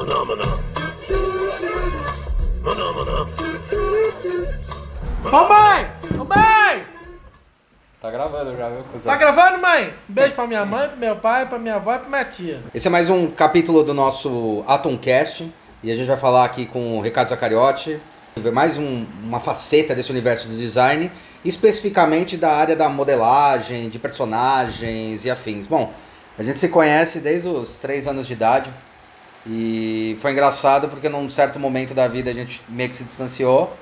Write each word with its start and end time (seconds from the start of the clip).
Maná, 0.00 0.24
maná. 2.92 3.26
Mamãe! 5.22 5.90
Mamãe! 6.16 6.84
Tá 8.00 8.10
gravando 8.10 8.56
já, 8.56 8.68
viu, 8.70 8.82
cuzão? 8.90 9.12
Tá 9.12 9.18
gravando, 9.18 9.58
mãe? 9.60 9.92
Um 10.08 10.12
beijo 10.14 10.32
pra 10.34 10.46
minha 10.46 10.64
mãe, 10.64 10.88
pro 10.88 10.96
meu 10.98 11.16
pai, 11.16 11.44
pra 11.46 11.58
minha 11.58 11.74
avó 11.74 11.94
e 11.94 11.98
pra 11.98 12.08
minha 12.08 12.24
tia. 12.24 12.62
Esse 12.74 12.86
é 12.86 12.90
mais 12.90 13.10
um 13.10 13.30
capítulo 13.30 13.82
do 13.82 13.92
nosso 13.92 14.64
Atomcast 14.66 15.52
e 15.82 15.92
a 15.92 15.94
gente 15.94 16.06
vai 16.06 16.16
falar 16.16 16.46
aqui 16.46 16.64
com 16.64 16.98
o 16.98 17.02
Ricardo 17.02 17.28
Zacariotti, 17.28 18.00
ver 18.36 18.52
mais 18.52 18.78
um- 18.78 19.04
uma 19.22 19.38
faceta 19.38 19.94
desse 19.94 20.10
universo 20.10 20.48
do 20.48 20.56
design, 20.56 21.10
especificamente 21.44 22.38
da 22.38 22.52
área 22.56 22.74
da 22.74 22.88
modelagem, 22.88 23.90
de 23.90 23.98
personagens 23.98 25.26
e 25.26 25.30
afins. 25.30 25.66
Bom, 25.66 25.92
a 26.38 26.42
gente 26.42 26.58
se 26.58 26.68
conhece 26.70 27.20
desde 27.20 27.48
os 27.48 27.76
três 27.76 28.06
anos 28.08 28.26
de 28.26 28.32
idade 28.32 28.72
e 29.46 30.18
foi 30.20 30.32
engraçado 30.32 30.88
porque 30.88 31.08
num 31.08 31.28
certo 31.28 31.58
momento 31.58 31.94
da 31.94 32.06
vida 32.06 32.30
a 32.30 32.34
gente 32.34 32.62
meio 32.68 32.88
que 32.90 32.96
se 32.96 33.04
distanciou. 33.04 33.72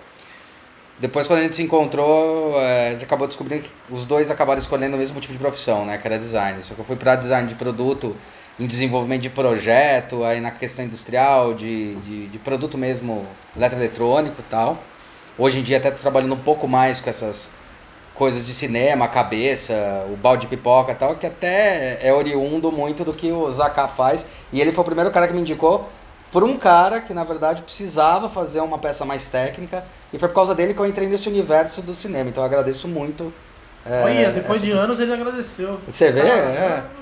Depois, 0.99 1.27
quando 1.29 1.41
a 1.41 1.43
gente 1.45 1.55
se 1.55 1.63
encontrou, 1.63 2.61
eh, 2.61 2.89
a 2.89 2.91
gente 2.93 3.05
acabou 3.05 3.27
descobrindo 3.27 3.63
que 3.65 3.71
os 3.89 4.05
dois 4.05 4.31
acabaram 4.31 4.59
escolhendo 4.59 4.97
o 4.97 4.99
mesmo 4.99 5.21
tipo 5.21 5.33
de 5.33 5.39
profissão, 5.39 5.85
né? 5.85 5.97
Que 5.97 6.07
era 6.09 6.19
design. 6.19 6.61
Só 6.63 6.75
que 6.75 6.81
eu 6.81 6.85
fui 6.85 6.97
para 6.97 7.15
design 7.15 7.49
de 7.49 7.55
produto, 7.55 8.17
em 8.59 8.67
desenvolvimento 8.67 9.23
de 9.23 9.31
projeto, 9.31 10.25
aí 10.25 10.41
na 10.41 10.51
questão 10.51 10.85
industrial, 10.85 11.55
de, 11.55 11.95
de, 11.97 12.27
de 12.29 12.39
produto 12.39 12.77
mesmo, 12.77 13.27
eletroeletrônico 13.57 14.41
e 14.41 14.45
tal. 14.51 14.83
Hoje 15.39 15.61
em 15.61 15.63
dia 15.63 15.77
até 15.77 15.91
tô 15.93 15.99
trabalhando 15.99 16.35
um 16.35 16.39
pouco 16.39 16.67
mais 16.67 16.99
com 17.01 17.09
essas 17.09 17.49
coisas 18.19 18.45
de 18.45 18.53
cinema, 18.53 19.05
a 19.05 19.09
cabeça, 19.09 19.73
o 20.13 20.17
balde 20.17 20.43
de 20.43 20.49
pipoca 20.49 20.93
e 20.93 20.95
tal, 20.95 21.15
que 21.15 21.27
até 21.27 21.99
é 22.03 22.13
oriundo 22.13 22.71
muito 22.73 23.05
do 23.05 23.15
que 23.15 23.31
o 23.31 23.51
Zaká 23.53 23.87
faz. 23.87 24.27
E 24.53 24.61
ele 24.61 24.73
foi 24.73 24.83
o 24.83 24.85
primeiro 24.85 25.11
cara 25.13 25.29
que 25.29 25.33
me 25.35 25.41
indicou 25.41 25.89
por 26.33 26.43
um 26.45 26.57
cara 26.59 27.01
que 27.01 27.15
na 27.15 27.25
verdade 27.25 27.63
precisava 27.63 28.29
fazer 28.29 28.61
uma 28.61 28.77
peça 28.79 29.05
mais 29.05 29.29
técnica 29.31 29.85
e 30.13 30.19
foi 30.19 30.29
por 30.29 30.35
causa 30.35 30.55
dele 30.55 30.75
que 30.75 30.81
eu 30.81 30.85
entrei 30.87 31.09
nesse 31.09 31.29
universo 31.29 31.81
do 31.81 31.95
cinema. 31.95 32.29
Então 32.29 32.43
eu 32.43 32.47
agradeço 32.47 32.89
muito. 32.89 33.33
é, 33.87 34.03
Olha, 34.05 34.33
depois 34.33 34.61
de 34.61 34.73
anos 34.73 34.99
ele 35.01 35.13
agradeceu. 35.15 35.79
Você 35.89 36.11
vê? 36.11 36.21
Ah, 36.23 36.85
É. 36.95 36.99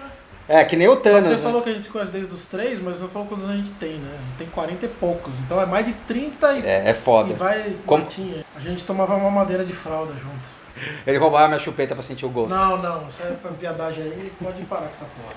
É, 0.49 0.65
que 0.65 0.77
nem 0.77 0.87
o 0.87 0.95
Thanos. 0.95 1.27
Você 1.29 1.35
né? 1.35 1.43
falou 1.43 1.61
que 1.61 1.71
a 1.71 1.73
gente 1.73 1.83
se 1.83 1.91
conhece 1.91 2.13
desde 2.13 2.33
os 2.33 2.43
três, 2.43 2.81
mas 2.81 3.01
não 3.01 3.09
falou 3.09 3.27
quantos 3.27 3.51
a 3.51 3.57
gente 3.57 3.73
tem, 3.73 3.95
né? 3.95 4.11
A 4.17 4.29
gente 4.29 4.37
tem 4.39 4.47
40 4.47 4.85
e 4.85 4.89
poucos. 4.89 5.35
Então 5.41 5.61
é 5.61 5.67
mais 5.67 5.85
de 5.87 5.93
30 6.07 6.53
e, 6.53 6.65
É, 6.65 6.83
é 6.91 6.95
foda. 6.95 7.33
e 7.33 7.35
vai 7.35 7.77
Como- 7.85 8.05
latinha. 8.05 8.45
A 8.55 8.61
gente 8.61 8.85
tomava 8.85 9.17
uma 9.17 9.29
madeira 9.29 9.65
de 9.65 9.73
fralda 9.73 10.13
junto. 10.13 10.57
Ele 11.07 11.19
roubava 11.19 11.49
minha 11.49 11.61
chupeta 11.61 11.95
pra 11.95 12.03
sentir 12.03 12.27
o 12.27 12.29
gosto. 12.29 12.55
Não, 12.55 12.77
não, 12.79 13.09
isso 13.09 13.23
é 13.23 13.31
pra 13.33 13.51
viadagem 13.51 14.05
aí, 14.05 14.33
pode 14.43 14.63
parar 14.65 14.83
com 14.83 14.91
essa 14.91 15.05
porra. 15.05 15.35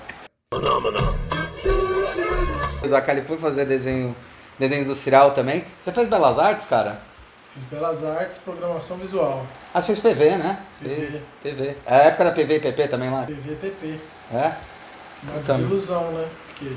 Maná, 0.54 0.80
maná. 0.80 1.14
O 2.82 2.88
Zaká 2.88 3.12
ele 3.12 3.22
foi 3.22 3.38
fazer 3.38 3.66
desenho, 3.66 4.16
desenho 4.58 4.82
industrial 4.82 5.32
também. 5.32 5.64
Você 5.80 5.92
fez 5.92 6.08
Belas 6.08 6.38
Artes, 6.38 6.66
cara? 6.66 7.00
Fiz 7.52 7.64
Belas 7.64 8.04
Artes, 8.04 8.38
programação 8.38 8.96
visual. 8.96 9.44
Ah, 9.74 9.80
você 9.80 9.94
fez 9.94 10.00
PV, 10.00 10.36
né? 10.36 10.64
PV. 10.80 10.94
Fez 10.94 11.26
PV. 11.42 11.76
É 11.84 11.94
a 11.94 11.98
época 12.04 12.24
da 12.24 12.32
PV 12.32 12.56
e 12.56 12.60
PP 12.60 12.88
também 12.88 13.10
lá? 13.10 13.24
PVPP. 13.24 14.00
É? 14.32 14.52
Uma 15.22 15.32
Puta 15.34 15.54
desilusão, 15.54 16.12
né? 16.12 16.28
Porque 16.46 16.74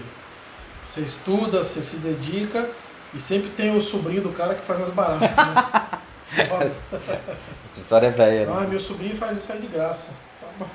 você 0.83 1.01
estuda, 1.01 1.63
você 1.63 1.81
se 1.81 1.97
dedica 1.97 2.69
e 3.13 3.19
sempre 3.19 3.49
tem 3.51 3.75
o 3.77 3.81
sobrinho 3.81 4.21
do 4.21 4.29
cara 4.29 4.55
que 4.55 4.61
faz 4.61 4.79
mais 4.79 4.91
barato, 4.91 5.21
né? 5.21 5.99
Essa 7.71 7.79
história 7.79 8.07
é 8.07 8.11
velha, 8.11 8.49
Ah, 8.51 8.61
né? 8.61 8.67
meu 8.67 8.79
sobrinho 8.79 9.15
faz 9.15 9.37
isso 9.37 9.51
aí 9.51 9.59
de 9.59 9.67
graça. 9.67 10.11
Tá 10.41 10.47
bom. 10.59 10.67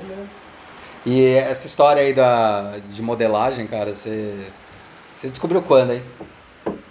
Beleza. 0.00 0.30
E 1.04 1.26
essa 1.34 1.66
história 1.66 2.00
aí 2.02 2.12
da, 2.14 2.78
de 2.88 3.02
modelagem, 3.02 3.66
cara, 3.66 3.94
você, 3.94 4.46
você 5.12 5.28
descobriu 5.28 5.60
quando, 5.62 5.94
hein? 5.94 6.02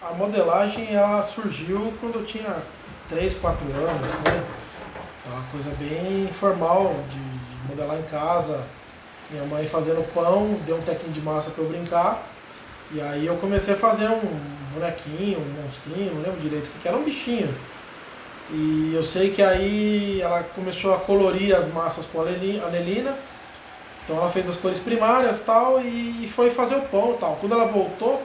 A 0.02 0.14
modelagem 0.14 0.94
ela 0.94 1.24
surgiu 1.24 1.94
quando 2.02 2.16
eu 2.20 2.26
tinha 2.26 2.58
3, 3.08 3.34
4 3.36 3.66
anos, 3.68 4.08
né? 4.26 4.44
Uma 5.26 5.44
coisa 5.52 5.70
bem 5.80 6.24
informal 6.26 6.94
de, 7.10 7.20
de 7.20 7.68
modelar 7.70 7.98
em 7.98 8.04
casa. 8.04 8.62
Minha 9.30 9.46
mãe 9.46 9.66
fazendo 9.66 10.06
pão, 10.14 10.60
deu 10.66 10.76
um 10.76 10.82
tequinho 10.82 11.14
de 11.14 11.22
massa 11.22 11.50
para 11.52 11.64
eu 11.64 11.70
brincar. 11.70 12.22
E 12.92 13.00
aí 13.00 13.26
eu 13.26 13.38
comecei 13.38 13.74
a 13.76 13.78
fazer 13.78 14.10
um 14.10 14.22
bonequinho, 14.72 15.40
um 15.40 15.62
monstrinho, 15.64 16.16
não 16.16 16.22
lembro 16.22 16.40
direito 16.40 16.66
o 16.68 16.82
que 16.82 16.88
era, 16.88 16.98
um 16.98 17.04
bichinho. 17.04 17.54
E 18.50 18.92
eu 18.94 19.04
sei 19.04 19.30
que 19.30 19.42
aí 19.42 20.22
ela 20.22 20.44
começou 20.44 20.94
a 20.94 20.98
colorir 20.98 21.56
as 21.56 21.68
massas 21.68 22.06
com 22.06 22.22
aneli- 22.22 22.62
anelina. 22.66 23.16
Então 24.04 24.18
ela 24.18 24.30
fez 24.30 24.50
as 24.50 24.56
cores 24.56 24.80
primárias 24.80 25.40
tal 25.40 25.80
e 25.82 26.30
foi 26.36 26.52
fazer 26.52 26.76
o 26.76 26.82
pão 26.82 27.16
tal. 27.20 27.38
Quando 27.40 27.54
ela 27.54 27.66
voltou, 27.66 28.22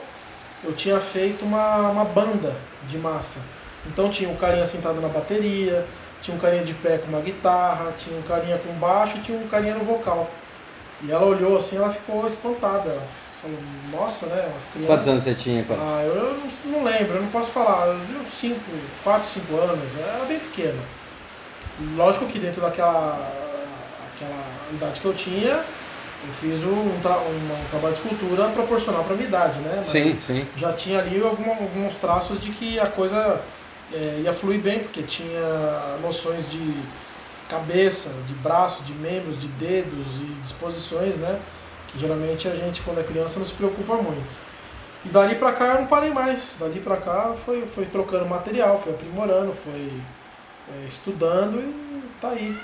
eu 0.63 0.73
tinha 0.73 0.99
feito 0.99 1.45
uma, 1.45 1.89
uma 1.89 2.03
banda 2.03 2.55
de 2.87 2.97
massa. 2.97 3.39
Então 3.85 4.09
tinha 4.09 4.29
um 4.29 4.35
carinha 4.35 4.65
sentado 4.65 4.99
na 4.99 5.07
bateria, 5.07 5.85
tinha 6.21 6.35
um 6.35 6.39
carinha 6.39 6.63
de 6.63 6.73
pé 6.73 6.97
com 6.97 7.07
uma 7.07 7.21
guitarra, 7.21 7.93
tinha 7.97 8.17
um 8.17 8.23
carinha 8.23 8.57
com 8.57 8.73
baixo 8.73 9.21
tinha 9.21 9.37
um 9.37 9.47
carinha 9.47 9.75
no 9.75 9.85
vocal. 9.85 10.29
E 11.03 11.11
ela 11.11 11.25
olhou 11.25 11.55
assim, 11.55 11.77
ela 11.77 11.91
ficou 11.91 12.25
espantada. 12.27 12.97
Falou, 13.47 14.01
nossa, 14.01 14.25
né? 14.27 14.51
Criança. 14.73 14.87
Quantos 14.93 15.07
anos 15.07 15.23
você 15.23 15.33
tinha, 15.33 15.63
cara? 15.63 15.79
Ah, 15.81 16.03
eu 16.03 16.15
não, 16.65 16.71
não 16.79 16.83
lembro, 16.83 17.15
eu 17.15 17.21
não 17.21 17.29
posso 17.29 17.49
falar. 17.49 17.87
Eu 17.87 17.95
uns 18.21 18.33
5, 18.39 18.59
4, 19.03 19.27
5 19.29 19.55
anos, 19.57 19.79
era 19.99 20.25
bem 20.25 20.39
pequena. 20.39 20.79
Lógico 21.95 22.25
que 22.27 22.39
dentro 22.39 22.61
daquela 22.61 23.31
aquela 24.15 24.43
idade 24.73 24.99
que 24.99 25.05
eu 25.05 25.13
tinha, 25.13 25.51
eu 25.53 26.33
fiz 26.41 26.63
um, 26.63 26.99
tra- 27.01 27.19
um- 27.19 27.69
trabalho 27.69 27.93
de 27.95 28.01
escultura 28.01 28.47
proporcional 28.49 29.03
para 29.03 29.13
a 29.13 29.15
minha 29.17 29.27
idade, 29.29 29.59
né? 29.59 29.75
Mas 29.77 29.87
Sim, 29.87 30.11
sim. 30.11 30.45
já 30.57 30.73
tinha 30.73 30.99
ali 30.99 31.21
alguma- 31.21 31.53
alguns 31.53 31.95
traços 31.97 32.39
de 32.39 32.49
que 32.51 32.79
a 32.79 32.87
coisa 32.87 33.39
é, 33.93 34.21
ia 34.23 34.33
fluir 34.33 34.59
bem, 34.59 34.79
porque 34.79 35.01
tinha 35.03 35.39
noções 36.01 36.49
de 36.49 36.73
cabeça, 37.47 38.09
de 38.27 38.33
braço, 38.33 38.83
de 38.83 38.91
membros, 38.93 39.39
de 39.39 39.47
dedos 39.47 40.19
e 40.19 40.25
disposições, 40.43 41.15
né? 41.15 41.39
Geralmente 41.95 42.47
a 42.47 42.55
gente, 42.55 42.81
quando 42.81 42.99
é 42.99 43.03
criança, 43.03 43.39
não 43.39 43.45
se 43.45 43.53
preocupa 43.53 43.95
muito. 43.95 44.47
E 45.05 45.09
dali 45.09 45.35
pra 45.35 45.53
cá 45.53 45.65
eu 45.67 45.81
não 45.81 45.87
parei 45.87 46.11
mais. 46.11 46.57
Dali 46.59 46.79
pra 46.79 46.97
cá 46.97 47.35
foi, 47.45 47.65
foi 47.65 47.85
trocando 47.85 48.25
material, 48.25 48.79
foi 48.79 48.93
aprimorando, 48.93 49.53
foi 49.53 49.91
é, 50.73 50.87
estudando 50.87 51.59
e 51.59 52.03
tá 52.19 52.29
aí. 52.29 52.57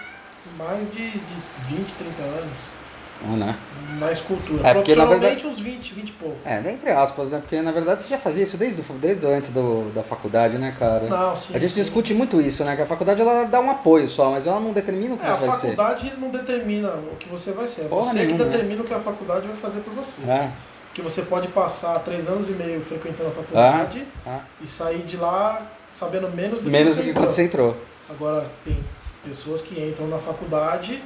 Mais 0.57 0.91
de, 0.91 1.11
de 1.11 1.35
20, 1.69 1.93
30 1.93 2.21
anos 2.21 2.82
Ah, 3.25 3.35
né? 3.35 3.57
na 3.99 4.11
escultura. 4.11 4.67
É, 4.67 4.73
porque, 4.73 4.95
na 4.95 5.05
Profissionalmente 5.05 5.47
uns 5.47 5.59
20, 5.59 5.93
20 5.93 6.09
e 6.09 6.11
pouco. 6.13 6.37
É, 6.45 6.57
entre 6.71 6.91
aspas, 6.91 7.29
né? 7.29 7.39
Porque 7.39 7.61
na 7.61 7.71
verdade 7.71 8.03
você 8.03 8.09
já 8.09 8.17
fazia 8.17 8.43
isso 8.43 8.57
desde, 8.57 8.81
desde 8.81 9.25
antes 9.27 9.49
do, 9.51 9.91
da 9.93 10.03
faculdade, 10.03 10.57
né, 10.57 10.75
cara? 10.77 11.07
Não, 11.07 11.35
sim. 11.35 11.55
a 11.55 11.59
gente 11.59 11.73
sim. 11.73 11.81
discute 11.81 12.13
muito 12.13 12.41
isso, 12.41 12.63
né? 12.63 12.75
Que 12.75 12.81
a 12.81 12.85
faculdade 12.85 13.21
ela 13.21 13.45
dá 13.45 13.59
um 13.59 13.71
apoio 13.71 14.07
só, 14.07 14.31
mas 14.31 14.47
ela 14.47 14.59
não 14.59 14.73
determina 14.73 15.15
o 15.15 15.17
que 15.17 15.25
É, 15.25 15.29
a 15.29 15.35
você 15.35 15.45
vai 15.45 15.55
ser. 15.57 15.61
faculdade 15.61 16.13
não 16.17 16.29
determina 16.29 16.89
o 16.89 17.15
que 17.17 17.29
você 17.29 17.51
vai 17.51 17.67
ser. 17.67 17.83
É 17.83 17.85
Porra 17.85 18.11
você 18.11 18.13
nenhuma, 18.19 18.37
que 18.37 18.43
né? 18.43 18.49
determina 18.49 18.81
o 18.81 18.85
que 18.85 18.93
a 18.93 18.99
faculdade 18.99 19.47
vai 19.47 19.57
fazer 19.57 19.79
por 19.81 19.93
você. 19.93 20.21
É, 20.29 20.49
Que 20.93 21.01
você 21.01 21.23
pode 21.23 21.47
passar 21.49 21.99
três 21.99 22.27
anos 22.27 22.49
e 22.49 22.53
meio 22.53 22.81
frequentando 22.81 23.29
a 23.29 23.31
faculdade 23.31 24.05
ah. 24.25 24.41
e 24.61 24.67
sair 24.67 25.03
de 25.03 25.17
lá 25.17 25.61
sabendo 25.87 26.29
menos 26.29 26.61
do 26.61 26.69
Menos 26.69 26.93
que 26.93 26.97
do 26.97 27.03
você 27.03 27.13
que 27.13 27.19
quando 27.19 27.29
você 27.29 27.43
entrou. 27.43 27.77
Agora, 28.09 28.45
tem 28.65 28.77
pessoas 29.23 29.61
que 29.61 29.79
entram 29.79 30.07
na 30.07 30.17
faculdade 30.17 31.01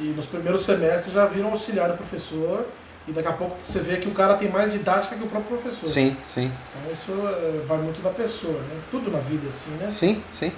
e 0.00 0.04
nos 0.16 0.26
primeiros 0.26 0.64
semestres 0.64 1.14
já 1.14 1.26
viram 1.26 1.50
auxiliar 1.50 1.88
do 1.90 1.96
professor 1.96 2.66
e 3.06 3.12
daqui 3.12 3.28
a 3.28 3.32
pouco 3.32 3.56
você 3.62 3.80
vê 3.80 3.96
que 3.96 4.08
o 4.08 4.12
cara 4.12 4.34
tem 4.36 4.48
mais 4.48 4.72
didática 4.72 5.14
que 5.16 5.24
o 5.24 5.28
próprio 5.28 5.58
professor. 5.58 5.88
Sim, 5.88 6.16
sim. 6.26 6.50
Então 6.76 6.92
isso 6.92 7.12
é, 7.12 7.64
vai 7.66 7.78
muito 7.78 8.02
da 8.02 8.10
pessoa, 8.10 8.58
né? 8.60 8.80
Tudo 8.90 9.10
na 9.10 9.18
vida 9.18 9.46
é 9.46 9.50
assim, 9.50 9.70
né? 9.72 9.90
Sim, 9.90 10.22
sim. 10.34 10.52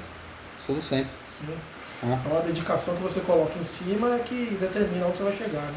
Tudo 0.66 0.80
sempre. 0.80 1.10
Sim. 1.38 1.54
Ah. 2.04 2.18
Então 2.24 2.38
a 2.38 2.40
dedicação 2.40 2.94
que 2.96 3.02
você 3.02 3.20
coloca 3.20 3.58
em 3.58 3.64
cima 3.64 4.14
é 4.14 4.18
que 4.18 4.56
determina 4.60 5.06
onde 5.06 5.18
você 5.18 5.24
vai 5.24 5.32
chegar, 5.32 5.62
né? 5.62 5.74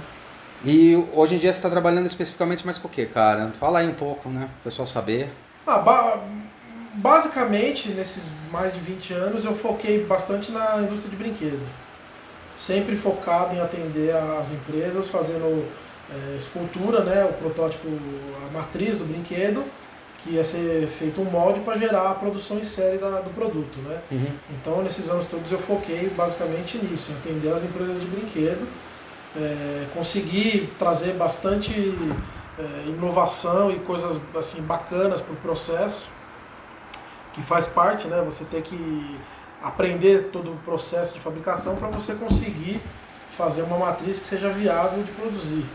E 0.63 0.95
hoje 1.13 1.35
em 1.35 1.37
dia 1.37 1.51
você 1.53 1.59
está 1.59 1.69
trabalhando 1.69 2.07
especificamente 2.07 2.65
mais 2.65 2.77
com 2.77 2.87
o 2.87 2.91
quê, 2.91 3.05
cara? 3.05 3.51
Fala 3.59 3.79
aí 3.79 3.87
um 3.87 3.93
pouco, 3.93 4.29
né? 4.29 4.49
O 4.61 4.63
pessoal 4.63 4.87
saber. 4.87 5.29
Ah, 5.67 5.77
ba- 5.79 6.19
basicamente, 6.95 7.89
nesses 7.89 8.29
mais 8.51 8.73
de 8.73 8.79
20 8.79 9.13
anos, 9.13 9.45
eu 9.45 9.55
foquei 9.55 10.03
bastante 10.05 10.51
na 10.51 10.77
indústria 10.81 11.09
de 11.09 11.15
brinquedo. 11.15 11.61
Sempre 12.57 12.95
focado 12.95 13.53
em 13.55 13.59
atender 13.61 14.15
as 14.15 14.51
empresas, 14.51 15.07
fazendo 15.07 15.65
é, 16.09 16.37
escultura, 16.37 17.01
né, 17.01 17.25
o 17.25 17.33
protótipo, 17.33 17.87
a 18.47 18.53
matriz 18.53 18.95
do 18.97 19.03
brinquedo, 19.05 19.63
que 20.23 20.31
ia 20.31 20.43
ser 20.43 20.87
feito 20.87 21.19
um 21.21 21.25
molde 21.25 21.59
para 21.61 21.77
gerar 21.77 22.11
a 22.11 22.15
produção 22.15 22.57
em 22.57 22.63
série 22.63 22.97
da- 22.97 23.19
do 23.21 23.29
produto. 23.31 23.77
Né? 23.79 23.99
Uhum. 24.11 24.27
Então, 24.51 24.81
nesses 24.81 25.09
anos 25.09 25.25
todos, 25.27 25.51
eu 25.51 25.59
foquei 25.59 26.09
basicamente 26.15 26.77
nisso, 26.77 27.11
em 27.11 27.15
atender 27.15 27.53
as 27.53 27.63
empresas 27.63 27.99
de 27.99 28.07
brinquedo, 28.07 28.67
é, 29.37 29.85
consegui 29.93 30.69
trazer 30.79 31.13
bastante 31.13 31.73
é, 32.57 32.87
inovação 32.87 33.69
e 33.69 33.75
coisas 33.79 34.17
assim 34.35 34.61
bacanas 34.61 35.19
para 35.19 35.33
o 35.33 35.37
processo, 35.37 36.05
que 37.33 37.41
faz 37.43 37.65
parte, 37.65 38.07
né? 38.07 38.21
Você 38.25 38.45
ter 38.45 38.61
que 38.61 39.17
aprender 39.65 40.29
todo 40.31 40.51
o 40.51 40.57
processo 40.57 41.13
de 41.15 41.19
fabricação 41.19 41.75
para 41.75 41.87
você 41.87 42.13
conseguir 42.13 42.79
fazer 43.31 43.63
uma 43.63 43.77
matriz 43.79 44.19
que 44.19 44.25
seja 44.25 44.49
viável 44.49 45.03
de 45.03 45.11
produzir. 45.11 45.65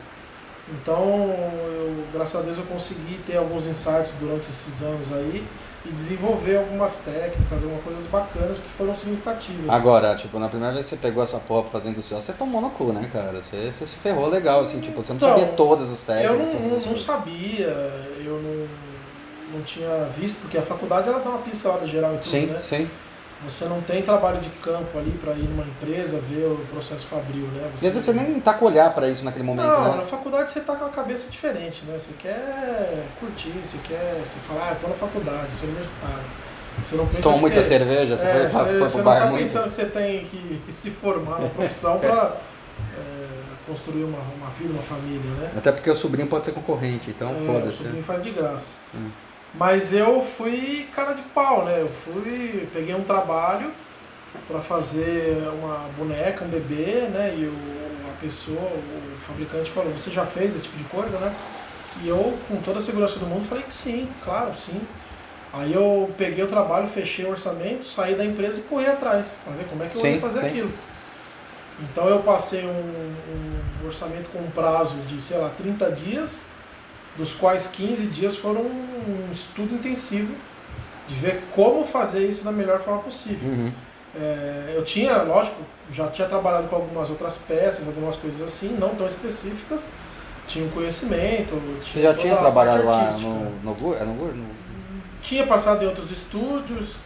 Então, 0.69 1.03
eu, 1.03 2.05
graças 2.13 2.41
a 2.41 2.45
Deus, 2.45 2.57
eu 2.57 2.65
consegui 2.65 3.19
ter 3.27 3.37
alguns 3.37 3.67
insights 3.67 4.13
durante 4.21 4.49
esses 4.49 4.81
anos 4.81 5.13
aí 5.13 5.45
e 5.85 5.89
desenvolver 5.91 6.59
algumas 6.59 6.99
técnicas, 6.99 7.63
algumas 7.65 7.83
coisas 7.83 8.07
bacanas 8.07 8.61
que 8.61 8.69
foram 8.69 8.97
significativas. 8.97 9.69
Agora, 9.69 10.15
tipo, 10.15 10.39
na 10.39 10.49
primeira 10.49 10.75
vez 10.75 10.87
que 10.87 10.91
você 10.95 10.97
pegou 10.97 11.25
essa 11.25 11.39
porra 11.39 11.63
pra 11.63 11.73
fazer 11.73 11.89
industrial, 11.89 12.23
você 12.23 12.33
tomou 12.33 12.61
no 12.61 12.71
cu, 12.71 12.93
né, 12.93 13.11
cara? 13.13 13.43
Você, 13.43 13.73
você 13.73 13.87
se 13.89 13.97
ferrou 13.97 14.29
legal, 14.29 14.61
assim, 14.61 14.81
tipo, 14.81 15.03
você 15.03 15.13
não 15.13 15.17
Então, 15.17 15.31
sabia 15.31 15.47
todas 15.57 15.91
as 15.91 16.03
técnicas. 16.03 16.31
Eu 16.31 16.61
não, 16.61 16.69
não, 16.79 16.87
não 16.87 16.97
sabia, 16.97 17.67
eu 18.25 18.41
não, 18.41 18.69
não 19.59 19.65
tinha 19.65 20.05
visto, 20.17 20.39
porque 20.43 20.59
a 20.59 20.63
faculdade 20.63 21.09
ela 21.09 21.19
dá 21.19 21.31
uma 21.31 21.41
pincelada 21.41 21.87
geral 21.89 22.15
em 22.15 22.19
tudo, 22.19 22.31
Sim, 22.31 22.47
né? 22.47 22.61
sim. 22.63 22.91
Você 23.45 23.65
não 23.65 23.81
tem 23.81 24.03
trabalho 24.03 24.39
de 24.41 24.51
campo 24.51 24.99
ali 24.99 25.13
para 25.13 25.33
ir 25.33 25.49
numa 25.49 25.63
empresa 25.65 26.21
ver 26.21 26.45
o 26.47 26.59
processo 26.71 27.07
fabril, 27.07 27.47
né? 27.47 27.71
E 27.81 27.87
às 27.87 27.95
vezes 27.95 28.05
você 28.05 28.13
nem 28.13 28.39
tá 28.39 28.53
com 28.53 28.67
olhar 28.67 28.93
pra 28.95 29.09
isso 29.09 29.25
naquele 29.25 29.45
momento, 29.45 29.67
Não, 29.67 29.93
né? 29.93 29.97
na 29.97 30.03
faculdade 30.05 30.51
você 30.51 30.61
tá 30.61 30.77
com 30.77 30.85
a 30.85 30.91
cabeça 30.91 31.31
diferente, 31.31 31.85
né? 31.87 31.99
Você 31.99 32.13
quer 32.19 33.07
curtir, 33.19 33.53
você 33.65 33.79
quer. 33.83 34.21
Você 34.25 34.39
fala, 34.41 34.69
ah, 34.69 34.73
eu 34.73 34.77
tô 34.81 34.89
na 34.89 34.95
faculdade, 34.95 35.55
sou 35.59 35.69
universitário. 35.69 36.25
Você 36.85 36.97
não 36.97 37.07
pensa 37.07 37.23
Você 37.23 37.33
que 37.33 37.39
muita 37.41 37.63
você, 37.63 37.69
cerveja, 37.69 38.17
você 38.17 38.27
é, 38.27 38.33
foi, 38.33 38.51
você, 38.51 38.65
foi 38.79 38.79
você 38.89 38.97
não 38.99 39.05
tá 39.05 39.27
muito. 39.27 39.41
pensando 39.43 39.69
que 39.69 39.75
você 39.75 39.87
tem 39.87 40.25
que, 40.27 40.63
que 40.67 40.73
se 40.73 40.91
formar 40.91 41.39
numa 41.39 41.51
profissão 41.51 41.99
para 41.99 42.37
construir 43.67 44.05
uma, 44.05 44.19
uma 44.37 44.51
vida, 44.51 44.73
uma 44.73 44.83
família, 44.83 45.31
né? 45.39 45.51
Até 45.57 45.73
porque 45.73 45.91
o 45.91 45.97
sobrinho 45.97 46.29
pode 46.29 46.45
ser 46.45 46.53
concorrente, 46.53 47.11
então 47.11 47.31
É, 47.31 47.33
o 47.33 47.47
foda-se. 47.47 47.77
sobrinho 47.79 48.03
faz 48.03 48.23
de 48.23 48.31
graça. 48.31 48.79
Hum. 48.95 49.11
Mas 49.55 49.93
eu 49.93 50.23
fui 50.23 50.89
cara 50.95 51.13
de 51.13 51.23
pau, 51.23 51.65
né? 51.65 51.81
Eu 51.81 51.89
fui, 51.89 52.69
peguei 52.73 52.95
um 52.95 53.05
trabalho 53.05 53.73
para 54.47 54.61
fazer 54.61 55.37
uma 55.61 55.89
boneca, 55.97 56.45
um 56.45 56.49
bebê, 56.49 57.09
né? 57.09 57.35
E 57.37 57.47
o, 57.47 57.55
a 58.11 58.21
pessoa, 58.21 58.61
o 58.61 59.19
fabricante 59.27 59.71
falou, 59.71 59.93
você 59.93 60.11
já 60.11 60.25
fez 60.25 60.55
esse 60.55 60.65
tipo 60.65 60.79
de 60.79 60.85
coisa, 60.85 61.19
né? 61.19 61.35
E 62.03 62.09
eu, 62.09 62.39
com 62.49 62.57
toda 62.63 62.79
a 62.79 62.83
segurança 62.83 63.19
do 63.19 63.27
mundo, 63.27 63.45
falei 63.45 63.65
que 63.65 63.75
sim, 63.75 64.09
claro, 64.25 64.57
sim. 64.57 64.81
Aí 65.53 65.73
eu 65.75 66.13
peguei 66.17 66.45
o 66.45 66.49
trabalho, 66.49 66.87
fechei 66.87 67.25
o 67.25 67.31
orçamento, 67.31 67.85
saí 67.85 68.15
da 68.15 68.25
empresa 68.25 68.61
e 68.61 68.63
corri 68.65 68.87
atrás, 68.87 69.41
para 69.45 69.55
ver 69.55 69.67
como 69.69 69.83
é 69.83 69.89
que 69.89 69.97
eu 69.97 70.01
Sim, 70.01 70.15
ia 70.15 70.21
fazer 70.21 70.41
sim. 70.41 70.47
aquilo. 70.47 70.73
Então 71.81 72.09
eu 72.09 72.23
passei 72.23 72.65
um, 72.67 73.15
um 73.83 73.87
orçamento 73.87 74.29
com 74.31 74.39
um 74.39 74.51
prazo 74.51 74.97
de, 75.09 75.21
sei 75.21 75.39
lá, 75.39 75.51
30 75.51 75.91
dias, 75.93 76.47
dos 77.17 77.33
quais 77.35 77.67
15 77.69 78.07
dias 78.07 78.37
foram 78.37 78.63
um 78.63 79.29
estudo 79.33 79.75
intensivo 79.75 80.35
de 81.09 81.15
ver 81.15 81.43
como 81.53 81.85
fazer 81.85 82.27
isso 82.29 82.45
da 82.45 82.53
melhor 82.53 82.79
forma 82.81 83.01
possível. 83.03 83.49
Uhum. 83.51 83.73
É, 84.15 84.73
eu 84.77 84.85
tinha, 84.85 85.23
lógico, 85.23 85.57
já 85.93 86.09
tinha 86.09 86.27
trabalhado 86.29 86.69
com 86.69 86.77
algumas 86.77 87.11
outras 87.11 87.37
peças, 87.37 87.87
algumas 87.87 88.17
coisas 88.17 88.41
assim, 88.43 88.77
não 88.79 88.95
tão 88.95 89.07
específicas, 89.07 89.83
tinha 90.47 90.65
um 90.65 90.71
conhecimento. 90.71 91.55
Você 91.85 92.03
já 92.03 92.15
tinha 92.15 92.37
trabalhado 92.37 92.85
lá 92.85 93.13
no, 93.13 93.51
no 93.61 93.75
Gur? 93.75 93.97
É 94.01 94.05
no 94.05 94.15
Gur? 94.15 94.35
No- 94.35 94.47
Tinha 95.23 95.47
passado 95.47 95.83
em 95.85 95.87
outros 95.87 96.11
estúdios, 96.11 96.97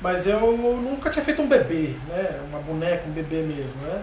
mas 0.00 0.26
eu 0.26 0.40
nunca 0.56 1.10
tinha 1.10 1.24
feito 1.24 1.40
um 1.42 1.48
bebê, 1.48 1.94
né? 2.08 2.40
Uma 2.48 2.58
boneca, 2.60 3.04
um 3.08 3.12
bebê 3.12 3.42
mesmo, 3.42 3.80
né? 3.82 4.02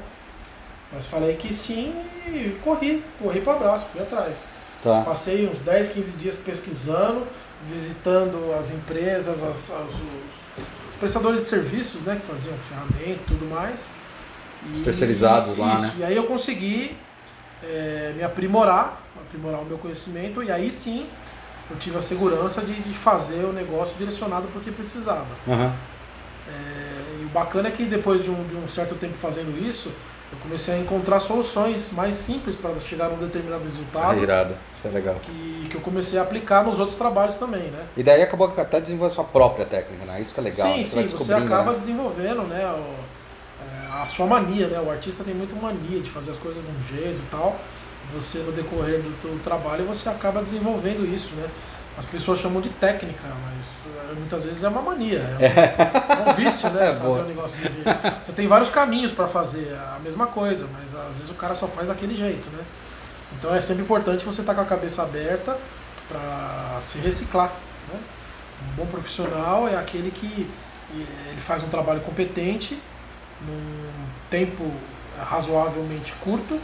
Mas 0.91 1.05
falei 1.05 1.35
que 1.35 1.53
sim 1.53 1.93
e 2.27 2.57
corri, 2.63 3.03
corri 3.19 3.41
para 3.41 3.53
abraço, 3.53 3.85
fui 3.91 4.01
atrás. 4.01 4.45
Tá. 4.87 5.01
Passei 5.01 5.47
uns 5.47 5.59
10, 5.59 5.89
15 5.89 6.11
dias 6.13 6.35
pesquisando, 6.35 7.25
visitando 7.69 8.53
as 8.59 8.71
empresas, 8.71 9.43
as- 9.43 9.71
as- 9.71 9.71
os, 9.71 10.63
os 10.89 10.95
prestadores 10.99 11.43
de 11.43 11.49
serviços, 11.49 12.01
né, 12.01 12.19
que 12.21 12.25
faziam 12.31 12.55
ferramenta 12.69 13.21
e 13.21 13.25
tudo 13.27 13.45
mais. 13.49 13.87
Os 14.73 14.81
terceirizados 14.81 15.57
lá, 15.57 15.73
isso, 15.75 15.83
né? 15.83 15.93
E 15.99 16.03
aí 16.03 16.15
eu 16.15 16.23
consegui 16.23 16.95
é, 17.63 18.13
me 18.15 18.23
aprimorar, 18.23 19.01
aprimorar 19.27 19.61
o 19.61 19.65
meu 19.65 19.77
conhecimento, 19.77 20.43
e 20.43 20.51
aí 20.51 20.71
sim 20.71 21.07
eu 21.69 21.77
tive 21.77 21.97
a 21.97 22.01
segurança 22.01 22.61
de, 22.61 22.73
de 22.81 22.93
fazer 22.93 23.43
o 23.45 23.51
negócio 23.51 23.95
direcionado 23.97 24.47
para 24.47 24.59
o 24.59 24.63
que 24.63 24.71
precisava. 24.71 25.25
Aham. 25.47 25.73
É, 26.47 27.21
e 27.21 27.25
o 27.25 27.29
bacana 27.29 27.67
é 27.67 27.71
que 27.71 27.83
depois 27.83 28.23
de 28.23 28.29
um, 28.29 28.43
de 28.47 28.55
um 28.55 28.67
certo 28.69 28.95
tempo 28.95 29.15
fazendo 29.15 29.57
isso, 29.67 29.91
eu 30.31 30.37
comecei 30.39 30.73
a 30.75 30.77
encontrar 30.77 31.19
soluções 31.21 31.89
mais 31.91 32.15
simples 32.15 32.55
para 32.55 32.77
chegar 32.81 33.05
a 33.05 33.09
um 33.09 33.17
determinado 33.17 33.63
resultado 33.63 34.21
Irado. 34.21 34.55
Isso 34.77 34.87
é 34.87 34.91
legal. 34.91 35.15
que, 35.21 35.67
que 35.69 35.75
eu 35.75 35.81
comecei 35.81 36.19
a 36.19 36.23
aplicar 36.23 36.63
nos 36.65 36.77
outros 36.79 36.97
trabalhos 36.97 37.37
também, 37.37 37.63
né? 37.71 37.85
E 37.95 38.03
daí 38.03 38.21
acabou 38.21 38.49
que 38.51 38.59
até 38.59 38.81
desenvolveu 38.81 39.11
a 39.11 39.15
sua 39.15 39.23
própria 39.23 39.65
técnica, 39.65 40.05
né? 40.05 40.19
Isso 40.21 40.33
que 40.33 40.39
é 40.39 40.43
legal. 40.43 40.67
sim, 40.67 40.83
você 40.83 41.07
sim, 41.07 41.15
você 41.17 41.33
acaba 41.33 41.71
né? 41.71 41.77
desenvolvendo, 41.79 42.41
né, 42.43 42.65
o- 42.65 43.63
é, 43.63 44.01
a 44.03 44.05
sua 44.05 44.25
mania, 44.25 44.67
né? 44.67 44.79
O 44.79 44.91
artista 44.91 45.23
tem 45.23 45.33
muito 45.33 45.55
mania 45.55 45.99
de 46.01 46.09
fazer 46.09 46.31
as 46.31 46.37
coisas 46.37 46.61
de 46.61 46.69
um 46.69 46.83
jeito 46.97 47.19
e 47.21 47.25
tal. 47.31 47.55
Você 48.13 48.39
no 48.39 48.51
decorrer 48.51 49.01
do 49.01 49.21
teu 49.21 49.37
trabalho 49.43 49.85
você 49.85 50.07
acaba 50.09 50.41
desenvolvendo 50.41 51.05
isso, 51.13 51.33
né? 51.35 51.47
As 51.97 52.05
pessoas 52.05 52.39
chamam 52.39 52.61
de 52.61 52.69
técnica, 52.69 53.23
mas 53.45 53.87
é, 53.87 54.13
muitas 54.13 54.45
vezes 54.45 54.63
é 54.63 54.69
uma 54.69 54.81
mania, 54.81 55.17
é 55.17 56.19
um, 56.19 56.27
é 56.27 56.29
um 56.29 56.33
vício, 56.33 56.69
né? 56.69 56.91
É, 56.91 56.93
fazer 56.93 57.07
boa. 57.07 57.21
um 57.23 57.27
negócio 57.27 57.57
de. 57.57 57.83
Você 58.23 58.31
tem 58.33 58.47
vários 58.47 58.69
caminhos 58.69 59.11
para 59.11 59.27
fazer 59.27 59.73
a 59.73 59.99
mesma 59.99 60.27
coisa, 60.27 60.67
mas 60.71 60.93
às 60.93 61.15
vezes 61.15 61.29
o 61.29 61.33
cara 61.33 61.55
só 61.55 61.67
faz 61.67 61.87
daquele 61.87 62.15
jeito, 62.15 62.49
né? 62.51 62.63
Então 63.33 63.53
é 63.53 63.59
sempre 63.59 63.83
importante 63.83 64.23
você 64.23 64.41
estar 64.41 64.53
com 64.53 64.61
a 64.61 64.65
cabeça 64.65 65.01
aberta 65.01 65.57
para 66.07 66.79
se 66.81 66.99
reciclar, 66.99 67.51
né? 67.91 67.99
Um 68.61 68.75
bom 68.75 68.85
profissional 68.85 69.67
é 69.67 69.75
aquele 69.75 70.11
que 70.11 70.49
eh, 70.91 71.29
ele 71.31 71.41
faz 71.41 71.63
um 71.63 71.67
trabalho 71.67 72.01
competente 72.01 72.79
num 73.41 73.89
tempo 74.29 74.71
razoavelmente 75.17 76.13
curto 76.23 76.59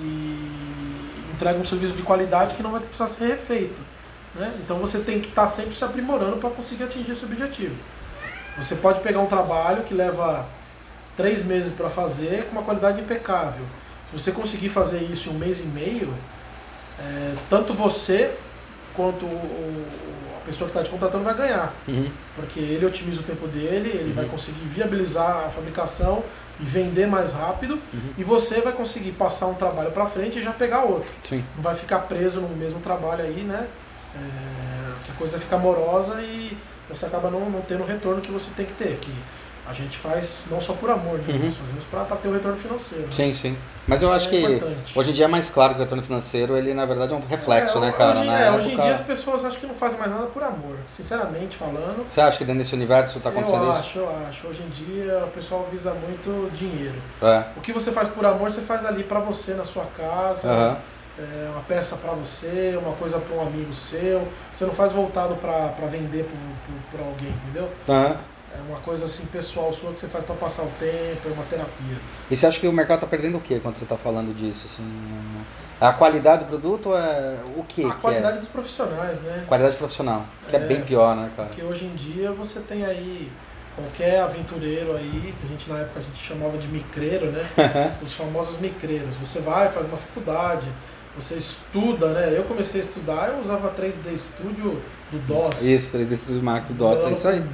e 0.00 1.30
entrega 1.32 1.58
um 1.58 1.64
serviço 1.64 1.94
de 1.94 2.02
qualidade 2.02 2.54
que 2.54 2.62
não 2.62 2.72
vai 2.72 2.80
precisar 2.80 3.06
ser 3.06 3.28
refeito. 3.28 3.80
Né? 4.34 4.52
Então 4.64 4.78
você 4.78 4.98
tem 5.00 5.20
que 5.20 5.28
estar 5.28 5.46
sempre 5.48 5.74
se 5.76 5.84
aprimorando 5.84 6.36
para 6.38 6.50
conseguir 6.50 6.84
atingir 6.84 7.12
esse 7.12 7.24
objetivo. 7.24 7.74
Você 8.56 8.76
pode 8.76 9.00
pegar 9.00 9.20
um 9.20 9.26
trabalho 9.26 9.82
que 9.84 9.94
leva 9.94 10.46
três 11.16 11.44
meses 11.44 11.72
para 11.72 11.88
fazer 11.90 12.44
com 12.44 12.52
uma 12.52 12.62
qualidade 12.62 13.00
impecável. 13.00 13.64
Se 14.10 14.18
você 14.18 14.32
conseguir 14.32 14.68
fazer 14.68 15.02
isso 15.02 15.28
em 15.28 15.32
um 15.34 15.38
mês 15.38 15.60
e 15.60 15.64
meio, 15.64 16.12
é, 16.98 17.34
tanto 17.48 17.74
você 17.74 18.36
quanto 18.94 19.24
o- 19.24 19.28
o- 19.28 19.86
a 20.42 20.46
pessoa 20.46 20.68
que 20.70 20.76
está 20.76 20.82
te 20.84 20.90
contratando 20.90 21.24
vai 21.24 21.34
ganhar. 21.34 21.72
Uhum. 21.88 22.10
Porque 22.36 22.60
ele 22.60 22.84
otimiza 22.86 23.20
o 23.20 23.24
tempo 23.24 23.46
dele, 23.48 23.88
ele 23.88 24.08
Uhum. 24.10 24.14
vai 24.14 24.24
conseguir 24.26 24.64
viabilizar 24.66 25.46
a 25.46 25.50
fabricação 25.50 26.22
e 26.60 26.64
vender 26.64 27.06
mais 27.06 27.32
rápido, 27.32 27.74
Uhum. 27.92 28.10
e 28.16 28.22
você 28.22 28.60
vai 28.60 28.72
conseguir 28.72 29.12
passar 29.12 29.46
um 29.46 29.54
trabalho 29.54 29.90
para 29.90 30.06
frente 30.06 30.38
e 30.38 30.42
já 30.42 30.52
pegar 30.52 30.82
outro. 30.84 31.08
Sim. 31.22 31.44
Não 31.56 31.62
vai 31.62 31.74
ficar 31.74 32.00
preso 32.00 32.40
no 32.40 32.48
mesmo 32.56 32.78
trabalho 32.80 33.24
aí, 33.24 33.42
né? 33.42 33.66
É, 34.16 35.04
que 35.04 35.10
a 35.12 35.14
coisa 35.14 35.38
fica 35.38 35.56
morosa 35.58 36.20
e 36.22 36.56
você 36.88 37.06
acaba 37.06 37.30
não, 37.30 37.40
não 37.50 37.60
tendo 37.62 37.82
o 37.82 37.86
retorno 37.86 38.20
que 38.20 38.30
você 38.30 38.48
tem 38.56 38.66
que 38.66 38.72
ter. 38.74 38.98
Que 39.00 39.12
a 39.66 39.72
gente 39.72 39.96
faz 39.96 40.46
não 40.50 40.60
só 40.60 40.74
por 40.74 40.90
amor, 40.90 41.18
né? 41.18 41.24
Uhum. 41.34 41.44
Nós 41.46 41.54
fazemos 41.56 41.84
para 41.84 42.04
ter 42.16 42.28
o 42.28 42.32
retorno 42.34 42.56
financeiro. 42.58 43.04
né? 43.06 43.12
Sim, 43.12 43.34
sim. 43.34 43.56
Mas 43.86 44.02
eu 44.02 44.08
Isso 44.08 44.16
acho 44.16 44.26
é 44.26 44.30
que 44.30 44.40
importante. 44.40 44.98
hoje 44.98 45.10
em 45.10 45.12
dia 45.14 45.24
é 45.24 45.28
mais 45.28 45.50
claro 45.50 45.74
que 45.74 45.80
o 45.80 45.82
retorno 45.82 46.02
financeiro, 46.02 46.56
ele 46.56 46.72
na 46.74 46.84
verdade 46.86 47.12
é 47.12 47.16
um 47.16 47.20
reflexo, 47.26 47.76
É, 47.78 47.80
né, 47.82 47.92
cara? 47.92 48.18
Hoje, 48.20 48.28
Na 48.28 48.40
é, 48.40 48.50
hoje 48.50 48.72
em 48.72 48.78
dia 48.78 48.92
as 48.94 49.00
pessoas 49.02 49.44
acham 49.44 49.58
que 49.60 49.66
não 49.66 49.74
fazem 49.74 49.98
mais 49.98 50.10
nada 50.10 50.26
por 50.26 50.42
amor. 50.42 50.76
Sinceramente 50.90 51.56
falando, 51.56 52.06
Você 52.10 52.20
acha 52.20 52.38
que 52.38 52.44
dentro 52.44 52.60
desse 52.62 52.74
universo 52.74 53.18
tá 53.20 53.28
acontecendo 53.30 53.62
eu 53.64 53.70
isso? 53.70 53.78
acho, 53.80 53.98
eu 53.98 54.16
acho. 54.28 54.46
Hoje 54.46 54.62
em 54.62 54.68
dia 54.70 55.24
o 55.26 55.30
pessoal 55.30 55.66
visa 55.70 55.92
muito 55.94 56.50
dinheiro. 56.54 56.94
É. 57.22 57.44
O 57.56 57.60
que 57.60 57.72
você 57.72 57.90
faz 57.90 58.08
por 58.08 58.24
amor, 58.24 58.50
você 58.50 58.60
faz 58.62 58.84
ali 58.86 59.02
pra 59.02 59.20
você 59.20 59.52
na 59.54 59.64
sua 59.64 59.84
casa. 59.96 60.48
Aham. 60.48 60.76
É, 61.18 61.48
uma 61.50 61.62
peça 61.62 61.96
pra 61.96 62.12
você, 62.12 62.78
uma 62.80 62.94
coisa 62.96 63.18
pra 63.18 63.36
um 63.36 63.42
amigo 63.42 63.72
seu. 63.72 64.26
Você 64.52 64.64
não 64.64 64.74
faz 64.74 64.92
voltado 64.92 65.34
pra 65.36 65.68
pra 65.68 65.86
vender 65.86 66.28
pra 66.90 67.04
alguém, 67.04 67.28
entendeu? 67.44 67.70
Aham. 67.88 68.16
É 68.56 68.60
uma 68.70 68.78
coisa 68.78 69.06
assim 69.06 69.26
pessoal 69.26 69.72
sua 69.72 69.92
que 69.92 69.98
você 69.98 70.06
faz 70.06 70.24
pra 70.24 70.36
passar 70.36 70.62
o 70.62 70.70
tempo, 70.78 71.28
é 71.28 71.32
uma 71.32 71.42
terapia. 71.50 71.96
E 72.30 72.36
você 72.36 72.46
acha 72.46 72.60
que 72.60 72.68
o 72.68 72.72
mercado 72.72 73.00
tá 73.00 73.06
perdendo 73.08 73.38
o 73.38 73.40
quê 73.40 73.58
quando 73.60 73.76
você 73.76 73.84
tá 73.84 73.96
falando 73.96 74.32
disso? 74.32 74.66
Assim? 74.66 74.84
A 75.80 75.92
qualidade 75.92 76.44
do 76.44 76.48
produto 76.50 76.94
é 76.94 77.38
o 77.56 77.64
que? 77.64 77.84
a 77.84 77.90
que 77.90 78.00
qualidade 78.00 78.36
é? 78.36 78.40
dos 78.40 78.48
profissionais, 78.48 79.20
né? 79.20 79.44
Qualidade 79.48 79.76
profissional, 79.76 80.24
que 80.48 80.54
é, 80.54 80.60
É. 80.60 80.62
bem 80.66 80.82
pior, 80.82 81.16
né, 81.16 81.30
cara? 81.36 81.48
Porque 81.48 81.64
hoje 81.64 81.84
em 81.86 81.94
dia 81.96 82.30
você 82.30 82.60
tem 82.60 82.84
aí 82.84 83.28
qualquer 83.74 84.20
aventureiro 84.20 84.94
aí, 84.96 85.34
que 85.36 85.44
a 85.46 85.48
gente 85.48 85.68
na 85.68 85.80
época 85.80 85.98
a 85.98 86.02
gente 86.02 86.16
chamava 86.24 86.56
de 86.56 86.68
micreiro, 86.68 87.26
né? 87.32 87.44
Os 88.00 88.12
famosos 88.14 88.60
micreiros. 88.60 89.16
Você 89.16 89.40
vai, 89.40 89.68
faz 89.72 89.84
uma 89.86 89.96
faculdade, 89.96 90.66
você 91.16 91.34
estuda, 91.36 92.08
né? 92.08 92.34
Eu 92.36 92.44
comecei 92.44 92.80
a 92.80 92.84
estudar, 92.84 93.28
eu 93.34 93.40
usava 93.40 93.70
3D 93.70 94.16
Studio 94.16 94.80
do 95.12 95.18
DOS. 95.26 95.62
Isso, 95.62 95.96
3D 95.96 96.16
Studio 96.16 96.42
Max 96.42 96.68
do 96.68 96.74
DOS, 96.74 97.04
é 97.04 97.12
isso 97.12 97.28
aí. 97.28 97.44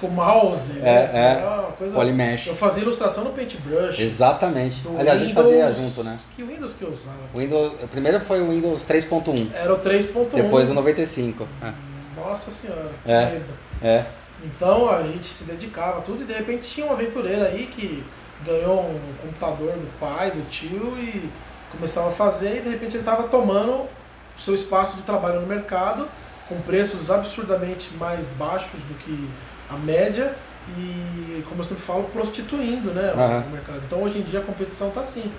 Com, 0.00 0.06
com 0.06 0.08
mouse, 0.14 0.72
É, 0.78 0.82
né? 0.82 1.10
é. 1.42 1.44
Uma 1.46 1.62
coisa... 1.72 1.94
Polymesh. 1.94 2.46
Eu 2.46 2.54
fazia 2.54 2.82
ilustração 2.82 3.24
no 3.24 3.30
Paintbrush. 3.32 4.00
Exatamente. 4.00 4.82
Aliás, 4.98 5.20
a 5.20 5.24
gente 5.24 5.34
Windows- 5.34 5.46
fazia 5.48 5.72
junto, 5.72 6.04
né? 6.04 6.18
Que 6.34 6.42
Windows 6.42 6.72
que 6.72 6.82
eu 6.82 6.90
usava? 6.90 7.16
Windows, 7.34 7.72
o 7.82 7.88
primeiro 7.88 8.20
foi 8.20 8.40
o 8.40 8.50
Windows 8.50 8.82
3.1, 8.84 9.48
Era 9.54 9.74
o 9.74 9.78
3.1. 9.78 10.28
depois 10.34 10.70
o 10.70 10.74
95. 10.74 11.46
É. 11.62 11.72
Nossa 12.16 12.50
senhora, 12.50 12.90
que 13.04 13.10
É. 13.12 13.30
medo. 13.30 13.52
É. 13.82 14.04
Então 14.44 14.90
a 14.90 15.02
gente 15.02 15.26
se 15.26 15.44
dedicava 15.44 15.98
a 15.98 16.00
tudo 16.02 16.22
e 16.22 16.24
de 16.26 16.32
repente 16.32 16.68
tinha 16.68 16.86
um 16.86 16.92
aventureiro 16.92 17.44
aí 17.44 17.66
que 17.66 18.02
ganhou 18.44 18.80
um 18.80 19.00
computador 19.22 19.72
do 19.72 19.98
pai, 19.98 20.30
do 20.30 20.42
tio 20.48 20.94
e 20.98 21.28
começava 21.74 22.08
a 22.08 22.12
fazer 22.12 22.58
e 22.58 22.60
de 22.60 22.68
repente 22.70 22.96
ele 22.96 23.02
estava 23.02 23.24
tomando 23.24 23.86
o 24.36 24.40
seu 24.40 24.54
espaço 24.54 24.96
de 24.96 25.02
trabalho 25.02 25.40
no 25.40 25.46
mercado 25.46 26.08
com 26.48 26.60
preços 26.62 27.10
absurdamente 27.10 27.90
mais 27.98 28.26
baixos 28.26 28.80
do 28.88 28.94
que 28.98 29.28
a 29.70 29.76
média 29.76 30.34
e, 30.78 31.42
como 31.48 31.60
eu 31.60 31.64
sempre 31.64 31.82
falo, 31.82 32.04
prostituindo 32.04 32.90
né, 32.90 33.12
Aham. 33.14 33.44
o 33.46 33.50
mercado. 33.50 33.82
Então 33.86 34.02
hoje 34.02 34.18
em 34.18 34.22
dia 34.22 34.40
a 34.40 34.42
competição 34.42 34.88
está 34.88 35.00
assim. 35.00 35.30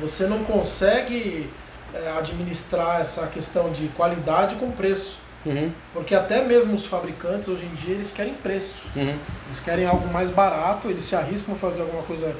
Você 0.00 0.26
não 0.26 0.44
consegue 0.44 1.50
é, 1.94 2.10
administrar 2.18 3.00
essa 3.00 3.26
questão 3.26 3.70
de 3.70 3.88
qualidade 3.88 4.56
com 4.56 4.70
preço. 4.70 5.18
Uhum, 5.44 5.72
Porque 5.92 6.14
até 6.14 6.40
mesmo 6.44 6.74
os 6.74 6.86
fabricantes 6.86 7.48
hoje 7.48 7.64
em 7.64 7.74
dia 7.74 7.94
eles 7.94 8.12
querem 8.12 8.32
preço. 8.34 8.82
uhum. 8.94 9.16
Eles 9.46 9.60
querem 9.60 9.84
algo 9.86 10.06
mais 10.08 10.30
barato, 10.30 10.88
eles 10.88 11.04
se 11.04 11.16
arriscam 11.16 11.54
a 11.54 11.58
fazer 11.58 11.82
alguma 11.82 12.02
coisa 12.04 12.34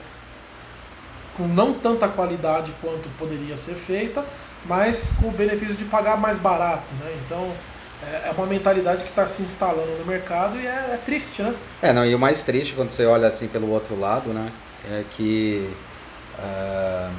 com 1.36 1.46
não 1.46 1.74
tanta 1.74 2.08
qualidade 2.08 2.72
quanto 2.80 3.08
poderia 3.18 3.56
ser 3.56 3.74
feita, 3.74 4.24
mas 4.64 5.12
com 5.20 5.28
o 5.28 5.32
benefício 5.32 5.74
de 5.74 5.84
pagar 5.84 6.16
mais 6.16 6.38
barato. 6.38 6.94
Né? 7.00 7.12
Então 7.24 7.50
é 8.02 8.28
é 8.28 8.34
uma 8.36 8.46
mentalidade 8.46 9.04
que 9.04 9.10
está 9.10 9.26
se 9.26 9.42
instalando 9.42 9.98
no 9.98 10.04
mercado 10.04 10.58
e 10.58 10.66
é, 10.66 10.70
é 10.94 11.00
triste, 11.04 11.42
né? 11.42 11.54
É, 11.80 11.92
não, 11.92 12.04
e 12.04 12.14
o 12.14 12.18
mais 12.18 12.42
triste 12.42 12.74
quando 12.74 12.90
você 12.90 13.06
olha 13.06 13.28
assim 13.28 13.46
pelo 13.46 13.70
outro 13.70 13.98
lado, 13.98 14.30
né, 14.30 14.50
é 14.90 15.04
que 15.10 15.70
ah, 16.38 17.10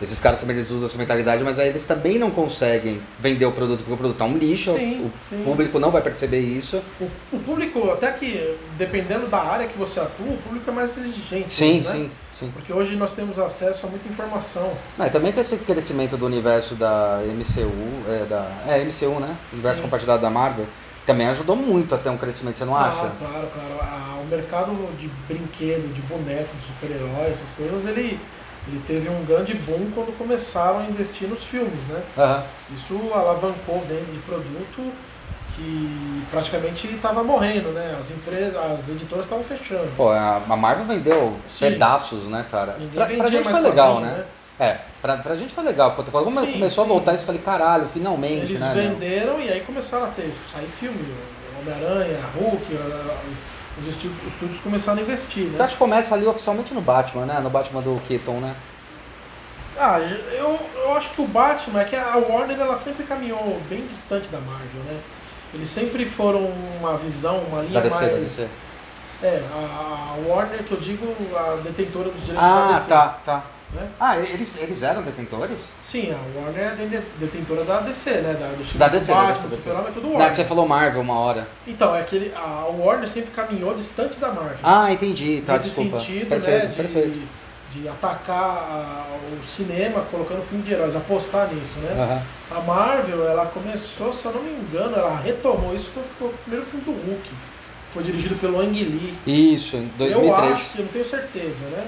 esses 0.00 0.18
caras 0.18 0.40
também 0.40 0.56
eles 0.56 0.70
usam 0.70 0.86
essa 0.86 0.96
mentalidade, 0.96 1.44
mas 1.44 1.58
aí 1.58 1.68
eles 1.68 1.84
também 1.84 2.18
não 2.18 2.30
conseguem 2.30 3.02
vender 3.18 3.44
o 3.44 3.52
produto 3.52 3.80
porque 3.80 3.92
o 3.92 3.96
produto 3.96 4.16
tá 4.16 4.24
um 4.24 4.36
lixo, 4.38 4.74
Sim, 4.74 5.04
o 5.04 5.28
sim. 5.28 5.42
público 5.44 5.78
não 5.78 5.90
vai 5.90 6.00
perceber 6.00 6.40
isso. 6.40 6.82
O, 6.98 7.10
o 7.32 7.38
público, 7.40 7.90
até 7.90 8.10
que 8.10 8.56
dependendo 8.78 9.26
da 9.26 9.38
área 9.38 9.66
que 9.66 9.76
você 9.76 10.00
atua, 10.00 10.32
o 10.32 10.38
público 10.38 10.70
é 10.70 10.72
mais 10.72 10.96
exigente. 10.96 11.52
Sim, 11.52 11.80
né? 11.82 11.92
sim, 11.92 12.10
sim. 12.40 12.50
Porque 12.50 12.72
hoje 12.72 12.96
nós 12.96 13.12
temos 13.12 13.38
acesso 13.38 13.86
a 13.86 13.90
muita 13.90 14.08
informação. 14.08 14.72
Não, 14.96 15.06
e 15.06 15.10
também 15.10 15.32
com 15.32 15.40
esse 15.40 15.58
crescimento 15.58 16.16
do 16.16 16.26
universo 16.26 16.74
da 16.74 17.20
MCU, 17.24 17.70
é, 18.08 18.24
da, 18.24 18.50
é 18.66 18.82
MCU, 18.82 19.20
né? 19.20 19.36
Universo 19.52 19.76
Sim. 19.76 19.82
compartilhado 19.82 20.22
da 20.22 20.30
Marvel, 20.30 20.66
também 21.06 21.28
ajudou 21.28 21.54
muito 21.54 21.94
a 21.94 21.98
ter 21.98 22.08
um 22.08 22.16
crescimento, 22.16 22.56
você 22.56 22.64
não 22.64 22.76
acha? 22.76 23.06
Ah, 23.06 23.12
claro, 23.18 23.48
claro. 23.52 23.78
Ah, 23.82 24.18
o 24.22 24.26
mercado 24.26 24.72
de 24.98 25.08
brinquedo, 25.28 25.92
de 25.92 26.00
boneco, 26.02 26.48
de 26.56 26.66
super-herói, 26.66 27.30
essas 27.30 27.50
coisas, 27.50 27.86
ele, 27.86 28.18
ele 28.66 28.82
teve 28.86 29.08
um 29.08 29.24
grande 29.24 29.54
boom 29.54 29.90
quando 29.94 30.16
começaram 30.16 30.80
a 30.80 30.84
investir 30.84 31.28
nos 31.28 31.44
filmes, 31.44 31.82
né? 31.88 32.02
Aham. 32.16 32.44
Isso 32.74 32.94
alavancou 33.12 33.80
venda 33.88 34.12
de 34.12 34.18
produto 34.18 34.92
que 35.60 36.22
praticamente 36.30 36.86
estava 36.86 37.22
morrendo, 37.22 37.68
né? 37.72 37.96
As 38.00 38.10
empresas, 38.10 38.56
as 38.56 38.88
editoras 38.88 39.26
estavam 39.26 39.44
fechando. 39.44 39.88
Pô, 39.96 40.10
a, 40.10 40.40
Marvel 40.56 40.86
vendeu 40.86 41.36
Sim. 41.46 41.70
pedaços, 41.70 42.24
né, 42.24 42.46
cara? 42.50 42.76
Ninguém 42.78 42.90
Pra, 42.94 43.06
pra 43.06 43.28
gente 43.30 43.48
foi 43.48 43.60
legal, 43.60 43.94
quadrinho, 43.96 44.16
né? 44.16 44.24
É, 44.58 44.78
pra, 45.02 45.16
pra 45.18 45.36
gente 45.36 45.54
foi 45.54 45.64
legal. 45.64 45.92
Quando 45.92 46.10
quando 46.10 46.24
Sim, 46.46 46.52
começou 46.52 46.84
sim. 46.84 46.90
a 46.90 46.92
voltar 46.94 47.12
isso, 47.14 47.22
eu 47.22 47.26
falei, 47.26 47.40
caralho, 47.42 47.88
finalmente, 47.88 48.44
Eles 48.44 48.60
né? 48.60 48.74
meu? 48.74 48.90
venderam 48.90 49.40
e 49.40 49.50
aí 49.50 49.60
começaram 49.60 50.04
a 50.04 50.08
ter, 50.08 50.34
sair 50.50 50.66
filme, 50.78 51.14
Homem-Aranha, 51.60 52.18
Hulk, 52.36 52.66
os, 53.80 53.88
estu- 53.88 54.10
os 54.26 54.32
estúdios 54.32 54.60
começaram 54.60 54.98
a 54.98 55.02
investir, 55.02 55.44
Eu 55.44 55.50
né? 55.50 55.64
acho 55.64 55.74
que 55.74 55.78
começa 55.78 56.14
ali 56.14 56.26
oficialmente 56.26 56.72
no 56.72 56.80
Batman, 56.80 57.26
né? 57.26 57.40
No 57.40 57.50
Batman 57.50 57.82
do 57.82 58.00
Keaton, 58.08 58.40
né? 58.40 58.54
Ah, 59.78 59.98
eu, 59.98 60.58
eu 60.84 60.94
acho 60.94 61.10
que 61.10 61.22
o 61.22 61.26
Batman 61.26 61.80
é 61.80 61.84
que 61.84 61.96
a 61.96 62.16
Warner 62.16 62.58
ela 62.60 62.76
sempre 62.76 63.04
caminhou 63.04 63.58
bem 63.68 63.86
distante 63.86 64.28
da 64.28 64.38
Marvel, 64.38 64.82
né? 64.86 64.98
Eles 65.54 65.68
sempre 65.68 66.04
foram 66.04 66.50
uma 66.80 66.96
visão, 66.96 67.38
uma 67.50 67.62
linha 67.62 67.80
Da 67.80 67.88
DC, 67.88 67.94
mais. 68.12 68.36
da. 68.36 68.46
É, 69.22 69.42
a, 69.52 70.16
Warner 70.26 70.62
que 70.64 70.72
eu 70.72 70.80
digo, 70.80 71.06
a 71.36 71.56
detentora 71.62 72.08
dos 72.10 72.24
direitos 72.24 72.42
da 72.48 72.68
Ah, 72.68 72.72
DC. 72.74 72.88
tá, 72.88 73.08
tá. 73.24 73.42
Né? 73.72 73.88
Ah, 74.00 74.16
eles, 74.18 74.60
eles 74.60 74.82
eram 74.82 75.02
detentores? 75.02 75.70
Sim, 75.78 76.12
a 76.12 76.40
Warner 76.40 76.72
é 76.72 76.86
de- 76.86 77.02
detentora 77.18 77.62
da 77.64 77.80
DC, 77.80 78.10
né? 78.20 78.32
Da, 78.34 78.46
do 78.48 78.78
Da 78.78 78.88
DC, 78.88 79.06
da 79.12 79.14
Batman, 79.14 79.32
DC, 79.32 79.42
do 79.42 79.48
DC. 79.50 79.62
Super-Homem, 79.62 79.88
é 79.90 79.92
tudo 79.92 80.02
Não, 80.06 80.12
Warner. 80.14 80.30
que 80.30 80.36
você 80.36 80.44
falou 80.44 80.66
Marvel 80.66 81.00
uma 81.02 81.18
hora. 81.20 81.46
Então, 81.66 81.94
é 81.94 82.02
que 82.02 82.32
a 82.34 82.64
Warner 82.66 83.08
sempre 83.08 83.30
caminhou 83.30 83.74
distante 83.74 84.18
da 84.18 84.28
Marvel. 84.32 84.56
Ah, 84.62 84.90
entendi, 84.92 85.42
tá, 85.46 85.52
nesse 85.52 85.66
desculpa. 85.66 86.00
sentido, 86.00 86.28
perfeito, 86.28 86.64
né, 86.64 86.70
de, 86.70 86.76
perfeito. 86.76 87.28
De 87.72 87.88
atacar 87.88 88.34
a- 88.56 89.04
o 89.42 89.46
cinema 89.46 90.00
colocando 90.10 90.42
filme 90.42 90.64
de 90.64 90.72
heróis, 90.72 90.96
apostar 90.96 91.48
nisso, 91.52 91.78
né? 91.78 91.92
Aham. 91.92 92.22
A 92.58 92.60
Marvel, 92.62 93.28
ela 93.28 93.46
começou, 93.46 94.12
se 94.12 94.24
eu 94.24 94.32
não 94.32 94.42
me 94.42 94.50
engano, 94.50 94.96
ela 94.96 95.16
retomou 95.20 95.74
isso 95.74 95.90
quando 95.94 96.06
ficou 96.06 96.28
o 96.28 96.34
primeiro 96.44 96.66
filme 96.66 96.84
do 96.84 96.90
Hulk. 96.92 97.30
Foi 97.92 98.02
dirigido 98.02 98.34
pelo 98.36 98.60
Ang 98.60 98.72
Lee. 98.72 99.14
Isso, 99.26 99.76
em 99.76 99.88
2003. 99.98 100.48
Eu 100.50 100.54
acho, 100.54 100.64
eu 100.78 100.82
não 100.84 100.92
tenho 100.92 101.04
certeza, 101.04 101.62
né? 101.72 101.86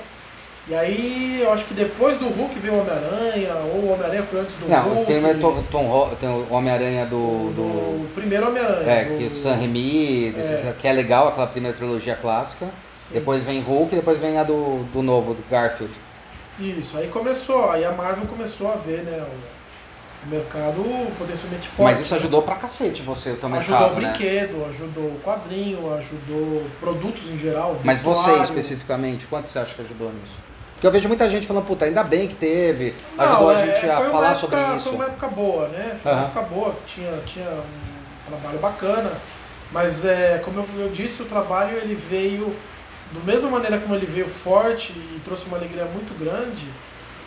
E 0.68 0.74
aí, 0.76 1.40
eu 1.42 1.52
acho 1.52 1.64
que 1.64 1.74
depois 1.74 2.16
do 2.18 2.28
Hulk 2.28 2.56
veio 2.60 2.74
o 2.74 2.80
Homem-Aranha, 2.80 3.52
ou 3.74 3.80
o 3.80 3.92
Homem-Aranha 3.92 4.22
foi 4.22 4.40
antes 4.40 4.54
do 4.54 4.68
Não, 4.68 4.82
Hulk. 4.84 5.06
tem, 5.06 5.24
o 5.24 5.38
Tom, 5.40 5.62
Tom 5.72 5.90
Ho- 5.90 6.14
tem 6.14 6.28
o 6.28 6.46
Homem-Aranha 6.52 7.04
do, 7.06 7.50
do. 7.52 8.02
do 8.02 8.14
primeiro 8.14 8.46
Homem-Aranha. 8.46 8.88
É, 8.88 9.04
do- 9.06 9.18
que 9.18 9.28
San 9.30 9.54
Remi, 9.56 10.28
É. 10.28 10.72
que 10.78 10.86
é 10.86 10.92
legal, 10.92 11.26
aquela 11.28 11.48
primeira 11.48 11.76
trilogia 11.76 12.14
clássica. 12.14 12.66
Depois 13.12 13.42
vem 13.42 13.60
Hulk 13.60 13.92
e 13.92 13.96
depois 13.96 14.18
vem 14.18 14.38
a 14.38 14.42
do, 14.44 14.84
do 14.92 15.02
novo, 15.02 15.34
do 15.34 15.44
Garfield. 15.50 15.92
Isso, 16.58 16.96
aí 16.96 17.08
começou, 17.08 17.70
aí 17.70 17.84
a 17.84 17.90
Marvel 17.92 18.26
começou 18.26 18.70
a 18.72 18.76
ver, 18.76 19.02
né, 19.02 19.22
o, 19.26 20.26
o 20.26 20.30
mercado 20.30 20.82
potencialmente 21.18 21.66
forte. 21.68 21.82
Mas 21.92 22.00
isso 22.00 22.14
ajudou 22.14 22.42
pra 22.42 22.54
cacete 22.56 23.02
você, 23.02 23.30
o 23.30 23.36
teu 23.36 23.48
Ajudou 23.54 23.78
mercado, 23.80 23.96
o 23.96 24.00
né? 24.00 24.08
brinquedo, 24.10 24.66
ajudou 24.68 25.04
o 25.04 25.20
quadrinho, 25.24 25.94
ajudou 25.94 26.62
produtos 26.78 27.28
em 27.30 27.38
geral. 27.38 27.76
Mas 27.82 28.00
você 28.00 28.30
especificamente, 28.42 29.26
quanto 29.26 29.48
você 29.48 29.58
acha 29.58 29.74
que 29.74 29.82
ajudou 29.82 30.08
nisso? 30.10 30.34
Porque 30.74 30.86
eu 30.86 30.90
vejo 30.90 31.08
muita 31.08 31.28
gente 31.30 31.46
falando, 31.46 31.64
puta, 31.66 31.84
ainda 31.84 32.02
bem 32.02 32.26
que 32.28 32.34
teve, 32.34 32.94
Não, 33.16 33.24
ajudou 33.24 33.50
a 33.50 33.60
é, 33.60 33.66
gente 33.66 33.86
a 33.88 33.96
foi 33.96 34.04
uma 34.06 34.10
falar 34.12 34.26
época- 34.32 34.40
sobre 34.40 34.76
isso. 34.76 34.84
Foi 34.88 34.94
uma 34.94 35.04
época 35.04 35.28
boa, 35.28 35.68
né? 35.68 35.96
Foi 36.02 36.12
uma 36.12 36.22
época 36.22 36.42
boa, 36.42 36.74
tinha, 36.86 37.12
tinha 37.24 37.48
um 37.48 38.30
trabalho 38.30 38.58
bacana, 38.58 39.12
mas 39.70 40.04
é, 40.04 40.40
como 40.44 40.58
eu, 40.60 40.66
eu 40.82 40.88
disse, 40.90 41.22
o 41.22 41.24
trabalho 41.26 41.76
ele 41.78 41.94
veio, 41.94 42.54
da 43.12 43.20
mesma 43.32 43.48
maneira 43.50 43.78
como 43.78 43.94
ele 43.94 44.06
veio 44.06 44.28
forte 44.28 44.92
e 44.92 45.20
trouxe 45.24 45.46
uma 45.46 45.56
alegria 45.56 45.84
muito 45.84 46.16
grande, 46.18 46.66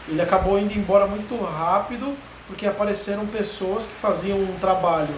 ele 0.07 0.21
acabou 0.21 0.57
indo 0.59 0.73
embora 0.77 1.05
muito 1.07 1.35
rápido, 1.43 2.15
porque 2.47 2.65
apareceram 2.67 3.25
pessoas 3.27 3.85
que 3.85 3.93
faziam 3.93 4.37
um 4.37 4.57
trabalho 4.59 5.13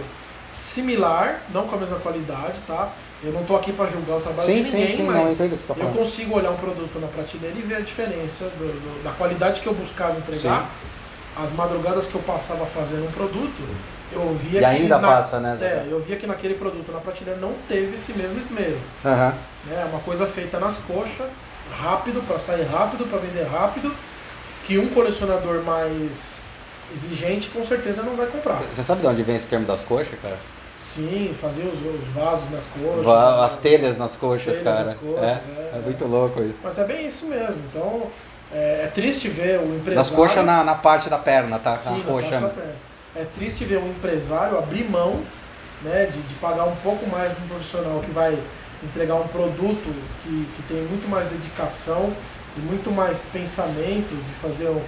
similar, 0.55 1.41
não 1.53 1.67
com 1.67 1.75
a 1.75 1.79
mesma 1.79 1.99
qualidade, 1.99 2.59
tá? 2.65 2.89
Eu 3.23 3.31
não 3.31 3.41
estou 3.41 3.57
aqui 3.57 3.71
para 3.73 3.87
julgar 3.89 4.17
o 4.17 4.21
trabalho 4.21 4.47
Sim, 4.47 4.63
de 4.63 4.69
sim, 4.71 4.77
ninguém, 4.77 4.95
sim, 4.97 5.03
não 5.03 5.13
mas 5.13 5.33
entendo 5.33 5.53
o 5.53 5.57
que 5.57 5.63
você 5.63 5.73
tá 5.73 5.79
eu 5.79 5.89
consigo 5.89 6.35
olhar 6.35 6.51
um 6.51 6.57
produto 6.57 6.99
na 6.99 7.07
prateleira 7.07 7.57
e 7.57 7.61
ver 7.61 7.75
a 7.75 7.79
diferença 7.79 8.45
do- 8.45 8.59
do- 8.79 9.03
da 9.03 9.11
qualidade 9.11 9.61
que 9.61 9.67
eu 9.67 9.73
buscava 9.73 10.17
entregar, 10.17 10.69
as 11.35 11.51
madrugadas 11.51 12.07
que 12.07 12.15
eu 12.15 12.21
passava 12.21 12.65
fazendo 12.65 13.07
um 13.07 13.11
produto, 13.11 13.61
eu 14.11 14.33
via 14.35 14.59
E 14.59 14.59
que 14.59 14.65
ainda 14.65 14.97
na- 14.99 15.07
passa, 15.07 15.39
né? 15.39 15.57
É, 15.61 15.85
eu 15.89 15.99
via 15.99 16.15
que 16.15 16.25
naquele 16.27 16.55
produto 16.55 16.91
na 16.91 16.99
prateleira 16.99 17.39
não 17.39 17.53
teve 17.67 17.95
esse 17.95 18.13
mesmo 18.13 18.37
esmero. 18.37 18.77
Né? 19.03 19.33
É 19.71 19.85
uma 19.85 19.99
coisa 19.99 20.25
feita 20.27 20.59
nas 20.59 20.77
coxas, 20.77 21.27
rápido, 21.79 22.25
para 22.25 22.39
sair 22.39 22.63
rápido, 22.63 23.05
para 23.09 23.19
vender 23.19 23.43
rápido, 23.43 23.93
que 24.63 24.77
um 24.77 24.87
colecionador 24.89 25.61
mais 25.63 26.39
exigente 26.93 27.49
com 27.49 27.65
certeza 27.65 28.01
não 28.01 28.15
vai 28.15 28.27
comprar. 28.27 28.61
Você 28.73 28.83
sabe 28.83 29.01
de 29.01 29.07
onde 29.07 29.23
vem 29.23 29.35
esse 29.35 29.47
termo 29.47 29.65
das 29.65 29.81
coxas, 29.81 30.17
cara? 30.21 30.37
Sim, 30.77 31.35
fazer 31.39 31.63
os, 31.63 31.73
os 31.73 32.07
vasos 32.13 32.49
nas 32.51 32.65
coxas. 32.67 33.03
Va-? 33.03 33.45
As 33.45 33.59
telhas 33.59 33.97
nas 33.97 34.13
coxas, 34.15 34.43
telhas 34.43 34.63
cara. 34.63 34.83
nas 34.85 34.93
coxas, 34.93 35.23
é, 35.23 35.27
é, 35.27 35.71
é 35.73 35.77
é. 35.77 35.81
muito 35.83 36.05
louco 36.05 36.41
isso. 36.41 36.59
Mas 36.63 36.77
é 36.77 36.85
bem 36.85 37.07
isso 37.07 37.25
mesmo. 37.25 37.57
Então, 37.69 38.03
é, 38.53 38.83
é 38.83 38.91
triste 38.93 39.27
ver 39.27 39.59
o 39.59 39.75
empresário... 39.75 39.95
Nas 39.95 40.09
coxas 40.11 40.45
na, 40.45 40.63
na 40.63 40.75
parte 40.75 41.09
da 41.09 41.17
perna, 41.17 41.59
tá? 41.59 41.75
Sim, 41.75 41.91
na 41.91 41.97
na 41.97 42.03
coxa. 42.03 42.51
É 43.17 43.25
triste 43.35 43.65
ver 43.65 43.77
um 43.79 43.89
empresário 43.89 44.57
abrir 44.57 44.83
mão 44.89 45.21
né, 45.81 46.05
de, 46.11 46.21
de 46.21 46.33
pagar 46.35 46.65
um 46.65 46.75
pouco 46.77 47.07
mais 47.09 47.31
para 47.33 47.43
um 47.43 47.47
profissional 47.47 47.99
que 48.01 48.11
vai 48.11 48.37
entregar 48.83 49.15
um 49.15 49.27
produto 49.27 49.93
que, 50.23 50.47
que 50.55 50.63
tem 50.67 50.83
muito 50.83 51.09
mais 51.09 51.25
dedicação 51.27 52.13
e 52.55 52.59
muito 52.59 52.91
mais 52.91 53.25
pensamento 53.25 54.15
de 54.15 54.33
fazer 54.35 54.69
um 54.69 54.81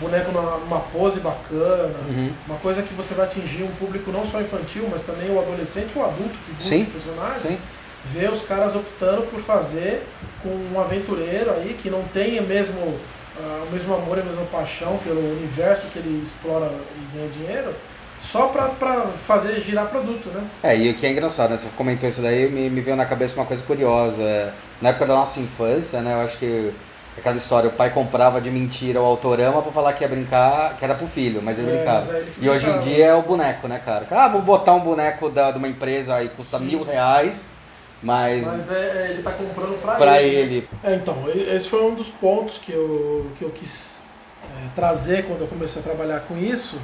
boneco 0.00 0.32
numa, 0.32 0.58
numa 0.58 0.80
pose 0.80 1.20
bacana, 1.20 1.94
Uhum. 2.08 2.30
uma 2.46 2.58
coisa 2.58 2.82
que 2.82 2.92
você 2.94 3.14
vai 3.14 3.26
atingir 3.26 3.62
um 3.62 3.70
público 3.76 4.10
não 4.10 4.26
só 4.26 4.40
infantil, 4.40 4.88
mas 4.90 5.02
também 5.02 5.30
o 5.30 5.38
adolescente 5.38 5.92
e 5.94 5.98
o 5.98 6.04
adulto 6.04 6.34
que 6.44 6.52
busca 6.54 6.68
Sim, 6.68 6.82
o 6.82 6.86
personagem 6.86 7.40
Sim. 7.52 7.58
ver 8.12 8.30
os 8.32 8.42
caras 8.42 8.74
optando 8.74 9.22
por 9.30 9.40
fazer 9.40 10.02
com 10.42 10.48
um 10.48 10.80
aventureiro 10.80 11.50
aí 11.52 11.76
que 11.80 11.88
não 11.88 12.02
tem 12.12 12.40
mesmo, 12.42 12.98
ah, 13.40 13.64
o 13.68 13.72
mesmo 13.72 13.94
amor 13.94 14.18
e 14.18 14.20
a 14.20 14.24
mesma 14.24 14.44
paixão 14.46 14.98
pelo 15.04 15.20
universo 15.20 15.86
que 15.92 15.98
ele 15.98 16.22
explora 16.24 16.66
e 16.96 17.16
ganha 17.16 17.28
dinheiro, 17.30 17.74
só 18.22 18.48
pra, 18.48 18.64
pra 18.68 19.02
fazer 19.26 19.60
girar 19.60 19.86
produto, 19.86 20.28
né? 20.30 20.42
É, 20.62 20.76
e 20.76 20.90
o 20.90 20.94
que 20.94 21.06
é 21.06 21.10
engraçado, 21.10 21.50
né? 21.50 21.56
Você 21.56 21.66
comentou 21.76 22.08
isso 22.08 22.20
daí, 22.22 22.50
me, 22.50 22.68
me 22.70 22.80
veio 22.80 22.96
na 22.96 23.06
cabeça 23.06 23.34
uma 23.34 23.44
coisa 23.46 23.62
curiosa. 23.62 24.20
É, 24.22 24.50
Na 24.80 24.88
época 24.90 25.06
da 25.06 25.14
nossa 25.14 25.38
infância, 25.40 26.00
né? 26.00 26.12
Eu 26.14 26.20
acho 26.24 26.36
que 26.38 26.72
aquela 27.16 27.36
história, 27.36 27.68
o 27.68 27.72
pai 27.72 27.90
comprava 27.90 28.40
de 28.40 28.50
mentira 28.50 29.00
o 29.00 29.04
autorama 29.04 29.62
pra 29.62 29.72
falar 29.72 29.92
que 29.94 30.02
ia 30.04 30.08
brincar, 30.08 30.76
que 30.76 30.84
era 30.84 30.94
pro 30.94 31.06
filho, 31.06 31.40
mas 31.42 31.58
ele 31.58 31.70
É, 31.70 31.74
brincava. 31.76 32.12
ele 32.18 32.32
E 32.40 32.48
hoje 32.50 32.68
em 32.68 32.78
dia 32.80 33.06
é 33.06 33.14
o 33.14 33.22
boneco, 33.22 33.68
né, 33.68 33.80
cara? 33.84 34.06
Ah, 34.10 34.28
vou 34.28 34.42
botar 34.42 34.74
um 34.74 34.80
boneco 34.80 35.30
da, 35.30 35.50
de 35.50 35.58
uma 35.58 35.68
empresa 35.68 36.16
aí, 36.16 36.28
custa 36.28 36.58
Sim. 36.58 36.64
mil 36.66 36.82
reais, 36.84 37.46
mas, 38.06 38.46
Mas 38.46 38.70
é, 38.70 38.74
é, 38.74 39.10
ele 39.10 39.22
tá 39.24 39.32
comprando 39.32 39.82
pra, 39.82 39.96
pra 39.96 40.22
ele. 40.22 40.36
ele. 40.36 40.68
É, 40.84 40.94
então, 40.94 41.24
esse 41.28 41.68
foi 41.68 41.82
um 41.82 41.96
dos 41.96 42.06
pontos 42.06 42.56
que 42.56 42.70
eu, 42.70 43.26
que 43.36 43.44
eu 43.44 43.50
quis 43.50 43.98
é, 44.44 44.68
trazer 44.76 45.24
quando 45.26 45.40
eu 45.40 45.48
comecei 45.48 45.82
a 45.82 45.84
trabalhar 45.84 46.20
com 46.20 46.38
isso, 46.38 46.80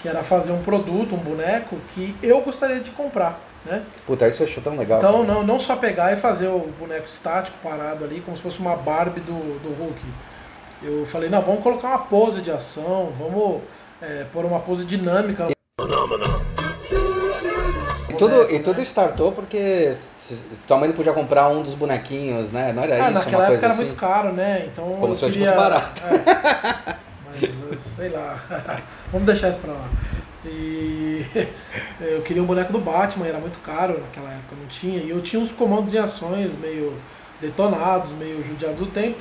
que 0.00 0.08
era 0.08 0.24
fazer 0.24 0.52
um 0.52 0.62
produto, 0.62 1.14
um 1.14 1.18
boneco 1.18 1.76
que 1.94 2.16
eu 2.22 2.40
gostaria 2.40 2.80
de 2.80 2.90
comprar. 2.92 3.38
Né? 3.66 3.82
Puta, 4.06 4.26
isso 4.26 4.42
eu 4.42 4.46
achou 4.46 4.62
tão 4.62 4.74
legal. 4.78 4.98
Então 4.98 5.22
não, 5.22 5.42
não 5.42 5.60
só 5.60 5.76
pegar 5.76 6.14
e 6.14 6.16
fazer 6.16 6.48
o 6.48 6.60
boneco 6.78 7.06
estático 7.06 7.58
parado 7.62 8.02
ali, 8.02 8.22
como 8.22 8.34
se 8.34 8.42
fosse 8.42 8.58
uma 8.58 8.74
Barbie 8.74 9.20
do, 9.20 9.58
do 9.60 9.68
Hulk. 9.78 10.00
Eu 10.82 11.04
falei, 11.04 11.28
não, 11.28 11.42
vamos 11.42 11.62
colocar 11.62 11.88
uma 11.88 11.98
pose 11.98 12.40
de 12.40 12.50
ação, 12.50 13.12
vamos 13.18 13.60
é, 14.00 14.24
pôr 14.32 14.46
uma 14.46 14.60
pose 14.60 14.86
dinâmica. 14.86 15.48
E 18.14 18.16
tudo, 18.18 18.54
e 18.54 18.58
tudo 18.60 18.80
startou 18.82 19.32
porque 19.32 19.96
tua 20.66 20.78
mãe 20.78 20.88
não 20.88 20.96
podia 20.96 21.12
comprar 21.12 21.48
um 21.48 21.62
dos 21.62 21.74
bonequinhos, 21.74 22.50
né? 22.50 22.72
Não 22.72 22.82
era 22.82 22.94
Ah, 22.94 23.10
isso, 23.10 23.12
naquela 23.18 23.36
uma 23.36 23.42
época 23.44 23.46
coisa 23.48 23.64
era 23.66 23.74
assim? 23.74 23.84
muito 23.84 23.96
caro, 23.98 24.32
né? 24.32 24.64
Então 24.72 24.84
Como 24.84 25.06
eu 25.08 25.14
se 25.14 25.20
fosse 25.20 25.32
queria... 25.32 25.52
barato. 25.52 26.02
É. 26.06 26.96
Mas 27.70 27.80
sei 27.96 28.08
lá. 28.08 28.42
Vamos 29.12 29.26
deixar 29.26 29.48
isso 29.50 29.58
pra 29.58 29.72
lá. 29.72 29.88
E 30.46 31.24
eu 32.00 32.22
queria 32.22 32.42
um 32.42 32.46
boneco 32.46 32.72
do 32.72 32.78
Batman, 32.78 33.26
era 33.26 33.38
muito 33.38 33.58
caro 33.60 34.00
naquela 34.00 34.30
época, 34.30 34.54
não 34.60 34.66
tinha. 34.68 34.98
E 35.02 35.10
eu 35.10 35.20
tinha 35.22 35.40
uns 35.40 35.50
comandos 35.52 35.94
e 35.94 35.98
ações 35.98 36.52
meio 36.58 36.94
detonados, 37.40 38.12
meio 38.12 38.42
judiados 38.44 38.78
do 38.78 38.86
tempo. 38.86 39.18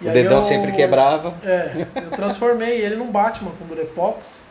E 0.00 0.08
O 0.08 0.12
dedão 0.12 0.38
eu- 0.38 0.42
sempre 0.42 0.72
quebrava. 0.72 1.34
É, 1.44 1.86
eu 1.96 2.10
transformei 2.10 2.80
ele 2.80 2.96
num 2.96 3.10
Batman 3.10 3.52
com 3.58 3.64
Durepox. 3.66 4.43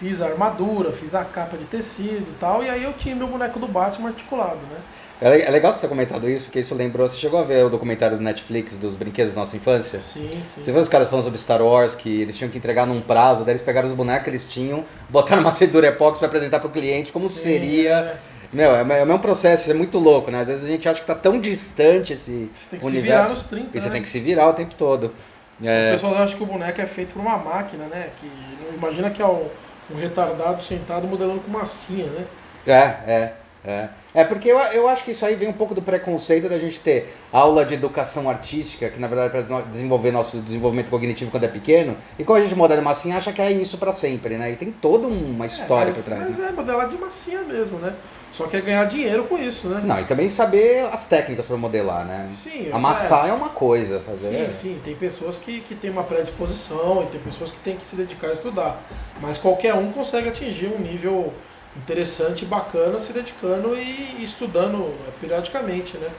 Fiz 0.00 0.20
a 0.22 0.26
armadura, 0.28 0.92
fiz 0.92 1.14
a 1.14 1.24
capa 1.24 1.56
de 1.58 1.66
tecido 1.66 2.30
e 2.32 2.36
tal. 2.38 2.64
E 2.64 2.70
aí 2.70 2.82
eu 2.82 2.94
tinha 2.94 3.14
meu 3.14 3.28
boneco 3.28 3.58
do 3.60 3.68
Batman 3.68 4.08
articulado, 4.08 4.66
né? 4.66 4.80
É 5.20 5.42
é 5.42 5.50
legal 5.50 5.72
você 5.72 5.80
ter 5.82 5.88
comentado 5.88 6.28
isso, 6.28 6.46
porque 6.46 6.60
isso 6.60 6.74
lembrou. 6.74 7.06
Você 7.06 7.18
chegou 7.18 7.38
a 7.40 7.44
ver 7.44 7.64
o 7.64 7.68
documentário 7.68 8.16
do 8.16 8.22
Netflix 8.22 8.76
dos 8.78 8.96
brinquedos 8.96 9.34
da 9.34 9.40
nossa 9.40 9.54
infância? 9.56 10.00
Sim, 10.00 10.42
sim. 10.44 10.62
Você 10.62 10.72
viu 10.72 10.80
os 10.80 10.88
caras 10.88 11.08
falando 11.08 11.24
sobre 11.24 11.38
Star 11.38 11.60
Wars, 11.62 11.94
que 11.94 12.22
eles 12.22 12.36
tinham 12.38 12.50
que 12.50 12.56
entregar 12.56 12.86
num 12.86 13.02
prazo, 13.02 13.44
daí 13.44 13.52
eles 13.52 13.62
pegaram 13.62 13.86
os 13.88 13.94
bonecos 13.94 14.24
que 14.24 14.30
eles 14.30 14.44
tinham, 14.44 14.82
botaram 15.10 15.42
uma 15.42 15.52
cedura 15.52 15.88
epox 15.88 16.18
pra 16.18 16.26
apresentar 16.28 16.60
pro 16.60 16.70
cliente 16.70 17.12
como 17.12 17.28
Sim, 17.28 17.40
seria. 17.42 17.92
é. 17.92 18.16
Meu, 18.52 18.74
é, 18.74 18.80
é 18.80 19.02
o 19.04 19.06
mesmo 19.06 19.20
processo, 19.20 19.62
isso 19.64 19.70
é 19.70 19.74
muito 19.74 19.98
louco, 19.98 20.30
né? 20.30 20.40
Às 20.40 20.48
vezes 20.48 20.64
a 20.64 20.68
gente 20.68 20.88
acha 20.88 21.00
que 21.00 21.06
tá 21.06 21.14
tão 21.14 21.38
distante 21.38 22.14
esse 22.14 22.50
Você 22.54 22.68
tem 22.70 22.78
que 22.80 22.86
se 22.86 22.96
universo. 22.96 23.00
virar 23.00 23.28
nos 23.28 23.44
30, 23.44 23.76
e 23.76 23.80
você 23.80 23.88
né? 23.88 23.92
tem 23.94 24.02
que 24.02 24.08
se 24.08 24.20
virar 24.20 24.48
o 24.48 24.52
tempo 24.54 24.74
todo. 24.74 25.14
O 25.60 25.66
É, 25.66 25.92
pessoal 25.92 26.14
acha 26.16 26.36
que 26.36 26.42
o 26.42 26.46
boneco 26.46 26.80
é 26.80 26.86
feito 26.86 27.12
por 27.12 27.20
uma 27.20 27.36
máquina, 27.36 27.86
né? 27.86 28.10
Que 28.20 28.26
não 28.64 28.74
imagina 28.74 29.10
que 29.10 29.20
é 29.22 29.26
um, 29.26 29.48
um 29.92 29.98
retardado 29.98 30.62
sentado 30.62 31.06
modelando 31.06 31.40
com 31.40 31.50
massinha, 31.50 32.06
né? 32.06 32.26
é, 32.66 33.12
é. 33.12 33.32
É, 33.62 33.88
é 34.14 34.24
porque 34.24 34.50
eu, 34.50 34.58
eu 34.58 34.88
acho 34.88 35.04
que 35.04 35.10
isso 35.10 35.24
aí 35.24 35.36
vem 35.36 35.48
um 35.48 35.52
pouco 35.52 35.74
do 35.74 35.82
preconceito 35.82 36.48
da 36.48 36.58
gente 36.58 36.80
ter 36.80 37.14
aula 37.30 37.64
de 37.64 37.74
educação 37.74 38.28
artística, 38.30 38.88
que 38.88 38.98
na 38.98 39.06
verdade 39.06 39.36
é 39.36 39.42
para 39.42 39.60
desenvolver 39.62 40.10
nosso 40.10 40.38
desenvolvimento 40.38 40.90
cognitivo 40.90 41.30
quando 41.30 41.44
é 41.44 41.48
pequeno, 41.48 41.96
e 42.18 42.24
quando 42.24 42.38
a 42.38 42.42
gente 42.46 42.54
modela 42.54 42.80
massinha, 42.80 43.18
acha 43.18 43.32
que 43.32 43.42
é 43.42 43.52
isso 43.52 43.76
pra 43.76 43.92
sempre, 43.92 44.38
né? 44.38 44.50
E 44.50 44.56
tem 44.56 44.72
toda 44.72 45.06
uma 45.06 45.44
história 45.44 45.90
é, 45.90 45.92
por 45.92 45.98
mas, 45.98 46.04
trás. 46.04 46.22
mas 46.22 46.38
né? 46.38 46.48
é 46.48 46.52
modelar 46.52 46.88
de 46.88 46.96
massinha 46.96 47.42
mesmo, 47.42 47.78
né? 47.78 47.94
Só 48.32 48.46
que 48.46 48.56
é 48.56 48.60
ganhar 48.60 48.84
dinheiro 48.84 49.24
com 49.24 49.36
isso, 49.36 49.68
né? 49.68 49.82
Não, 49.84 49.98
e 49.98 50.04
também 50.04 50.28
saber 50.28 50.84
as 50.92 51.04
técnicas 51.06 51.46
pra 51.46 51.56
modelar, 51.56 52.04
né? 52.04 52.30
Sim, 52.32 52.70
Amassar 52.72 53.26
é 53.28 53.32
uma 53.32 53.48
coisa, 53.48 53.98
Sim, 53.98 54.04
fazer. 54.04 54.52
sim, 54.52 54.80
tem 54.84 54.94
pessoas 54.94 55.36
que, 55.36 55.60
que 55.62 55.74
têm 55.74 55.90
uma 55.90 56.04
predisposição 56.04 57.02
e 57.02 57.06
tem 57.06 57.20
pessoas 57.20 57.50
que 57.50 57.58
têm 57.58 57.76
que 57.76 57.84
se 57.84 57.96
dedicar 57.96 58.28
a 58.28 58.32
estudar. 58.32 58.80
Mas 59.20 59.36
qualquer 59.36 59.74
um 59.74 59.90
consegue 59.90 60.28
atingir 60.28 60.66
um 60.68 60.78
nível 60.78 61.32
interessante 61.76 62.42
e 62.42 62.46
bacana 62.46 62.98
se 63.00 63.12
dedicando 63.12 63.76
e, 63.76 64.22
estudando 64.22 64.94
periodicamente, 65.20 65.96
né? 65.98 66.10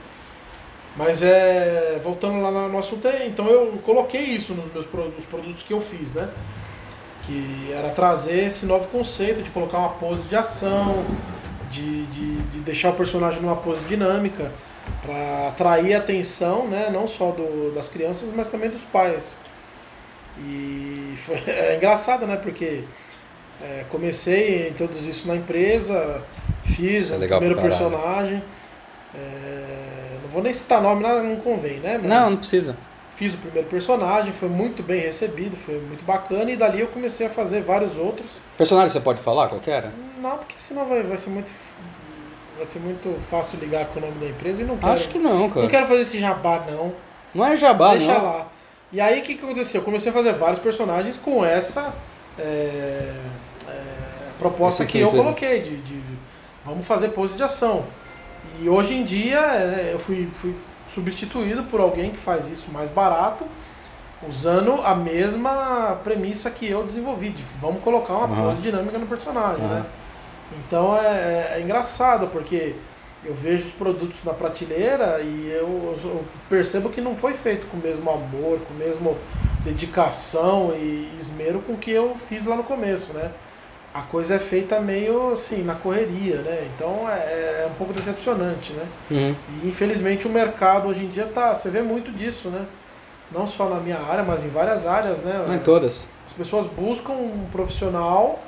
Mas 0.96 1.24
é. 1.24 2.00
Voltando 2.04 2.42
lá 2.42 2.68
no 2.68 2.78
assunto, 2.78 3.08
é, 3.08 3.26
então 3.26 3.48
eu 3.48 3.80
coloquei 3.86 4.22
isso 4.22 4.54
nos 4.54 4.72
meus 4.74 4.86
nos 5.16 5.26
produtos 5.26 5.64
que 5.64 5.74
eu 5.74 5.80
fiz, 5.80 6.12
né? 6.12 6.30
Que 7.24 7.72
era 7.74 7.90
trazer 7.90 8.48
esse 8.48 8.66
novo 8.66 8.88
conceito 8.90 9.42
de 9.42 9.50
colocar 9.52 9.78
uma 9.78 9.90
pose 9.90 10.24
de 10.24 10.36
ação, 10.36 11.06
de, 11.72 12.06
de, 12.08 12.36
de 12.44 12.60
deixar 12.60 12.90
o 12.90 12.94
personagem 12.94 13.42
numa 13.42 13.56
pose 13.56 13.82
dinâmica 13.86 14.52
para 15.02 15.48
atrair 15.50 15.94
a 15.96 16.00
atenção, 16.00 16.68
né, 16.68 16.90
não 16.92 17.08
só 17.08 17.32
do, 17.32 17.74
das 17.74 17.88
crianças, 17.88 18.30
mas 18.36 18.48
também 18.48 18.70
dos 18.70 18.82
pais. 18.82 19.40
E 20.38 21.16
foi, 21.26 21.42
é 21.48 21.78
engraçado, 21.78 22.28
né, 22.28 22.36
porque 22.36 22.84
é, 23.62 23.86
comecei 23.90 24.66
a 24.66 24.70
introduzir 24.70 25.12
isso 25.12 25.28
na 25.28 25.36
empresa, 25.36 26.22
fiz 26.64 27.12
é 27.12 27.16
o 27.16 27.20
legal 27.20 27.40
primeiro 27.40 27.62
personagem. 27.62 28.44
é, 29.16 30.18
não 30.24 30.30
vou 30.30 30.44
nem 30.44 30.54
citar 30.54 30.82
nome, 30.82 31.02
nada, 31.02 31.22
não 31.22 31.36
convém, 31.38 31.80
né? 31.80 31.98
Mas 31.98 32.10
Não, 32.10 32.30
não 32.32 32.38
precisa. 32.38 32.76
Fiz 33.16 33.36
o 33.36 33.38
primeiro 33.38 33.68
personagem, 33.68 34.34
foi 34.34 34.50
muito 34.50 34.82
bem 34.82 35.02
recebido, 35.02 35.56
foi 35.56 35.80
muito 35.80 36.04
bacana, 36.04 36.50
e 36.50 36.56
dali 36.58 36.80
eu 36.80 36.88
comecei 36.88 37.28
a 37.28 37.30
fazer 37.30 37.62
vários 37.62 37.96
outros. 37.96 38.28
Personagem 38.58 38.90
você 38.90 39.00
pode 39.00 39.22
falar 39.22 39.48
qual 39.48 39.62
que 39.62 39.70
era? 39.70 39.92
Não, 40.22 40.38
porque 40.38 40.54
senão 40.58 40.86
vai, 40.86 41.02
vai 41.02 41.18
ser 41.18 41.32
muito. 41.32 41.50
Vai 42.56 42.66
ser 42.66 42.80
muito 42.80 43.20
fácil 43.22 43.60
ligar 43.60 43.88
com 43.88 44.00
o 44.00 44.02
nome 44.04 44.20
da 44.20 44.28
empresa 44.28 44.62
e 44.62 44.66
não 44.66 44.78
quero. 44.78 44.92
Acho 44.92 45.10
que 45.10 45.18
não, 45.18 45.50
cara. 45.50 45.62
Não 45.64 45.70
quero 45.70 45.88
fazer 45.88 46.02
esse 46.02 46.20
jabá, 46.20 46.64
não. 46.70 46.94
Não 47.34 47.46
é 47.46 47.58
jabá, 47.58 47.96
Deixa 47.96 48.14
não. 48.14 48.24
lá. 48.24 48.48
E 48.92 49.02
aí 49.02 49.22
o 49.22 49.24
que, 49.24 49.36
que 49.36 49.44
aconteceu? 49.44 49.82
Eu 49.82 49.86
comecei 49.86 50.12
a 50.12 50.14
fazer 50.14 50.34
vários 50.34 50.60
personagens 50.60 51.18
com 51.18 51.44
essa 51.44 51.94
é, 52.38 53.14
é, 53.68 53.74
proposta 54.38 54.86
que 54.86 55.00
eu 55.00 55.10
coloquei, 55.10 55.62
de, 55.62 55.78
de 55.78 56.02
vamos 56.64 56.86
fazer 56.86 57.10
pose 57.10 57.36
de 57.36 57.42
ação. 57.42 57.86
E 58.60 58.70
hoje 58.70 58.94
em 58.94 59.04
dia 59.04 59.40
é, 59.40 59.92
eu 59.94 60.00
fui, 60.00 60.28
fui 60.30 60.54
substituído 60.88 61.64
por 61.64 61.80
alguém 61.80 62.12
que 62.12 62.18
faz 62.18 62.50
isso 62.50 62.70
mais 62.72 62.90
barato, 62.90 63.46
usando 64.28 64.82
a 64.84 64.94
mesma 64.94 66.00
premissa 66.04 66.52
que 66.52 66.70
eu 66.70 66.84
desenvolvi, 66.84 67.30
de 67.30 67.44
vamos 67.60 67.82
colocar 67.82 68.14
uma 68.14 68.28
Aham. 68.28 68.50
pose 68.50 68.62
dinâmica 68.62 68.98
no 69.00 69.08
personagem, 69.08 69.64
Aham. 69.64 69.76
né? 69.76 69.86
Então 70.60 70.96
é, 70.98 71.56
é 71.56 71.62
engraçado, 71.62 72.28
porque 72.28 72.76
eu 73.24 73.34
vejo 73.34 73.66
os 73.66 73.72
produtos 73.72 74.24
na 74.24 74.34
prateleira 74.34 75.22
e 75.22 75.52
eu, 75.52 75.98
eu 76.04 76.26
percebo 76.50 76.90
que 76.90 77.00
não 77.00 77.16
foi 77.16 77.34
feito 77.34 77.68
com 77.68 77.78
o 77.78 77.80
mesmo 77.80 78.10
amor, 78.10 78.60
com 78.68 78.74
o 78.74 78.78
mesmo 78.78 79.18
dedicação 79.64 80.74
e 80.76 81.10
esmero 81.20 81.60
com 81.60 81.76
que 81.76 81.92
eu 81.92 82.16
fiz 82.18 82.46
lá 82.46 82.56
no 82.56 82.64
começo, 82.64 83.14
né? 83.14 83.32
A 83.94 84.02
coisa 84.02 84.36
é 84.36 84.40
feita 84.40 84.80
meio 84.80 85.34
assim, 85.34 85.64
na 85.64 85.76
correria, 85.76 86.38
né? 86.38 86.68
Então 86.74 87.08
é, 87.10 87.64
é 87.64 87.70
um 87.70 87.76
pouco 87.76 87.94
decepcionante, 87.94 88.74
né? 88.74 88.86
Uhum. 89.12 89.36
E 89.64 89.68
infelizmente 89.68 90.26
o 90.26 90.30
mercado 90.30 90.88
hoje 90.88 91.04
em 91.04 91.10
dia 91.10 91.26
tá. 91.26 91.54
Você 91.54 91.70
vê 91.70 91.82
muito 91.82 92.12
disso, 92.12 92.50
né? 92.50 92.66
Não 93.32 93.46
só 93.46 93.70
na 93.70 93.80
minha 93.80 94.00
área, 94.00 94.24
mas 94.24 94.44
em 94.44 94.50
várias 94.50 94.88
áreas, 94.88 95.20
né? 95.20 95.44
Não 95.48 95.56
em 95.56 95.60
todas. 95.60 96.08
As 96.26 96.34
pessoas 96.34 96.66
buscam 96.66 97.14
um 97.14 97.46
profissional 97.52 98.40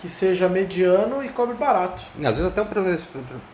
que 0.00 0.08
seja 0.08 0.48
mediano 0.48 1.24
e 1.24 1.28
cobre 1.28 1.54
barato. 1.54 2.02
Às 2.16 2.36
vezes 2.36 2.46
até 2.46 2.60
o 2.60 2.66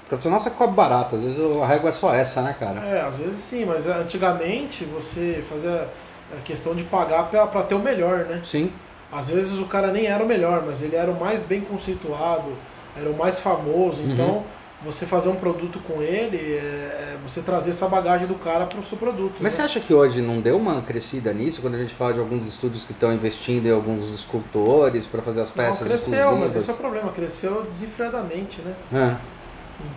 profissional 0.08 0.40
você 0.40 0.50
cobra 0.50 0.74
barato, 0.74 1.16
às 1.16 1.22
vezes 1.22 1.38
a 1.62 1.66
régua 1.66 1.90
é 1.90 1.92
só 1.92 2.14
essa, 2.14 2.42
né, 2.42 2.54
cara? 2.58 2.80
É, 2.80 3.00
às 3.02 3.16
vezes 3.16 3.38
sim, 3.38 3.64
mas 3.64 3.86
antigamente 3.86 4.84
você 4.84 5.44
fazia 5.48 5.88
a 6.36 6.40
questão 6.42 6.74
de 6.74 6.84
pagar 6.84 7.24
para 7.24 7.62
ter 7.62 7.74
o 7.74 7.78
melhor, 7.78 8.24
né? 8.24 8.40
Sim. 8.42 8.72
Às 9.12 9.28
vezes 9.28 9.58
o 9.58 9.66
cara 9.66 9.92
nem 9.92 10.06
era 10.06 10.24
o 10.24 10.26
melhor, 10.26 10.64
mas 10.66 10.82
ele 10.82 10.96
era 10.96 11.10
o 11.10 11.18
mais 11.18 11.42
bem 11.42 11.60
conceituado, 11.60 12.56
era 12.96 13.08
o 13.10 13.16
mais 13.16 13.38
famoso. 13.38 14.02
Uhum. 14.02 14.42
Você 14.84 15.06
fazer 15.06 15.28
um 15.28 15.36
produto 15.36 15.78
com 15.86 16.02
ele, 16.02 16.36
é, 16.36 17.14
é 17.14 17.18
você 17.22 17.40
trazer 17.40 17.70
essa 17.70 17.86
bagagem 17.86 18.26
do 18.26 18.34
cara 18.34 18.66
para 18.66 18.80
o 18.80 18.84
seu 18.84 18.98
produto. 18.98 19.36
Mas 19.40 19.54
você 19.54 19.60
né? 19.60 19.66
acha 19.66 19.80
que 19.80 19.94
hoje 19.94 20.20
não 20.20 20.40
deu 20.40 20.56
uma 20.56 20.82
crescida 20.82 21.32
nisso, 21.32 21.60
quando 21.60 21.74
a 21.76 21.78
gente 21.78 21.94
fala 21.94 22.14
de 22.14 22.18
alguns 22.18 22.46
estúdios 22.48 22.82
que 22.82 22.90
estão 22.92 23.12
investindo 23.12 23.66
em 23.66 23.70
alguns 23.70 24.10
escultores 24.10 25.06
para 25.06 25.22
fazer 25.22 25.40
as 25.42 25.54
Não, 25.54 25.64
peças 25.64 25.86
cresceu, 25.86 26.10
mas 26.10 26.24
exclusivas? 26.26 26.56
esse 26.56 26.70
é 26.70 26.74
o 26.74 26.76
problema, 26.76 27.12
cresceu 27.12 27.62
desenfreadamente, 27.70 28.60
né? 28.62 28.74
É. 28.92 29.16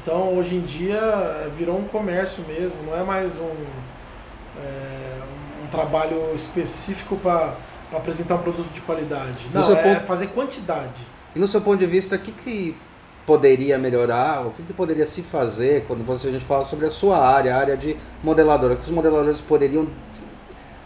Então, 0.02 0.38
hoje 0.38 0.56
em 0.56 0.62
dia, 0.62 0.98
é, 0.98 1.50
virou 1.58 1.78
um 1.78 1.86
comércio 1.88 2.44
mesmo, 2.48 2.76
não 2.86 2.96
é 2.96 3.04
mais 3.04 3.34
um, 3.38 3.56
é, 4.62 5.20
um 5.64 5.68
trabalho 5.68 6.34
específico 6.36 7.16
para 7.18 7.56
apresentar 7.92 8.36
um 8.36 8.40
produto 8.44 8.72
de 8.72 8.82
qualidade. 8.82 9.48
Não, 9.54 9.72
é 9.72 9.76
ponto- 9.82 10.02
fazer 10.06 10.28
quantidade. 10.28 11.02
E 11.36 11.40
no 11.40 11.48
seu 11.48 11.62
ponto 11.62 11.78
de 11.80 11.86
vista, 11.86 12.16
o 12.16 12.20
que, 12.20 12.32
que 12.32 12.78
poderia 13.26 13.78
melhorar, 13.78 14.46
o 14.46 14.52
que, 14.52 14.62
que 14.64 14.74
poderia 14.74 15.06
se 15.06 15.22
fazer 15.24 15.86
quando 15.88 16.04
você, 16.06 16.28
a 16.28 16.32
gente 16.32 16.46
fala 16.46 16.64
sobre 16.64 16.86
a 16.86 16.90
sua 16.90 17.18
área, 17.18 17.56
a 17.56 17.60
área 17.60 17.76
de 17.78 17.98
modeladora, 18.24 18.74
o 18.74 18.78
que 18.78 18.84
os 18.84 18.90
modeladores 18.90 19.42
poderiam 19.42 19.88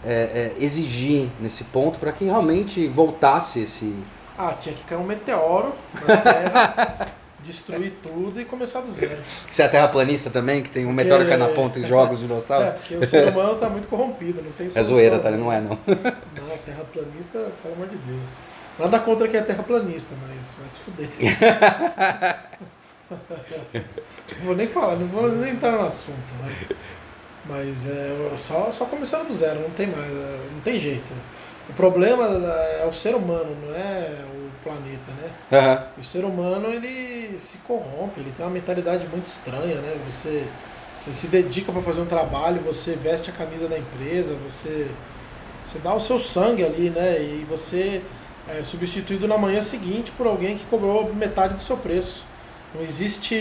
é, 0.04 0.52
é, 0.58 0.64
exigir 0.64 1.28
nesse 1.40 1.64
ponto 1.64 1.98
para 1.98 2.12
que 2.12 2.24
realmente 2.24 2.88
voltasse 2.88 3.60
esse... 3.60 3.94
Ah, 4.38 4.54
tinha 4.58 4.74
que 4.74 4.82
cair 4.84 4.98
um 4.98 5.04
meteoro 5.04 5.74
na 6.08 6.16
Terra, 6.16 7.08
destruir 7.44 7.92
tudo 8.02 8.40
e 8.40 8.44
começar 8.46 8.80
do 8.80 8.90
zero. 8.92 9.18
Você 9.50 9.62
é 9.62 9.68
terraplanista 9.68 10.30
também, 10.30 10.62
que 10.62 10.70
tem 10.70 10.86
um 10.86 10.92
meteoro 10.92 11.24
que 11.24 11.28
cai 11.28 11.38
na 11.38 11.48
É. 11.48 11.54
ponta 11.54 11.78
e 11.78 11.86
joga 11.86 12.14
os 12.14 12.20
É, 12.20 12.26
dinossauros? 12.26 12.70
porque 12.80 12.96
o 12.96 13.06
ser 13.06 13.28
humano 13.28 13.52
está 13.52 13.68
muito 13.68 13.86
corrompido, 13.88 14.40
não 14.42 14.50
tem 14.52 14.66
É 14.68 14.70
solução. 14.70 14.94
zoeira, 14.94 15.18
tá? 15.18 15.30
Não 15.30 15.52
é 15.52 15.60
não. 15.60 15.78
Não, 15.86 16.56
terraplanista, 16.64 17.48
pelo 17.62 17.74
amor 17.74 17.88
de 17.88 17.96
Deus. 17.96 18.28
Nada 18.80 18.98
contra 18.98 19.28
quem 19.28 19.38
é 19.38 19.42
terraplanista, 19.42 20.14
mas 20.26 20.56
vai 20.58 20.68
se 20.68 20.80
fuder. 20.80 21.10
não 24.38 24.46
vou 24.46 24.56
nem 24.56 24.66
falar, 24.66 24.96
não 24.96 25.06
vou 25.06 25.28
nem 25.28 25.52
entrar 25.52 25.72
no 25.72 25.84
assunto. 25.84 26.16
Né? 26.42 26.76
Mas 27.44 27.86
é 27.86 28.32
só, 28.38 28.70
só 28.70 28.86
começando 28.86 29.28
do 29.28 29.34
zero, 29.34 29.60
não 29.60 29.70
tem 29.70 29.86
mais, 29.86 30.10
é, 30.10 30.40
não 30.54 30.60
tem 30.62 30.80
jeito. 30.80 31.12
O 31.68 31.74
problema 31.74 32.24
é 32.80 32.86
o 32.86 32.92
ser 32.92 33.14
humano, 33.14 33.54
não 33.62 33.74
é 33.74 34.14
o 34.34 34.50
planeta, 34.64 35.12
né? 35.20 35.30
Aham. 35.52 35.86
O 35.98 36.04
ser 36.04 36.24
humano 36.24 36.68
ele 36.68 37.38
se 37.38 37.58
corrompe, 37.58 38.18
ele 38.18 38.32
tem 38.34 38.46
uma 38.46 38.52
mentalidade 38.52 39.06
muito 39.08 39.26
estranha, 39.26 39.76
né? 39.76 39.94
Você, 40.08 40.46
você 41.02 41.12
se 41.12 41.26
dedica 41.26 41.70
para 41.70 41.82
fazer 41.82 42.00
um 42.00 42.06
trabalho, 42.06 42.62
você 42.62 42.94
veste 42.94 43.28
a 43.28 43.32
camisa 43.32 43.68
da 43.68 43.78
empresa, 43.78 44.34
você, 44.42 44.88
você 45.62 45.78
dá 45.80 45.92
o 45.92 46.00
seu 46.00 46.18
sangue 46.18 46.64
ali, 46.64 46.88
né? 46.88 47.20
E 47.20 47.46
você 47.48 48.00
é 48.58 48.62
substituído 48.62 49.26
na 49.28 49.36
manhã 49.38 49.60
seguinte 49.60 50.10
por 50.12 50.26
alguém 50.26 50.56
que 50.58 50.64
cobrou 50.66 51.12
metade 51.14 51.54
do 51.54 51.62
seu 51.62 51.76
preço. 51.76 52.24
Não 52.74 52.82
existe. 52.82 53.34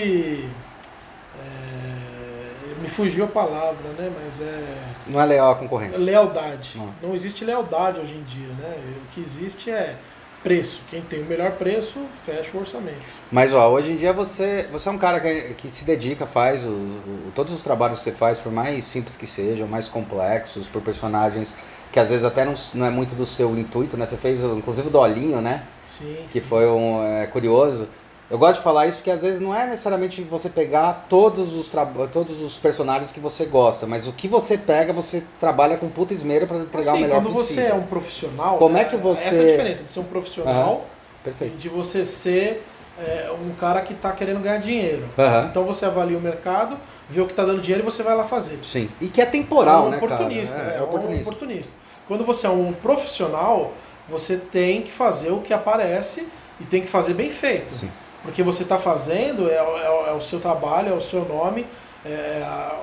é, 1.36 2.82
me 2.82 2.88
fugiu 2.90 3.26
a 3.26 3.28
palavra, 3.28 3.90
né? 3.98 4.12
Mas 4.24 4.42
é. 4.42 4.64
Não 5.08 5.20
é 5.20 5.26
leal 5.26 5.52
a 5.52 5.56
concorrência. 5.56 5.98
Lealdade. 6.00 6.74
Não. 6.78 6.94
Não 7.10 7.16
existe 7.16 7.44
lealdade 7.44 8.00
hoje 8.00 8.14
em 8.16 8.24
dia, 8.24 8.48
né? 8.60 8.76
O 9.04 9.14
que 9.14 9.20
existe 9.22 9.70
é 9.70 9.96
preço. 10.44 10.82
Quem 10.90 11.02
tem 11.02 11.22
o 11.22 11.26
melhor 11.26 11.52
preço, 11.52 12.00
fecha 12.26 12.56
o 12.56 12.62
orçamento. 12.62 12.96
Mas 13.30 13.54
ó, 13.54 13.70
hoje 13.70 13.92
em 13.92 13.98
dia 13.98 14.14
você, 14.14 14.68
você 14.72 14.88
é 14.88 14.92
um 14.92 14.98
cara 14.98 15.20
que, 15.20 15.54
que 15.56 15.70
se 15.70 15.84
dedica, 15.84 16.26
faz 16.26 16.64
o, 16.64 16.70
o- 16.70 17.32
todos 17.36 17.54
os 17.54 17.62
trabalhos 17.62 17.98
que 18.00 18.06
você 18.06 18.12
faz, 18.14 18.40
por 18.40 18.52
mais 18.52 18.86
simples 18.86 19.18
que 19.18 19.28
sejam, 19.28 19.68
mais 19.68 19.90
complexos, 19.90 20.66
por 20.68 20.82
personagens 20.82 21.54
que 21.92 22.00
às 22.00 22.08
vezes 22.08 22.24
até 22.26 22.46
não, 22.46 22.54
não 22.74 22.86
é 22.86 22.90
muito 22.90 23.16
do 23.16 23.26
seu 23.26 23.58
intuito, 23.58 23.98
né? 23.98 24.06
Você 24.06 24.18
fez 24.18 24.40
inclusive 24.40 24.88
o 24.88 24.92
Dolinho, 24.92 25.42
né? 25.42 25.64
Sim. 25.88 26.18
que 26.32 26.40
sim. 26.40 26.46
foi 26.46 26.68
um 26.68 27.04
é, 27.04 27.28
curioso. 27.28 27.88
Eu 28.30 28.38
gosto 28.38 28.58
de 28.58 28.62
falar 28.62 28.86
isso 28.86 28.98
porque 28.98 29.10
às 29.10 29.22
vezes 29.24 29.42
não 29.42 29.56
é 29.56 29.66
necessariamente 29.66 30.22
você 30.22 30.50
pegar 30.50 31.08
todos 31.10 31.52
os, 31.54 31.68
todos 32.14 32.40
os 32.42 32.58
personagens 32.60 33.12
que 33.12 33.20
você 33.20 33.46
gosta, 33.46 33.88
mas 33.88 34.08
o 34.08 34.14
que 34.14 34.28
você 34.28 34.56
pega, 34.56 34.94
você 34.94 35.24
trabalha 35.40 35.78
com 35.78 35.90
puta 35.90 36.14
esmero 36.14 36.46
para 36.46 36.58
entregar 36.58 36.92
Assim, 36.92 37.00
o 37.00 37.02
melhor 37.02 37.24
quando 37.24 37.34
possível. 37.34 37.64
você 37.64 37.72
é 37.72 37.74
um 37.74 37.82
profissional. 37.82 38.58
Como 38.60 38.78
é 38.78 38.84
né, 38.84 38.90
que 38.90 38.98
você- 38.98 39.28
Essa 39.30 39.36
é 39.42 39.48
a 39.48 39.52
diferença 39.52 39.84
de 39.84 39.92
ser 39.92 40.00
um 40.00 40.04
profissional 40.04 40.86
e 41.22 41.24
Perfeito. 41.24 41.58
de 41.58 41.70
você 41.70 42.06
ser 42.06 42.64
é, 43.00 43.32
um 43.32 43.54
cara 43.56 43.82
que 43.82 43.94
está 43.94 44.12
querendo 44.12 44.40
ganhar 44.42 44.60
dinheiro. 44.60 45.06
Aham. 45.18 45.48
Então 45.50 45.64
você 45.64 45.86
avalia 45.86 46.18
o 46.18 46.22
mercado, 46.22 46.78
vê 47.10 47.22
o 47.22 47.26
que 47.26 47.32
está 47.32 47.44
dando 47.44 47.62
dinheiro 47.62 47.84
e 47.84 47.86
você 47.92 48.04
vai 48.04 48.16
lá 48.16 48.24
fazer. 48.26 48.60
Sim. 48.64 48.90
E 49.02 49.08
que 49.08 49.22
é 49.22 49.26
temporal, 49.26 49.86
é 49.86 49.88
um 49.88 49.90
né, 49.92 49.98
oportunista, 49.98 50.56
cara? 50.58 50.68
né? 50.68 50.74
É, 50.76 50.78
é 50.78 50.82
um 50.82 50.84
oportunista. 50.86 51.22
oportunista. 51.30 51.74
Quando 52.08 52.24
você 52.26 52.48
é 52.48 52.50
um 52.50 52.72
profissional, 52.74 53.74
você 54.08 54.38
tem 54.38 54.82
que 54.84 54.92
fazer 54.92 55.32
o 55.32 55.42
que 55.42 55.54
aparece 55.54 56.28
e 56.60 56.64
tem 56.66 56.82
que 56.82 56.88
fazer 56.88 57.14
bem 57.14 57.30
feito. 57.30 57.74
Sim. 57.74 57.92
Porque 58.24 58.44
você 58.44 58.64
está 58.64 58.78
fazendo, 58.78 59.50
é, 59.50 59.54
é- 59.56 60.10
é 60.10 60.14
o 60.14 60.22
seu 60.22 60.40
trabalho, 60.40 60.90
é 60.90 60.96
o 60.96 61.02
seu 61.02 61.24
nome, 61.26 61.66
é 62.06 62.42
a, 62.44 62.78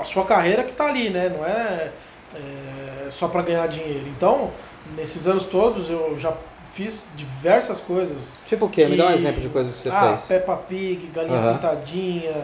a 0.00 0.04
sua 0.04 0.24
carreira 0.24 0.62
que 0.62 0.70
está 0.72 0.86
ali, 0.86 1.10
né? 1.10 1.28
Não 1.34 1.44
é, 1.44 1.90
é 2.34 3.10
só 3.10 3.28
para 3.28 3.42
ganhar 3.42 3.66
dinheiro. 3.66 4.06
Então, 4.08 4.50
nesses 4.96 5.26
anos 5.26 5.44
todos, 5.44 5.88
eu 5.88 6.16
já 6.18 6.32
fiz 6.74 7.02
diversas 7.16 7.80
coisas. 7.80 8.32
Tipo 8.46 8.66
o 8.66 8.68
quê? 8.68 8.86
Me 8.86 8.96
dá 8.96 9.06
um 9.06 9.08
que- 9.08 9.14
exemplo 9.14 9.40
de 9.40 9.48
coisas 9.48 9.74
que 9.74 9.80
você 9.82 9.88
ah, 9.90 10.16
fez. 10.18 10.26
Peppa 10.26 10.56
Pig, 10.56 11.06
Galinha 11.14 11.38
Aham. 11.38 11.54
Pintadinha, 11.54 12.34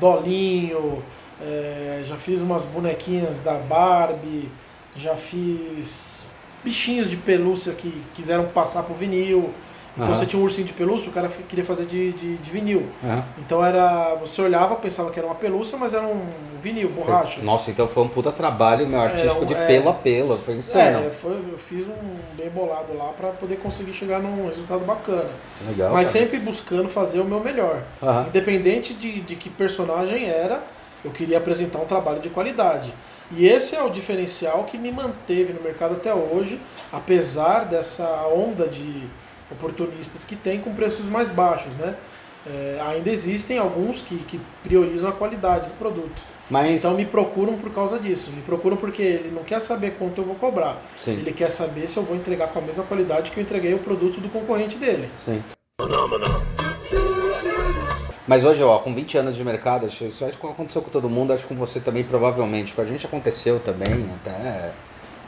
Dolinho, 0.00 1.02
é, 1.40 2.02
já 2.06 2.16
fiz 2.16 2.40
umas 2.40 2.64
bonequinhas 2.64 3.40
da 3.40 3.54
Barbie, 3.54 4.48
já 4.96 5.16
fiz 5.16 6.24
bichinhos 6.64 7.08
de 7.08 7.16
pelúcia 7.16 7.72
que 7.72 8.02
quiseram 8.14 8.46
passar 8.48 8.82
pro 8.82 8.94
vinil. 8.94 9.52
Então 9.94 10.06
Aham. 10.10 10.16
você 10.16 10.26
tinha 10.26 10.40
um 10.40 10.44
ursinho 10.44 10.66
de 10.66 10.72
pelúcia, 10.72 11.08
o 11.10 11.12
cara 11.12 11.28
queria 11.48 11.64
fazer 11.64 11.84
de, 11.86 12.12
de, 12.12 12.36
de 12.36 12.50
vinil. 12.50 12.86
Aham. 13.02 13.24
Então 13.38 13.64
era. 13.64 14.14
Você 14.20 14.40
olhava, 14.40 14.76
pensava 14.76 15.10
que 15.10 15.18
era 15.18 15.26
uma 15.26 15.34
pelúcia, 15.34 15.76
mas 15.76 15.92
era 15.92 16.06
um 16.06 16.20
vinil, 16.62 16.88
borracha. 16.90 17.40
Nossa, 17.42 17.70
então 17.70 17.88
foi 17.88 18.04
um 18.04 18.08
puta 18.08 18.30
trabalho 18.30 18.86
meu 18.86 19.00
artístico 19.00 19.42
um- 19.42 19.46
de 19.46 19.54
é, 19.54 19.66
pelo 19.66 19.88
a 19.90 19.94
pelo. 19.94 20.36
Foi 20.36 20.54
insano. 20.54 21.06
É, 21.06 21.10
foi, 21.10 21.32
eu 21.32 21.58
fiz 21.58 21.84
um 21.86 22.36
bem 22.36 22.48
bolado 22.48 22.96
lá 22.96 23.12
para 23.16 23.30
poder 23.30 23.56
conseguir 23.56 23.92
chegar 23.92 24.20
num 24.20 24.46
resultado 24.46 24.84
bacana. 24.84 25.30
Legal. 25.66 25.92
mas 25.92 26.12
cara. 26.12 26.24
sempre 26.24 26.38
buscando 26.38 26.88
fazer 26.88 27.20
o 27.20 27.24
meu 27.24 27.40
melhor. 27.40 27.82
Aham. 28.02 28.26
Independente 28.28 28.94
de, 28.94 29.20
de 29.20 29.34
que 29.34 29.50
personagem 29.50 30.28
era, 30.28 30.62
eu 31.04 31.10
queria 31.10 31.38
apresentar 31.38 31.78
um 31.80 31.86
trabalho 31.86 32.20
de 32.20 32.28
qualidade. 32.28 32.92
E 33.30 33.46
esse 33.46 33.74
é 33.76 33.82
o 33.82 33.90
diferencial 33.90 34.64
que 34.64 34.78
me 34.78 34.90
manteve 34.90 35.52
no 35.52 35.60
mercado 35.60 35.94
até 35.94 36.14
hoje, 36.14 36.58
apesar 36.92 37.64
dessa 37.66 38.06
onda 38.34 38.66
de 38.66 39.02
oportunistas 39.50 40.24
que 40.24 40.36
tem 40.36 40.60
com 40.60 40.74
preços 40.74 41.04
mais 41.06 41.28
baixos, 41.28 41.74
né? 41.76 41.94
É, 42.46 42.80
ainda 42.86 43.10
existem 43.10 43.58
alguns 43.58 44.00
que, 44.00 44.16
que 44.18 44.40
priorizam 44.62 45.08
a 45.10 45.12
qualidade 45.12 45.68
do 45.68 45.78
produto. 45.78 46.22
Mas, 46.48 46.82
Então 46.82 46.94
me 46.94 47.04
procuram 47.04 47.58
por 47.58 47.70
causa 47.72 47.98
disso. 47.98 48.30
Me 48.30 48.40
procuram 48.42 48.76
porque 48.76 49.02
ele 49.02 49.30
não 49.34 49.44
quer 49.44 49.60
saber 49.60 49.96
quanto 49.98 50.20
eu 50.20 50.24
vou 50.24 50.34
cobrar. 50.34 50.80
sim, 50.96 51.12
Ele 51.12 51.32
quer 51.32 51.50
saber 51.50 51.88
se 51.88 51.96
eu 51.96 52.02
vou 52.02 52.16
entregar 52.16 52.48
com 52.48 52.58
a 52.58 52.62
mesma 52.62 52.84
qualidade 52.84 53.30
que 53.30 53.38
eu 53.38 53.42
entreguei 53.42 53.74
o 53.74 53.78
produto 53.78 54.20
do 54.20 54.28
concorrente 54.28 54.78
dele. 54.78 55.10
sim. 55.18 55.42
Mas 58.26 58.44
hoje, 58.44 58.62
ó, 58.62 58.78
com 58.80 58.94
20 58.94 59.16
anos 59.16 59.36
de 59.36 59.42
mercado, 59.42 59.86
acho 59.86 59.96
que 59.98 60.04
isso 60.04 60.22
acho 60.22 60.36
que 60.36 60.46
aconteceu 60.46 60.82
com 60.82 60.90
todo 60.90 61.08
mundo, 61.08 61.32
acho 61.32 61.44
que 61.44 61.48
com 61.48 61.58
você 61.58 61.80
também 61.80 62.04
provavelmente. 62.04 62.74
Com 62.74 62.82
a 62.82 62.84
gente 62.84 63.06
aconteceu 63.06 63.58
também, 63.58 64.06
até 64.22 64.72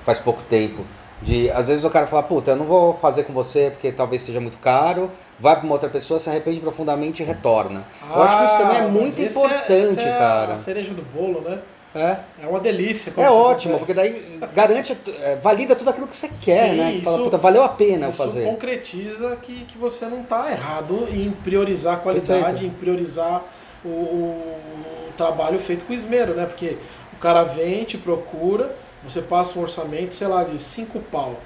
faz 0.04 0.18
pouco 0.18 0.42
tempo. 0.42 0.85
De, 1.22 1.50
às 1.50 1.68
vezes 1.68 1.85
o 1.85 1.90
cara 1.90 2.06
fala, 2.06 2.22
puta, 2.22 2.52
eu 2.52 2.56
não 2.56 2.64
vou 2.66 2.94
fazer 2.94 3.24
com 3.24 3.33
você 3.33 3.70
porque 3.70 3.92
talvez 3.92 4.22
seja 4.22 4.40
muito 4.40 4.56
caro, 4.59 5.11
vai 5.38 5.54
para 5.54 5.64
uma 5.64 5.72
outra 5.74 5.88
pessoa, 5.88 6.18
se 6.18 6.30
arrepende 6.30 6.61
profundamente 6.61 7.22
e 7.22 7.26
retorna. 7.26 7.85
eu 8.09 8.22
acho 8.22 8.38
que 8.38 8.44
isso 8.46 8.56
também 8.59 8.76
é 8.78 8.80
Ah, 8.85 8.88
muito 8.88 9.09
esse 9.20 9.38
importante, 9.38 10.00
é, 10.00 10.02
é 10.09 10.18
cara. 10.18 10.52
a 10.54 10.56
cereja 10.56 10.94
do 10.94 11.02
bolo, 11.02 11.42
né? 11.42 11.59
É, 11.94 12.16
É 12.44 12.46
uma 12.46 12.61
delícia. 12.61 13.12
é 13.16 13.24
isso 13.26 13.35
ótimo, 13.35 13.74
acontece. 13.74 13.78
porque 13.78 13.92
daí 13.94 14.38
garante, 14.54 14.96
é, 15.22 15.37
valida 15.42 15.74
tudo 15.74 15.90
aquilo 15.90 16.06
que 16.06 16.16
você 16.16 16.28
quer, 16.28 16.70
Sim, 16.70 16.76
né? 16.76 16.92
Que 16.92 17.00
fala, 17.02 17.16
isso- 17.16 17.24
puta, 17.24 17.37
valeu 17.37 17.62
a 17.64 17.68
pena 17.68 18.09
Isso 18.09 18.18
fazer. 18.18 18.44
concretiza 18.44 19.37
que, 19.42 19.64
que 19.64 19.76
você 19.76 20.06
não 20.06 20.20
está 20.20 20.50
errado 20.50 21.09
em 21.11 21.33
priorizar 21.33 21.94
a 21.94 21.96
qualidade, 21.98 22.42
Perfeito. 22.42 22.64
em 22.64 22.70
priorizar 22.70 23.42
o, 23.85 23.88
o- 23.88 24.56
o 25.09 25.12
trabalho 25.16 25.59
feito 25.59 25.85
com 25.85 25.92
esmero, 25.92 26.33
né? 26.35 26.46
Porque 26.46 26.76
o 27.12 27.16
cara 27.18 27.42
vem, 27.42 27.83
te 27.85 27.98
procura, 27.98 28.74
você 29.02 29.22
passa 29.22 29.58
um 29.58 29.62
orçamento, 29.62 30.14
sei 30.14 30.26
lá, 30.26 30.44
de 30.44 30.58
cinco 30.58 31.00
pau. 31.00 31.36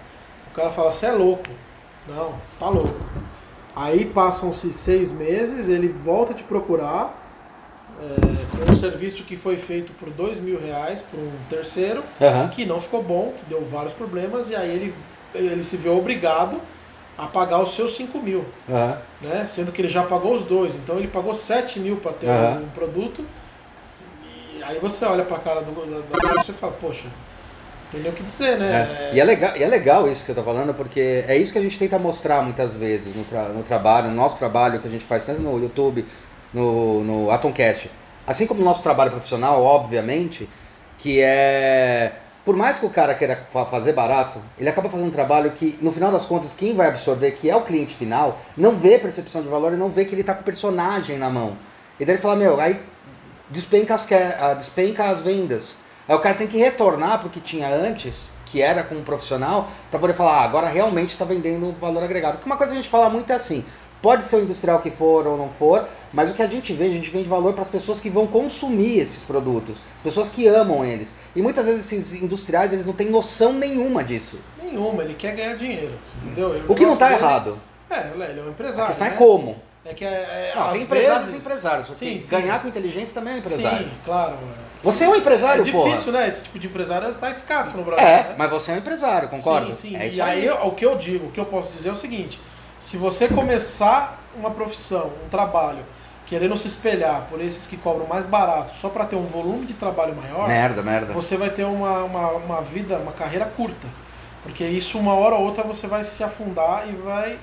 O 0.50 0.54
cara 0.54 0.70
fala, 0.70 0.90
você 0.92 1.06
é 1.06 1.12
louco. 1.12 1.50
Não, 2.08 2.34
tá 2.58 2.68
louco. 2.68 2.94
Aí 3.74 4.04
passam-se 4.04 4.72
seis 4.72 5.10
meses, 5.10 5.68
ele 5.68 5.88
volta 5.88 6.32
a 6.32 6.34
te 6.34 6.44
procurar 6.44 7.20
é, 8.00 8.66
com 8.66 8.72
um 8.72 8.76
serviço 8.76 9.24
que 9.24 9.36
foi 9.36 9.56
feito 9.56 9.92
por 9.94 10.10
dois 10.10 10.38
mil 10.38 10.60
reais 10.60 11.00
por 11.10 11.18
um 11.18 11.32
terceiro, 11.50 12.02
Aham. 12.20 12.48
que 12.48 12.64
não 12.64 12.80
ficou 12.80 13.02
bom, 13.02 13.32
que 13.38 13.46
deu 13.46 13.64
vários 13.64 13.92
problemas, 13.94 14.50
e 14.50 14.54
aí 14.56 14.70
ele, 14.70 14.94
ele 15.34 15.64
se 15.64 15.76
vê 15.76 15.88
obrigado 15.88 16.60
a 17.16 17.26
pagar 17.26 17.60
os 17.60 17.74
seus 17.74 17.96
5 17.96 18.18
mil, 18.18 18.44
Aham. 18.68 18.98
né? 19.20 19.46
Sendo 19.48 19.72
que 19.72 19.80
ele 19.80 19.88
já 19.88 20.02
pagou 20.02 20.34
os 20.34 20.42
dois, 20.44 20.74
então 20.74 20.98
ele 20.98 21.08
pagou 21.08 21.32
7 21.34 21.80
mil 21.80 21.96
para 21.96 22.12
ter 22.12 22.28
Aham. 22.28 22.62
um 22.64 22.68
produto. 22.70 23.24
E 24.56 24.62
aí 24.62 24.78
você 24.78 25.04
olha 25.04 25.24
para 25.24 25.36
a 25.36 25.40
cara 25.40 25.62
do, 25.62 25.72
da, 25.72 25.98
da 26.18 26.34
pessoa 26.34 26.54
e 26.56 26.60
fala, 26.60 26.72
poxa, 26.80 27.06
nem 28.00 28.11
o 28.11 28.14
que 28.14 28.22
dizer, 28.22 28.59
né? 28.59 29.11
É. 29.11 29.14
E, 29.14 29.20
é 29.20 29.24
legal, 29.24 29.52
e 29.57 29.62
é 29.62 29.68
legal 29.68 30.09
isso 30.09 30.20
que 30.20 30.26
você 30.26 30.33
está 30.33 30.42
falando, 30.42 30.74
porque 30.74 31.24
é 31.26 31.37
isso 31.37 31.52
que 31.52 31.59
a 31.59 31.62
gente 31.62 31.78
tenta 31.78 31.98
mostrar 31.98 32.42
muitas 32.42 32.72
vezes 32.74 33.14
no, 33.14 33.24
tra- 33.24 33.48
no 33.48 33.62
trabalho, 33.62 34.09
no 34.09 34.14
nosso 34.14 34.37
trabalho 34.38 34.78
que 34.80 34.88
a 34.88 34.90
gente 34.90 35.04
faz 35.04 35.24
tanto 35.24 35.40
no 35.40 35.59
YouTube, 35.61 36.04
no, 36.52 37.02
no 37.04 37.30
Atomcast. 37.30 37.90
Assim 38.26 38.46
como 38.46 38.61
o 38.62 38.64
nosso 38.64 38.83
trabalho 38.83 39.11
profissional, 39.11 39.62
obviamente, 39.62 40.48
que 40.98 41.20
é. 41.20 42.12
Por 42.44 42.54
mais 42.57 42.78
que 42.78 42.85
o 42.85 42.90
cara 42.90 43.14
queira 43.14 43.46
fa- 43.50 43.64
fazer 43.64 43.94
barato, 43.94 44.38
ele 44.59 44.68
acaba 44.68 44.90
fazendo 44.90 45.07
um 45.09 45.11
trabalho 45.11 45.50
que, 45.52 45.78
no 45.80 45.90
final 45.90 46.12
das 46.12 46.26
contas, 46.26 46.54
quem 46.54 46.74
vai 46.74 46.88
absorver, 46.88 47.30
que 47.33 47.48
é 47.48 47.57
o 47.57 47.62
cliente 47.62 47.94
final, 47.94 48.38
não 48.54 48.76
vê 48.76 48.98
percepção 48.98 49.40
de 49.42 49.48
valor 49.48 49.72
e 49.72 49.76
não 49.76 49.88
vê 49.88 50.04
que 50.04 50.14
ele 50.14 50.20
está 50.20 50.35
com 50.35 50.42
o 50.42 50.44
personagem 50.44 51.16
na 51.16 51.30
mão. 51.30 51.57
E 51.98 52.04
daí 52.04 52.16
ele 52.16 52.22
fala, 52.22 52.37
meu, 52.37 52.61
aí 52.61 52.83
despenca 53.48 53.94
as, 53.94 54.07
ah, 54.12 54.52
despenca 54.52 55.04
as 55.04 55.20
vendas. 55.20 55.76
Aí 56.08 56.14
o 56.14 56.18
cara 56.20 56.34
tem 56.34 56.46
que 56.46 56.58
retornar 56.58 57.18
para 57.18 57.28
o 57.28 57.30
que 57.30 57.40
tinha 57.40 57.68
antes, 57.68 58.30
que 58.46 58.60
era 58.60 58.82
com 58.82 58.94
um 58.94 59.02
profissional, 59.02 59.68
para 59.90 59.98
poder 59.98 60.14
falar, 60.14 60.38
ah, 60.38 60.44
agora 60.44 60.68
realmente 60.68 61.10
está 61.10 61.24
vendendo 61.24 61.74
valor 61.80 62.02
agregado. 62.02 62.34
Porque 62.34 62.46
uma 62.48 62.56
coisa 62.56 62.72
que 62.72 62.78
a 62.78 62.82
gente 62.82 62.90
fala 62.90 63.08
muito 63.08 63.30
é 63.32 63.34
assim, 63.34 63.64
pode 64.02 64.24
ser 64.24 64.36
o 64.36 64.42
industrial 64.42 64.80
que 64.80 64.90
for 64.90 65.26
ou 65.26 65.38
não 65.38 65.48
for, 65.48 65.88
mas 66.12 66.30
o 66.30 66.34
que 66.34 66.42
a 66.42 66.46
gente 66.46 66.74
vê, 66.74 66.84
a 66.84 66.90
gente 66.90 67.08
vende 67.08 67.26
valor 67.26 67.54
para 67.54 67.62
as 67.62 67.70
pessoas 67.70 68.00
que 68.00 68.10
vão 68.10 68.26
consumir 68.26 69.00
esses 69.00 69.22
produtos, 69.22 69.78
as 69.96 70.02
pessoas 70.02 70.28
que 70.28 70.46
amam 70.46 70.84
eles. 70.84 71.10
E 71.34 71.40
muitas 71.40 71.64
vezes 71.64 71.90
esses 71.90 72.22
industriais, 72.22 72.70
eles 72.72 72.86
não 72.86 72.92
têm 72.92 73.08
noção 73.08 73.54
nenhuma 73.54 74.04
disso. 74.04 74.38
Nenhuma, 74.62 75.02
ele 75.02 75.14
quer 75.14 75.34
ganhar 75.34 75.56
dinheiro, 75.56 75.98
entendeu? 76.22 76.62
O 76.68 76.74
que 76.74 76.84
não 76.84 76.94
está 76.94 77.12
errado. 77.12 77.58
É, 77.88 78.10
ele 78.14 78.40
é 78.40 78.42
um 78.42 78.50
empresário. 78.50 78.94
é 78.94 79.00
né? 79.00 79.10
como. 79.16 79.56
É 79.84 79.92
que 79.92 80.04
é, 80.04 80.52
é, 80.52 80.52
Não, 80.56 80.70
tem 80.72 80.82
empresários 80.82 81.26
vezes- 81.26 81.34
e 81.34 81.38
empresários. 81.38 81.86
Sim, 81.88 82.14
que 82.14 82.20
sim. 82.20 82.30
ganhar 82.30 82.60
com 82.60 82.68
inteligência 82.68 83.14
também 83.14 83.34
é 83.34 83.36
um 83.36 83.38
empresário. 83.38 83.86
Sim, 83.86 83.92
claro. 84.04 84.36
Você 84.85 85.05
é 85.05 85.09
um 85.09 85.16
empresário, 85.16 85.66
é 85.66 85.73
porra. 85.73 85.90
difícil, 85.90 86.12
né? 86.12 86.29
Esse 86.29 86.42
tipo 86.44 86.59
de 86.59 86.66
empresário 86.66 87.14
tá 87.14 87.31
escasso 87.31 87.77
no 87.77 87.83
Brasil. 87.83 88.07
É, 88.07 88.23
né? 88.23 88.35
mas 88.37 88.51
você 88.51 88.70
é 88.70 88.75
um 88.75 88.79
empresário, 88.79 89.29
concorda? 89.29 89.73
Sim, 89.73 89.90
sim. 89.90 89.97
É 89.97 90.09
e 90.09 90.20
aí, 90.20 90.49
aí. 90.49 90.51
o 90.51 90.70
que 90.73 90.85
eu 90.85 90.97
digo, 90.97 91.27
o 91.27 91.31
que 91.31 91.40
eu 91.40 91.47
posso 91.47 91.73
dizer 91.73 91.88
é 91.88 91.92
o 91.92 91.97
seguinte: 91.97 92.38
se 92.81 92.97
você 92.97 93.27
começar 93.27 94.23
uma 94.37 94.51
profissão, 94.51 95.11
um 95.25 95.29
trabalho, 95.29 95.85
querendo 96.27 96.57
se 96.57 96.68
espelhar 96.68 97.27
por 97.31 97.40
esses 97.40 97.66
que 97.66 97.77
cobram 97.77 98.07
mais 98.07 98.27
barato 98.27 98.77
só 98.77 98.88
para 98.88 99.05
ter 99.07 99.16
um 99.16 99.27
volume 99.27 99.66
de 99.66 99.75
trabalho 99.75 100.14
maior, 100.14 100.47
Merda, 100.47 100.83
merda. 100.83 101.12
você 101.12 101.37
vai 101.37 101.51
ter 101.51 101.64
uma, 101.64 102.05
uma, 102.05 102.29
uma 102.33 102.61
vida, 102.61 102.97
uma 102.99 103.12
carreira 103.12 103.47
curta. 103.47 103.87
Porque 104.42 104.62
isso, 104.64 104.99
uma 104.99 105.14
hora 105.14 105.37
ou 105.37 105.44
outra, 105.44 105.64
você 105.64 105.87
vai 105.87 106.05
se 106.05 106.23
afundar 106.23 106.87
e 106.88 106.92
vai. 106.92 107.38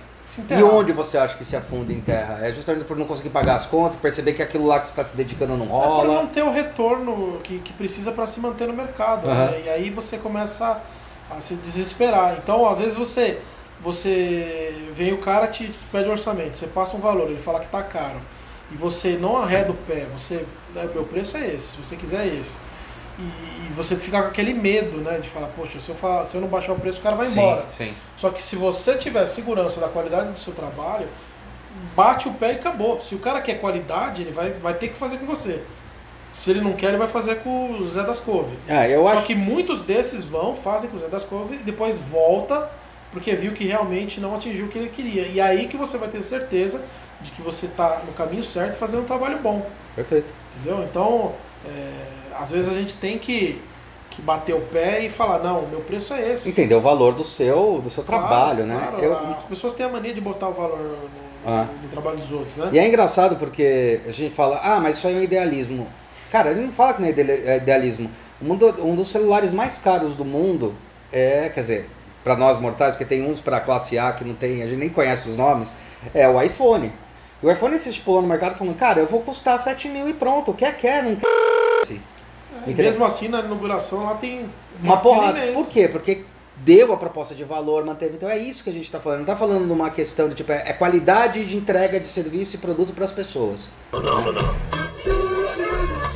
E 0.49 0.63
onde 0.63 0.91
você 0.91 1.17
acha 1.17 1.35
que 1.37 1.43
se 1.43 1.55
afunda 1.55 1.91
em 1.91 1.99
terra? 2.01 2.39
É 2.41 2.53
justamente 2.53 2.85
por 2.85 2.95
não 2.97 3.05
conseguir 3.05 3.29
pagar 3.29 3.55
as 3.55 3.65
contas, 3.65 3.95
perceber 3.95 4.33
que 4.33 4.41
aquilo 4.41 4.65
lá 4.67 4.79
que 4.79 4.87
você 4.87 4.93
está 4.93 5.05
se 5.05 5.15
dedicando 5.17 5.57
não 5.57 5.65
É 5.65 5.67
por 5.69 5.75
rola. 5.75 6.13
não 6.21 6.27
ter 6.27 6.43
o 6.43 6.51
retorno 6.51 7.39
que, 7.43 7.59
que 7.59 7.73
precisa 7.73 8.11
para 8.11 8.25
se 8.27 8.39
manter 8.39 8.67
no 8.67 8.73
mercado. 8.73 9.27
Aham. 9.29 9.45
né? 9.51 9.61
E 9.65 9.69
aí 9.69 9.89
você 9.89 10.17
começa 10.17 10.81
a 11.29 11.41
se 11.41 11.55
desesperar. 11.55 12.37
Então, 12.41 12.67
às 12.69 12.79
vezes 12.79 12.97
você 12.97 13.39
você 13.83 14.73
vem 14.95 15.11
o 15.11 15.17
cara 15.17 15.47
te 15.47 15.73
pede 15.91 16.07
um 16.07 16.11
orçamento, 16.11 16.55
você 16.55 16.67
passa 16.67 16.95
um 16.95 16.99
valor, 16.99 17.29
ele 17.29 17.39
fala 17.39 17.59
que 17.59 17.67
tá 17.67 17.81
caro. 17.81 18.21
E 18.71 18.75
você 18.75 19.17
não 19.19 19.35
arreda 19.35 19.71
o 19.71 19.75
pé, 19.75 20.05
você, 20.15 20.45
né, 20.73 20.87
meu 20.93 21.03
preço 21.03 21.35
é 21.35 21.47
esse, 21.47 21.71
se 21.71 21.77
você 21.77 21.95
quiser 21.95 22.27
é 22.27 22.35
esse. 22.39 22.57
E, 23.21 23.69
e 23.69 23.73
você 23.75 23.95
fica 23.95 24.21
com 24.21 24.29
aquele 24.29 24.53
medo, 24.53 24.97
né, 24.97 25.19
de 25.19 25.29
falar, 25.29 25.47
poxa, 25.47 25.79
se 25.79 25.89
eu, 25.89 25.95
falar, 25.95 26.25
se 26.25 26.35
eu 26.35 26.41
não 26.41 26.47
baixar 26.47 26.73
o 26.73 26.79
preço, 26.79 26.99
o 26.99 27.03
cara 27.03 27.15
vai 27.15 27.27
embora. 27.27 27.67
Sim. 27.67 27.93
Só 28.17 28.29
que 28.29 28.41
se 28.41 28.55
você 28.55 28.95
tiver 28.95 29.25
segurança 29.27 29.79
da 29.79 29.87
qualidade 29.87 30.31
do 30.31 30.39
seu 30.39 30.53
trabalho, 30.53 31.07
bate 31.95 32.27
o 32.27 32.33
pé 32.33 32.53
e 32.53 32.55
acabou. 32.55 33.01
Se 33.01 33.13
o 33.13 33.19
cara 33.19 33.41
quer 33.41 33.59
qualidade, 33.59 34.23
ele 34.23 34.31
vai, 34.31 34.51
vai 34.51 34.73
ter 34.73 34.89
que 34.89 34.97
fazer 34.97 35.17
com 35.17 35.25
você. 35.25 35.61
Se 36.33 36.49
ele 36.49 36.61
não 36.61 36.73
quer, 36.73 36.87
ele 36.87 36.97
vai 36.97 37.09
fazer 37.09 37.35
com 37.43 37.71
o 37.71 37.89
Zé 37.89 38.03
das 38.03 38.19
Couve. 38.19 38.57
Ah, 38.67 38.87
eu 38.87 39.03
Só 39.03 39.09
acho 39.09 39.25
que 39.25 39.35
muitos 39.35 39.81
desses 39.81 40.23
vão, 40.23 40.55
fazem 40.55 40.89
com 40.89 40.97
o 40.97 40.99
Zé 40.99 41.07
das 41.07 41.23
Couve 41.23 41.55
e 41.55 41.63
depois 41.63 41.97
volta 42.09 42.69
porque 43.11 43.35
viu 43.35 43.51
que 43.51 43.65
realmente 43.65 44.21
não 44.21 44.33
atingiu 44.35 44.65
o 44.65 44.69
que 44.69 44.77
ele 44.77 44.89
queria. 44.89 45.27
E 45.27 45.41
aí 45.41 45.67
que 45.67 45.75
você 45.75 45.97
vai 45.97 46.07
ter 46.07 46.23
certeza 46.23 46.81
de 47.19 47.31
que 47.31 47.41
você 47.41 47.65
está 47.65 48.01
no 48.05 48.13
caminho 48.13 48.43
certo 48.43 48.75
e 48.75 48.77
fazendo 48.77 49.03
um 49.03 49.05
trabalho 49.05 49.37
bom. 49.39 49.65
Perfeito. 49.95 50.33
Entendeu? 50.55 50.83
Então, 50.83 51.33
é, 51.65 51.91
às 52.39 52.51
vezes 52.51 52.69
a 52.71 52.73
gente 52.73 52.93
tem 52.95 53.17
que, 53.17 53.61
que 54.09 54.21
bater 54.21 54.53
o 54.55 54.61
pé 54.61 55.05
e 55.05 55.09
falar, 55.09 55.39
não, 55.39 55.67
meu 55.67 55.81
preço 55.81 56.13
é 56.13 56.33
esse. 56.33 56.49
Entender 56.49 56.75
o 56.75 56.81
valor 56.81 57.13
do 57.13 57.23
seu, 57.23 57.79
do 57.83 57.89
seu 57.89 58.03
Claro, 58.03 58.27
trabalho, 58.27 58.65
né? 58.65 58.87
claro. 58.97 59.03
Eu- 59.03 59.17
As 59.37 59.43
pessoas 59.45 59.73
têm 59.73 59.85
a 59.85 59.89
mania 59.89 60.13
de 60.13 60.21
botar 60.21 60.49
o 60.49 60.53
valor 60.53 60.77
no, 60.77 61.49
Ah. 61.51 61.67
no 61.81 61.89
trabalho 61.89 62.17
dos 62.17 62.31
outros, 62.31 62.55
né? 62.57 62.69
E 62.71 62.79
é 62.79 62.87
engraçado 62.87 63.35
porque 63.37 64.01
a 64.05 64.11
gente 64.11 64.33
fala, 64.33 64.59
ah, 64.63 64.79
mas 64.79 64.97
isso 64.97 65.07
aí 65.07 65.15
é 65.15 65.19
um 65.19 65.23
idealismo. 65.23 65.87
Cara, 66.31 66.51
ele 66.51 66.61
não 66.61 66.71
fala 66.71 66.93
que 66.93 67.01
não 67.01 67.07
é 67.09 67.11
é 67.11 67.57
idealismo. 67.57 68.09
Um, 68.41 68.53
um 68.91 68.95
dos 68.95 69.09
celulares 69.09 69.51
mais 69.51 69.77
caros 69.77 70.15
do 70.15 70.23
mundo 70.25 70.73
é, 71.11 71.49
quer 71.49 71.59
dizer, 71.61 71.89
para 72.23 72.35
nós 72.35 72.59
mortais, 72.59 72.95
que 72.95 73.03
tem 73.03 73.25
uns 73.25 73.41
para 73.41 73.59
classe 73.59 73.97
A 73.99 74.11
que 74.13 74.23
não 74.23 74.33
tem, 74.33 74.61
a 74.63 74.67
gente 74.67 74.77
nem 74.77 74.89
conhece 74.89 75.27
os 75.29 75.35
nomes, 75.37 75.75
é 76.13 76.27
o 76.29 76.41
iPhone. 76.41 76.91
O 77.41 77.49
iPhone 77.51 77.77
se 77.79 77.89
estipulou 77.89 78.21
no 78.21 78.27
mercado 78.27 78.55
falando, 78.55 78.77
cara, 78.77 78.99
eu 78.99 79.07
vou 79.07 79.21
custar 79.21 79.59
7 79.59 79.87
mil 79.89 80.07
e 80.07 80.13
pronto, 80.13 80.53
quer, 80.53 80.77
quer, 80.77 81.03
não 81.03 81.15
quer. 81.15 81.27
E 82.65 82.71
Entendeu? 82.71 82.91
mesmo 82.91 83.05
assim, 83.05 83.27
na 83.27 83.39
inauguração 83.39 84.03
lá 84.05 84.15
tem 84.15 84.49
Uma 84.83 84.97
porrada. 84.97 85.37
imensa. 85.39 85.53
Por 85.53 85.67
quê? 85.67 85.87
Porque 85.87 86.23
deu 86.57 86.93
a 86.93 86.97
proposta 86.97 87.33
de 87.33 87.43
valor, 87.43 87.83
manteve. 87.85 88.15
Então 88.15 88.29
é 88.29 88.37
isso 88.37 88.63
que 88.63 88.69
a 88.69 88.73
gente 88.73 88.85
está 88.85 88.99
falando. 88.99 89.19
Não 89.19 89.25
está 89.25 89.35
falando 89.35 89.65
de 89.65 89.71
uma 89.73 89.89
questão 89.89 90.29
de 90.29 90.35
tipo, 90.35 90.51
é 90.51 90.63
é 90.67 90.73
qualidade 90.73 91.43
de 91.45 91.57
entrega 91.57 91.99
de 91.99 92.07
serviço 92.07 92.55
e 92.55 92.59
produto 92.59 92.93
para 92.93 93.05
as 93.05 93.11
pessoas. 93.11 93.69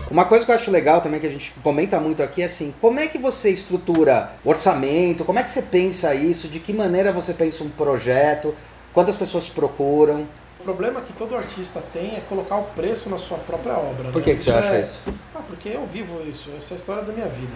Uma 0.10 0.24
coisa 0.26 0.46
que 0.46 0.52
eu 0.52 0.56
acho 0.56 0.72
legal 0.72 1.02
também, 1.02 1.20
que 1.20 1.28
a 1.28 1.32
gente 1.32 1.52
comenta 1.64 2.00
muito 2.00 2.22
aqui, 2.24 2.42
é 2.42 2.46
assim, 2.46 2.74
como 2.80 3.00
é 3.00 3.08
que 3.08 3.18
você 3.18 3.50
estrutura 3.50 4.34
orçamento, 4.46 5.26
como 5.26 5.40
é 5.40 5.44
que 5.44 5.50
você 5.50 5.62
pensa 5.64 6.14
isso, 6.14 6.48
de 6.48 6.60
que 6.60 6.72
maneira 6.72 7.12
você 7.12 7.34
pensa 7.34 7.64
um 7.64 7.70
projeto, 7.70 8.56
quantas 8.94 9.16
pessoas 9.18 9.46
te 9.46 9.52
procuram, 9.52 10.28
problema 10.66 11.00
que 11.02 11.14
todo 11.14 11.38
artista 11.38 11.82
tem 11.94 12.16
é 12.18 12.22
colocar 12.28 12.58
o 12.58 12.64
preço 12.64 13.10
na 13.10 13.20
sua 13.20 13.38
própria 13.38 13.74
obra. 13.74 14.12
por 14.12 14.20
né? 14.20 14.22
que, 14.22 14.36
que 14.36 14.44
você 14.44 14.52
acha 14.52 14.76
é- 14.76 14.82
isso? 14.82 15.00
Ah, 15.34 15.42
porque 15.48 15.70
eu 15.70 15.86
vivo 15.86 16.22
isso, 16.28 16.50
essa 16.58 16.74
é 16.74 16.76
a 16.76 16.80
história 16.80 17.04
da 17.04 17.14
minha 17.14 17.28
vida. 17.28 17.54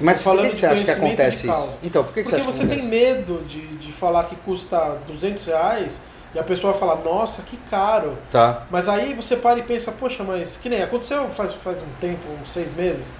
Mas 0.00 0.18
por 0.18 0.24
falando 0.24 0.46
que, 0.46 0.50
que 0.52 0.56
você 0.58 0.66
acha 0.66 0.84
que 0.84 0.90
acontece 0.90 1.48
isso? 1.48 1.70
Então, 1.82 2.04
por 2.04 2.12
que, 2.12 2.22
que 2.22 2.30
Porque 2.30 2.42
você 2.42 2.66
tem 2.66 2.86
medo 2.86 3.44
de, 3.46 3.66
de 3.76 3.92
falar 3.92 4.24
que 4.24 4.36
custa 4.36 4.98
200 5.06 5.46
reais 5.46 6.02
e 6.34 6.38
a 6.38 6.42
pessoa 6.42 6.72
vai 6.72 6.80
falar, 6.80 6.96
nossa, 7.02 7.42
que 7.42 7.56
caro. 7.70 8.16
Tá. 8.30 8.66
Mas 8.70 8.88
aí 8.88 9.14
você 9.14 9.36
para 9.36 9.58
e 9.58 9.62
pensa, 9.62 9.90
poxa, 9.92 10.22
mas 10.22 10.56
que 10.56 10.68
nem 10.68 10.82
aconteceu 10.82 11.28
faz, 11.30 11.52
faz 11.54 11.78
um 11.78 12.00
tempo, 12.00 12.20
uns 12.42 12.52
seis 12.52 12.74
meses. 12.74 13.14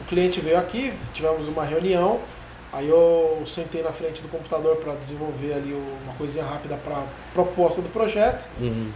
O 0.00 0.04
cliente 0.04 0.40
veio 0.40 0.58
aqui, 0.58 0.92
tivemos 1.14 1.46
uma 1.46 1.64
reunião, 1.64 2.18
aí 2.72 2.88
eu 2.88 3.42
sentei 3.46 3.82
na 3.82 3.92
frente 3.92 4.22
do 4.22 4.28
computador 4.28 4.76
para 4.76 4.94
desenvolver 4.94 5.54
ali 5.54 5.72
uma 5.72 6.14
coisinha 6.14 6.44
rápida 6.44 6.76
para 6.76 7.04
proposta 7.32 7.80
do 7.80 7.88
projeto. 7.88 8.48
Uhum. 8.60 8.90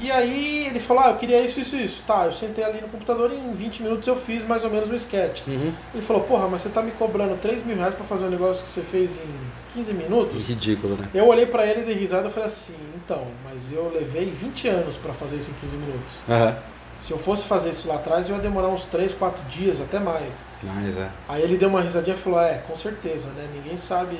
E 0.00 0.12
aí 0.12 0.66
ele 0.66 0.78
falou, 0.78 1.02
ah, 1.02 1.08
eu 1.10 1.16
queria 1.16 1.40
isso, 1.40 1.58
isso, 1.58 1.76
isso. 1.76 2.02
Tá, 2.06 2.26
eu 2.26 2.32
sentei 2.32 2.62
ali 2.62 2.80
no 2.80 2.88
computador 2.88 3.32
e 3.32 3.36
em 3.36 3.52
20 3.52 3.82
minutos 3.82 4.06
eu 4.06 4.16
fiz 4.16 4.46
mais 4.46 4.62
ou 4.64 4.70
menos 4.70 4.88
o 4.88 4.94
sketch. 4.94 5.42
Uhum. 5.48 5.72
Ele 5.92 6.02
falou, 6.02 6.22
porra, 6.22 6.46
mas 6.46 6.62
você 6.62 6.68
tá 6.68 6.80
me 6.80 6.92
cobrando 6.92 7.36
3 7.40 7.66
mil 7.66 7.76
reais 7.76 7.94
pra 7.94 8.04
fazer 8.04 8.26
um 8.26 8.30
negócio 8.30 8.62
que 8.62 8.68
você 8.68 8.82
fez 8.82 9.18
em 9.18 9.74
15 9.74 9.94
minutos? 9.94 10.44
Ridículo, 10.44 10.96
né? 10.96 11.08
Eu 11.12 11.26
olhei 11.26 11.46
pra 11.46 11.66
ele 11.66 11.80
e 11.80 11.84
dei 11.84 11.96
risada 11.96 12.28
e 12.28 12.30
falei 12.30 12.46
assim, 12.46 12.76
então, 13.04 13.26
mas 13.44 13.72
eu 13.72 13.90
levei 13.92 14.26
20 14.26 14.68
anos 14.68 14.94
pra 14.96 15.12
fazer 15.12 15.38
isso 15.38 15.50
em 15.50 15.54
15 15.54 15.76
minutos. 15.76 16.12
Aham. 16.28 16.56
Se 17.00 17.12
eu 17.12 17.18
fosse 17.18 17.44
fazer 17.44 17.70
isso 17.70 17.88
lá 17.88 17.94
atrás, 17.94 18.28
eu 18.28 18.36
ia 18.36 18.42
demorar 18.42 18.68
uns 18.68 18.84
3, 18.86 19.14
4 19.14 19.42
dias, 19.44 19.80
até 19.80 19.98
mais. 19.98 20.44
Mas 20.62 20.96
é. 20.96 21.08
Aí 21.28 21.42
ele 21.42 21.56
deu 21.56 21.68
uma 21.68 21.80
risadinha 21.80 22.16
e 22.16 22.18
falou, 22.18 22.40
é, 22.40 22.58
com 22.66 22.74
certeza, 22.74 23.28
né? 23.30 23.48
Ninguém 23.54 23.76
sabe 23.76 24.18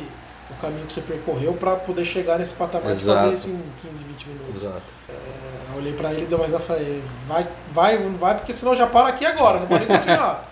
o 0.51 0.55
caminho 0.61 0.87
que 0.87 0.93
você 0.93 1.03
percorreu 1.03 1.53
pra 1.55 1.77
poder 1.77 2.05
chegar 2.05 2.39
nesse 2.39 2.55
patamar 2.55 2.95
de 2.95 3.03
Exato. 3.03 3.21
fazer 3.21 3.35
isso 3.35 3.49
em 3.49 3.63
15, 3.83 4.05
20 4.05 4.29
minutos. 4.29 4.63
Exato. 4.63 4.83
Eu 5.09 5.79
olhei 5.79 5.93
pra 5.93 6.13
ele 6.13 6.23
e 6.23 6.27
deu 6.27 6.39
mais 6.39 6.55
a 6.55 6.59
falei, 6.59 7.03
vai, 7.27 7.47
vai, 7.73 7.99
não 7.99 8.17
vai, 8.17 8.37
porque 8.37 8.53
senão 8.53 8.75
já 8.75 8.87
paro 8.87 9.09
aqui 9.09 9.27
agora, 9.27 9.61
não 9.61 9.67
pode 9.67 9.85
continuar. 9.87 10.49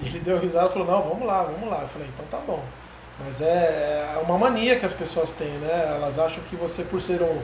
e 0.00 0.06
ele 0.06 0.20
deu 0.20 0.38
risada 0.38 0.68
e 0.68 0.72
falou, 0.72 0.88
não, 0.88 1.02
vamos 1.02 1.26
lá, 1.26 1.42
vamos 1.42 1.68
lá. 1.68 1.82
Eu 1.82 1.88
falei, 1.88 2.08
então 2.08 2.26
tá 2.30 2.44
bom. 2.44 2.62
Mas 3.24 3.40
é, 3.40 4.14
é 4.14 4.18
uma 4.18 4.38
mania 4.38 4.78
que 4.78 4.86
as 4.86 4.92
pessoas 4.92 5.32
têm, 5.32 5.50
né? 5.50 5.94
Elas 5.96 6.18
acham 6.18 6.42
que 6.48 6.56
você, 6.56 6.84
por 6.84 7.00
ser 7.00 7.20
um, 7.22 7.40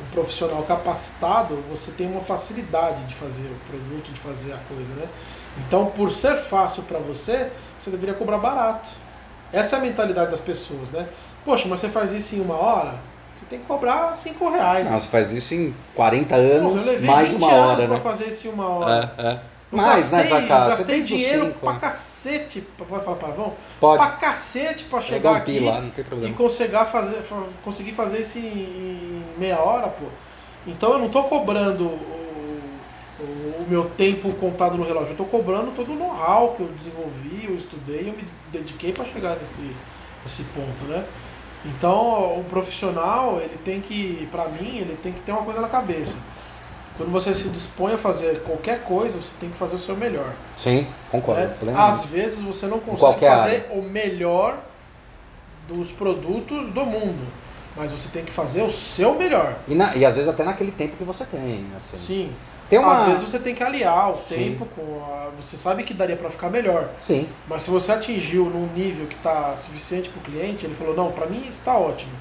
um 0.00 0.10
profissional 0.12 0.62
capacitado, 0.64 1.56
você 1.70 1.90
tem 1.92 2.06
uma 2.06 2.20
facilidade 2.20 3.04
de 3.04 3.14
fazer 3.14 3.46
o 3.46 3.70
produto, 3.70 4.12
de 4.12 4.20
fazer 4.20 4.52
a 4.52 4.58
coisa, 4.68 4.94
né? 4.94 5.08
Então, 5.66 5.86
por 5.86 6.12
ser 6.12 6.36
fácil 6.36 6.82
pra 6.82 6.98
você, 6.98 7.50
você 7.78 7.90
deveria 7.90 8.14
cobrar 8.14 8.38
barato. 8.38 8.90
Essa 9.52 9.76
é 9.76 9.78
a 9.78 9.82
mentalidade 9.82 10.30
das 10.30 10.40
pessoas, 10.40 10.90
né? 10.90 11.08
Poxa, 11.44 11.66
mas 11.68 11.80
você 11.80 11.88
faz 11.88 12.12
isso 12.12 12.36
em 12.36 12.40
uma 12.40 12.56
hora? 12.56 12.94
Você 13.34 13.46
tem 13.46 13.60
que 13.60 13.66
cobrar 13.66 14.16
5 14.16 14.50
reais. 14.50 14.90
Não, 14.90 14.98
você 14.98 15.08
faz 15.08 15.30
isso 15.30 15.54
em 15.54 15.74
40 15.94 16.34
Porra, 16.34 16.46
anos, 16.46 17.02
mais 17.02 17.30
20 17.30 17.42
uma 17.42 17.52
anos 17.52 17.68
hora, 17.68 17.86
pra 17.86 17.96
né? 17.96 18.00
fazer 18.00 18.24
isso 18.28 18.48
em 18.48 18.50
uma 18.50 18.68
hora. 18.68 19.14
É, 19.18 19.22
é. 19.26 19.40
Mais, 19.72 20.10
né, 20.12 20.22
gastei- 20.22 20.40
Zacá? 20.42 20.64
Você 20.64 20.68
Gastei 20.68 20.86
tem 20.86 20.98
dos 21.00 21.08
dinheiro 21.08 21.46
cinco, 21.46 21.58
pra 21.58 21.72
né? 21.72 21.78
cacete, 21.80 22.60
pode 22.78 23.04
falar 23.04 23.16
palavrão? 23.16 23.54
Pode. 23.80 23.98
Pra 23.98 24.10
cacete 24.12 24.84
pra 24.84 25.00
chegar 25.00 25.32
um 25.32 25.34
aqui 25.34 25.58
lá, 25.58 25.80
tem 25.80 26.30
e 26.30 26.32
conseguir 26.32 26.84
fazer, 26.86 27.16
fa- 27.22 27.42
conseguir 27.64 27.92
fazer 27.92 28.20
isso 28.20 28.38
em 28.38 29.22
meia 29.36 29.58
hora, 29.58 29.88
pô. 29.88 30.06
Então 30.66 30.92
eu 30.92 30.98
não 31.00 31.08
tô 31.08 31.24
cobrando 31.24 31.84
o, 31.84 31.86
o- 33.20 33.62
o 33.62 33.66
meu 33.68 33.84
tempo 33.90 34.32
contado 34.34 34.76
no 34.76 34.84
relógio, 34.84 35.12
eu 35.12 35.16
tô 35.16 35.24
cobrando 35.24 35.72
todo 35.72 35.92
o 35.92 35.96
know-how 35.96 36.54
que 36.54 36.60
eu 36.60 36.68
desenvolvi, 36.68 37.46
eu 37.48 37.56
estudei, 37.56 38.08
eu 38.08 38.12
me 38.12 38.24
dediquei 38.52 38.92
pra 38.92 39.04
chegar 39.04 39.36
nesse, 39.36 39.68
nesse 40.22 40.44
ponto, 40.44 40.84
né? 40.88 41.04
Então 41.64 42.38
o 42.38 42.44
profissional, 42.48 43.40
ele 43.40 43.58
tem 43.64 43.80
que, 43.80 44.28
pra 44.30 44.46
mim, 44.48 44.78
ele 44.78 44.96
tem 45.02 45.12
que 45.12 45.20
ter 45.20 45.32
uma 45.32 45.42
coisa 45.42 45.60
na 45.60 45.68
cabeça. 45.68 46.18
Quando 46.96 47.10
você 47.12 47.34
se 47.34 47.48
dispõe 47.50 47.94
a 47.94 47.98
fazer 47.98 48.40
qualquer 48.44 48.82
coisa, 48.82 49.18
você 49.20 49.34
tem 49.38 49.50
que 49.50 49.56
fazer 49.58 49.76
o 49.76 49.78
seu 49.78 49.94
melhor. 49.96 50.32
Sim, 50.56 50.86
concordo. 51.10 51.42
né? 51.62 51.74
Às 51.76 52.06
vezes 52.06 52.40
você 52.40 52.66
não 52.66 52.78
consegue 52.78 53.20
fazer 53.26 53.66
o 53.70 53.82
melhor 53.82 54.58
dos 55.68 55.90
produtos 55.92 56.72
do 56.72 56.84
mundo, 56.86 57.26
mas 57.76 57.90
você 57.92 58.08
tem 58.08 58.24
que 58.24 58.32
fazer 58.32 58.62
o 58.62 58.70
seu 58.70 59.14
melhor. 59.14 59.54
E, 59.68 59.74
na- 59.74 59.94
e 59.96 60.04
às 60.06 60.16
vezes 60.16 60.28
até 60.30 60.42
naquele 60.44 60.70
tempo 60.72 60.96
que 60.96 61.04
você 61.04 61.24
tem. 61.24 61.66
Assim. 61.76 61.96
Sim. 61.96 62.32
Tem 62.68 62.78
uma... 62.80 62.94
Às 63.02 63.06
vezes 63.08 63.22
você 63.30 63.38
tem 63.38 63.54
que 63.54 63.62
aliar 63.62 64.10
o 64.12 64.16
Sim. 64.16 64.34
tempo 64.34 64.66
com 64.74 65.00
a... 65.04 65.28
Você 65.40 65.56
sabe 65.56 65.84
que 65.84 65.92
daria 65.94 66.16
para 66.16 66.30
ficar 66.30 66.50
melhor, 66.50 66.88
Sim. 67.00 67.28
mas 67.46 67.62
se 67.62 67.70
você 67.70 67.92
atingiu 67.92 68.46
num 68.46 68.66
nível 68.74 69.06
que 69.06 69.14
está 69.14 69.54
suficiente 69.56 70.08
para 70.08 70.18
o 70.20 70.22
cliente, 70.24 70.64
ele 70.66 70.74
falou, 70.74 70.94
não, 70.96 71.12
para 71.12 71.26
mim 71.26 71.46
está 71.48 71.76
ótimo. 71.78 72.12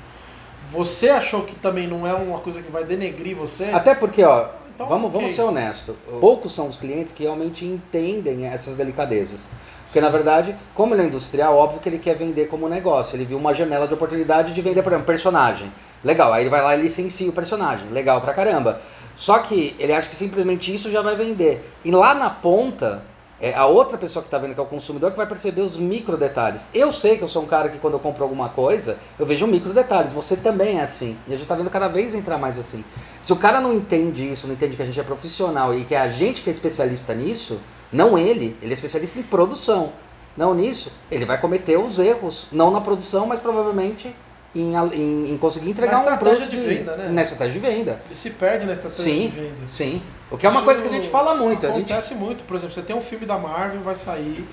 Você 0.72 1.10
achou 1.10 1.44
que 1.44 1.56
também 1.56 1.88
não 1.88 2.06
é 2.06 2.14
uma 2.14 2.40
coisa 2.40 2.62
que 2.62 2.72
vai 2.72 2.84
denegrir 2.84 3.36
você? 3.36 3.66
Até 3.66 3.96
porque, 3.96 4.24
ó, 4.24 4.48
Então, 4.76 4.88
vamos, 4.88 5.08
ok. 5.08 5.20
vamos 5.20 5.36
ser 5.36 5.42
honestos. 5.42 5.96
Poucos 6.20 6.54
são 6.54 6.68
os 6.68 6.78
clientes 6.78 7.14
que 7.14 7.24
realmente 7.24 7.66
entendem 7.66 8.46
essas 8.46 8.76
delicadezas. 8.76 9.40
Porque, 9.86 10.02
na 10.02 10.10
verdade, 10.10 10.54
como 10.74 10.94
ele 10.94 11.04
é 11.04 11.06
industrial, 11.06 11.56
óbvio 11.56 11.80
que 11.80 11.88
ele 11.88 12.00
quer 12.00 12.16
vender 12.16 12.50
como 12.50 12.68
negócio. 12.68 13.16
Ele 13.16 13.24
viu 13.24 13.38
uma 13.38 13.54
janela 13.54 13.88
de 13.88 13.94
oportunidade 13.94 14.54
de 14.54 14.62
vender, 14.62 14.84
por 14.84 14.92
exemplo, 14.92 15.08
personagem. 15.08 15.72
Legal, 16.04 16.34
aí 16.34 16.44
ele 16.44 16.50
vai 16.50 16.62
lá 16.62 16.76
e 16.76 16.82
licencia 16.82 17.30
o 17.30 17.34
personagem. 17.34 17.90
Legal 17.90 18.20
pra 18.20 18.34
caramba. 18.34 18.82
Só 19.16 19.40
que 19.40 19.74
ele 19.80 19.94
acha 19.94 20.10
que 20.10 20.16
simplesmente 20.16 20.74
isso 20.76 20.92
já 20.92 21.02
vai 21.02 21.16
vender. 21.16 21.72
E 21.86 21.92
lá 21.92 22.14
na 22.14 22.30
ponta, 22.30 23.02
é 23.40 23.54
a 23.54 23.66
outra 23.66 23.98
pessoa 23.98 24.24
que 24.24 24.28
está 24.28 24.38
vendo, 24.38 24.54
que 24.54 24.60
é 24.60 24.64
o 24.64 24.66
consumidor, 24.66 25.12
que 25.12 25.18
vai 25.18 25.28
perceber 25.28 25.62
os 25.62 25.78
micro 25.78 26.16
detalhes. 26.16 26.70
Eu 26.74 26.92
sei 26.92 27.18
que 27.18 27.24
eu 27.24 27.28
sou 27.28 27.44
um 27.44 27.46
cara 27.46 27.70
que 27.70 27.78
quando 27.78 27.96
eu 27.96 28.00
compro 28.00 28.24
alguma 28.24 28.50
coisa, 28.50 28.98
eu 29.20 29.26
vejo 29.26 29.46
micro 29.46 29.74
detalhes. 29.74 30.14
Você 30.14 30.38
também 30.38 30.80
é 30.80 30.84
assim. 30.84 31.18
E 31.28 31.34
a 31.34 31.36
gente 31.36 31.44
está 31.44 31.56
vendo 31.56 31.70
cada 31.70 31.88
vez 31.88 32.16
entrar 32.16 32.38
mais 32.38 32.58
assim. 32.58 32.84
Se 33.22 33.34
o 33.34 33.36
cara 33.36 33.60
não 33.60 33.74
entende 33.74 34.32
isso, 34.32 34.48
não 34.48 34.54
entende 34.54 34.76
que 34.76 34.82
a 34.82 34.86
gente 34.86 35.00
é 35.00 35.04
profissional 35.04 35.74
e 35.74 35.84
que 35.84 35.94
é 35.94 36.00
a 36.00 36.08
gente 36.08 36.42
que 36.42 36.50
é 36.50 36.54
especialista 36.54 37.14
nisso, 37.14 37.60
não 37.92 38.18
ele, 38.18 38.58
ele 38.62 38.72
é 38.72 38.74
especialista 38.74 39.20
em 39.20 39.24
produção. 39.24 39.92
não 40.38 40.54
nisso, 40.54 40.92
ele 41.10 41.26
vai 41.26 41.40
cometer 41.40 41.78
os 41.78 41.98
erros, 41.98 42.48
não 42.52 42.70
na 42.70 42.82
produção, 42.82 43.26
mas 43.26 43.40
provavelmente 43.40 44.14
em, 44.56 44.74
em, 44.74 45.34
em 45.34 45.38
conseguir 45.38 45.70
entregar 45.70 45.94
Na 45.94 46.00
um 46.00 46.02
estratégia 46.14 46.38
produto 46.48 46.52
de 46.52 46.76
venda, 46.76 46.96
né? 46.96 47.10
Na 47.10 47.22
estratégia 47.22 47.54
de 47.54 47.60
venda. 47.60 48.02
Ele 48.06 48.16
se 48.16 48.30
perde 48.30 48.66
na 48.66 48.74
estratégia 48.74 49.04
Sim, 49.04 49.30
de 49.30 49.36
venda. 49.36 49.68
sim. 49.68 50.02
O 50.32 50.38
que 50.38 50.46
é 50.46 50.50
uma 50.50 50.64
coisa 50.64 50.82
que 50.82 50.90
a 50.90 50.92
gente 50.92 51.10
fala 51.10 51.36
muito. 51.36 51.66
A 51.68 51.70
gente, 51.72 51.92
Acontece 51.92 52.16
muito. 52.16 52.44
Por 52.46 52.56
exemplo, 52.58 52.74
você 52.74 52.82
tem 52.82 52.96
um 52.96 53.02
filme 53.02 53.26
da 53.26 53.38
Marvel, 53.38 53.82
vai 53.82 53.96
sair, 53.96 54.48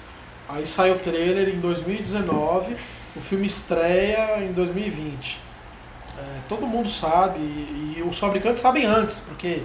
aí 0.49 0.67
sai 0.67 0.91
o 0.91 0.99
trailer 0.99 1.49
em 1.49 1.61
2019, 1.61 2.77
o 3.17 3.21
filme 3.21 3.47
estreia 3.47 4.39
em 4.41 4.53
2020. 4.53 5.41
É, 6.19 6.23
todo 6.49 6.67
mundo 6.67 6.91
sabe, 6.91 7.39
e, 7.39 7.95
e 7.99 8.03
os 8.03 8.19
fabricantes 8.19 8.61
sabem 8.61 8.85
antes, 8.85 9.21
porque 9.21 9.63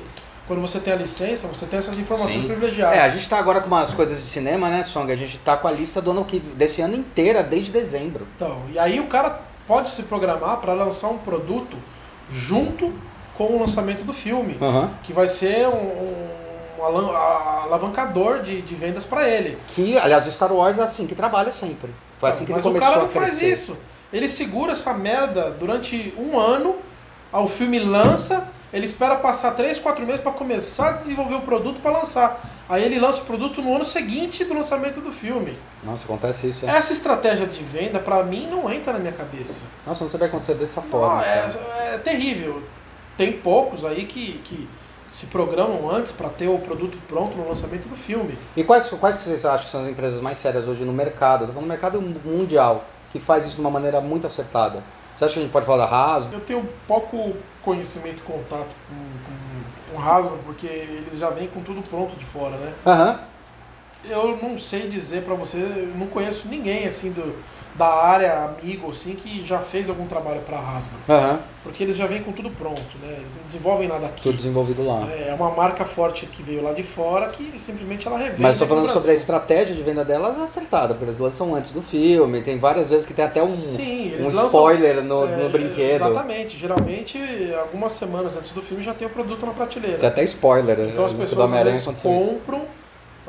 quando 0.47 0.61
você 0.61 0.79
tem 0.79 0.93
a 0.93 0.95
licença, 0.95 1.45
você 1.47 1.65
tem 1.65 1.77
essas 1.77 1.99
informações 1.99 2.41
Sim. 2.41 2.47
privilegiadas. 2.47 2.97
É, 2.97 3.01
a 3.01 3.09
gente 3.09 3.27
tá 3.27 3.37
agora 3.37 3.59
com 3.59 3.67
umas 3.67 3.93
coisas 3.93 4.21
de 4.21 4.27
cinema, 4.29 4.69
né, 4.69 4.81
Song? 4.83 5.11
A 5.11 5.15
gente 5.15 5.37
tá 5.39 5.57
com 5.57 5.67
a 5.67 5.71
lista 5.71 6.01
do 6.01 6.11
ano 6.11 6.23
que 6.23 6.39
desse 6.39 6.81
ano 6.81 6.95
inteira, 6.95 7.43
desde 7.43 7.69
dezembro. 7.71 8.25
Então, 8.37 8.61
e 8.71 8.79
aí 8.79 8.99
o 9.01 9.07
cara 9.07 9.41
pode 9.67 9.89
se 9.91 10.03
programar 10.03 10.57
para 10.57 10.73
lançar 10.73 11.09
um 11.09 11.17
produto 11.17 11.75
junto 12.31 12.93
com 13.37 13.43
o 13.55 13.59
lançamento 13.59 14.03
do 14.03 14.13
filme, 14.13 14.57
Aham. 14.61 14.91
que 15.03 15.13
vai 15.13 15.27
ser 15.27 15.67
um, 15.67 16.79
um 16.79 16.83
alan- 16.83 17.15
alavancador 17.63 18.41
de, 18.41 18.61
de 18.61 18.75
vendas 18.75 19.05
para 19.05 19.27
ele. 19.27 19.57
Que, 19.75 19.97
aliás, 19.97 20.27
o 20.27 20.31
Star 20.31 20.51
Wars 20.51 20.79
é 20.79 20.83
assim 20.83 21.05
que 21.05 21.13
trabalha 21.15 21.51
sempre. 21.51 21.91
Foi 22.19 22.29
assim 22.29 22.45
que 22.45 22.51
Mas 22.51 22.65
ele 22.65 22.69
o 22.69 22.73
começou 22.79 22.89
cara 22.93 23.01
não 23.01 23.09
a 23.09 23.11
crescer. 23.25 23.39
faz 23.39 23.59
isso. 23.59 23.77
Ele 24.11 24.27
segura 24.27 24.71
essa 24.71 24.93
merda 24.93 25.51
durante 25.51 26.13
um 26.17 26.39
ano, 26.39 26.75
o 27.31 27.47
filme 27.47 27.77
lança, 27.77 28.49
ele 28.71 28.85
espera 28.85 29.15
passar 29.15 29.51
3, 29.51 29.79
4 29.79 30.05
meses 30.05 30.21
para 30.21 30.31
começar 30.31 30.89
a 30.89 30.91
desenvolver 30.93 31.35
o 31.35 31.41
produto 31.41 31.79
para 31.81 31.91
lançar. 31.91 32.39
Aí 32.69 32.83
ele 32.83 32.99
lança 32.99 33.21
o 33.21 33.25
produto 33.25 33.61
no 33.61 33.75
ano 33.75 33.85
seguinte 33.85 34.43
do 34.43 34.53
lançamento 34.53 34.99
do 34.99 35.11
filme. 35.11 35.57
Nossa, 35.83 36.05
acontece 36.05 36.49
isso. 36.49 36.65
é. 36.65 36.69
Essa 36.69 36.91
estratégia 36.91 37.45
de 37.45 37.63
venda, 37.63 37.97
para 37.97 38.21
mim, 38.23 38.47
não 38.49 38.71
entra 38.71 38.91
na 38.93 38.99
minha 38.99 39.13
cabeça. 39.13 39.65
Nossa, 39.85 40.03
não 40.03 40.11
sabia 40.11 40.27
acontecer 40.27 40.55
dessa 40.55 40.81
forma. 40.81 41.23
Cara. 41.23 41.55
é, 41.91 41.95
é 41.95 41.97
terrível. 41.97 42.61
Tem 43.17 43.31
poucos 43.31 43.85
aí 43.85 44.05
que, 44.05 44.39
que 44.43 44.67
se 45.11 45.27
programam 45.27 45.89
antes 45.89 46.11
para 46.11 46.27
ter 46.29 46.47
o 46.47 46.59
produto 46.59 46.97
pronto 47.07 47.37
no 47.37 47.47
lançamento 47.47 47.87
do 47.87 47.95
filme. 47.95 48.37
E 48.55 48.63
quais, 48.63 48.89
quais 48.89 49.15
vocês 49.15 49.45
acham 49.45 49.65
que 49.65 49.71
são 49.71 49.81
as 49.83 49.87
empresas 49.87 50.19
mais 50.19 50.37
sérias 50.37 50.67
hoje 50.67 50.83
no 50.83 50.93
mercado? 50.93 51.51
No 51.53 51.61
mercado 51.61 52.01
mundial, 52.01 52.85
que 53.11 53.19
faz 53.19 53.45
isso 53.45 53.55
de 53.55 53.61
uma 53.61 53.71
maneira 53.71 54.01
muito 54.01 54.27
acertada. 54.27 54.83
Você 55.17 55.25
acha 55.25 55.33
que 55.33 55.39
a 55.39 55.43
gente 55.43 55.51
pode 55.51 55.65
falar 55.65 55.87
da 55.87 56.15
Hasbro? 56.15 56.35
Eu 56.35 56.41
tenho 56.41 56.69
pouco 56.87 57.35
conhecimento 57.63 58.19
e 58.19 58.21
contato 58.21 58.69
com, 58.87 59.95
com, 59.95 59.97
com 59.97 60.07
Hasbro, 60.07 60.37
porque 60.45 60.67
eles 60.67 61.17
já 61.17 61.31
vêm 61.31 61.47
com 61.47 61.63
tudo 61.63 61.81
pronto 61.81 62.15
de 62.15 62.23
fora, 62.25 62.55
né? 62.57 62.71
Aham. 62.85 63.19
Eu 64.07 64.37
não 64.37 64.59
sei 64.59 64.87
dizer 64.87 65.23
pra 65.23 65.33
você, 65.33 65.57
não 65.95 66.05
conheço 66.05 66.47
ninguém 66.47 66.87
assim 66.87 67.11
do, 67.11 67.35
da 67.77 67.87
área, 67.87 68.45
amigo, 68.59 68.89
assim, 68.89 69.13
que 69.13 69.45
já 69.45 69.59
fez 69.59 69.87
algum 69.89 70.07
trabalho 70.07 70.41
pra 70.41 70.57
Hasbro. 70.57 70.97
Aham. 71.07 71.39
Porque 71.63 71.83
eles 71.83 71.97
já 71.97 72.07
vêm 72.07 72.23
com 72.23 72.31
tudo 72.31 72.49
pronto, 72.49 72.81
né? 73.01 73.09
Eles 73.09 73.27
não 73.35 73.43
desenvolvem 73.45 73.87
nada 73.89 74.07
aqui. 74.07 74.23
Tudo 74.23 74.37
desenvolvido 74.37 74.87
lá. 74.87 75.05
É 75.11 75.33
uma 75.33 75.51
marca 75.51 75.83
forte 75.85 76.25
que 76.25 76.41
veio 76.41 76.63
lá 76.63 76.71
de 76.71 76.81
fora 76.81 77.27
que 77.27 77.59
simplesmente 77.59 78.07
ela 78.07 78.17
revende. 78.17 78.41
Mas 78.41 78.53
estou 78.53 78.67
falando 78.67 78.87
sobre 78.89 79.11
a 79.11 79.13
estratégia 79.13 79.75
de 79.75 79.83
venda 79.83 80.03
delas 80.05 80.39
acertada, 80.39 80.93
porque 80.93 81.05
eles 81.09 81.19
lançam 81.19 81.53
antes 81.53 81.71
do 81.71 81.81
filme, 81.81 82.41
tem 82.41 82.57
várias 82.57 82.89
vezes 82.89 83.05
que 83.05 83.13
tem 83.13 83.25
até 83.25 83.43
um, 83.43 83.53
Sim, 83.53 84.13
um 84.21 84.25
lançam- 84.27 84.45
spoiler 84.45 85.03
no, 85.03 85.25
É, 85.25 85.35
no 85.35 85.49
brinquedo. 85.49 85.95
Exatamente. 86.05 86.57
Geralmente, 86.57 87.19
algumas 87.59 87.93
semanas 87.93 88.35
antes 88.37 88.51
do 88.53 88.61
filme 88.61 88.83
já 88.83 88.93
tem 88.93 89.05
o 89.05 89.11
produto 89.11 89.45
na 89.45 89.51
prateleira. 89.51 89.97
Tem 89.97 90.09
até 90.09 90.23
spoiler. 90.23 90.79
Então 90.79 91.05
as 91.05 91.11
no 91.11 91.19
pessoas 91.19 91.51
compram 92.01 92.61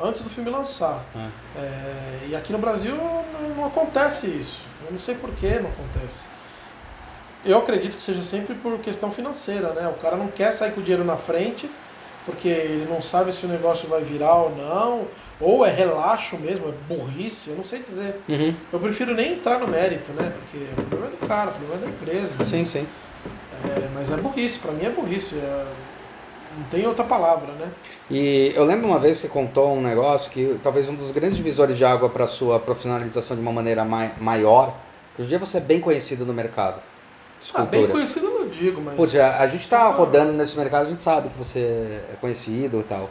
antes 0.01 0.21
do 0.21 0.29
filme 0.29 0.49
lançar. 0.49 1.03
É. 1.15 1.59
É, 1.59 2.27
e 2.29 2.35
aqui 2.35 2.51
no 2.51 2.57
Brasil 2.59 2.95
não, 2.95 3.23
não 3.55 3.65
acontece 3.65 4.27
isso. 4.27 4.61
Eu 4.85 4.93
não 4.93 4.99
sei 4.99 5.15
por 5.15 5.29
que 5.31 5.47
não 5.59 5.69
acontece. 5.69 6.27
Eu 7.45 7.57
acredito 7.57 7.95
que 7.97 8.03
seja 8.03 8.23
sempre 8.23 8.53
por 8.55 8.77
questão 8.79 9.11
financeira, 9.11 9.73
né? 9.73 9.87
O 9.87 9.93
cara 10.01 10.15
não 10.17 10.27
quer 10.27 10.51
sair 10.51 10.71
com 10.71 10.81
o 10.81 10.83
dinheiro 10.83 11.05
na 11.05 11.15
frente, 11.17 11.69
porque 12.25 12.47
ele 12.47 12.87
não 12.89 13.01
sabe 13.01 13.31
se 13.33 13.45
o 13.45 13.49
negócio 13.49 13.87
vai 13.87 14.01
virar 14.03 14.35
ou 14.35 14.55
não, 14.55 15.07
ou 15.39 15.65
é 15.65 15.71
relaxo 15.71 16.37
mesmo, 16.37 16.67
é 16.67 16.93
burrice, 16.93 17.49
eu 17.51 17.55
não 17.55 17.63
sei 17.63 17.81
dizer. 17.81 18.19
Uhum. 18.27 18.53
Eu 18.73 18.79
prefiro 18.79 19.13
nem 19.15 19.33
entrar 19.33 19.57
no 19.59 19.67
mérito, 19.67 20.11
né? 20.11 20.33
Porque 20.37 20.65
o 20.81 20.85
problema 20.85 21.13
é 21.13 21.17
do 21.21 21.27
cara, 21.27 21.51
o 21.51 21.53
problema 21.53 21.75
é 21.75 21.85
da 21.85 21.91
empresa. 21.91 22.45
Sim, 22.45 22.65
sim. 22.65 22.85
É, 23.65 23.89
mas 23.93 24.11
é 24.11 24.17
burrice, 24.17 24.59
pra 24.59 24.71
mim 24.73 24.85
é 24.85 24.89
burrice. 24.89 25.37
é- 25.37 25.65
não 26.59 26.65
tem 26.69 26.85
outra 26.85 27.05
palavra, 27.05 27.53
né? 27.53 27.71
E 28.09 28.51
eu 28.55 28.65
lembro 28.65 28.87
uma 28.87 28.99
vez 28.99 29.17
que 29.17 29.21
você 29.23 29.33
contou 29.33 29.73
um 29.73 29.81
negócio 29.81 30.29
que 30.29 30.59
talvez 30.61 30.89
um 30.89 30.95
dos 30.95 31.11
grandes 31.11 31.37
divisores 31.37 31.77
de 31.77 31.85
água 31.85 32.09
para 32.09 32.27
sua 32.27 32.59
profissionalização 32.59 33.35
de 33.35 33.41
uma 33.41 33.51
maneira 33.51 33.85
mai- 33.85 34.11
maior, 34.19 34.75
que 35.15 35.21
hoje 35.21 35.27
em 35.27 35.29
dia 35.29 35.39
você 35.39 35.57
é 35.57 35.61
bem 35.61 35.79
conhecido 35.79 36.25
no 36.25 36.33
mercado. 36.33 36.81
Ah, 37.53 37.63
bem 37.63 37.87
conhecido 37.87 38.25
eu 38.25 38.39
não 38.41 38.49
digo, 38.49 38.81
mas. 38.81 38.95
Putz, 38.95 39.15
a, 39.15 39.39
a 39.39 39.47
gente 39.47 39.67
tá 39.69 39.89
rodando 39.89 40.33
nesse 40.33 40.57
mercado, 40.57 40.87
a 40.87 40.89
gente 40.89 41.01
sabe 41.01 41.29
que 41.29 41.37
você 41.37 42.03
é 42.11 42.15
conhecido 42.19 42.81
e 42.81 42.83
tal. 42.83 43.09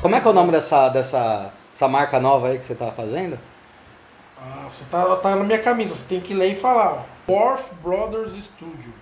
Como 0.00 0.14
é 0.14 0.20
que 0.20 0.26
é 0.26 0.30
o 0.30 0.34
nome 0.34 0.50
dessa, 0.52 0.88
dessa, 0.88 1.52
marca 1.88 2.18
nova 2.18 2.48
aí 2.48 2.58
que 2.58 2.64
você 2.64 2.74
tá 2.74 2.90
fazendo? 2.90 3.38
Ah, 4.40 4.66
você 4.70 4.84
tá, 4.90 5.16
tá 5.16 5.34
na 5.36 5.44
minha 5.44 5.58
camisa, 5.58 5.94
você 5.94 6.06
tem 6.06 6.20
que 6.20 6.32
ler 6.32 6.52
e 6.52 6.54
falar. 6.54 7.04
Orf 7.26 7.74
Brothers 7.82 8.32
Studio. 8.32 8.92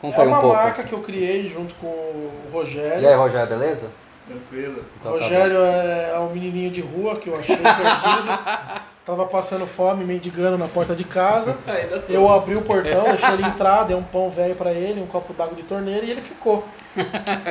Conta 0.00 0.18
é 0.18 0.20
aí 0.22 0.28
um 0.28 0.30
uma 0.30 0.40
pouco. 0.40 0.56
marca 0.56 0.82
que 0.82 0.92
eu 0.92 1.00
criei 1.00 1.48
junto 1.48 1.74
com 1.74 1.86
o 1.86 2.32
Rogério. 2.52 3.02
E 3.02 3.06
aí, 3.06 3.14
Rogério, 3.14 3.48
beleza? 3.48 3.88
Tranquilo. 4.26 4.84
Então 4.98 5.12
tá 5.12 5.18
Rogério 5.24 5.58
é, 5.58 6.12
é 6.14 6.18
um 6.18 6.30
menininho 6.30 6.70
de 6.70 6.80
rua 6.80 7.16
que 7.16 7.28
eu 7.28 7.38
achei 7.38 7.56
perdido. 7.56 8.38
Tava 9.04 9.26
passando 9.26 9.66
fome, 9.66 10.04
mendigando 10.04 10.56
na 10.56 10.68
porta 10.68 10.94
de 10.94 11.02
casa. 11.02 11.56
Eu 12.08 12.30
abri 12.30 12.54
o 12.54 12.62
portão, 12.62 13.04
deixei 13.04 13.30
ele 13.32 13.42
entrar, 13.44 13.82
dei 13.84 13.96
um 13.96 14.02
pão 14.04 14.30
velho 14.30 14.54
pra 14.54 14.72
ele, 14.72 15.00
um 15.00 15.06
copo 15.06 15.32
d'água 15.32 15.56
de 15.56 15.64
torneira 15.64 16.04
e 16.04 16.10
ele 16.10 16.20
ficou. 16.20 16.64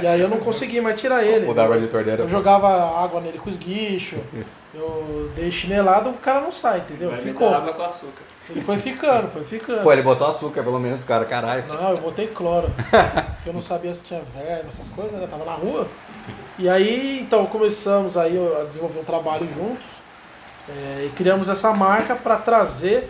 E 0.02 0.08
aí 0.08 0.22
eu 0.22 0.30
não 0.30 0.38
consegui 0.38 0.80
mais 0.80 1.00
tirar 1.00 1.24
ele. 1.24 1.46
de 1.82 1.88
torneira. 1.88 2.24
Eu 2.24 2.30
jogava 2.30 3.04
água 3.04 3.20
nele 3.20 3.40
com 3.40 3.50
esguicho, 3.50 4.18
eu 4.74 5.30
dei 5.36 5.52
chinelada, 5.52 6.10
o 6.10 6.14
cara 6.14 6.42
não 6.42 6.52
sai, 6.52 6.80
entendeu? 6.80 7.10
Vai 7.10 7.20
Ficou. 7.20 7.54
água 7.54 7.74
com 7.74 7.84
açúcar. 7.84 8.24
Ele 8.50 8.62
foi 8.62 8.78
ficando, 8.78 9.30
foi 9.30 9.44
ficando. 9.44 9.84
Pô, 9.84 9.94
ele 9.94 10.02
botou 10.02 10.28
açúcar 10.28 10.64
pelo 10.64 10.80
menos, 10.80 11.04
cara, 11.04 11.24
caralho. 11.26 11.66
Não, 11.68 11.92
eu 11.92 11.98
botei 11.98 12.28
cloro. 12.28 12.70
porque 13.36 13.50
eu 13.50 13.54
não 13.54 13.62
sabia 13.62 13.94
se 13.94 14.04
tinha 14.04 14.22
verme, 14.36 14.70
essas 14.70 14.88
coisas, 14.90 15.20
né? 15.20 15.28
Tava 15.30 15.46
na 15.46 15.54
rua. 15.54 15.88
E 16.58 16.68
aí, 16.68 17.20
então, 17.22 17.46
começamos 17.46 18.18
aí 18.18 18.38
a 18.60 18.64
desenvolver 18.64 19.00
um 19.00 19.04
trabalho 19.04 19.48
juntos. 19.52 19.84
é, 20.68 21.06
e 21.06 21.10
criamos 21.16 21.50
essa 21.50 21.74
marca 21.74 22.16
para 22.16 22.38
trazer 22.38 23.10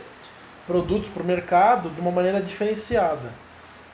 produtos 0.68 1.10
para 1.10 1.24
o 1.24 1.26
mercado 1.26 1.90
de 1.90 2.00
uma 2.00 2.12
maneira 2.12 2.42
diferenciada. 2.42 3.32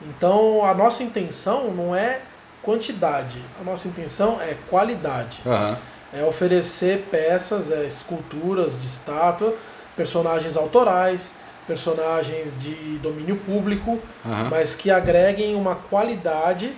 Então, 0.02 0.64
a 0.64 0.74
nossa 0.74 1.02
intenção 1.02 1.70
não 1.72 1.96
é 1.96 2.20
quantidade, 2.62 3.40
a 3.60 3.64
nossa 3.64 3.88
intenção 3.88 4.38
é 4.40 4.56
qualidade. 4.68 5.38
Aham. 5.46 5.78
É 6.12 6.22
oferecer 6.22 7.06
peças, 7.10 7.70
é, 7.70 7.84
esculturas 7.84 8.80
de 8.80 8.86
estátua, 8.86 9.54
personagens 9.96 10.56
autorais, 10.56 11.34
personagens 11.66 12.58
de 12.60 12.98
domínio 12.98 13.36
público, 13.36 13.98
Aham. 14.24 14.48
mas 14.50 14.74
que 14.74 14.90
agreguem 14.90 15.54
uma 15.56 15.74
qualidade 15.74 16.72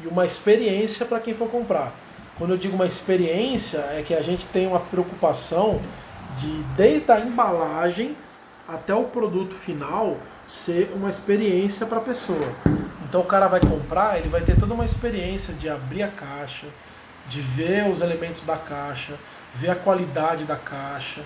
e 0.00 0.06
uma 0.06 0.26
experiência 0.26 1.06
para 1.06 1.20
quem 1.20 1.34
for 1.34 1.48
comprar. 1.48 1.94
Quando 2.36 2.50
eu 2.50 2.58
digo 2.58 2.74
uma 2.74 2.86
experiência, 2.86 3.78
é 3.78 4.04
que 4.06 4.14
a 4.14 4.20
gente 4.20 4.44
tem 4.46 4.66
uma 4.66 4.80
preocupação 4.80 5.80
de, 6.36 6.62
desde 6.76 7.10
a 7.10 7.18
embalagem 7.18 8.14
até 8.68 8.94
o 8.94 9.04
produto 9.04 9.54
final, 9.54 10.18
ser 10.46 10.92
uma 10.94 11.08
experiência 11.08 11.86
para 11.86 11.98
a 11.98 12.02
pessoa. 12.02 12.52
Então 13.08 13.20
o 13.20 13.24
cara 13.24 13.46
vai 13.46 13.60
comprar, 13.60 14.18
ele 14.18 14.28
vai 14.28 14.42
ter 14.42 14.56
toda 14.58 14.74
uma 14.74 14.84
experiência 14.84 15.54
de 15.54 15.68
abrir 15.68 16.02
a 16.02 16.08
caixa, 16.08 16.66
de 17.28 17.40
ver 17.40 17.88
os 17.88 18.00
elementos 18.00 18.42
da 18.42 18.56
caixa, 18.56 19.14
ver 19.54 19.70
a 19.70 19.74
qualidade 19.74 20.44
da 20.44 20.56
caixa, 20.56 21.22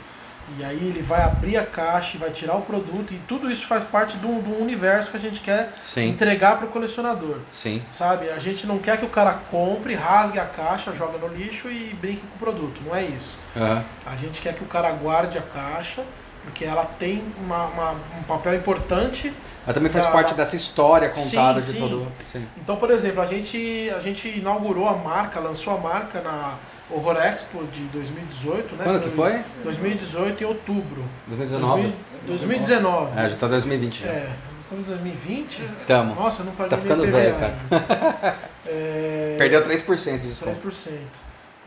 e 0.59 0.65
aí 0.65 0.77
ele 0.77 1.01
vai 1.03 1.23
abrir 1.23 1.57
a 1.57 1.65
caixa 1.65 2.17
e 2.17 2.21
vai 2.21 2.31
tirar 2.31 2.57
o 2.57 2.63
produto, 2.63 3.13
e 3.13 3.19
tudo 3.29 3.51
isso 3.51 3.67
faz 3.67 3.85
parte 3.85 4.17
de 4.17 4.27
um, 4.27 4.41
de 4.41 4.49
um 4.49 4.61
universo 4.61 5.11
que 5.11 5.17
a 5.17 5.21
gente 5.21 5.41
quer 5.41 5.73
Sim, 5.83 6.09
entregar 6.09 6.57
para 6.59 6.67
o 6.67 6.71
colecionador. 6.71 7.37
sim. 7.51 7.83
Sabe? 7.93 8.29
A 8.31 8.39
gente 8.39 8.67
não 8.67 8.79
quer 8.79 8.99
que 8.99 9.05
o 9.05 9.09
cara 9.09 9.39
compre, 9.51 9.95
rasgue 9.95 10.39
a 10.39 10.45
caixa, 10.45 10.93
joga 10.95 11.19
no 11.19 11.29
lixo 11.29 11.69
e 11.71 11.95
brinque 12.01 12.23
com 12.23 12.37
o 12.37 12.39
produto. 12.39 12.81
Não 12.85 12.95
é 12.95 13.03
isso. 13.05 13.39
Aham. 13.57 13.85
A 14.07 14.17
gente 14.17 14.41
quer 14.41 14.55
que 14.55 14.63
o 14.65 14.67
cara 14.67 14.91
guarde 14.93 15.39
a 15.39 15.43
caixa, 15.43 16.03
porque 16.45 16.65
ela 16.65 16.85
tem 16.99 17.23
uma- 17.39 17.67
uma- 17.67 17.93
um 18.19 18.23
papel 18.27 18.55
importante. 18.55 19.33
Ela 19.65 19.75
também 19.75 19.93
faz 19.93 20.07
parte 20.07 20.33
dessa 20.35 20.57
história 20.57 21.11
Sim, 21.13 21.23
contada 21.25 21.61
de 21.61 21.73
sim. 21.73 21.79
todo. 21.79 22.09
Sim. 22.33 22.47
Então, 22.57 22.77
por 22.77 22.91
exemplo, 22.91 23.21
a 23.21 23.27
gente, 23.27 23.91
a 23.95 24.01
gente 24.01 24.27
inaugurou 24.29 24.89
a 24.89 24.95
marca, 24.95 25.39
lançou 25.39 25.75
a 25.75 25.79
marca 25.79 26.21
na 26.23 26.55
Horror 26.93 27.17
Expo 27.19 27.65
de 27.73 27.83
2018, 27.85 28.77
né? 28.77 28.85
Quando 28.85 29.03
que 29.03 29.11
foi? 29.11 29.41
2018 29.65 30.43
em 30.43 30.47
outubro. 30.47 31.05
2019? 31.29 31.93
2019. 32.27 33.19
É, 33.21 33.31
já 33.31 33.37
tá 33.37 33.47
2020 33.49 34.01
já. 34.03 34.09
É, 34.09 34.29
nós 34.55 34.61
estamos 34.65 34.85
em 34.85 34.93
2020. 34.93 35.63
Tamo. 35.87 36.15
Nossa, 36.15 36.43
não 36.45 36.53
paguei 36.53 36.71
Tá 36.71 36.77
meu 36.77 36.83
ficando 36.85 37.05
IPVA 37.07 37.19
velho, 37.19 37.35
cara. 37.35 37.57
ainda. 37.71 38.37
É, 38.67 39.35
Perdeu 39.39 39.63
3% 39.63 40.19
disso. 40.21 40.45
3%. 40.45 40.91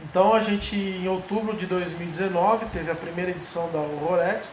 Então 0.10 0.34
a 0.34 0.40
gente, 0.42 0.76
em 0.76 1.08
outubro 1.08 1.56
de 1.56 1.66
2019, 1.66 2.66
teve 2.68 2.92
a 2.92 2.96
primeira 2.96 3.32
edição 3.32 3.70
da 3.72 3.80
Horror 3.80 4.20
Expo, 4.20 4.52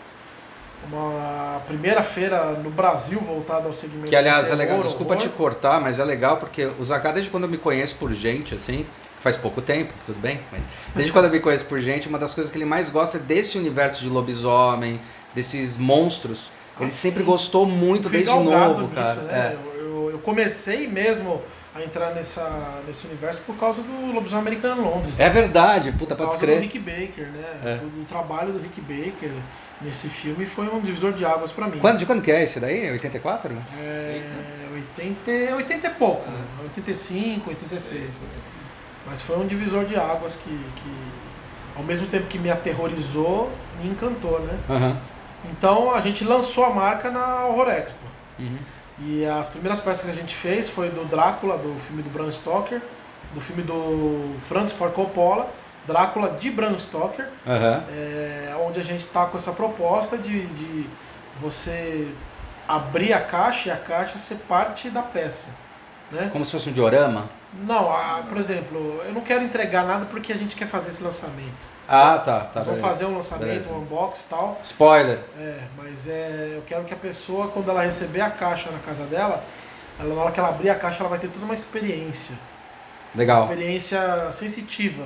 uma 0.89 1.61
primeira 1.67 2.03
feira 2.03 2.53
no 2.53 2.71
Brasil 2.71 3.19
voltada 3.21 3.67
ao 3.67 3.73
segmento 3.73 4.09
Que 4.09 4.17
aliás 4.17 4.47
de 4.47 4.53
é 4.53 4.55
legal, 4.55 4.77
terror, 4.77 4.87
desculpa 4.89 5.17
te 5.17 5.27
horror. 5.27 5.37
cortar, 5.37 5.81
mas 5.81 5.99
é 5.99 6.05
legal 6.05 6.39
porque 6.39 6.65
o 6.79 6.85
Zaká, 6.85 7.13
desde 7.13 7.31
quando 7.31 7.45
eu 7.45 7.51
me 7.51 7.59
conheço 7.59 7.97
por 7.97 8.13
gente, 8.15 8.55
assim, 8.55 8.87
faz 9.21 9.37
pouco 9.37 9.61
tempo, 9.61 9.93
tudo 10.07 10.19
bem, 10.21 10.41
mas 10.51 10.63
desde 10.95 11.13
quando 11.13 11.27
eu 11.27 11.31
me 11.31 11.41
conheço 11.41 11.65
por 11.67 11.79
gente, 11.81 12.09
uma 12.09 12.19
das 12.19 12.33
coisas 12.35 12.51
que 12.51 12.57
ele 12.59 12.65
mais 12.65 12.89
gosta 12.91 13.19
é 13.19 13.21
desse 13.21 13.59
universo 13.59 14.03
de 14.03 14.09
lobisomem, 14.09 15.01
desses 15.35 15.77
monstros. 15.77 16.51
Ele 16.79 16.89
Ah, 16.89 16.93
sempre 16.93 17.23
gostou 17.23 17.67
muito 17.67 18.09
desde 18.09 18.31
novo, 18.31 18.83
nisso, 18.83 18.95
cara. 18.95 19.21
né? 19.23 19.57
É. 19.77 19.81
Eu, 19.81 20.11
eu- 20.13 20.19
comecei 20.21 20.87
mesmo 20.89 21.43
a 21.75 21.83
entrar 21.83 22.11
nessa, 22.15 22.81
nesse 22.87 23.07
universo 23.07 23.43
por 23.47 23.55
causa 23.57 23.81
do 23.83 24.13
Lobisomem 24.13 24.41
Americano 24.47 24.81
em 24.83 24.85
Londres. 24.85 25.19
né? 25.19 25.27
É 25.27 25.29
verdade, 25.31 25.93
puta, 25.93 26.17
por 26.17 26.27
pode 26.27 26.31
causa 26.31 26.39
do 26.39 26.47
crer. 26.47 26.61
Rick 26.63 26.79
Baker, 26.79 27.27
né? 27.29 27.45
É. 27.65 27.81
O, 28.01 28.05
trabalho 28.07 28.53
do 28.53 28.59
Rick 28.59 28.81
Baker 28.81 29.31
nesse 29.83 30.09
filme 30.09 30.47
foi 30.47 30.67
um 30.69 30.81
divisor 30.81 31.13
de 31.13 31.25
águas 31.25 31.53
pra 31.53 31.69
mim. 31.69 31.79
Quando, 31.79 31.99
de 31.99 32.07
quando 32.07 32.23
que 32.23 32.33
é 32.33 32.43
esse 32.43 32.59
daí? 32.59 32.91
84? 32.91 33.55
É, 33.81 34.21
80, 34.99 35.55
80 35.57 35.87
e 35.87 35.91
pouco, 35.91 36.29
85, 36.65 37.51
86. 37.51 38.29
Mas 39.11 39.21
foi 39.21 39.37
um 39.37 39.47
divisor 39.47 39.85
de 39.85 39.97
águas 39.97 40.37
que, 40.37 40.49
que, 40.49 40.95
ao 41.77 41.83
mesmo 41.83 42.07
tempo 42.07 42.29
que 42.29 42.39
me 42.39 42.49
aterrorizou, 42.49 43.51
me 43.83 43.91
encantou, 43.91 44.39
né? 44.39 44.57
Aham. 44.71 44.97
Então 45.51 45.93
a 45.93 46.01
gente 46.01 46.23
lançou 46.23 46.65
a 46.65 46.71
marca 46.71 47.11
na 47.11 47.47
Horror 47.47 47.71
Expo. 47.71 48.07
Uhum. 48.39 48.59
E 49.01 49.27
as 49.27 49.49
primeiras 49.49 49.81
peças 49.81 50.05
que 50.05 50.11
a 50.11 50.15
gente 50.15 50.35
fez 50.35 50.69
foi 50.69 50.91
do 50.91 51.05
Drácula, 51.05 51.59
do 51.59 51.75
filme 51.81 52.03
do 52.03 52.11
Bram 52.11 52.31
Stoker, 52.31 52.81
do 53.35 53.41
filme 53.41 53.63
do 53.63 54.37
Francis 54.43 54.77
Ford 54.77 54.93
Coppola, 54.93 55.51
Drácula 55.89 56.37
de 56.39 56.51
Bram 56.51 56.79
Stoker, 56.79 57.27
Aham. 57.47 57.83
é, 57.91 58.55
onde 58.65 58.79
a 58.79 58.85
gente 58.85 59.01
está 59.01 59.27
com 59.27 59.37
essa 59.37 59.53
proposta 59.53 60.17
de, 60.17 60.47
de 60.47 60.87
você 61.41 62.15
abrir 62.69 63.13
a 63.13 63.21
caixa 63.21 63.71
e 63.71 63.73
a 63.73 63.77
caixa 63.77 64.19
ser 64.19 64.37
parte 64.47 64.89
da 64.89 65.03
peça. 65.03 65.49
Né? 66.13 66.29
Como 66.31 66.45
se 66.45 66.53
fosse 66.53 66.69
um 66.69 66.73
diorama? 66.73 67.29
Não, 67.53 67.91
a- 67.93 68.23
por 68.29 68.39
exemplo, 68.39 69.03
eu 69.05 69.13
não 69.13 69.21
quero 69.23 69.43
entregar 69.43 69.85
nada 69.85 70.07
porque 70.07 70.33
a 70.33 70.37
gente 70.37 70.55
quer 70.55 70.69
fazer 70.69 70.91
esse 70.91 71.03
lançamento. 71.03 71.69
Ah, 71.89 72.19
tá. 72.25 72.41
tá 72.41 72.51
Nós 72.57 72.67
vamos 72.67 72.81
fazer 72.81 73.05
um 73.07 73.17
lançamento, 73.17 73.47
Beleza. 73.49 73.73
um 73.75 73.79
unbox 73.79 74.23
e 74.23 74.29
tal. 74.29 74.61
Spoiler. 74.65 75.19
É, 75.37 75.59
mas 75.77 76.09
é, 76.09 76.53
eu 76.55 76.63
quero 76.67 76.85
que 76.85 76.95
a 76.95 76.97
pessoa, 76.97 77.49
quando 77.49 77.69
ela 77.69 77.83
receber 77.83 78.21
a 78.21 78.31
caixa 78.31 78.71
na 78.71 78.79
casa 78.79 79.05
dela, 79.05 79.43
ela, 79.99 80.15
na 80.15 80.23
hora 80.23 80.31
que 80.33 80.39
ela 80.39 80.51
abrir 80.51 80.71
a 80.71 80.77
caixa, 80.77 81.01
ela 81.01 81.09
vai 81.09 81.19
ter 81.19 81.27
toda 81.29 81.45
uma 81.45 81.55
experiência. 81.55 82.37
Uma 83.13 83.19
Legal. 83.19 83.43
experiência 83.43 84.31
sensitiva. 84.31 85.05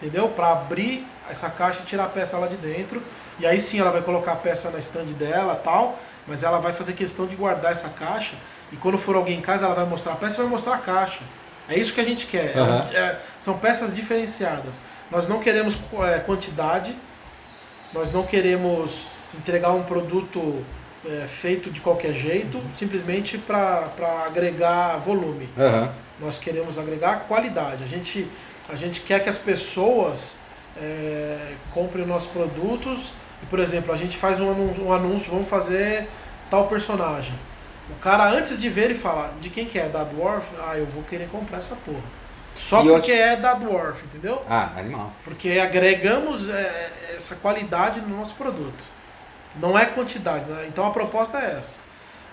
Entendeu? 0.00 0.28
Para 0.28 0.52
abrir 0.52 1.04
essa 1.28 1.50
caixa 1.50 1.80
e 1.82 1.84
tirar 1.86 2.04
a 2.04 2.08
peça 2.08 2.38
lá 2.38 2.46
de 2.46 2.56
dentro. 2.56 3.02
E 3.40 3.46
aí 3.46 3.58
sim 3.60 3.80
ela 3.80 3.90
vai 3.90 4.02
colocar 4.02 4.32
a 4.32 4.36
peça 4.36 4.70
na 4.70 4.78
stand 4.78 5.06
dela 5.18 5.60
tal. 5.64 5.98
Mas 6.28 6.44
ela 6.44 6.58
vai 6.58 6.72
fazer 6.72 6.92
questão 6.92 7.26
de 7.26 7.34
guardar 7.34 7.72
essa 7.72 7.88
caixa. 7.88 8.34
E 8.70 8.76
quando 8.76 8.96
for 8.96 9.16
alguém 9.16 9.38
em 9.38 9.42
casa, 9.42 9.66
ela 9.66 9.74
vai 9.74 9.84
mostrar 9.84 10.12
a 10.12 10.16
peça 10.16 10.36
e 10.36 10.42
vai 10.42 10.46
mostrar 10.46 10.74
a 10.76 10.78
caixa. 10.78 11.20
É 11.68 11.78
isso 11.78 11.92
que 11.94 12.00
a 12.00 12.04
gente 12.04 12.26
quer. 12.26 12.56
É 12.56 12.60
um- 12.62 12.64
Aham. 12.64 12.90
é- 12.92 13.18
são 13.40 13.58
peças 13.58 13.94
diferenciadas. 13.94 14.76
Nós 15.10 15.28
não 15.28 15.38
queremos 15.40 15.76
é, 16.04 16.18
quantidade. 16.18 16.94
Nós 17.92 18.12
não 18.12 18.24
queremos 18.24 19.06
entregar 19.34 19.70
um 19.72 19.82
produto 19.82 20.64
é, 21.06 21.26
feito 21.28 21.70
de 21.70 21.80
qualquer 21.82 22.14
jeito, 22.14 22.62
simplesmente 22.76 23.36
para 23.36 23.90
agregar 24.26 24.96
volume. 24.96 25.48
Aham. 25.58 25.92
Nós 26.18 26.38
queremos 26.38 26.78
agregar 26.78 27.24
qualidade. 27.28 27.84
A 27.84 27.86
gente, 27.86 28.26
a 28.68 28.74
gente 28.76 29.00
quer 29.00 29.22
que 29.22 29.28
as 29.28 29.36
pessoas 29.36 30.38
é, 30.80 31.52
comprem 31.72 32.02
os 32.02 32.08
nossos 32.08 32.28
produtos. 32.30 33.12
E, 33.42 33.46
por 33.46 33.58
exemplo, 33.60 33.92
a 33.92 33.96
gente 33.96 34.16
faz 34.16 34.40
um 34.40 34.50
um 34.86 34.92
anúncio, 34.92 35.30
vamos 35.30 35.48
fazer 35.48 36.08
tal 36.50 36.66
personagem. 36.68 37.34
O 37.90 37.94
cara, 38.00 38.24
antes 38.30 38.58
de 38.60 38.68
ver, 38.68 38.84
ele 38.84 38.94
fala, 38.94 39.32
de 39.40 39.50
quem 39.50 39.66
que 39.66 39.78
é? 39.78 39.88
Da 39.88 40.04
Dwarf? 40.04 40.48
Ah, 40.66 40.76
eu 40.76 40.86
vou 40.86 41.02
querer 41.02 41.28
comprar 41.28 41.58
essa 41.58 41.76
porra. 41.76 42.00
Só 42.56 42.82
E 42.84 42.88
porque 42.88 43.12
é 43.12 43.36
da 43.36 43.54
Dwarf, 43.54 44.02
entendeu? 44.04 44.42
Ah, 44.48 44.70
animal. 44.76 45.12
Porque 45.24 45.58
agregamos 45.62 46.48
é, 46.48 46.90
essa 47.16 47.34
qualidade 47.36 48.00
no 48.00 48.16
nosso 48.16 48.34
produto. 48.36 48.82
Não 49.56 49.78
é 49.78 49.86
quantidade, 49.86 50.44
né? 50.46 50.64
Então 50.68 50.86
a 50.86 50.90
proposta 50.90 51.38
é 51.38 51.56
essa. 51.58 51.80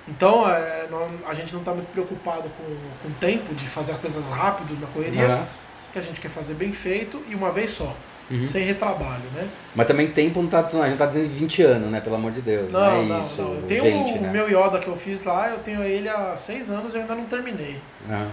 Então 0.08 0.50
é, 0.50 0.88
não- 0.90 1.10
a 1.28 1.34
gente 1.34 1.54
não 1.54 1.60
está 1.60 1.72
muito 1.74 1.92
preocupado 1.92 2.50
com, 2.58 2.64
com 3.04 3.10
o 3.10 3.14
tempo 3.20 3.54
de 3.54 3.68
fazer 3.68 3.92
as 3.92 3.98
coisas 3.98 4.24
rápido 4.30 4.80
na 4.80 4.88
correria, 4.88 5.28
Aham. 5.28 5.48
Que 5.92 6.00
a 6.00 6.02
gente 6.02 6.20
quer 6.22 6.30
fazer 6.30 6.54
bem 6.56 6.72
feito 6.74 7.22
e 7.30 7.36
uma 7.36 7.52
vez 7.52 7.72
só, 7.72 7.94
Uhum. 8.30 8.46
sem 8.46 8.64
retrabalho, 8.64 9.24
né? 9.36 9.46
Mas 9.76 9.88
também 9.88 10.08
tempo 10.08 10.42
não 10.42 10.48
tá, 10.48 10.60
a 10.60 10.88
gente 10.88 10.98
tá 10.98 11.06
dizendo 11.06 11.30
20 11.34 11.62
anos, 11.64 11.92
né? 11.92 12.00
Pelo 12.00 12.16
amor 12.16 12.32
de 12.32 12.42
Deus. 12.42 12.72
Não, 12.72 12.80
Não, 12.80 13.02
é 13.02 13.06
não, 13.06 13.22
isso, 13.22 13.42
não. 13.42 13.56
Eu 13.56 13.62
tenho 13.64 13.84
gente, 13.84 14.18
o 14.20 14.22
né? 14.22 14.30
meu 14.32 14.48
Yoda 14.48 14.80
que 14.80 14.88
eu 14.88 14.96
fiz 14.96 15.24
lá, 15.24 15.50
eu 15.50 15.58
tenho 15.60 15.84
ele 15.84 16.08
há 16.08 16.36
seis 16.38 16.72
anos 16.72 16.94
e 16.94 16.98
eu 16.98 17.02
ainda 17.02 17.16
não 17.16 17.26
terminei. 17.26 17.78
Aham. 18.10 18.28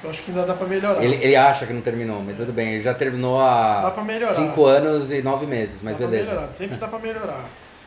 Que 0.00 0.04
eu 0.06 0.10
acho 0.10 0.22
que 0.22 0.30
ainda 0.30 0.44
dá 0.44 0.54
para 0.54 0.66
melhorar. 0.66 1.02
Ele, 1.04 1.16
ele 1.22 1.36
acha 1.36 1.66
que 1.66 1.72
não 1.72 1.80
terminou, 1.80 2.20
mas 2.22 2.36
tudo 2.36 2.52
bem. 2.52 2.74
Ele 2.74 2.82
já 2.82 2.94
terminou 2.94 3.40
há 3.40 3.90
pra 3.94 4.02
melhorar. 4.04 4.34
5 4.34 4.64
anos 4.64 5.10
e 5.12 5.22
9 5.22 5.46
meses, 5.46 5.76
mas 5.82 5.92
dá 5.94 5.98
pra 5.98 6.06
beleza. 6.08 6.48
sempre 6.56 6.76
dá 6.76 6.88
pra 6.88 6.98
melhorar. 6.98 7.44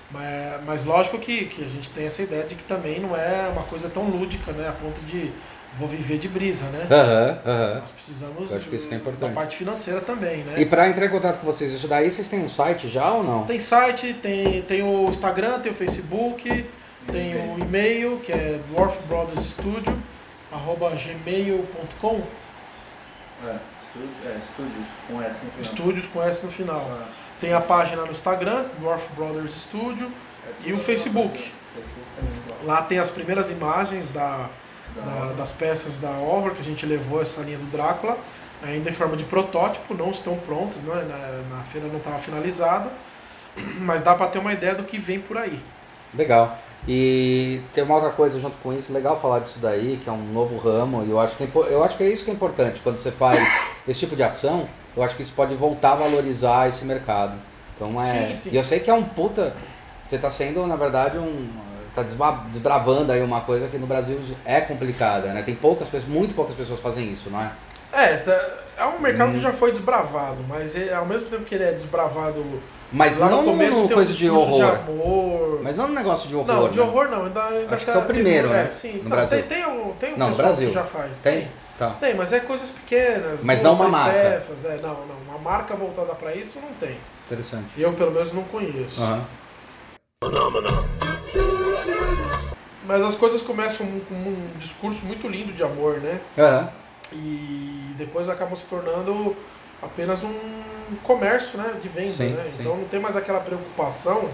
Mas, 0.10 0.62
mas 0.66 0.86
lógico 0.86 1.18
que, 1.20 1.46
que 1.46 1.64
a 1.64 1.68
gente 1.68 1.90
tem 1.90 2.06
essa 2.06 2.22
ideia 2.22 2.44
de 2.44 2.56
que 2.56 2.64
também 2.64 3.00
não 3.00 3.16
é 3.16 3.50
uma 3.52 3.64
coisa 3.64 3.90
tão 3.90 4.04
lúdica, 4.04 4.52
né? 4.52 4.68
A 4.68 4.74
ponto 4.74 5.00
de 5.06 5.32
vou 5.80 5.88
viver 5.88 6.18
de 6.18 6.28
brisa, 6.28 6.66
né? 6.68 6.88
Aham, 6.92 7.40
aham. 7.46 7.80
Nós 7.82 7.92
precisamos 7.92 8.52
Eu 8.52 8.58
acho 8.58 8.70
que 8.70 8.76
isso 8.76 8.88
que 8.88 8.94
é 8.94 8.98
da 8.98 9.02
importante. 9.04 9.34
parte 9.34 9.58
financeira 9.58 10.02
também, 10.02 10.38
né? 10.44 10.62
E 10.62 10.66
pra 10.66 10.90
entrar 10.90 11.06
em 11.06 11.10
contato 11.10 11.40
com 11.40 11.46
vocês, 11.46 11.72
isso 11.74 11.88
daí 11.88 12.12
vocês 12.12 12.28
têm 12.30 12.44
um 12.44 12.50
site 12.50 12.88
já 12.90 13.12
ou 13.12 13.24
não? 13.24 13.46
Tem 13.46 13.60
site, 13.60 14.14
tem, 14.14 14.62
tem 14.64 14.84
o 14.84 15.06
Instagram, 15.10 15.60
tem 15.60 15.72
o 15.72 15.76
Facebook, 15.76 16.66
tem 17.12 17.36
o 17.36 17.60
e-mail, 17.60 18.20
que 18.20 18.32
é 18.32 18.60
Dwarf 18.70 19.00
Brothers 19.08 19.46
Studio, 19.46 19.98
arroba 20.52 20.90
gmail.com, 20.92 22.22
É, 23.46 23.56
é, 24.26 24.38
estúdios 24.38 24.86
com 25.08 25.22
S 25.22 25.34
no 25.34 25.52
final. 25.52 25.62
estúdios 25.62 26.06
com 26.08 26.22
S 26.24 26.46
no 26.46 26.52
final. 26.52 26.88
Ah, 26.92 27.08
Tem 27.40 27.54
a 27.54 27.60
página 27.62 28.04
no 28.06 28.12
Instagram, 28.12 28.66
Dwarf 28.80 29.08
Brothers 29.16 29.54
Studio, 29.56 30.12
é 30.46 30.70
e 30.70 30.74
o 30.74 30.76
tudo 30.76 30.86
Facebook. 30.86 31.38
Facebook. 31.74 32.66
Lá 32.66 32.84
tem 32.84 33.00
as 33.00 33.10
primeiras 33.10 33.50
imagens 33.50 34.10
da, 34.10 34.48
Da 34.96 35.34
das 35.38 35.52
peças 35.52 35.98
da 35.98 36.12
Horror, 36.12 36.52
que 36.52 36.62
a 36.62 36.64
gente 36.64 36.86
levou 36.86 37.22
essa 37.22 37.42
linha 37.42 37.58
do 37.58 37.72
Drácula, 37.72 38.18
ainda 38.62 38.90
em 38.90 38.94
forma 38.94 39.16
de 39.16 39.24
protótipo, 39.24 39.94
não 39.94 40.12
estão 40.12 40.36
prontas, 40.38 40.82
né? 40.84 41.06
na, 41.08 41.58
na 41.58 41.64
feira 41.64 41.88
não 41.88 41.98
estava 41.98 42.20
finalizado, 42.20 42.90
mas 43.80 44.02
dá 44.02 44.14
para 44.16 44.28
ter 44.28 44.40
uma 44.40 44.54
ideia 44.54 44.76
do 44.76 44.84
que 44.84 44.98
vem 44.98 45.20
por 45.20 45.38
aí. 45.38 45.60
Legal. 46.14 46.58
E 46.88 47.62
tem 47.74 47.84
uma 47.84 47.96
outra 47.96 48.10
coisa 48.10 48.40
junto 48.40 48.58
com 48.58 48.74
isso, 48.74 48.92
legal 48.92 49.20
falar 49.20 49.40
disso 49.40 49.60
daí, 49.60 50.00
que 50.04 50.10
é 50.10 50.12
um 50.12 50.34
novo 50.34 50.58
ramo, 50.58 51.04
e 51.06 51.12
eu 51.12 51.20
acho 51.20 51.36
que, 51.36 51.44
é 51.44 51.50
eu 51.70 51.84
acho 51.84 51.96
que 51.96 52.04
é 52.04 52.10
isso 52.10 52.26
que 52.26 52.32
é 52.32 52.34
importante. 52.34 52.82
Quando 52.82 52.98
você 52.98 53.12
faz 53.12 53.40
esse 53.88 54.00
tipo 54.00 54.16
de 54.16 54.24
ação, 54.24 54.68
eu 54.96 55.04
acho 55.04 55.16
que 55.16 55.22
isso 55.22 55.34
pode 55.34 55.54
voltar 55.56 55.94
a 55.94 55.96
valorizar 55.96 56.68
esse 56.68 56.84
mercado. 56.84 57.34
Então 57.76 58.02
é. 58.02 58.28
Sim, 58.30 58.36
sim. 58.36 58.50
E 58.52 58.56
eu 58.56 58.64
sei 58.64 58.80
que 58.80 58.90
é 58.90 58.94
um 58.94 59.04
puta. 59.04 59.56
Você 60.08 60.18
tá 60.18 60.30
sendo, 60.30 60.66
na 60.68 60.76
verdade, 60.76 61.18
um. 61.18 61.50
Tá 61.96 62.04
desbravando 62.04 63.12
aí 63.12 63.22
uma 63.22 63.42
coisa 63.42 63.68
que 63.68 63.78
no 63.78 63.88
Brasil 63.88 64.20
é 64.46 64.62
complicada, 64.62 65.28
né? 65.34 65.42
Tem 65.44 65.56
poucas 65.56 65.88
pessoas, 65.88 66.10
muito 66.10 66.34
poucas 66.34 66.56
pessoas 66.56 66.80
fazem 66.80 67.12
isso, 67.12 67.30
não 67.30 67.42
é? 67.42 67.52
É, 67.94 68.18
tá- 68.18 68.60
é 68.78 68.86
um 68.86 69.00
mercado 69.00 69.30
Hum. 69.32 69.34
que 69.34 69.40
já 69.42 69.52
foi 69.52 69.72
desbravado, 69.74 70.38
mas 70.48 70.76
é- 70.76 70.94
ao 70.94 71.06
mesmo 71.06 71.28
tempo 71.28 71.44
que 71.44 71.54
ele 71.56 71.66
é 71.66 71.72
desbravado 71.74 72.44
Mas 72.94 73.18
lá 73.18 73.30
não 73.30 73.42
no 73.44 73.52
começo 73.52 73.78
no 73.78 73.88
tem 73.88 73.96
coisa 73.96 74.12
um 74.12 74.16
de 74.16 74.30
horror. 74.30 74.76
amor. 74.76 75.60
Mas 75.64 75.78
não 75.78 75.88
no 75.90 75.94
negócio 75.94 76.28
de 76.30 76.36
horror. 76.36 76.48
não, 76.48 76.70
de 76.70 76.80
né? 76.80 76.86
horror 76.86 77.10
não, 77.10 77.26
ainda, 77.26 77.46
ainda 77.46 77.76
Acho 77.76 77.86
que 77.86 77.92
tá- 77.92 77.92
esse 77.92 78.02
é 78.02 78.04
o 78.04 78.06
primeiro, 78.06 78.48
tem, 78.48 78.58
né? 78.58 78.64
É, 78.68 78.72
sim. 78.72 78.98
No 78.98 79.04
Não, 79.04 79.10
Brasil. 79.10 79.44
Tem, 79.44 79.48
tem 79.64 79.66
um, 79.68 79.92
tem 80.00 80.14
um 80.14 80.18
Não, 80.18 80.30
no 80.30 80.36
Brasil. 80.36 80.68
que 80.70 80.74
já 80.74 80.84
faz. 80.86 81.20
Tem? 81.20 81.48
Tá. 81.78 81.90
Tem, 82.00 82.14
mas 82.16 82.32
é 82.32 82.40
coisas 82.42 82.70
pequenas. 82.70 83.44
Mas 83.44 83.62
não 83.62 83.74
uma 83.74 83.88
marca. 83.90 84.12
Peças, 84.20 84.64
é, 84.66 84.78
não, 84.82 85.06
não. 85.06 85.16
Uma 85.28 85.38
marca 85.40 85.76
voltada 85.76 86.14
para 86.16 86.34
isso 86.36 86.60
não 86.62 86.70
tem. 86.80 86.98
Interessante. 87.26 87.66
Eu, 87.78 87.92
pelo 87.94 88.12
menos, 88.12 88.32
não 88.34 88.44
conheço. 88.44 89.02
Aham. 89.02 89.26
Mas 92.86 93.04
as 93.04 93.16
coisas 93.16 93.42
começam 93.42 93.86
com 94.08 94.16
um 94.16 94.50
discurso 94.58 95.06
muito 95.06 95.28
lindo 95.28 95.54
de 95.54 95.64
amor, 95.64 96.00
né? 96.00 96.20
Aham. 96.38 96.70
E 97.14 97.94
depois 97.98 98.28
acabam 98.30 98.56
se 98.56 98.66
tornando 98.66 99.36
apenas 99.82 100.24
um 100.24 100.34
comércio 101.04 101.58
né, 101.58 101.74
de 101.82 101.90
venda. 101.90 102.12
Sim, 102.12 102.30
né? 102.30 102.44
sim. 102.52 102.62
Então 102.62 102.76
não 102.78 102.86
tem 102.86 103.00
mais 103.00 103.16
aquela 103.16 103.40
preocupação 103.40 104.30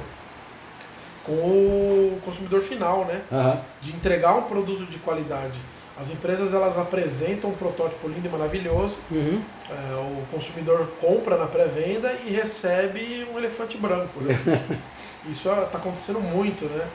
com 1.26 1.34
o 1.34 2.22
consumidor 2.24 2.62
final, 2.62 3.06
né? 3.06 3.22
Aham. 3.32 3.60
De 3.82 3.92
entregar 3.94 4.36
um 4.36 4.44
produto 4.44 4.86
de 4.86 4.98
qualidade. 5.00 5.60
As 6.00 6.12
empresas 6.12 6.54
elas 6.54 6.78
apresentam 6.78 7.50
um 7.50 7.54
protótipo 7.54 8.08
lindo 8.08 8.28
e 8.28 8.30
maravilhoso, 8.30 8.98
Uhum. 9.10 9.42
é, 9.70 9.96
o 9.96 10.22
consumidor 10.32 10.88
compra 11.02 11.36
na 11.38 11.48
pré-venda 11.48 12.14
e 12.24 12.30
recebe 12.32 13.28
um 13.34 13.38
elefante 13.38 13.78
branco. 13.78 14.22
Né? 14.22 14.40
Isso 15.28 15.50
está 15.50 15.78
acontecendo 15.80 16.20
muito, 16.20 16.66
né? 16.66 16.86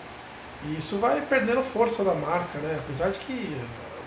E 0.67 0.77
isso 0.77 0.97
vai 0.99 1.21
perdendo 1.23 1.63
força 1.63 2.05
da 2.05 2.15
marca, 2.15 2.59
né? 2.59 2.77
Apesar 2.79 3.11
de 3.11 3.19
que 3.19 3.57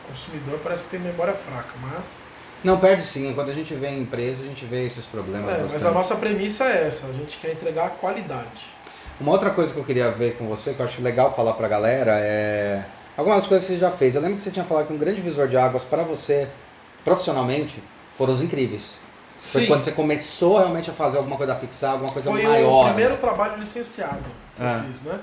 o 0.06 0.10
consumidor 0.10 0.60
parece 0.64 0.84
que 0.84 0.90
tem 0.90 1.00
memória 1.00 1.34
fraca, 1.34 1.70
mas 1.82 2.24
Não, 2.64 2.80
perde 2.80 3.06
sim. 3.06 3.34
Quando 3.34 3.50
a 3.52 3.54
gente 3.54 3.74
vê 3.76 3.90
em 3.90 4.02
empresa, 4.02 4.44
a 4.44 4.48
gente 4.48 4.66
vê 4.66 4.86
esses 4.86 5.06
problemas. 5.06 5.50
É, 5.54 5.66
mas 5.72 5.86
a 5.86 5.92
nossa 5.92 6.16
premissa 6.16 6.64
é 6.66 6.88
essa, 6.88 7.08
a 7.08 7.14
gente 7.14 7.38
quer 7.38 7.52
entregar 7.52 7.92
qualidade. 7.92 8.74
Uma 9.20 9.32
outra 9.32 9.50
coisa 9.52 9.72
que 9.74 9.80
eu 9.80 9.84
queria 9.84 10.12
ver 10.12 10.38
com 10.38 10.48
você, 10.48 10.74
que 10.74 10.80
eu 10.80 10.86
acho 10.86 11.02
legal 11.02 11.34
falar 11.36 11.54
pra 11.54 11.68
galera, 11.68 12.12
é. 12.20 12.84
Algumas 13.18 13.46
coisas 13.48 13.66
que 13.68 13.74
você 13.74 13.80
já 13.80 13.92
fez. 13.92 14.16
Eu 14.16 14.22
lembro 14.22 14.36
que 14.38 14.44
você 14.44 14.52
tinha 14.52 14.66
falado 14.66 14.88
que 14.88 14.94
um 14.94 14.98
grande 14.98 15.22
visor 15.22 15.48
de 15.48 15.56
águas 15.56 15.84
para 15.84 16.04
você, 16.04 16.50
profissionalmente, 17.04 17.82
foram 18.18 18.34
os 18.34 18.42
incríveis. 18.42 19.00
Foi 19.40 19.62
Sim. 19.62 19.68
quando 19.68 19.84
você 19.84 19.92
começou 19.92 20.58
realmente 20.58 20.90
a 20.90 20.94
fazer 20.94 21.18
alguma 21.18 21.38
coisa 21.38 21.54
da 21.54 21.60
Pixar, 21.60 21.92
alguma 21.92 22.12
coisa 22.12 22.30
Foi 22.32 22.42
maior. 22.44 22.82
o 22.86 22.86
primeiro 22.88 23.16
trabalho 23.18 23.58
licenciado 23.58 24.24
que 24.58 24.64
Ah. 24.64 24.84
eu 24.86 24.92
fiz, 24.94 25.02
né? 25.04 25.20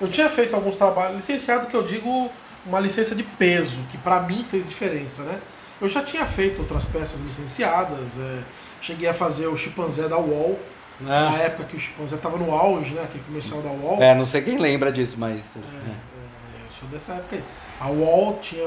Eu 0.00 0.08
tinha 0.08 0.28
feito 0.28 0.54
alguns 0.54 0.76
trabalhos 0.76 1.16
licenciado 1.16 1.66
que 1.66 1.74
eu 1.74 1.82
digo 1.82 2.30
uma 2.64 2.80
licença 2.80 3.14
de 3.14 3.22
peso, 3.22 3.78
que 3.90 3.98
pra 3.98 4.20
mim 4.20 4.44
fez 4.48 4.68
diferença, 4.68 5.22
né? 5.22 5.40
Eu 5.80 5.88
já 5.88 6.02
tinha 6.02 6.26
feito 6.26 6.60
outras 6.60 6.84
peças 6.84 7.20
licenciadas, 7.20 8.18
é, 8.18 8.40
cheguei 8.80 9.08
a 9.08 9.14
fazer 9.14 9.46
o 9.46 9.56
chimpanzé 9.56 10.08
da 10.08 10.18
UOL, 10.18 10.58
na 11.00 11.38
É. 11.40 11.46
época 11.46 11.64
que 11.64 11.76
o 11.76 11.80
chimpanzé 11.80 12.16
estava 12.16 12.36
no 12.36 12.52
auge, 12.52 12.92
né? 12.94 13.02
Aquele 13.02 13.22
comercial 13.24 13.60
da 13.60 13.70
UOL. 13.70 14.02
É, 14.02 14.14
não 14.14 14.26
sei 14.26 14.42
quem 14.42 14.58
lembra 14.58 14.90
disso, 14.90 15.16
mas. 15.18 15.56
É, 15.56 15.60
é, 15.60 15.92
eu 15.92 16.70
sou 16.78 16.88
dessa 16.88 17.14
época 17.14 17.36
aí. 17.36 17.44
A 17.80 17.88
UOL 17.88 18.38
tinha. 18.42 18.66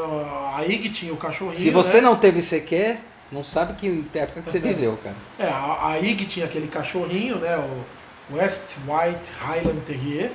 A 0.55 0.65
IG 0.65 0.89
tinha 0.89 1.13
o 1.13 1.17
cachorrinho. 1.17 1.57
Se 1.59 1.69
você 1.69 1.97
né? 1.97 2.03
não 2.03 2.15
teve 2.15 2.41
CQ, 2.41 2.97
não 3.32 3.43
sabe 3.43 3.73
que 3.73 4.05
época 4.13 4.41
que 4.41 4.51
você 4.51 4.59
viveu, 4.59 4.97
cara. 5.03 5.15
É, 5.38 5.49
a, 5.49 5.88
a 5.89 5.99
IG 5.99 6.25
tinha 6.25 6.45
aquele 6.45 6.67
cachorrinho, 6.67 7.38
né? 7.38 7.57
O 7.57 8.36
West 8.38 8.77
White 8.88 9.32
Highland 9.41 9.82
Terrier. 9.82 10.32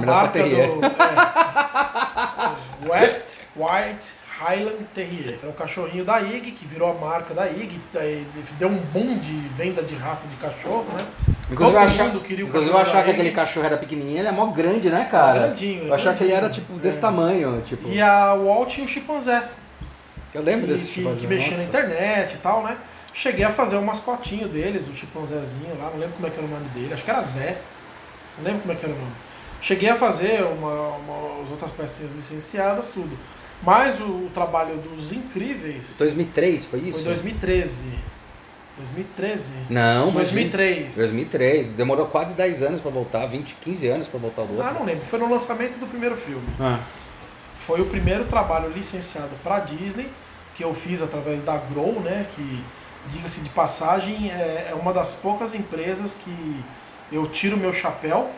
Melhor 0.00 0.30
Terrier. 0.32 0.68
do- 0.68 0.84
é. 0.86 0.88
West 2.88 3.38
White 3.56 4.12
Highland 4.38 4.84
Terrier. 4.94 5.38
É 5.42 5.46
o 5.46 5.52
cachorrinho 5.52 6.04
da 6.04 6.20
IG, 6.20 6.50
que 6.52 6.66
virou 6.66 6.90
a 6.90 6.94
marca 6.94 7.32
da 7.32 7.46
IG. 7.48 7.80
Deu 8.58 8.68
um 8.68 8.76
boom 8.76 9.18
de 9.18 9.32
venda 9.56 9.82
de 9.82 9.94
raça 9.94 10.26
de 10.28 10.36
cachorro, 10.36 10.86
né? 10.96 11.06
Inclusive, 11.50 11.76
eu 11.76 11.80
Todo 11.82 11.88
achava, 11.90 12.08
mundo 12.08 12.20
queria 12.22 12.44
o 12.44 12.48
inclusive 12.48 12.72
eu 12.72 12.78
achava 12.78 13.04
que 13.04 13.10
aquele 13.10 13.30
cachorro 13.30 13.66
era 13.66 13.76
pequenininho, 13.76 14.18
ele 14.18 14.28
é 14.28 14.32
mó 14.32 14.46
grande, 14.46 14.88
né, 14.90 15.06
cara? 15.10 15.38
grandinho, 15.40 15.88
Eu 15.88 15.94
achava 15.94 16.16
que 16.16 16.24
ele 16.24 16.32
era, 16.32 16.42
grandinho. 16.42 16.66
tipo, 16.66 16.78
desse 16.78 16.98
É. 16.98 17.00
tamanho, 17.02 17.62
tipo... 17.66 17.88
E 17.88 18.00
a 18.00 18.34
UOL 18.34 18.66
tinha 18.66 18.86
o 18.86 18.88
chimpanzé. 18.88 19.44
Eu 20.32 20.42
lembro 20.42 20.66
que, 20.66 20.72
desse 20.72 20.86
que, 20.88 21.14
que 21.16 21.26
mexia 21.26 21.56
na 21.56 21.62
internet 21.64 22.34
e 22.34 22.38
tal, 22.38 22.62
né? 22.64 22.76
Cheguei 23.12 23.44
a 23.44 23.50
fazer 23.50 23.76
o 23.76 23.82
mascotinho 23.82 24.48
deles, 24.48 24.88
o 24.88 24.96
chimpanzézinho 24.96 25.76
lá, 25.78 25.90
não 25.90 25.98
lembro 25.98 26.14
como 26.16 26.26
é 26.26 26.30
que 26.30 26.38
era 26.38 26.46
o 26.46 26.50
nome 26.50 26.68
dele, 26.70 26.92
acho 26.94 27.04
que 27.04 27.10
era 27.10 27.20
Zé. 27.22 27.58
Não 28.38 28.44
lembro 28.44 28.60
como 28.62 28.72
é 28.72 28.76
que 28.76 28.84
era 28.84 28.94
o 28.94 28.98
nome. 28.98 29.12
Cheguei 29.60 29.88
a 29.88 29.96
fazer 29.96 30.42
uma, 30.44 30.88
uma, 30.96 31.42
as 31.42 31.50
outras 31.50 31.70
pecinhas 31.70 32.12
licenciadas, 32.12 32.88
tudo. 32.88 33.16
Mas 33.62 33.98
o, 34.00 34.04
o 34.04 34.30
trabalho 34.34 34.76
dos 34.76 35.12
incríveis 35.12 35.96
2003, 35.98 36.66
foi 36.66 36.80
isso? 36.80 36.92
foi 36.92 37.00
em 37.00 37.04
2013. 37.04 37.88
2013? 38.76 39.54
Não, 39.70 40.06
mas 40.06 40.30
2003. 40.30 40.96
2003. 40.96 41.68
Demorou 41.68 42.06
quase 42.06 42.34
10 42.34 42.62
anos 42.62 42.80
pra 42.80 42.90
voltar, 42.90 43.26
20, 43.26 43.54
15 43.62 43.86
anos 43.88 44.08
pra 44.08 44.18
voltar 44.18 44.42
do 44.42 44.54
outro. 44.54 44.68
Ah, 44.68 44.72
não 44.72 44.84
lembro. 44.84 45.04
Foi 45.06 45.18
no 45.18 45.30
lançamento 45.30 45.78
do 45.78 45.86
primeiro 45.86 46.16
filme. 46.16 46.46
Ah, 46.60 46.80
Foi 47.60 47.80
o 47.80 47.86
primeiro 47.86 48.24
trabalho 48.24 48.68
licenciado 48.70 49.30
para 49.42 49.60
Disney 49.60 50.10
que 50.54 50.64
eu 50.64 50.72
fiz 50.74 51.02
através 51.02 51.42
da 51.42 51.56
Grow, 51.56 52.00
né? 52.00 52.26
Que, 52.34 52.64
diga-se 53.10 53.40
de 53.40 53.48
passagem, 53.50 54.30
é, 54.30 54.68
é 54.70 54.74
uma 54.74 54.92
das 54.92 55.14
poucas 55.14 55.54
empresas 55.54 56.16
que 56.24 56.64
eu 57.12 57.26
tiro 57.28 57.56
meu 57.56 57.72
chapéu 57.72 58.30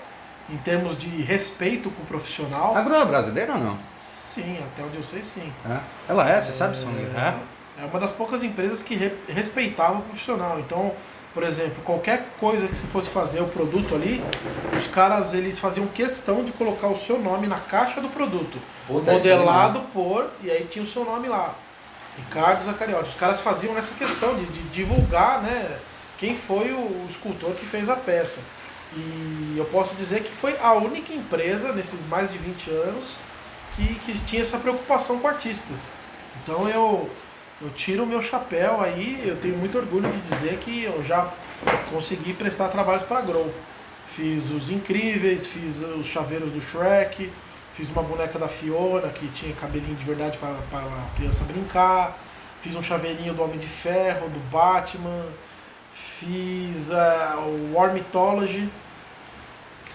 em 0.51 0.57
termos 0.59 0.97
de 0.97 1.09
respeito 1.23 1.91
com 1.91 2.03
o 2.03 2.07
profissional. 2.07 2.77
A 2.77 2.83
Grow 2.83 3.01
é 3.01 3.05
brasileira 3.05 3.55
ou 3.55 3.59
não? 3.59 3.79
Sim, 3.97 4.59
até 4.59 4.83
onde 4.85 4.97
eu 4.97 5.03
sei, 5.03 5.23
sim. 5.23 5.53
É. 5.69 5.79
Ela 6.09 6.29
é, 6.29 6.41
você 6.41 6.53
sabe, 6.53 6.77
Sônia? 6.77 7.09
É, 7.17 7.83
é 7.83 7.87
uma 7.87 7.99
das 7.99 8.13
poucas 8.13 8.43
empresas 8.43 8.83
que 8.83 8.95
re- 8.95 9.15
respeitava 9.29 9.99
o 9.99 10.03
profissional. 10.03 10.61
Então, 10.61 10.93
por 11.35 11.43
exemplo, 11.43 11.83
qualquer 11.85 12.29
coisa 12.39 12.69
que 12.69 12.77
se 12.77 12.87
fosse 12.87 13.09
fazer 13.09 13.41
o 13.41 13.47
produto 13.49 13.95
ali, 13.95 14.23
os 14.77 14.87
caras 14.87 15.35
eles 15.35 15.59
faziam 15.59 15.87
questão 15.87 16.45
de 16.45 16.53
colocar 16.53 16.89
o 16.89 16.97
seu 16.97 17.19
nome 17.19 17.47
na 17.47 17.59
caixa 17.59 18.01
do 18.01 18.09
produto. 18.09 18.59
Puta, 18.87 19.13
modelado 19.13 19.81
por, 19.93 20.31
e 20.43 20.51
aí 20.51 20.65
tinha 20.71 20.85
o 20.85 20.89
seu 20.89 21.05
nome 21.05 21.29
lá. 21.29 21.55
Ricardo 22.17 22.63
Zacariotti. 22.65 23.09
Os 23.11 23.15
caras 23.15 23.41
faziam 23.41 23.77
essa 23.77 23.95
questão 23.95 24.35
de, 24.37 24.47
de 24.47 24.63
divulgar 24.69 25.43
né, 25.43 25.79
quem 26.19 26.35
foi 26.35 26.73
o, 26.73 26.77
o 26.79 27.07
escultor 27.11 27.51
que 27.53 27.67
fez 27.67 27.91
a 27.91 27.97
peça. 27.97 28.41
E 28.97 29.57
eu 29.59 29.65
posso 29.67 29.95
dizer 29.97 30.23
que 30.23 30.31
foi 30.31 30.57
a 30.59 30.73
única 30.73 31.13
empresa 31.13 31.73
nesses 31.73 32.07
mais 32.07 32.33
de 32.33 32.39
20 32.39 32.71
anos 32.71 33.17
que, 33.75 33.95
que 33.97 34.19
tinha 34.21 34.41
essa 34.41 34.59
preocupação 34.59 35.19
com 35.19 35.29
o 35.29 35.31
artista. 35.31 35.73
Então 36.43 36.67
eu, 36.69 37.11
eu 37.61 37.71
tiro 37.71 38.05
o 38.05 38.07
meu 38.07 38.23
chapéu 38.23 38.81
aí, 38.81 39.23
eu 39.27 39.37
tenho 39.37 39.57
muito 39.59 39.77
orgulho 39.77 40.11
de 40.11 40.21
dizer 40.23 40.57
que 40.59 40.85
eu 40.85 41.03
já 41.03 41.31
consegui 41.91 42.33
prestar 42.33 42.69
trabalhos 42.69 43.03
para 43.03 43.19
a 43.19 43.23
Grow. 43.23 43.53
Fiz 44.09 44.51
os 44.51 44.71
incríveis, 44.71 45.47
fiz 45.47 45.83
os 45.83 46.07
chaveiros 46.07 46.51
do 46.51 46.61
Shrek, 46.61 47.31
fiz 47.75 47.91
uma 47.91 48.03
boneca 48.03 48.39
da 48.39 48.49
Fiona 48.49 49.09
que 49.09 49.29
tinha 49.29 49.55
cabelinho 49.57 49.95
de 49.95 50.05
verdade 50.07 50.39
para 50.39 50.53
a 50.79 51.17
criança 51.17 51.45
brincar, 51.45 52.19
fiz 52.63 52.75
um 52.75 52.83
chaveirinho 52.83 53.35
do 53.35 53.43
Homem 53.43 53.59
de 53.59 53.69
Ferro, 53.69 54.31
do 54.31 54.41
Batman, 54.51 55.27
fiz 55.93 56.91
eh, 56.91 57.35
o 57.37 57.75
War 57.75 57.93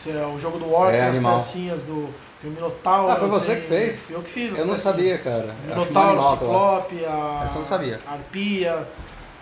é 0.10 0.26
o 0.26 0.40
jogo 0.40 0.58
do 0.58 0.70
War, 0.72 0.94
É, 0.94 1.02
as 1.02 1.16
animal. 1.18 1.34
pecinhas 1.36 1.84
do 1.84 2.10
tem 2.42 2.50
o 2.50 2.54
Minotauro. 2.54 3.12
Ah, 3.12 3.16
foi 3.18 3.28
você 3.30 3.54
tem- 3.54 3.62
que 3.62 3.68
fez? 3.68 4.10
Eu 4.10 4.22
que 4.24 4.30
fiz. 4.30 4.58
Eu 4.58 4.66
não 4.66 4.74
pecinhas. 4.74 4.82
sabia, 4.82 5.18
cara. 5.20 5.56
Minotauro, 5.68 6.10
animal. 6.10 6.32
Ciclope, 6.38 7.06
a, 7.06 7.42
Essa 7.46 7.54
eu 7.56 7.60
não 7.60 7.66
sabia. 7.66 8.00
Arpia. 8.08 8.88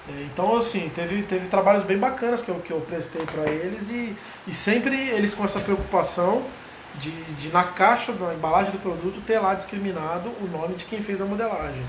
É, 0.10 0.22
Então, 0.24 0.58
assim, 0.58 0.92
teve, 0.94 1.24
teve 1.24 1.48
trabalhos 1.48 1.84
bem 1.84 1.98
bacanas 1.98 2.42
que 2.42 2.50
eu, 2.50 2.56
que 2.56 2.72
eu 2.72 2.82
prestei 2.82 3.22
para 3.26 3.50
eles 3.50 3.90
e, 3.90 4.16
e 4.48 4.54
sempre 4.54 4.96
eles 5.10 5.34
com 5.34 5.46
essa 5.46 5.60
preocupação 5.60 6.42
de, 6.96 7.12
de, 7.12 7.50
na 7.54 7.64
caixa, 7.64 8.12
na 8.12 8.34
embalagem 8.34 8.72
do 8.72 8.80
produto, 8.80 9.22
ter 9.26 9.40
lá 9.40 9.54
discriminado 9.54 10.30
o 10.42 10.48
nome 10.52 10.74
de 10.76 10.84
quem 10.86 11.02
fez 11.02 11.22
a 11.22 11.26
modelagem. 11.26 11.84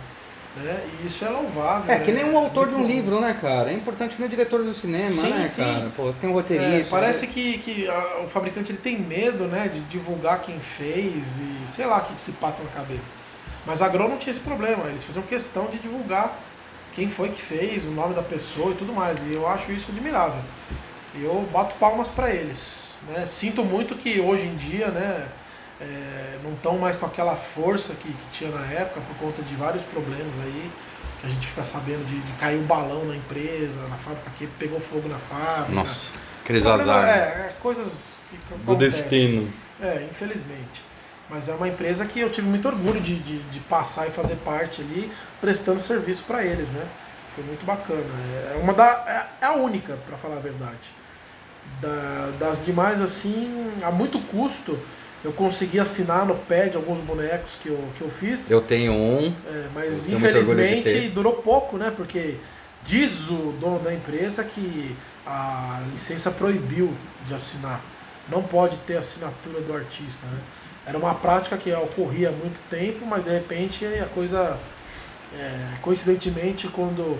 Né? 0.56 0.84
E 1.02 1.06
isso 1.06 1.24
é 1.24 1.28
louvável. 1.28 1.92
É, 1.94 2.00
que 2.00 2.10
nem 2.10 2.24
né? 2.24 2.30
um 2.30 2.36
autor 2.36 2.68
de 2.68 2.74
um 2.74 2.80
bom. 2.82 2.86
livro, 2.86 3.20
né, 3.20 3.38
cara? 3.40 3.70
É 3.70 3.74
importante 3.74 4.14
que 4.16 4.20
nem 4.20 4.26
o 4.26 4.30
diretor 4.30 4.62
do 4.64 4.74
cinema, 4.74 5.10
Sim, 5.10 5.30
né, 5.30 5.46
sim. 5.46 5.62
cara? 5.62 5.92
Pô, 5.96 6.12
tem 6.20 6.28
um 6.28 6.32
É, 6.32 6.36
roteirista. 6.36 6.90
parece 6.90 7.26
que, 7.28 7.58
que 7.58 7.88
a- 7.88 8.18
o 8.24 8.28
fabricante 8.28 8.72
ele 8.72 8.78
tem 8.78 8.98
medo 8.98 9.44
né, 9.44 9.68
de 9.68 9.80
divulgar 9.82 10.40
quem 10.42 10.58
fez 10.58 11.38
e 11.38 11.66
sei 11.68 11.86
lá 11.86 11.98
o 11.98 12.04
que, 12.04 12.14
que 12.14 12.20
se 12.20 12.32
passa 12.32 12.62
na 12.64 12.70
cabeça. 12.70 13.12
Mas 13.64 13.80
a 13.80 13.88
Grow 13.88 14.08
não 14.08 14.16
tinha 14.16 14.32
esse 14.32 14.40
problema, 14.40 14.88
eles 14.88 15.04
faziam 15.04 15.22
questão 15.24 15.66
de 15.66 15.78
divulgar 15.78 16.36
quem 16.94 17.08
foi 17.08 17.28
que 17.28 17.40
fez, 17.40 17.84
o 17.86 17.90
nome 17.90 18.14
da 18.14 18.22
pessoa 18.22 18.72
e 18.72 18.74
tudo 18.74 18.92
mais. 18.92 19.18
E 19.24 19.32
eu 19.34 19.46
acho 19.46 19.70
isso 19.70 19.92
admirável. 19.92 20.40
E 21.14 21.22
eu 21.22 21.46
bato 21.52 21.76
palmas 21.76 22.08
para 22.08 22.30
eles. 22.30 22.94
Né? 23.08 23.24
Sinto 23.26 23.62
muito 23.64 23.94
que 23.94 24.20
hoje 24.20 24.46
em 24.46 24.56
dia 24.56 24.88
né, 24.88 25.26
é, 25.80 26.38
não 26.44 26.52
estão 26.52 26.78
mais 26.78 26.96
com 26.96 27.06
aquela 27.06 27.34
força 27.36 27.94
que, 27.94 28.08
que 28.08 28.24
tinha 28.32 28.50
na 28.50 28.64
época 28.66 29.00
por 29.00 29.16
conta 29.16 29.42
de 29.42 29.54
vários 29.54 29.82
problemas 29.84 30.34
aí. 30.44 30.70
Que 31.20 31.26
a 31.26 31.30
gente 31.30 31.46
fica 31.48 31.62
sabendo 31.62 32.04
de, 32.06 32.18
de 32.18 32.32
cair 32.32 32.58
o 32.58 32.62
balão 32.62 33.04
na 33.04 33.14
empresa, 33.14 33.80
na 33.88 33.96
fábrica 33.96 34.30
que 34.38 34.46
pegou 34.46 34.80
fogo 34.80 35.06
na 35.08 35.18
fábrica. 35.18 35.72
Nossa, 35.72 36.12
aqueles 36.42 36.66
azar. 36.66 37.02
né? 37.02 37.10
É, 37.12 37.22
é 37.48 37.56
coisas 37.60 37.92
que, 38.30 38.38
que 38.38 38.54
Do 38.54 38.72
acontecem. 38.72 39.02
destino. 39.02 39.52
É, 39.82 40.06
infelizmente. 40.10 40.82
Mas 41.28 41.48
é 41.48 41.52
uma 41.54 41.68
empresa 41.68 42.04
que 42.06 42.20
eu 42.20 42.30
tive 42.30 42.48
muito 42.48 42.66
orgulho 42.66 43.00
de, 43.00 43.16
de, 43.18 43.38
de 43.38 43.60
passar 43.60 44.08
e 44.08 44.10
fazer 44.10 44.36
parte 44.36 44.80
ali, 44.80 45.12
prestando 45.40 45.78
serviço 45.80 46.24
para 46.24 46.42
eles, 46.42 46.70
né? 46.70 46.84
Foi 47.34 47.44
muito 47.44 47.64
bacana. 47.66 48.02
É 48.54 48.58
uma 48.60 48.72
da. 48.72 49.28
É 49.42 49.44
a 49.44 49.52
única, 49.52 49.96
para 50.08 50.16
falar 50.16 50.36
a 50.36 50.40
verdade. 50.40 50.88
Da- 51.80 52.32
das 52.38 52.64
demais, 52.64 53.00
assim, 53.00 53.70
a 53.82 53.90
muito 53.90 54.18
custo, 54.22 54.78
eu 55.24 55.32
consegui 55.32 55.78
assinar 55.78 56.24
no 56.24 56.34
pad 56.34 56.74
alguns 56.74 56.98
bonecos 57.00 57.56
que 57.62 57.68
eu, 57.68 57.78
que 57.96 58.02
eu 58.02 58.08
fiz. 58.08 58.50
Eu 58.50 58.60
tenho 58.60 58.92
um. 58.92 59.34
É, 59.46 59.68
mas 59.74 60.08
infelizmente 60.08 61.08
durou 61.08 61.34
pouco, 61.34 61.76
né? 61.76 61.92
Porque 61.94 62.36
diz 62.82 63.28
o 63.28 63.52
dono 63.60 63.78
da 63.80 63.92
empresa 63.92 64.42
que 64.42 64.96
a 65.26 65.82
licença 65.92 66.30
proibiu 66.30 66.94
de 67.28 67.34
assinar. 67.34 67.82
Não 68.28 68.42
pode 68.42 68.76
ter 68.78 68.96
assinatura 68.96 69.60
do 69.60 69.74
artista, 69.74 70.26
né? 70.26 70.38
Era 70.86 70.96
uma 70.96 71.14
prática 71.14 71.56
que 71.58 71.70
ocorria 71.72 72.30
há 72.30 72.32
muito 72.32 72.58
tempo, 72.70 73.04
mas 73.04 73.22
de 73.22 73.30
repente 73.30 73.84
a 73.84 74.06
coisa, 74.06 74.58
é, 75.34 75.76
coincidentemente, 75.82 76.66
quando 76.68 77.18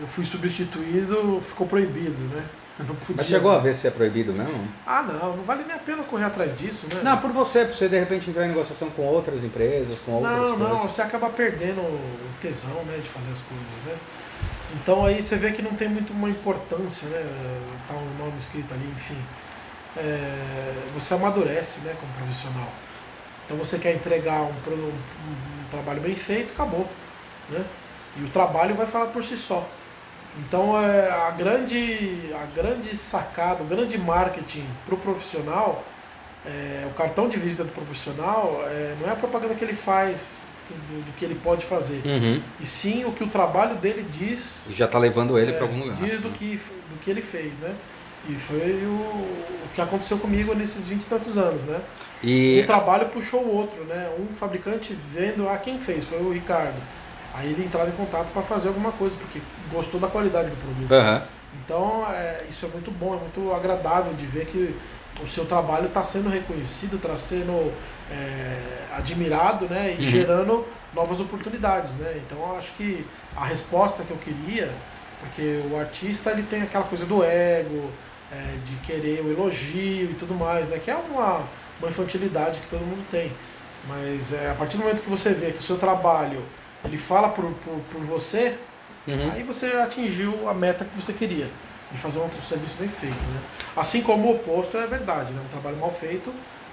eu 0.00 0.06
fui 0.06 0.24
substituído, 0.24 1.38
ficou 1.40 1.66
proibido, 1.66 2.20
né? 2.34 2.42
Eu 2.78 2.86
não 2.86 2.94
podia 2.94 3.16
Mas 3.18 3.26
chegou 3.26 3.52
a 3.52 3.58
ver 3.58 3.74
se 3.74 3.86
é 3.86 3.90
proibido 3.90 4.32
mesmo? 4.32 4.66
Ah, 4.86 5.02
não, 5.02 5.36
não 5.36 5.44
vale 5.44 5.62
nem 5.64 5.76
a 5.76 5.78
pena 5.78 6.02
correr 6.02 6.24
atrás 6.24 6.56
disso, 6.56 6.86
né? 6.92 7.00
Não, 7.04 7.18
por 7.18 7.30
você, 7.30 7.64
pra 7.64 7.74
você 7.74 7.88
de 7.88 7.98
repente 7.98 8.30
entrar 8.30 8.44
em 8.46 8.48
negociação 8.48 8.90
com 8.90 9.02
outras 9.02 9.44
empresas, 9.44 9.98
com 9.98 10.12
outras 10.12 10.32
Não, 10.32 10.56
coisas. 10.56 10.68
não, 10.68 10.82
você 10.88 11.02
acaba 11.02 11.28
perdendo 11.30 11.80
o 11.80 12.00
tesão, 12.40 12.82
né, 12.84 12.96
de 13.02 13.08
fazer 13.08 13.30
as 13.30 13.40
coisas, 13.40 13.66
né? 13.86 13.94
Então 14.74 15.04
aí 15.04 15.22
você 15.22 15.36
vê 15.36 15.52
que 15.52 15.60
não 15.60 15.72
tem 15.74 15.88
muito 15.88 16.12
uma 16.14 16.30
importância, 16.30 17.06
né? 17.08 17.22
Tá 17.86 17.94
um 17.94 18.24
nome 18.24 18.38
escrito 18.38 18.72
ali, 18.72 18.90
enfim. 18.96 19.18
É, 19.96 20.72
você 20.94 21.12
amadurece, 21.14 21.80
né, 21.80 21.94
como 22.00 22.10
profissional. 22.14 22.68
Então 23.44 23.56
você 23.58 23.78
quer 23.78 23.94
entregar 23.94 24.40
um, 24.42 24.46
um- 24.70 24.88
um 24.88 25.64
trabalho 25.70 26.00
bem 26.00 26.16
feito, 26.16 26.52
acabou, 26.54 26.88
né? 27.50 27.62
E 28.16 28.22
o 28.24 28.28
trabalho 28.30 28.74
vai 28.74 28.86
falar 28.86 29.06
por 29.06 29.22
si 29.22 29.36
só. 29.36 29.68
Então 30.38 30.80
é, 30.80 31.10
a, 31.10 31.30
grande, 31.30 32.30
a 32.34 32.46
grande 32.54 32.96
sacada, 32.96 33.62
o 33.62 33.66
grande 33.66 33.98
marketing 33.98 34.64
para 34.86 34.94
o 34.94 34.98
profissional, 34.98 35.84
é, 36.46 36.86
o 36.86 36.94
cartão 36.94 37.28
de 37.28 37.36
visita 37.36 37.64
do 37.64 37.72
profissional, 37.72 38.62
é, 38.66 38.94
não 39.00 39.08
é 39.08 39.12
a 39.12 39.16
propaganda 39.16 39.54
que 39.54 39.64
ele 39.64 39.74
faz 39.74 40.42
do, 40.70 41.04
do 41.04 41.12
que 41.18 41.24
ele 41.24 41.34
pode 41.34 41.66
fazer, 41.66 42.00
Uhum. 42.04 42.40
e 42.60 42.64
sim 42.64 43.04
o 43.04 43.12
que 43.12 43.22
o 43.22 43.26
trabalho 43.28 43.74
dele 43.76 44.06
diz 44.10 44.62
E 44.70 44.72
já 44.72 44.88
tá 44.88 44.98
levando 44.98 45.38
ele 45.38 45.50
é, 45.52 45.54
pra 45.54 45.66
algum 45.66 45.80
lugar. 45.80 45.96
Diz 45.96 46.18
do 46.20 46.30
que, 46.30 46.56
do 46.90 46.98
que 47.04 47.10
ele 47.10 47.20
fez, 47.22 47.58
né? 47.58 47.74
E 48.28 48.34
foi 48.34 48.84
o, 48.86 48.88
o 48.90 49.68
que 49.74 49.80
aconteceu 49.80 50.16
comigo 50.16 50.54
nesses 50.54 50.84
20 50.84 51.02
e 51.02 51.06
tantos 51.06 51.36
anos, 51.36 51.60
né? 51.62 51.80
E 52.22 52.60
Um 52.62 52.66
trabalho 52.66 53.06
puxou 53.08 53.42
o 53.42 53.52
outro, 53.54 53.82
né? 53.84 54.08
Um 54.18 54.34
fabricante 54.34 54.96
vendo, 55.12 55.48
ah, 55.48 55.58
quem 55.58 55.78
fez? 55.80 56.06
Foi 56.06 56.20
o 56.22 56.32
Ricardo. 56.32 56.76
Aí 57.34 57.50
ele 57.50 57.64
entrava 57.64 57.88
em 57.88 57.92
contato 57.92 58.28
para 58.32 58.42
fazer 58.42 58.68
alguma 58.68 58.92
coisa, 58.92 59.16
porque 59.16 59.40
gostou 59.72 59.98
da 59.98 60.08
qualidade 60.08 60.50
do 60.50 60.56
produto. 60.56 60.92
Aham. 60.92 61.22
Então, 61.64 62.06
é, 62.10 62.44
isso 62.48 62.64
é 62.66 62.68
muito 62.68 62.90
bom, 62.90 63.14
é 63.14 63.18
muito 63.18 63.52
agradável 63.54 64.12
de 64.14 64.26
ver 64.26 64.46
que 64.46 64.74
o 65.22 65.28
seu 65.28 65.44
trabalho 65.44 65.86
está 65.86 66.02
sendo 66.02 66.28
reconhecido, 66.30 66.96
está 66.96 67.16
sendo 67.16 67.72
é, 68.10 68.56
admirado, 68.96 69.66
né? 69.66 69.96
E 69.98 70.04
Uhum. 70.04 70.10
gerando 70.10 70.66
novas 70.94 71.20
oportunidades, 71.20 71.94
né? 71.96 72.20
Então, 72.26 72.56
acho 72.56 72.72
que 72.72 73.06
a 73.36 73.44
resposta 73.44 74.02
que 74.02 74.10
eu 74.10 74.16
queria, 74.18 74.70
porque 75.20 75.62
o 75.70 75.78
artista 75.78 76.30
ele 76.30 76.42
tem 76.42 76.62
aquela 76.62 76.84
coisa 76.84 77.04
do 77.06 77.22
ego, 77.22 77.90
é, 78.30 78.56
de 78.64 78.74
querer 78.76 79.22
o 79.22 79.30
elogio 79.30 80.10
e 80.10 80.14
tudo 80.18 80.34
mais, 80.34 80.66
né? 80.68 80.78
Que 80.82 80.90
é 80.90 80.96
uma, 80.96 81.42
uma 81.80 81.88
infantilidade 81.90 82.60
que 82.60 82.68
todo 82.68 82.80
mundo 82.80 83.04
tem. 83.10 83.30
Mas 83.86 84.32
é, 84.32 84.50
a 84.50 84.54
partir 84.54 84.76
do 84.78 84.84
momento 84.84 85.02
que 85.02 85.10
você 85.10 85.30
vê 85.34 85.52
que 85.52 85.58
o 85.58 85.62
seu 85.62 85.76
trabalho 85.76 86.42
ele 86.84 86.98
fala 86.98 87.28
por, 87.28 87.44
por, 87.44 87.80
por 87.90 88.00
você, 88.04 88.56
Uhum. 89.06 89.32
Aí 89.32 89.42
você 89.42 89.66
atingiu 89.66 90.48
a 90.48 90.54
meta 90.54 90.84
que 90.84 91.00
você 91.00 91.12
queria, 91.12 91.48
de 91.90 91.98
fazer 91.98 92.20
um 92.20 92.30
serviço 92.48 92.76
bem 92.78 92.88
feito. 92.88 93.14
Né? 93.14 93.40
Assim 93.76 94.00
como 94.02 94.28
o 94.28 94.36
oposto 94.36 94.76
é 94.76 94.86
verdade, 94.86 95.32
né? 95.32 95.42
um 95.44 95.48
trabalho 95.48 95.76
mal 95.76 95.90
feito 95.90 96.32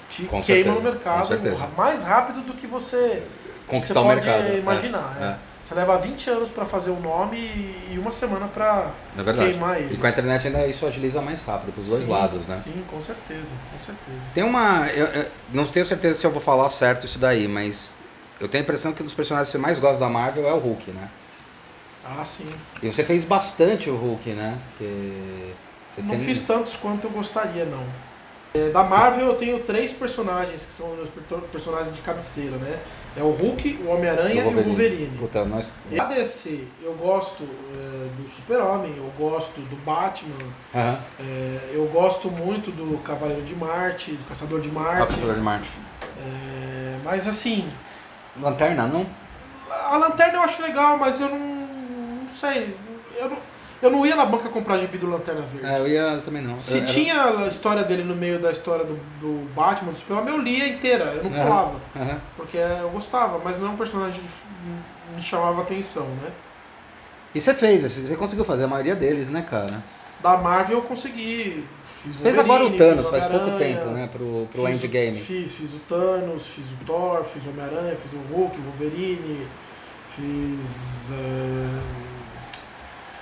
te 0.10 0.24
Com 0.24 0.42
queima 0.42 0.74
certeza, 0.74 0.76
no 0.76 0.82
mercado 0.82 1.76
mais 1.78 2.04
rápido 2.04 2.42
do 2.42 2.54
que 2.54 2.66
você, 2.68 3.24
Conquistar 3.68 4.02
você 4.02 4.08
pode 4.08 4.26
mercado. 4.28 4.58
imaginar. 4.58 5.18
É, 5.20 5.24
é. 5.26 5.36
Você 5.64 5.76
leva 5.76 5.98
20 6.00 6.30
anos 6.32 6.50
para 6.50 6.66
fazer 6.66 6.90
o 6.90 7.00
nome 7.00 7.38
e 7.38 7.96
uma 8.00 8.10
semana 8.10 8.48
para 8.48 8.92
É 9.16 9.34
queimar 9.34 9.80
ele. 9.80 9.94
E 9.94 9.98
com 9.98 10.08
a 10.08 10.10
internet 10.10 10.48
ainda 10.48 10.66
isso 10.66 10.84
agiliza 10.88 11.22
mais 11.22 11.44
rápido 11.44 11.72
pros 11.74 11.88
dois 11.88 12.06
Sim, 12.06 12.10
lados, 12.10 12.48
né? 12.48 12.56
Sim, 12.58 12.84
com 12.90 13.00
certeza, 13.00 13.52
com 13.72 13.86
certeza. 13.86 14.30
Tem 14.34 14.44
uma. 14.44 14.88
Eu, 14.88 15.06
eu 15.08 15.32
não 15.54 15.66
tenho 15.66 15.86
certeza 15.86 16.16
se 16.20 16.26
eu 16.26 16.32
vou 16.32 16.42
falar 16.42 16.68
certo 16.72 17.06
isso 17.06 17.20
daí, 17.20 17.48
mas 17.48 17.96
eu 18.40 18.48
tenho 18.48 18.62
a 18.62 18.66
impressão 18.66 18.94
que 18.94 19.02
um 19.02 19.06
dos 19.06 19.14
personagens 19.14 19.48
que 19.50 19.52
você 19.54 19.58
mais 19.58 19.78
gosta 19.80 20.00
da 20.00 20.10
Marvel 20.10 20.48
é 20.48 20.54
o 20.54 20.60
Hulk, 20.60 20.92
né? 20.92 21.10
Ah, 22.06 22.24
sim. 22.26 22.50
E 22.82 22.92
você 22.92 23.04
fez 23.04 23.24
bastante 23.24 23.90
o 23.90 23.96
Hulk, 23.96 24.30
né? 24.32 24.58
Não 26.00 26.10
tem... 26.10 26.20
fiz 26.22 26.42
tantos 26.42 26.76
quanto 26.76 27.06
eu 27.06 27.12
gostaria, 27.12 27.66
não. 27.66 27.84
É, 28.56 28.70
da 28.70 28.82
Marvel 28.84 29.28
eu 29.28 29.36
tenho 29.36 29.60
três 29.60 29.92
personagens 29.94 30.66
que 30.66 30.72
são 30.72 30.88
meus 30.96 31.10
per- 31.10 31.38
personagens 31.52 31.96
de 31.96 32.02
cabeceira, 32.02 32.58
né? 32.58 32.80
É 33.16 33.22
o 33.22 33.30
Hulk, 33.32 33.82
o 33.86 33.90
Homem-Aranha 33.90 34.44
e 34.44 34.48
o 34.48 34.64
Wolverine. 34.64 35.18
Puta, 35.20 35.46
nós. 35.46 35.72
A 36.00 36.06
DC, 36.06 36.64
eu 36.82 36.94
gosto 36.94 37.44
é, 37.44 38.08
do 38.22 38.28
Super-Homem, 38.32 38.94
eu 38.98 39.12
gosto 39.20 39.60
do 39.60 39.76
Batman, 39.86 40.34
Aham. 40.74 41.00
é, 41.20 41.60
eu 41.74 41.86
gosto 41.94 42.30
muito 42.32 42.72
do 42.72 42.98
Cavaleiro 43.04 43.44
de 43.44 43.56
Marte, 43.56 44.14
do 44.14 44.28
Caçador 44.28 44.62
de 44.62 44.70
Ah, 44.70 44.74
Marte. 44.74 45.14
Caçador 45.14 45.36
de 45.36 45.42
Marte. 45.42 45.70
é, 46.26 46.98
mas 47.04 47.28
assim, 47.28 47.68
Lanterna, 48.38 48.88
não? 48.88 49.06
a 49.92 49.98
lanterna 49.98 50.34
eu 50.40 50.42
acho 50.42 50.62
legal, 50.62 50.98
mas 50.98 51.20
eu 51.20 51.30
não, 51.30 51.38
não 51.40 52.30
sei. 52.36 52.76
Eu 53.18 53.30
não, 53.30 53.38
eu 53.82 53.90
não 53.92 54.06
ia 54.06 54.16
na 54.16 54.26
banca 54.26 54.50
comprar 54.50 54.78
gibi 54.78 54.98
do 54.98 55.10
Lanterna 55.10 55.42
Verde. 55.42 55.68
É, 55.68 55.80
eu 55.80 55.88
ia 55.88 56.22
também 56.24 56.42
não. 56.42 56.60
Se 56.60 56.74
Eu- 56.78 56.84
era- 56.84 56.88
tinha 56.88 57.24
a 57.24 57.48
história 57.48 57.84
dele 57.84 58.04
no 58.04 58.16
meio 58.16 58.40
da 58.40 58.52
história 58.52 58.84
do, 58.86 58.96
do 59.20 59.54
Batman, 59.54 59.92
do 59.92 59.98
Super-Homem, 60.00 60.34
eu 60.34 60.42
lia 60.42 60.68
inteira, 60.68 61.06
eu 61.06 61.24
não 61.24 61.32
Aham. 61.32 61.44
pulava. 61.44 61.76
Aham. 61.96 62.20
Porque 62.36 62.58
eu 62.58 62.90
gostava, 62.90 63.40
mas 63.44 63.58
não 63.60 63.68
é 63.68 63.72
um 63.72 63.78
personagem 63.78 64.22
que 64.22 65.16
me 65.16 65.22
chamava 65.24 65.62
atenção, 65.62 66.06
né? 66.24 66.32
E 67.34 67.40
você 67.40 67.54
fez, 67.54 67.84
você 67.84 68.16
conseguiu 68.16 68.44
fazer 68.46 68.64
a 68.64 68.68
maioria 68.68 68.96
deles, 68.96 69.30
né, 69.30 69.46
cara? 69.48 69.84
Da 70.22 70.36
Marvel 70.38 70.78
eu 70.80 70.84
consegui. 70.84 71.64
Fiz 72.04 72.16
Fez 72.16 72.36
Wolverine, 72.38 72.40
agora 72.40 72.66
o 72.66 72.78
Thanos, 72.78 73.10
faz 73.10 73.26
pouco 73.26 73.58
tempo, 73.58 73.86
né? 73.88 74.08
Pro, 74.12 74.48
pro 74.52 74.66
fiz 74.66 74.76
Endgame. 74.84 75.18
Fiz, 75.18 75.54
fiz 75.54 75.74
o 75.74 75.80
Thanos, 75.80 76.46
fiz 76.48 76.66
o 76.66 76.86
Thor, 76.86 77.24
fiz 77.26 77.44
o 77.46 77.50
Homem-Aranha, 77.50 77.96
fiz 77.96 78.14
o 78.14 78.34
Hulk, 78.34 78.58
o 78.58 78.62
Wolverine, 78.64 79.46
fiz. 80.16 81.12
eh, 81.12 81.80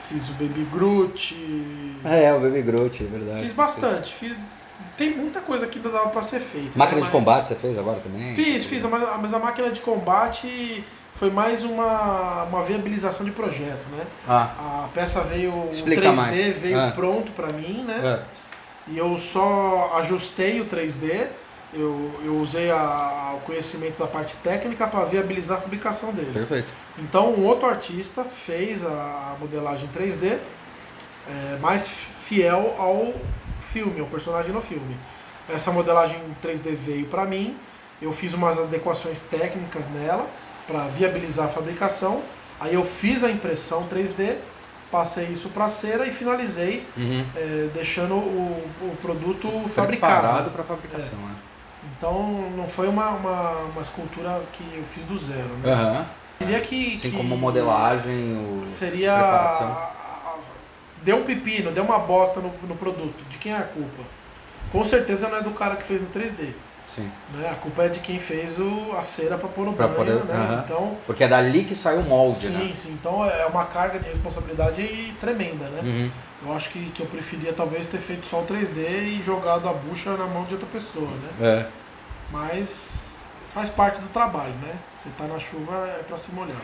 fiz 0.09 0.29
o 0.29 0.33
Baby 0.33 0.67
Groot. 0.71 1.95
Ah, 2.03 2.15
é, 2.15 2.33
o 2.33 2.39
Baby 2.39 2.61
Groot, 2.61 3.03
é 3.03 3.07
verdade. 3.07 3.41
Fiz 3.41 3.51
bastante. 3.51 4.13
Fiz, 4.13 4.35
tem 4.95 5.15
muita 5.15 5.41
coisa 5.41 5.65
que 5.67 5.79
ainda 5.79 5.89
dava 5.89 6.09
pra 6.09 6.21
ser 6.21 6.39
feita. 6.39 6.71
Máquina 6.75 6.99
né, 6.99 7.07
de 7.07 7.11
mas- 7.11 7.11
combate 7.11 7.47
você 7.47 7.55
fez 7.55 7.77
agora 7.77 7.99
também? 7.99 8.35
Fiz, 8.35 8.65
fiz, 8.65 8.83
mas 8.83 9.01
mas 9.21 9.33
a 9.33 9.39
máquina 9.39 9.71
de 9.71 9.81
combate 9.81 10.83
foi 11.15 11.31
mais 11.31 11.63
uma, 11.63 12.43
uma 12.43 12.61
viabilização 12.63 13.25
de 13.25 13.31
projeto, 13.31 13.87
né? 13.91 14.03
Ah, 14.27 14.83
A 14.85 14.87
peça 14.93 15.21
veio 15.21 15.51
o 15.51 15.69
Explica 15.71 16.01
3D, 16.11 16.15
mais. 16.15 16.57
veio 16.57 16.79
Ah. 16.79 16.91
pronto 16.95 17.31
pra 17.31 17.47
mim, 17.51 17.83
né? 17.87 18.21
é. 18.33 18.46
E 18.89 18.97
eu 18.97 19.17
só 19.17 19.93
ajustei 19.97 20.61
o 20.61 20.65
3D, 20.65 21.27
eu, 21.73 22.11
eu 22.23 22.37
usei 22.37 22.71
a- 22.71 23.33
o 23.35 23.41
conhecimento 23.41 23.97
da 23.99 24.07
parte 24.07 24.35
técnica 24.37 24.87
para 24.87 25.03
viabilizar 25.05 25.57
a 25.57 25.61
publicação 25.61 26.11
dele. 26.13 26.31
perfeito. 26.31 26.73
Então 26.97 27.31
um 27.33 27.45
outro 27.45 27.67
artista 27.67 28.23
fez 28.23 28.85
a 28.85 29.35
modelagem 29.39 29.89
3D 29.93 30.37
é, 31.29 31.57
mais 31.59 31.89
fiel 31.89 32.75
ao 32.79 33.13
filme, 33.61 33.99
ao 33.99 34.07
personagem 34.07 34.51
no 34.53 34.61
filme. 34.61 34.95
Essa 35.49 35.71
modelagem 35.71 36.19
3D 36.41 36.73
veio 36.75 37.05
para 37.07 37.25
mim, 37.25 37.57
eu 38.01 38.13
fiz 38.13 38.33
umas 38.33 38.57
adequações 38.57 39.19
técnicas 39.19 39.85
nela 39.89 40.25
para 40.65 40.87
viabilizar 40.87 41.45
a 41.47 41.49
fabricação. 41.49 42.21
Aí 42.59 42.73
eu 42.73 42.83
fiz 42.83 43.23
a 43.23 43.29
impressão 43.29 43.87
3D, 43.87 44.35
passei 44.91 45.25
isso 45.27 45.49
para 45.49 45.67
cera 45.67 46.05
e 46.07 46.11
finalizei 46.11 46.85
Uhum. 46.95 47.25
é, 47.35 47.69
deixando 47.73 48.15
o, 48.15 48.69
o 48.81 48.97
produto 49.01 49.47
fabricado. 49.69 50.13
Preparado 50.21 50.51
para 50.51 50.63
fabricação, 50.63 51.19
é. 51.19 51.47
Então 51.97 52.51
não 52.55 52.67
foi 52.67 52.87
uma, 52.87 53.09
uma, 53.11 53.51
uma 53.71 53.81
escultura 53.81 54.41
que 54.53 54.63
eu 54.75 54.83
fiz 54.83 55.03
do 55.05 55.17
zero. 55.17 55.49
Né? 55.63 55.71
Aham. 55.71 56.05
Diria 56.39 56.59
que, 56.61 56.97
Assim 56.97 57.09
que 57.09 57.17
como 57.17 57.35
modelagem, 57.35 58.37
o... 58.61 58.65
seria 58.65 59.13
preparação. 59.13 59.89
deu 61.03 61.17
um 61.17 61.23
pepino, 61.23 61.71
deu 61.71 61.83
uma 61.83 61.97
bosta 61.99 62.39
no, 62.39 62.51
no 62.67 62.75
produto. 62.75 63.23
De 63.29 63.37
quem 63.39 63.53
é 63.53 63.57
a 63.57 63.63
culpa? 63.63 64.03
Com 64.71 64.83
certeza 64.83 65.27
não 65.29 65.37
é 65.37 65.41
do 65.41 65.51
cara 65.51 65.75
que 65.75 65.83
fez 65.83 66.01
no 66.01 66.07
3D. 66.09 66.53
Sim. 66.95 67.11
Né? 67.33 67.49
A 67.49 67.55
culpa 67.55 67.83
é 67.83 67.89
de 67.89 67.99
quem 67.99 68.19
fez 68.19 68.57
o, 68.59 68.91
a 68.97 69.03
cera 69.03 69.37
para 69.37 69.47
pôr 69.49 69.65
no 69.65 69.73
Pra 69.73 69.87
banho. 69.87 70.19
poder- 70.19 70.25
né? 70.25 70.33
aham. 70.33 70.61
Então, 70.65 70.97
Porque 71.05 71.23
é 71.23 71.27
dali 71.27 71.63
que 71.65 71.75
sai 71.75 71.97
o 71.97 72.03
molde, 72.03 72.47
sim, 72.47 72.49
né? 72.49 72.71
sim. 72.73 72.91
Então 72.93 73.23
é 73.25 73.45
uma 73.45 73.65
carga 73.65 73.99
de 73.99 74.09
responsabilidade 74.09 75.13
tremenda, 75.19 75.65
né? 75.69 75.81
Uhum. 75.83 76.11
Eu 76.45 76.53
acho 76.55 76.69
que, 76.69 76.89
que 76.91 77.01
eu 77.01 77.07
preferia 77.07 77.51
talvez 77.53 77.87
ter 77.87 77.97
feito 77.99 78.25
só 78.27 78.39
o 78.41 78.45
3D 78.45 78.77
e 78.77 79.21
jogado 79.23 79.67
a 79.67 79.73
bucha 79.73 80.15
na 80.15 80.25
mão 80.27 80.43
de 80.45 80.53
outra 80.53 80.67
pessoa, 80.71 81.07
né? 81.09 81.29
É. 81.41 81.65
Mas 82.31 83.25
faz 83.53 83.69
parte 83.69 83.99
do 84.01 84.07
trabalho, 84.09 84.53
né? 84.61 84.75
Você 84.95 85.09
tá 85.17 85.25
na 85.25 85.39
chuva 85.39 85.87
é 85.99 86.03
pra 86.03 86.17
se 86.17 86.31
molhar. 86.31 86.57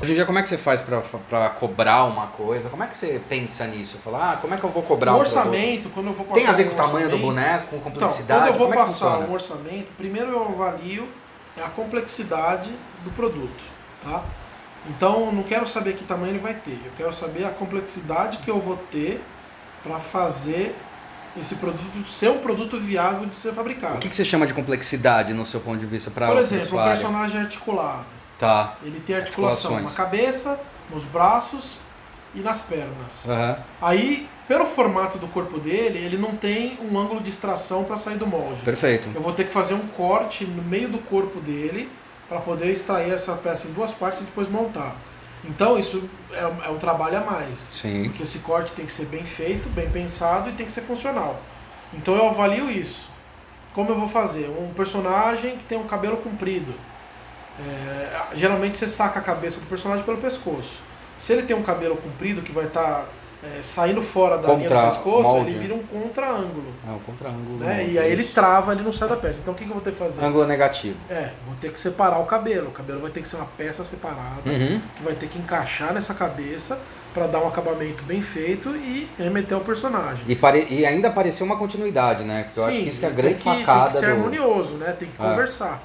Hoje 0.00 0.12
em 0.12 0.14
dia, 0.14 0.26
como 0.26 0.38
é 0.38 0.42
que 0.42 0.48
você 0.48 0.58
faz 0.58 0.82
pra 0.82 1.48
cobrar 1.50 2.04
uma 2.04 2.26
coisa? 2.26 2.68
Como 2.68 2.82
é 2.82 2.86
que 2.86 2.96
você 2.96 3.20
pensa 3.28 3.66
nisso? 3.66 3.98
Falar, 3.98 4.32
ah, 4.32 4.36
como 4.36 4.52
é 4.52 4.56
que 4.58 4.64
eu 4.64 4.70
vou 4.70 4.82
cobrar 4.82 5.14
um 5.14 5.18
orçamento, 5.18 5.88
quando 5.88 6.08
eu 6.08 6.12
vou 6.12 6.26
passar 6.26 6.40
Tem 6.40 6.46
a 6.46 6.52
ver 6.52 6.64
com 6.66 6.72
o 6.72 6.76
tamanho 6.76 7.08
do 7.08 7.18
boneco, 7.18 7.68
com 7.68 7.76
Então, 7.76 7.92
complexidade? 7.92 8.40
quando 8.40 8.52
eu 8.52 8.58
vou 8.58 8.72
é 8.72 8.76
passar 8.76 9.18
um 9.20 9.32
orçamento, 9.32 9.86
primeiro 9.96 10.30
eu 10.30 10.42
avalio 10.42 11.08
a 11.64 11.68
complexidade 11.70 12.70
do 13.04 13.10
produto, 13.12 13.62
tá? 14.04 14.22
Então, 14.88 15.32
não 15.32 15.42
quero 15.42 15.66
saber 15.66 15.94
que 15.94 16.04
tamanho 16.04 16.32
ele 16.32 16.38
vai 16.38 16.54
ter. 16.54 16.78
Eu 16.84 16.92
quero 16.96 17.12
saber 17.12 17.44
a 17.44 17.50
complexidade 17.50 18.38
que 18.38 18.50
eu 18.50 18.60
vou 18.60 18.76
ter 18.92 19.20
para 19.82 19.98
fazer 19.98 20.76
esse 21.40 21.54
produto 21.56 22.06
ser 22.06 22.30
um 22.30 22.38
produto 22.38 22.78
viável 22.78 23.26
de 23.26 23.34
ser 23.34 23.52
fabricado. 23.52 23.96
O 23.96 23.98
que, 23.98 24.08
que 24.08 24.16
você 24.16 24.24
chama 24.24 24.46
de 24.46 24.54
complexidade 24.54 25.32
no 25.32 25.44
seu 25.44 25.60
ponto 25.60 25.78
de 25.78 25.86
vista 25.86 26.10
para 26.10 26.28
Por 26.28 26.38
exemplo, 26.38 26.78
um 26.78 26.84
personagem 26.84 27.40
articulado. 27.40 28.15
Tá. 28.38 28.76
Ele 28.82 29.00
tem 29.00 29.16
articulação 29.16 29.80
na 29.80 29.90
cabeça, 29.90 30.60
nos 30.90 31.04
braços 31.04 31.78
e 32.34 32.40
nas 32.40 32.60
pernas. 32.62 33.28
Aham. 33.28 33.58
Aí, 33.80 34.28
pelo 34.46 34.66
formato 34.66 35.18
do 35.18 35.26
corpo 35.28 35.58
dele, 35.58 35.98
ele 35.98 36.16
não 36.16 36.36
tem 36.36 36.78
um 36.82 36.98
ângulo 36.98 37.20
de 37.20 37.30
extração 37.30 37.84
para 37.84 37.96
sair 37.96 38.16
do 38.16 38.26
molde. 38.26 38.62
Perfeito. 38.62 39.08
Eu 39.14 39.20
vou 39.22 39.32
ter 39.32 39.44
que 39.44 39.52
fazer 39.52 39.74
um 39.74 39.86
corte 39.88 40.44
no 40.44 40.62
meio 40.62 40.88
do 40.88 40.98
corpo 40.98 41.40
dele 41.40 41.90
para 42.28 42.40
poder 42.40 42.70
extrair 42.70 43.10
essa 43.12 43.32
peça 43.34 43.68
em 43.68 43.72
duas 43.72 43.92
partes 43.92 44.20
e 44.20 44.24
depois 44.24 44.48
montar. 44.48 44.94
Então 45.44 45.78
isso 45.78 46.08
é, 46.32 46.46
um- 46.46 46.64
é 46.64 46.68
um 46.70 46.76
trabalho 46.78 47.18
a 47.18 47.20
mais. 47.20 47.58
Sim. 47.72 48.04
Porque 48.04 48.22
esse 48.24 48.40
corte 48.40 48.72
tem 48.72 48.84
que 48.84 48.92
ser 48.92 49.06
bem 49.06 49.24
feito, 49.24 49.68
bem 49.70 49.88
pensado 49.88 50.50
e 50.50 50.52
tem 50.52 50.66
que 50.66 50.72
ser 50.72 50.80
funcional. 50.82 51.40
Então 51.94 52.14
eu 52.16 52.28
avalio 52.28 52.70
isso. 52.70 53.08
Como 53.72 53.90
eu 53.90 53.98
vou 53.98 54.08
fazer? 54.08 54.48
Um 54.48 54.72
personagem 54.74 55.56
que 55.56 55.64
tem 55.64 55.78
um 55.78 55.86
cabelo 55.86 56.16
comprido. 56.18 56.74
É, 57.58 58.36
geralmente 58.36 58.76
você 58.78 58.88
saca 58.88 59.18
a 59.20 59.22
cabeça 59.22 59.60
do 59.60 59.66
personagem 59.66 60.04
pelo 60.04 60.18
pescoço. 60.18 60.80
Se 61.18 61.32
ele 61.32 61.42
tem 61.42 61.56
um 61.56 61.62
cabelo 61.62 61.96
comprido 61.96 62.42
que 62.42 62.52
vai 62.52 62.66
estar 62.66 63.06
é, 63.42 63.62
saindo 63.62 64.02
fora 64.02 64.36
da 64.36 64.48
linha 64.48 64.60
Contra 64.68 64.80
do 64.82 64.86
pescoço, 64.88 65.22
molde. 65.22 65.50
ele 65.50 65.58
vira 65.58 65.74
um 65.74 65.82
contra-ângulo. 65.82 66.72
É 66.86 66.92
o 66.92 66.98
contra-ângulo. 67.00 67.58
Né? 67.58 67.86
E 67.90 67.98
aí 67.98 68.10
ele 68.12 68.24
trava, 68.24 68.72
ele 68.72 68.82
não 68.82 68.92
sai 68.92 69.08
da 69.08 69.16
peça. 69.16 69.38
Então 69.40 69.54
o 69.54 69.56
que, 69.56 69.64
que 69.64 69.70
eu 69.70 69.74
vou 69.74 69.82
ter 69.82 69.92
que 69.92 69.98
fazer? 69.98 70.22
Ângulo 70.24 70.46
negativo. 70.46 70.96
É, 71.08 71.30
vou 71.46 71.54
ter 71.60 71.70
que 71.72 71.78
separar 71.80 72.18
o 72.18 72.26
cabelo. 72.26 72.68
O 72.68 72.72
cabelo 72.72 73.00
vai 73.00 73.10
ter 73.10 73.22
que 73.22 73.28
ser 73.28 73.36
uma 73.36 73.46
peça 73.46 73.82
separada, 73.84 74.42
Uhum. 74.44 74.80
que 74.96 75.02
vai 75.02 75.14
ter 75.14 75.28
que 75.28 75.38
encaixar 75.38 75.94
nessa 75.94 76.12
cabeça 76.12 76.78
para 77.14 77.26
dar 77.26 77.38
um 77.42 77.48
acabamento 77.48 78.02
bem 78.04 78.20
feito 78.20 78.76
e 78.76 79.08
remeter 79.18 79.56
ao 79.56 79.64
personagem. 79.64 80.22
E, 80.28 80.36
pare- 80.36 80.66
e 80.68 80.84
ainda 80.84 81.08
pareceu 81.10 81.46
uma 81.46 81.56
continuidade, 81.56 82.24
né? 82.24 82.42
Porque 82.44 82.60
eu 82.60 82.64
acho 82.66 82.76
que 82.78 82.88
isso 82.90 83.00
que 83.00 83.06
é 83.06 83.08
a 83.08 83.12
grande 83.12 83.34
que, 83.34 83.40
sacada 83.40 83.84
tem 83.84 83.92
que 83.92 83.98
ser 84.00 84.06
do. 84.06 84.12
harmonioso, 84.12 84.74
né? 84.74 84.94
Tem 84.98 85.08
que 85.08 85.14
É. 85.22 85.26
conversar. 85.26 85.80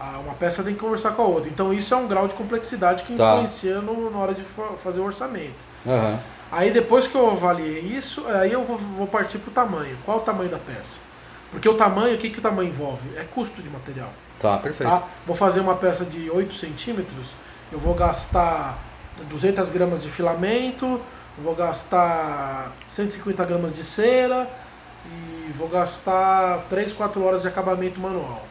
Uma 0.00 0.34
peça 0.34 0.62
tem 0.62 0.74
que 0.74 0.80
conversar 0.80 1.12
com 1.12 1.22
a 1.22 1.26
outra. 1.26 1.48
Então 1.50 1.72
isso 1.72 1.92
é 1.92 1.96
um 1.96 2.06
grau 2.06 2.28
de 2.28 2.34
complexidade 2.34 3.02
que 3.02 3.14
Tá. 3.16 3.32
influencia 3.34 3.80
no- 3.80 4.10
na 4.10 4.18
hora 4.18 4.34
de 4.34 4.42
fa- 4.42 4.74
fazer 4.82 5.00
o 5.00 5.04
orçamento. 5.04 5.56
Aham. 5.86 6.18
Aí 6.52 6.70
depois 6.70 7.06
que 7.06 7.14
eu 7.14 7.30
avaliei 7.30 7.80
isso, 7.80 8.26
aí 8.28 8.52
eu 8.52 8.64
vou, 8.64 8.76
vou 8.76 9.06
partir 9.06 9.38
para 9.38 9.50
o 9.50 9.52
tamanho. 9.52 9.96
Qual 10.04 10.18
o 10.18 10.20
tamanho 10.20 10.48
da 10.48 10.58
peça? 10.58 11.00
Porque 11.50 11.68
o 11.68 11.74
tamanho, 11.74 12.14
o 12.14 12.18
que, 12.18 12.30
que 12.30 12.38
o 12.38 12.42
tamanho 12.42 12.68
envolve? 12.70 13.08
É 13.16 13.24
custo 13.24 13.60
de 13.60 13.68
material. 13.68 14.10
Tá, 14.38 14.56
perfeito. 14.58 14.88
Tá? 14.88 15.02
Vou 15.26 15.34
fazer 15.34 15.60
uma 15.60 15.74
peça 15.74 16.04
de 16.04 16.30
8 16.30 16.54
centímetros, 16.54 17.28
eu 17.72 17.78
vou 17.78 17.94
gastar 17.94 18.78
200 19.28 19.68
gramas 19.68 20.00
de 20.02 20.10
filamento, 20.10 21.00
vou 21.42 21.54
gastar 21.54 22.72
150 22.86 23.44
gramas 23.44 23.74
de 23.74 23.82
cera 23.82 24.48
e 25.06 25.52
vou 25.58 25.68
gastar 25.68 26.64
3, 26.70 26.92
4 26.92 27.22
horas 27.24 27.42
de 27.42 27.48
acabamento 27.48 27.98
manual. 28.00 28.42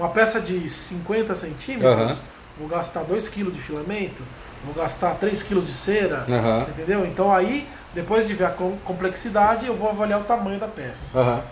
Uma 0.00 0.08
peça 0.08 0.40
de 0.40 0.66
50 0.70 1.34
centímetros, 1.34 1.92
Aham. 1.92 2.16
vou 2.58 2.66
gastar 2.66 3.02
2 3.02 3.28
kg 3.28 3.50
de 3.50 3.60
filamento, 3.60 4.22
vou 4.64 4.72
gastar 4.72 5.14
3 5.16 5.42
kg 5.42 5.60
de 5.60 5.72
cera, 5.72 6.24
você 6.64 6.70
entendeu? 6.70 7.04
Então 7.04 7.30
aí, 7.30 7.68
depois 7.92 8.26
de 8.26 8.32
ver 8.32 8.46
a 8.46 8.50
com- 8.50 8.78
complexidade, 8.82 9.66
eu 9.66 9.76
vou 9.76 9.90
avaliar 9.90 10.18
o 10.18 10.24
tamanho 10.24 10.58
da 10.58 10.66
peça. 10.68 11.18
Aham. 11.20 11.42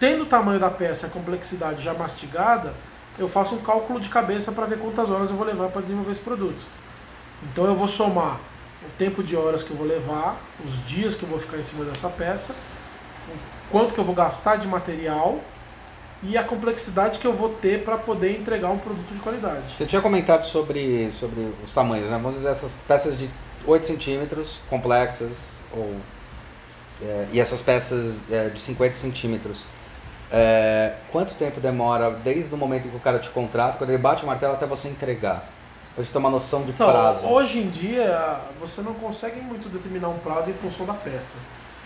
Tendo 0.00 0.24
o 0.24 0.26
tamanho 0.26 0.58
da 0.58 0.70
peça 0.72 1.06
e 1.06 1.08
a 1.08 1.12
complexidade 1.12 1.80
já 1.80 1.94
mastigada, 1.94 2.74
eu 3.16 3.28
faço 3.28 3.54
um 3.54 3.58
cálculo 3.60 4.00
de 4.00 4.08
cabeça 4.08 4.50
para 4.50 4.66
ver 4.66 4.78
quantas 4.78 5.08
horas 5.08 5.30
eu 5.30 5.36
vou 5.36 5.46
levar 5.46 5.68
para 5.68 5.82
desenvolver 5.82 6.10
esse 6.10 6.20
produto. 6.20 6.60
Então 7.44 7.64
eu 7.66 7.76
vou 7.76 7.86
somar 7.86 8.40
o 8.84 8.90
tempo 8.98 9.22
de 9.22 9.36
horas 9.36 9.62
que 9.62 9.70
eu 9.70 9.76
vou 9.76 9.86
levar, 9.86 10.36
os 10.64 10.84
dias 10.84 11.14
que 11.14 11.22
eu 11.22 11.28
vou 11.28 11.38
ficar 11.38 11.58
em 11.58 11.62
cima 11.62 11.84
dessa 11.84 12.08
peça, 12.08 12.54
o 13.28 13.36
quanto 13.70 13.94
que 13.94 14.00
eu 14.00 14.04
vou 14.04 14.16
gastar 14.16 14.56
de 14.56 14.66
material 14.66 15.38
e 16.22 16.38
a 16.38 16.44
complexidade 16.44 17.18
que 17.18 17.26
eu 17.26 17.32
vou 17.32 17.50
ter 17.50 17.84
para 17.84 17.98
poder 17.98 18.38
entregar 18.38 18.68
um 18.70 18.78
produto 18.78 19.12
de 19.12 19.20
qualidade. 19.20 19.74
Você 19.76 19.86
tinha 19.86 20.00
comentado 20.00 20.44
sobre, 20.44 21.10
sobre 21.12 21.52
os 21.62 21.72
tamanhos, 21.72 22.08
né? 22.08 22.16
Vamos 22.16 22.36
dizer, 22.36 22.50
essas 22.50 22.72
peças 22.86 23.18
de 23.18 23.28
8 23.66 23.86
centímetros, 23.86 24.60
complexas, 24.70 25.32
ou, 25.72 25.96
é, 27.02 27.26
e 27.32 27.40
essas 27.40 27.60
peças 27.60 28.14
é, 28.30 28.48
de 28.48 28.60
50 28.60 28.94
centímetros. 28.94 29.58
É, 30.30 30.94
quanto 31.10 31.34
tempo 31.34 31.60
demora 31.60 32.10
desde 32.10 32.54
o 32.54 32.56
momento 32.56 32.86
em 32.86 32.90
que 32.90 32.96
o 32.96 33.00
cara 33.00 33.18
te 33.18 33.28
contrata, 33.28 33.76
quando 33.76 33.90
ele 33.90 33.98
bate 33.98 34.24
o 34.24 34.26
martelo, 34.26 34.54
até 34.54 34.66
você 34.66 34.88
entregar? 34.88 35.48
Pra 35.94 36.02
gente 36.02 36.10
ter 36.12 36.18
uma 36.18 36.30
noção 36.30 36.62
de 36.62 36.70
Então, 36.70 36.90
prazo. 36.90 37.26
hoje 37.26 37.58
em 37.58 37.68
dia, 37.68 38.40
você 38.58 38.80
não 38.80 38.94
consegue 38.94 39.40
muito 39.40 39.68
determinar 39.68 40.08
um 40.08 40.18
prazo 40.18 40.50
em 40.50 40.54
função 40.54 40.86
da 40.86 40.94
peça, 40.94 41.36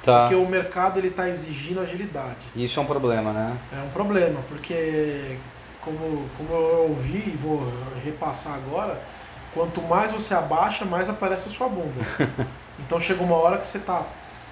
Tá. 0.07 0.21
porque 0.21 0.35
o 0.37 0.47
mercado 0.49 0.99
ele 0.99 1.09
está 1.09 1.29
exigindo 1.29 1.81
agilidade. 1.81 2.47
Isso 2.55 2.79
é 2.79 2.83
um 2.83 2.87
problema, 2.87 3.33
né? 3.33 3.57
É 3.77 3.83
um 3.83 3.91
problema, 3.91 4.41
porque 4.49 5.37
como, 5.83 6.25
como 6.39 6.49
eu 6.53 6.87
ouvi 6.91 7.25
e 7.27 7.37
vou 7.37 7.71
repassar 8.05 8.55
agora, 8.55 9.01
quanto 9.53 9.83
mais 9.83 10.13
você 10.13 10.33
abaixa, 10.33 10.85
mais 10.85 11.11
aparece 11.11 11.49
a 11.49 11.53
sua 11.53 11.69
bunda. 11.69 12.01
Então 12.79 13.01
chega 13.01 13.23
uma 13.23 13.37
hora 13.37 13.57
que 13.57 13.67
você 13.67 13.79
está 13.79 14.03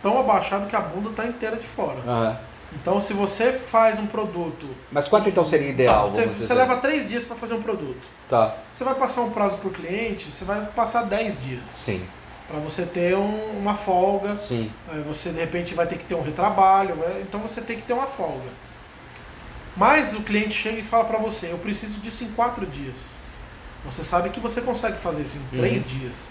tão 0.02 0.18
abaixado 0.18 0.66
que 0.66 0.74
a 0.74 0.80
bunda 0.80 1.10
está 1.10 1.26
inteira 1.26 1.56
de 1.56 1.66
fora. 1.66 1.98
Aham. 2.06 2.38
Então 2.72 2.98
se 2.98 3.12
você 3.12 3.52
faz 3.52 3.98
um 3.98 4.06
produto. 4.06 4.66
Mas 4.90 5.06
quanto 5.06 5.28
então 5.28 5.44
seria 5.44 5.68
ideal? 5.68 6.06
Tá, 6.06 6.10
você, 6.10 6.26
você 6.26 6.54
leva 6.54 6.78
três 6.78 7.06
dias 7.06 7.22
para 7.22 7.36
fazer 7.36 7.52
um 7.52 7.62
produto. 7.62 8.00
Tá, 8.28 8.54
Você 8.72 8.82
vai 8.82 8.94
passar 8.94 9.20
um 9.20 9.30
prazo 9.30 9.58
para 9.58 9.68
o 9.68 9.70
cliente, 9.70 10.32
você 10.32 10.44
vai 10.44 10.64
passar 10.74 11.02
10 11.02 11.42
dias. 11.42 11.62
sim, 11.68 12.02
Para 12.48 12.58
você 12.58 12.84
ter 12.84 13.16
um- 13.16 13.58
uma 13.58 13.74
folga. 13.74 14.36
sim. 14.36 14.70
Você 15.06 15.30
de 15.30 15.40
repente 15.40 15.74
vai 15.74 15.86
ter 15.86 15.96
que 15.96 16.04
ter 16.04 16.14
um 16.14 16.22
retrabalho, 16.22 16.94
vai- 16.96 17.20
então 17.22 17.40
você 17.40 17.60
tem 17.60 17.76
que 17.76 17.82
ter 17.82 17.92
uma 17.94 18.06
folga. 18.06 18.48
Mas 19.76 20.14
o 20.14 20.22
cliente 20.22 20.54
chega 20.54 20.78
e 20.78 20.84
fala 20.84 21.04
para 21.04 21.18
você, 21.18 21.46
eu 21.50 21.58
preciso 21.58 21.98
disso 22.00 22.22
em 22.24 22.28
quatro 22.28 22.64
dias. 22.66 23.16
Você 23.84 24.04
sabe 24.04 24.30
que 24.30 24.40
você 24.40 24.60
consegue 24.60 24.98
fazer 24.98 25.22
isso 25.22 25.36
em 25.36 25.40
Uhum. 25.40 25.62
três 25.62 25.86
dias. 25.86 26.28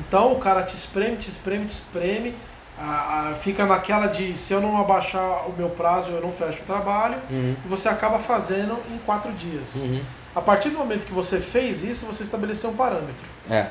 Então 0.00 0.32
o 0.32 0.38
cara 0.38 0.62
te 0.62 0.74
espreme, 0.74 1.16
te 1.16 1.28
espreme, 1.30 1.64
te 1.66 1.70
espreme, 1.70 2.36
a- 2.78 3.30
a- 3.30 3.34
fica 3.36 3.64
naquela 3.64 4.06
de 4.06 4.36
se 4.36 4.52
eu 4.52 4.60
não 4.60 4.76
abaixar 4.78 5.48
o 5.48 5.54
meu 5.56 5.70
prazo 5.70 6.10
eu 6.10 6.20
não 6.20 6.30
fecho 6.32 6.62
o 6.62 6.66
trabalho 6.66 7.16
Uhum. 7.30 7.56
e 7.64 7.68
você 7.68 7.88
acaba 7.88 8.18
fazendo 8.18 8.78
em 8.92 8.98
quatro 8.98 9.32
dias. 9.32 9.76
Uhum. 9.76 10.00
A 10.36 10.40
partir 10.40 10.68
do 10.70 10.78
momento 10.78 11.04
que 11.06 11.12
você 11.12 11.40
fez 11.40 11.82
isso, 11.82 12.04
você 12.06 12.22
estabeleceu 12.22 12.70
um 12.70 12.76
parâmetro. 12.76 13.24
É, 13.50 13.70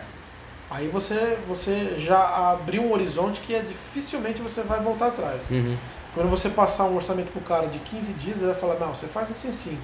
Aí 0.69 0.87
você, 0.89 1.37
você 1.47 1.95
já 1.97 2.51
abriu 2.51 2.83
um 2.83 2.91
horizonte 2.91 3.39
que 3.41 3.55
é 3.55 3.61
dificilmente 3.61 4.41
você 4.41 4.61
vai 4.61 4.79
voltar 4.79 5.07
atrás. 5.07 5.49
uhum. 5.49 5.77
Quando 6.13 6.29
você 6.29 6.49
passar 6.49 6.85
um 6.85 6.95
orçamento 6.95 7.31
pro 7.31 7.41
cara 7.41 7.67
de 7.67 7.77
15 7.79 8.13
dias, 8.13 8.37
ele 8.37 8.47
vai 8.47 8.55
falar, 8.55 8.79
não, 8.79 8.93
você 8.93 9.05
faz 9.05 9.29
isso 9.29 9.47
em 9.47 9.51
5. 9.51 9.77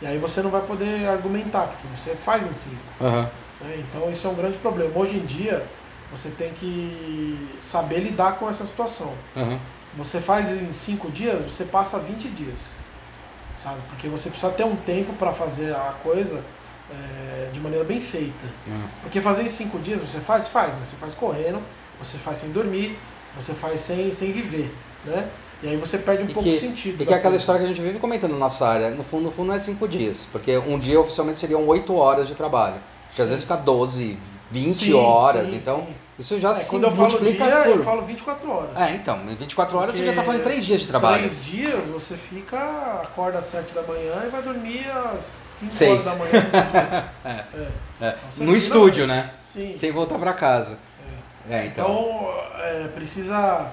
E 0.00 0.06
aí 0.06 0.16
você 0.16 0.40
não 0.42 0.50
vai 0.50 0.62
poder 0.62 1.08
argumentar, 1.08 1.66
porque 1.66 1.88
você 1.94 2.14
faz 2.14 2.46
em 2.46 2.52
5. 2.52 2.76
Aham. 3.00 3.30
né? 3.60 3.84
Então 3.88 4.10
isso 4.10 4.26
é 4.26 4.30
um 4.30 4.34
grande 4.34 4.56
problema. 4.58 4.92
Hoje 4.96 5.16
em 5.16 5.24
dia, 5.24 5.66
você 6.10 6.30
tem 6.30 6.52
que 6.52 7.48
saber 7.58 7.98
lidar 7.98 8.38
com 8.38 8.48
essa 8.48 8.64
situação. 8.64 9.12
Aham. 9.36 9.58
Você 9.96 10.20
faz 10.20 10.50
em 10.50 10.72
5 10.72 11.10
dias, 11.10 11.42
você 11.42 11.64
passa 11.64 11.98
20 11.98 12.28
dias. 12.28 12.76
Sabe? 13.58 13.78
Porque 13.88 14.08
você 14.08 14.30
precisa 14.30 14.52
ter 14.52 14.64
um 14.64 14.76
tempo 14.76 15.12
para 15.14 15.32
fazer 15.32 15.74
a 15.74 15.94
coisa 16.02 16.42
é, 16.90 17.50
de 17.52 17.60
maneira 17.60 17.84
bem 17.84 18.00
feita. 18.00 18.44
Uhum. 18.66 18.82
Porque 19.02 19.20
fazer 19.20 19.42
em 19.44 19.48
cinco 19.48 19.78
dias 19.78 20.00
você 20.00 20.20
faz? 20.20 20.48
Faz, 20.48 20.74
mas 20.78 20.88
você 20.88 20.96
faz 20.96 21.14
correndo, 21.14 21.60
você 21.98 22.18
faz 22.18 22.38
sem 22.38 22.50
dormir, 22.50 22.98
você 23.38 23.52
faz 23.54 23.80
sem, 23.80 24.10
sem 24.12 24.32
viver, 24.32 24.72
né? 25.04 25.28
E 25.62 25.68
aí 25.68 25.76
você 25.76 25.96
perde 25.96 26.24
um 26.24 26.28
E 26.28 26.34
pouco 26.34 26.48
que- 26.48 26.56
o 26.56 26.60
sentido. 26.60 27.02
E 27.02 27.06
que 27.06 27.14
é 27.14 27.16
aquela 27.16 27.36
história 27.36 27.60
que 27.60 27.64
a 27.64 27.68
gente 27.68 27.80
vive 27.80 27.98
comentando 27.98 28.32
na 28.32 28.38
nossa 28.38 28.66
área. 28.68 28.90
No 28.90 29.02
fundo, 29.02 29.24
no 29.24 29.30
fundo 29.30 29.48
não 29.48 29.54
é 29.54 29.60
cinco 29.60 29.88
dias. 29.88 30.28
Porque 30.30 30.58
um 30.58 30.78
dia 30.78 31.00
oficialmente 31.00 31.40
seriam 31.40 31.66
oito 31.66 31.94
horas 31.94 32.28
de 32.28 32.34
trabalho. 32.34 32.80
Que 33.14 33.22
às 33.22 33.28
vezes 33.28 33.44
fica 33.44 33.56
12, 33.56 34.18
20 34.50 34.84
Sim, 34.86 34.92
horas. 34.94 35.48
sim, 35.48 35.56
então, 35.56 35.78
sim. 35.86 35.94
isso 36.18 36.38
já 36.40 36.50
É, 36.50 36.54
se 36.54 36.66
quando 36.68 36.82
eu 36.84 36.90
falo 36.90 37.02
multiplica 37.08 37.44
dia, 37.46 37.56
por... 37.62 37.68
eu 37.68 37.82
falo 37.82 38.02
24 38.02 38.50
horas. 38.50 38.76
É, 38.76 38.94
então, 38.94 39.20
em 39.30 39.36
24 39.36 39.78
horas 39.78 39.96
você 39.96 40.04
já 40.04 40.10
tá 40.10 40.16
Porque 40.16 40.26
fazendo 40.26 40.42
três 40.44 40.66
dias 40.66 40.80
de 40.80 40.86
trabalho. 40.88 41.18
Três 41.18 41.42
dias 41.44 41.86
você 41.86 42.16
fica, 42.16 42.58
acorda 43.02 43.38
às 43.38 43.44
7 43.46 43.72
da 43.72 43.82
manhã 43.82 44.24
e 44.26 44.28
vai 44.30 44.42
dormir 44.42 44.84
às 44.90 45.43
5 45.54 45.72
Seis. 45.72 45.90
horas 45.90 46.04
da 46.04 46.14
manhã. 46.16 47.04
É. 47.24 47.28
É. 47.30 47.66
É, 48.00 48.16
Então, 48.32 48.46
No 48.46 48.56
estúdio, 48.56 49.06
né? 49.06 49.30
Sim. 49.40 49.72
Sem 49.72 49.90
voltar 49.92 50.18
pra 50.18 50.32
casa. 50.32 50.76
É. 51.48 51.56
É, 51.60 51.66
então. 51.66 51.84
Então, 51.90 52.34
é, 52.60 52.88
precisa 52.94 53.70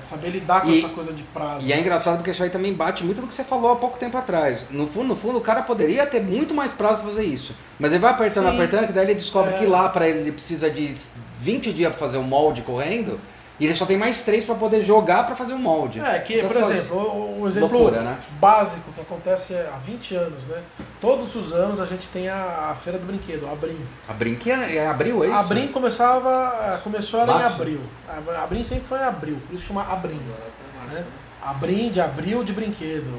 saber 0.00 0.28
lidar 0.30 0.60
com 0.60 0.68
E- 0.68 0.78
essa 0.80 0.88
coisa 0.90 1.12
de 1.14 1.22
prazo. 1.22 1.64
E 1.66 1.72
é 1.72 1.80
engraçado 1.80 2.16
porque 2.16 2.30
isso 2.30 2.42
aí 2.42 2.50
também 2.50 2.74
bate 2.74 3.02
muito 3.02 3.22
no 3.22 3.26
que 3.26 3.32
você 3.32 3.42
falou 3.44 3.72
há 3.72 3.76
pouco 3.76 3.98
tempo 3.98 4.18
atrás. 4.18 4.66
No 4.70 4.86
fundo, 4.86 5.08
no 5.08 5.16
fundo, 5.16 5.38
o 5.38 5.40
cara 5.40 5.62
poderia 5.62 6.04
ter 6.06 6.20
muito 6.22 6.52
mais 6.52 6.72
prazo 6.72 6.96
pra 6.98 7.06
fazer 7.08 7.24
isso. 7.24 7.54
Mas 7.78 7.90
ele 7.90 8.00
vai 8.00 8.10
apertando, 8.12 8.48
Sim. 8.50 8.54
apertando, 8.54 8.86
que 8.88 8.92
daí 8.92 9.06
ele 9.06 9.14
descobre 9.14 9.54
que 9.54 9.64
lá 9.64 9.88
pra 9.88 10.06
ele 10.06 10.18
ele 10.18 10.32
precisa 10.32 10.68
de 10.68 10.94
20 11.38 11.72
dias 11.72 11.90
pra 11.90 11.98
fazer 11.98 12.18
um 12.18 12.22
molde 12.22 12.60
correndo, 12.60 13.18
e 13.58 13.64
ele 13.64 13.74
só 13.74 13.86
tem 13.86 13.96
mais 13.96 14.22
3 14.22 14.44
pra 14.44 14.54
poder 14.54 14.80
jogar 14.80 15.24
pra 15.24 15.36
fazer 15.36 15.54
um 15.54 15.58
molde. 15.58 16.00
É, 16.00 16.18
que, 16.18 16.34
Então, 16.34 16.48
por 16.48 16.56
exemplo, 16.56 17.40
um 17.40 17.46
exemplo 17.46 17.78
loucura, 17.78 18.02
né? 18.02 18.18
básico 18.40 18.92
que 18.92 19.00
acontece 19.00 19.54
há 19.54 19.78
20 19.84 20.14
anos, 20.16 20.46
né? 20.46 20.60
Todos 21.00 21.36
os 21.36 21.52
anos 21.52 21.80
a 21.80 21.86
gente 21.86 22.08
tem 22.08 22.28
a, 22.28 22.70
a 22.70 22.74
Feira 22.74 22.98
do 22.98 23.06
Brinquedo, 23.06 23.46
a 23.46 23.52
Abrim. 23.52 23.78
A 24.08 24.12
Brinque 24.12 24.50
é, 24.50 24.76
é 24.76 24.86
abril, 24.86 25.22
é 25.22 25.28
isso? 25.28 25.36
A 25.36 25.40
Abrim 25.40 25.68
começava, 25.68 26.80
começou 26.82 27.20
era 27.20 27.32
em 27.32 27.42
abril. 27.42 27.80
A 28.08 28.64
sempre 28.64 28.84
foi 28.88 28.98
em 28.98 29.04
abril, 29.04 29.38
por 29.46 29.54
isso 29.54 29.66
chama 29.66 29.82
Abrim. 29.82 30.20
Né? 30.90 31.04
Abrim 31.42 31.90
de 31.90 32.00
abril 32.00 32.42
de 32.42 32.52
brinquedo. 32.52 33.12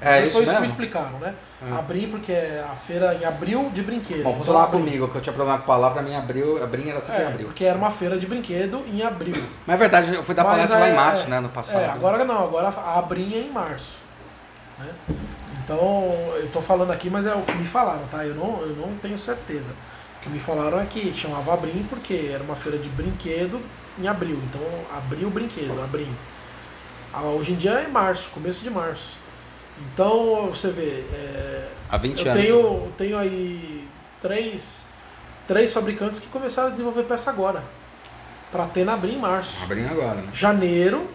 É 0.00 0.22
isso 0.22 0.32
foi 0.32 0.42
isso 0.42 0.50
que 0.52 0.56
me 0.56 0.60
mesmo? 0.60 0.64
explicaram, 0.66 1.18
né? 1.18 1.34
Hum. 1.62 1.76
Abrim 1.76 2.08
porque 2.10 2.30
é 2.32 2.64
a 2.70 2.76
feira 2.76 3.14
em 3.14 3.24
abril 3.24 3.68
de 3.74 3.82
brinquedo. 3.82 4.22
Bom, 4.22 4.30
Então, 4.30 4.38
funcionava 4.38 4.64
Abrim. 4.66 4.80
comigo, 4.84 5.08
que 5.08 5.16
eu 5.16 5.20
tinha 5.20 5.32
problema 5.32 5.58
com 5.58 5.66
palavra, 5.66 6.00
pra 6.00 6.08
mim 6.08 6.14
abril, 6.14 6.62
abril 6.62 6.88
era 6.90 7.00
sempre 7.00 7.22
É, 7.22 7.26
abril. 7.26 7.46
porque 7.48 7.64
era 7.64 7.76
uma 7.76 7.90
feira 7.90 8.16
de 8.16 8.26
brinquedo 8.26 8.84
em 8.86 9.02
abril. 9.02 9.34
Mas 9.66 9.74
é 9.74 9.78
verdade, 9.78 10.14
eu 10.14 10.22
fui 10.22 10.34
dar 10.34 10.44
Mas 10.44 10.52
palestra 10.52 10.78
lá 10.78 10.86
é- 10.88 10.92
em 10.92 10.94
março, 10.94 11.28
né, 11.28 11.40
no 11.40 11.48
passado. 11.48 11.80
É, 11.80 11.86
agora 11.88 12.24
não, 12.24 12.44
agora 12.44 12.68
a 12.68 12.98
Abrim 12.98 13.34
é 13.34 13.38
em 13.40 13.50
março. 13.50 13.96
né? 14.78 14.88
Então, 15.64 16.14
eu 16.36 16.48
tô 16.52 16.62
falando 16.62 16.92
aqui, 16.92 17.10
mas 17.10 17.26
é 17.26 17.34
o 17.34 17.42
que 17.42 17.52
me 17.56 17.66
falaram, 17.66 18.06
tá? 18.10 18.24
Eu 18.24 18.34
não, 18.36 18.60
eu 18.62 18.74
não 18.76 18.94
tenho 19.02 19.18
certeza. 19.18 19.72
O 20.18 20.22
que 20.22 20.30
me 20.30 20.38
falaram 20.38 20.80
é 20.80 20.86
que 20.86 21.12
chamava 21.12 21.52
Abrim 21.52 21.84
porque 21.90 22.30
era 22.32 22.42
uma 22.42 22.56
feira 22.56 22.78
de 22.78 22.88
brinquedo 22.88 23.60
em 23.98 24.06
abril. 24.08 24.38
Então, 24.48 24.62
abriu 24.96 25.28
o 25.28 25.30
brinquedo, 25.30 25.78
Abrim. 25.82 26.14
Ah, 27.12 27.22
Hoje 27.22 27.52
em 27.52 27.56
dia 27.56 27.72
é 27.72 27.88
março, 27.88 28.28
começo 28.30 28.62
de 28.62 28.70
março. 28.70 29.17
Então, 29.92 30.46
você 30.50 30.70
vê, 30.70 31.04
é, 31.12 31.68
Há 31.90 31.96
20 31.96 32.24
eu 32.24 32.32
anos. 32.32 32.42
tenho, 32.42 32.56
eu 32.56 32.92
tenho 32.96 33.18
aí 33.18 33.88
três, 34.20 34.86
três 35.46 35.72
fabricantes 35.72 36.20
que 36.20 36.26
começaram 36.28 36.68
a 36.68 36.70
desenvolver 36.70 37.04
peça 37.04 37.30
agora. 37.30 37.62
Pra 38.50 38.66
ter 38.66 38.84
na 38.84 38.94
Abril 38.94 39.14
em 39.14 39.18
março. 39.18 39.62
Abrindo 39.62 39.90
agora, 39.90 40.14
né? 40.22 40.30
Janeiro, 40.32 41.08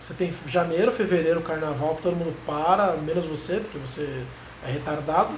você 0.00 0.14
tem 0.14 0.32
janeiro, 0.46 0.92
fevereiro, 0.92 1.40
carnaval, 1.42 1.96
que 1.96 2.02
todo 2.02 2.14
mundo 2.14 2.34
para, 2.46 2.92
menos 2.96 3.24
você, 3.24 3.56
porque 3.56 3.78
você 3.78 4.22
é 4.66 4.70
retardado. 4.70 5.34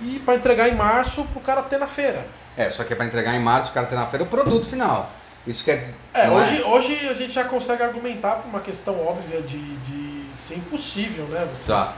E 0.00 0.20
para 0.24 0.36
entregar 0.36 0.68
em 0.68 0.76
março 0.76 1.24
pro 1.24 1.40
cara 1.40 1.62
ter 1.62 1.78
na 1.78 1.86
feira. 1.86 2.26
É, 2.56 2.70
só 2.70 2.84
que 2.84 2.92
é 2.92 2.96
pra 2.96 3.06
entregar 3.06 3.34
em 3.34 3.40
março, 3.40 3.70
o 3.70 3.74
cara 3.74 3.86
tem 3.86 3.98
na 3.98 4.06
feira 4.06 4.24
o 4.24 4.28
produto 4.28 4.66
final. 4.66 5.10
Isso 5.46 5.64
quer 5.64 5.78
dizer. 5.78 5.96
É, 6.14 6.26
não 6.28 6.36
hoje, 6.36 6.62
hoje 6.62 7.08
a 7.08 7.14
gente 7.14 7.32
já 7.32 7.44
consegue 7.44 7.82
argumentar 7.82 8.36
por 8.36 8.48
uma 8.48 8.60
questão 8.60 9.04
óbvia 9.04 9.42
de, 9.42 9.58
de 9.78 10.01
ser 10.34 10.56
impossível, 10.56 11.24
né? 11.26 11.48
Você, 11.54 11.68
Tá. 11.72 11.94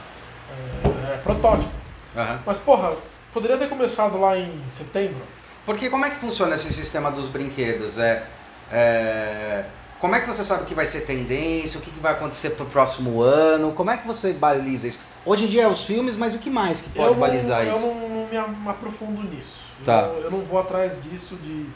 é, 1.11 1.14
é 1.14 1.16
protótipo. 1.18 1.72
Aham. 2.16 2.41
Mas, 2.47 2.59
porra, 2.59 2.93
poderia 3.32 3.57
ter 3.57 3.68
começado 3.68 4.18
lá 4.20 4.37
em 4.39 4.53
setembro. 4.68 5.22
Porque 5.66 5.89
como 5.89 6.05
é 6.05 6.11
que 6.11 6.16
funciona 6.16 6.55
esse 6.55 6.72
sistema 6.72 7.11
dos 7.11 7.28
brinquedos? 7.28 7.99
É, 7.99 8.24
é, 8.70 9.64
como 10.01 10.14
é 10.14 10.20
que 10.20 10.26
você 10.28 10.45
sabe 10.45 10.64
que 10.64 10.74
vai 10.74 10.85
ser 10.87 11.01
tendência? 11.03 11.78
O 11.78 11.82
que, 11.82 11.91
vai 12.01 12.12
acontecer 12.12 12.51
pro 12.51 12.66
próximo 12.66 13.22
ano? 13.22 13.72
Como 13.72 13.91
é 13.91 13.97
que 13.97 14.07
você 14.07 14.32
baliza 14.35 14.87
isso? 14.89 14.99
Hoje 15.24 15.45
em 15.47 15.49
dia 15.49 15.62
é 15.62 15.66
os 15.68 15.85
filmes, 15.85 16.16
mas 16.16 16.35
o 16.35 16.39
que 16.39 16.51
mais 16.51 16.82
que 16.82 16.91
pode 16.91 17.07
eu 17.09 17.12
não, 17.14 17.20
balizar 17.20 17.64
eu 17.64 17.72
isso? 17.72 17.80
não, 17.80 18.09
não 18.09 18.26
me 18.28 18.68
aprofundo 18.68 19.22
nisso. 19.22 19.64
Tá. 19.85 20.03
Eu, 20.03 20.24
eu 20.24 20.30
não 20.30 20.43
vou 20.43 20.61
atrás 20.61 21.03
disso 21.03 21.35
de. 21.37 21.66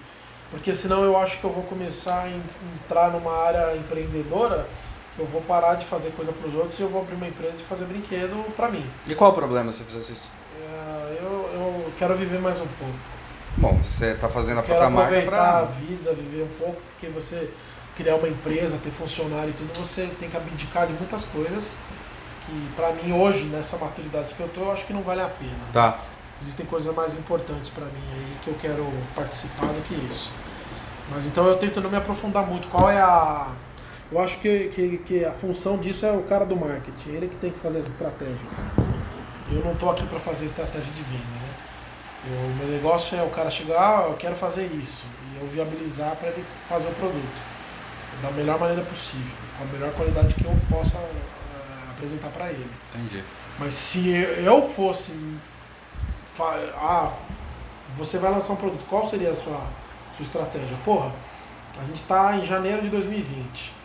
Porque 0.51 0.75
senão 0.75 1.03
eu 1.03 1.17
acho 1.19 1.39
que 1.39 1.45
eu 1.45 1.51
vou 1.51 1.63
começar 1.65 2.23
a 2.25 2.29
en- 2.29 2.43
entrar 2.85 3.11
numa 3.11 3.33
área 3.35 3.75
empreendedora 3.77 4.67
eu 5.19 5.27
vou 5.27 5.41
parar 5.43 5.75
de 5.75 5.85
fazer 5.87 6.11
coisa 6.11 6.33
para 6.33 6.49
os 6.49 6.55
outros 6.55 6.79
e 6.79 6.83
eu 6.83 6.89
vou 6.89 7.03
abrir 7.03 7.15
uma 7.15 7.29
empresa 7.29 7.61
e 7.61 7.65
fazer 7.65 7.85
brinquedo 7.87 8.45
para 8.55 8.69
mim. 8.69 8.85
E 9.07 9.15
qual 9.15 9.31
o 9.31 9.35
problema 9.35 9.73
se 9.73 9.85
fizesse 9.85 10.13
isso? 10.13 10.31
É, 10.63 11.19
eu, 11.21 11.51
eu 11.55 11.93
quero 11.99 12.17
viver 12.17 12.41
mais 12.41 12.61
um 12.61 12.67
pouco. 12.67 12.95
Bom, 13.57 13.79
você 13.83 14.13
está 14.13 14.29
fazendo 14.29 14.61
a 14.61 14.63
Quero 14.63 14.79
própria 14.79 14.91
marca 14.91 15.19
aproveitar 15.19 15.49
a 15.49 15.67
para. 15.67 15.75
vida, 15.75 16.13
viver 16.13 16.45
um 16.45 16.59
pouco, 16.65 16.81
porque 16.93 17.09
você 17.09 17.51
criar 17.97 18.15
uma 18.15 18.29
empresa, 18.29 18.79
ter 18.83 18.91
funcionário 18.91 19.51
e 19.51 19.53
tudo, 19.53 19.77
você 19.77 20.09
tem 20.21 20.31
que 20.31 20.37
abdicar 20.37 20.87
de 20.87 20.93
muitas 20.93 21.25
coisas 21.25 21.75
que 22.47 22.69
para 22.75 22.93
mim 22.93 23.13
hoje, 23.13 23.45
nessa 23.45 23.77
maturidade 23.77 24.35
que 24.35 24.41
eu 24.41 24.49
tô, 24.49 24.63
eu 24.63 24.73
acho 24.73 24.87
que 24.87 24.93
não 24.93 25.03
vale 25.03 25.21
a 25.21 25.29
pena. 25.29 25.59
Tá. 25.73 25.99
Existem 26.41 26.65
coisas 26.67 26.95
mais 26.95 27.19
importantes 27.19 27.69
para 27.69 27.85
mim 27.87 28.03
aí 28.15 28.37
que 28.43 28.49
eu 28.49 28.55
quero 28.55 28.87
participar 29.15 29.67
do 29.67 29.83
que 29.83 29.95
isso. 30.09 30.31
Mas 31.11 31.27
então 31.27 31.45
eu 31.47 31.57
tento 31.57 31.81
não 31.81 31.91
me 31.91 31.97
aprofundar 31.97 32.47
muito. 32.47 32.69
Qual 32.69 32.89
é 32.91 33.01
a. 33.01 33.49
Eu 34.11 34.21
acho 34.21 34.39
que, 34.41 34.69
que, 34.69 34.99
que 34.99 35.25
a 35.25 35.33
função 35.33 35.77
disso 35.77 36.07
é 36.07 36.13
o 36.13 36.23
cara 36.23 36.47
do 36.47 36.57
marketing, 36.57 37.11
ele 37.11 37.29
que 37.29 37.37
tem 37.37 37.51
que 37.51 37.59
fazer 37.59 37.81
essa 37.81 37.89
estratégia. 37.89 38.49
Eu 39.53 39.63
não 39.63 39.73
estou 39.73 39.91
aqui 39.91 40.07
para 40.07 40.19
fazer 40.21 40.47
estratégia 40.47 40.91
de 40.93 41.03
venda, 41.03 41.25
né? 41.25 41.49
O 42.27 42.57
meu 42.57 42.69
negócio 42.69 43.17
é 43.17 43.23
o 43.23 43.31
cara 43.31 43.51
chegar, 43.51 43.79
ah, 43.79 44.09
eu 44.09 44.17
quero 44.17 44.35
fazer 44.35 44.67
isso, 44.67 45.05
e 45.33 45.43
eu 45.43 45.49
viabilizar 45.49 46.17
para 46.17 46.29
ele 46.29 46.45
fazer 46.69 46.89
o 46.89 46.95
produto 46.95 47.59
da 48.23 48.31
melhor 48.33 48.59
maneira 48.59 48.83
possível, 48.83 49.37
com 49.57 49.65
a 49.65 49.67
melhor 49.67 49.93
qualidade 49.93 50.35
que 50.35 50.45
eu 50.45 50.57
possa 50.69 50.97
eh, 50.99 51.91
apresentar 51.91 52.29
para 52.31 52.51
ele. 52.51 52.69
Entendi. 52.95 53.23
Mas 53.59 53.75
se 53.75 54.11
eu 54.11 54.63
fosse. 54.71 55.13
Ah, 56.41 57.15
você 57.97 58.19
vai 58.19 58.31
lançar 58.31 58.53
um 58.53 58.57
produto, 58.57 58.85
qual 58.89 59.09
seria 59.09 59.31
a 59.31 59.35
sua, 59.35 59.67
sua 60.17 60.25
estratégia? 60.25 60.77
Porra, 60.85 61.13
a 61.81 61.85
gente 61.85 61.97
está 61.97 62.37
em 62.37 62.45
janeiro 62.45 62.83
de 62.83 62.89
2020. 62.89 63.78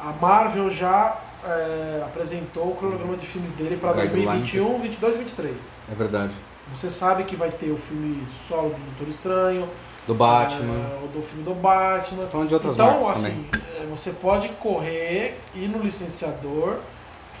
A 0.00 0.12
Marvel 0.12 0.70
já 0.70 1.16
é, 1.44 2.02
apresentou 2.04 2.70
o 2.70 2.76
cronograma 2.76 3.16
de 3.16 3.26
filmes 3.26 3.50
dele 3.52 3.76
para 3.76 3.92
Guideline. 3.92 4.26
2021, 4.26 4.80
22 4.80 5.14
e 5.14 5.18
23. 5.18 5.56
É 5.90 5.94
verdade. 5.94 6.32
Você 6.74 6.90
sabe 6.90 7.24
que 7.24 7.36
vai 7.36 7.50
ter 7.50 7.70
o 7.70 7.76
filme 7.76 8.26
solo 8.48 8.70
do 8.70 8.76
Doutor 8.76 9.08
Estranho, 9.08 9.68
Do 10.06 10.14
Batman. 10.14 10.74
é, 10.74 11.04
o 11.04 11.08
do 11.08 11.22
filme 11.22 11.44
do 11.44 11.54
Batman. 11.54 12.26
Falando 12.26 12.48
de 12.48 12.54
outras 12.54 12.74
então, 12.74 13.02
marcas 13.02 13.24
assim, 13.24 13.46
é, 13.80 13.86
você 13.86 14.10
pode 14.10 14.48
correr, 14.60 15.40
ir 15.54 15.68
no 15.68 15.78
licenciador, 15.78 16.78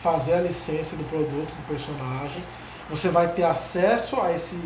fazer 0.02 0.34
a 0.34 0.40
licença 0.40 0.94
do 0.96 1.04
produto, 1.04 1.48
do 1.48 1.66
personagem. 1.66 2.42
Você 2.88 3.08
vai 3.08 3.28
ter 3.28 3.42
acesso 3.42 4.20
a 4.20 4.32
esse, 4.32 4.56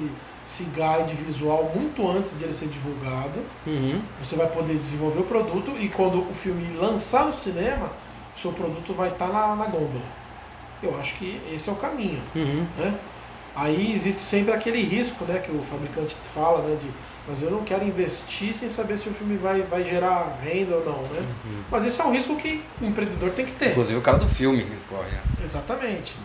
esse 0.51 0.65
guide 0.65 1.15
visual 1.15 1.71
muito 1.75 2.09
antes 2.11 2.37
de 2.37 2.43
ele 2.45 2.53
ser 2.53 2.67
divulgado. 2.67 3.41
Uhum. 3.65 4.03
Você 4.23 4.35
vai 4.35 4.49
poder 4.49 4.77
desenvolver 4.77 5.21
o 5.21 5.25
produto 5.25 5.77
e 5.79 5.89
quando 5.89 6.29
o 6.29 6.35
filme 6.35 6.77
lançar 6.77 7.27
no 7.27 7.33
cinema, 7.33 7.89
o 8.37 8.41
seu 8.41 8.53
produto 8.53 8.93
vai 8.93 9.11
estar 9.11 9.29
na, 9.29 9.55
na 9.55 9.67
gôndola. 9.67 10.03
Eu 10.83 10.99
acho 10.99 11.15
que 11.17 11.41
esse 11.55 11.69
é 11.69 11.73
o 11.73 11.77
caminho 11.77 12.21
Uhum. 12.35 12.67
né? 12.77 12.99
Aí 13.55 13.93
existe 13.93 14.23
sempre 14.23 14.53
aquele 14.53 14.81
risco, 14.83 15.25
né, 15.25 15.41
que 15.41 15.51
o 15.51 15.61
fabricante 15.63 16.15
fala, 16.35 16.63
né, 16.63 16.79
de, 16.81 16.87
mas 17.27 17.43
eu 17.43 17.51
não 17.51 17.65
quero 17.65 17.85
investir 17.85 18.55
sem 18.55 18.69
saber 18.69 18.97
se 18.97 19.09
o 19.09 19.13
filme 19.13 19.37
vai, 19.37 19.61
vai 19.63 19.85
gerar 19.85 20.39
renda 20.43 20.77
ou 20.77 20.85
não, 20.85 21.03
né? 21.03 21.27
Mas 21.71 21.85
esse 21.85 22.01
é 22.01 22.05
um 22.05 22.13
risco 22.13 22.37
que 22.37 22.63
o 22.81 22.85
empreendedor 22.87 23.31
tem 23.31 23.45
que 23.45 23.53
ter. 23.53 23.71
Inclusive 23.71 23.99
o 23.99 24.03
cara 24.03 24.19
do 24.19 24.29
filme 24.29 24.65
corre. 24.89 25.19
Exatamente. 25.43 26.17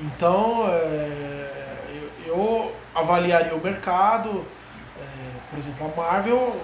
Então, 0.00 0.66
é, 0.68 1.57
eu, 2.28 2.74
avaliaria 2.94 3.54
o 3.54 3.62
mercado, 3.62 4.44
é, 5.00 5.04
por 5.50 5.58
exemplo, 5.58 5.92
a 5.92 6.00
Marvel, 6.00 6.56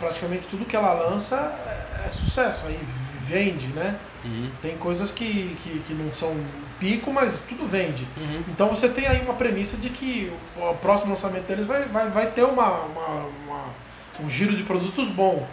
praticamente 0.00 0.46
tudo 0.50 0.64
que 0.64 0.76
ela 0.76 0.92
lança 0.92 1.36
é, 1.66 2.06
é 2.06 2.10
sucesso, 2.10 2.66
aí 2.66 2.78
vende, 3.24 3.68
né? 3.68 3.96
Uhum. 4.24 4.50
Tem 4.60 4.76
coisas 4.76 5.10
que, 5.10 5.56
que, 5.62 5.82
que 5.86 5.94
não 5.94 6.14
são 6.14 6.36
pico, 6.78 7.12
mas 7.12 7.40
tudo 7.48 7.66
vende. 7.66 8.06
Uhum. 8.16 8.42
Então 8.48 8.68
você 8.68 8.88
tem 8.88 9.06
aí 9.06 9.20
uma 9.22 9.34
premissa 9.34 9.76
de 9.76 9.88
que 9.90 10.32
o 10.56 10.64
o 10.70 10.74
próximo 10.76 11.10
lançamento 11.10 11.46
deles 11.46 11.66
vai, 11.66 11.84
vai, 11.86 12.08
vai 12.10 12.26
ter 12.30 12.42
uma, 12.44 12.68
uma- 12.80 13.26
uma- 13.46 13.64
um 14.20 14.28
giro 14.30 14.54
de 14.56 14.62
produtos 14.62 15.08
bom. 15.08 15.46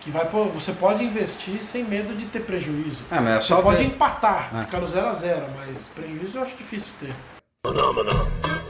Que 0.00 0.10
vai, 0.10 0.26
pô, 0.26 0.44
você 0.44 0.72
pode 0.72 1.02
investir 1.02 1.62
sem 1.62 1.82
medo 1.82 2.14
de 2.14 2.26
ter 2.26 2.40
prejuízo. 2.40 3.02
É, 3.10 3.20
mas 3.20 3.36
é 3.36 3.40
Você 3.40 3.46
só 3.48 3.62
pode 3.62 3.78
ver. 3.78 3.84
empatar, 3.84 4.50
É. 4.54 4.60
ficar 4.64 4.80
no 4.80 4.86
0 4.86 5.08
a 5.08 5.12
0 5.14 5.46
mas 5.56 5.88
prejuízo 5.94 6.36
eu 6.36 6.42
acho 6.42 6.56
difícil 6.56 6.92
ter. 7.00 7.14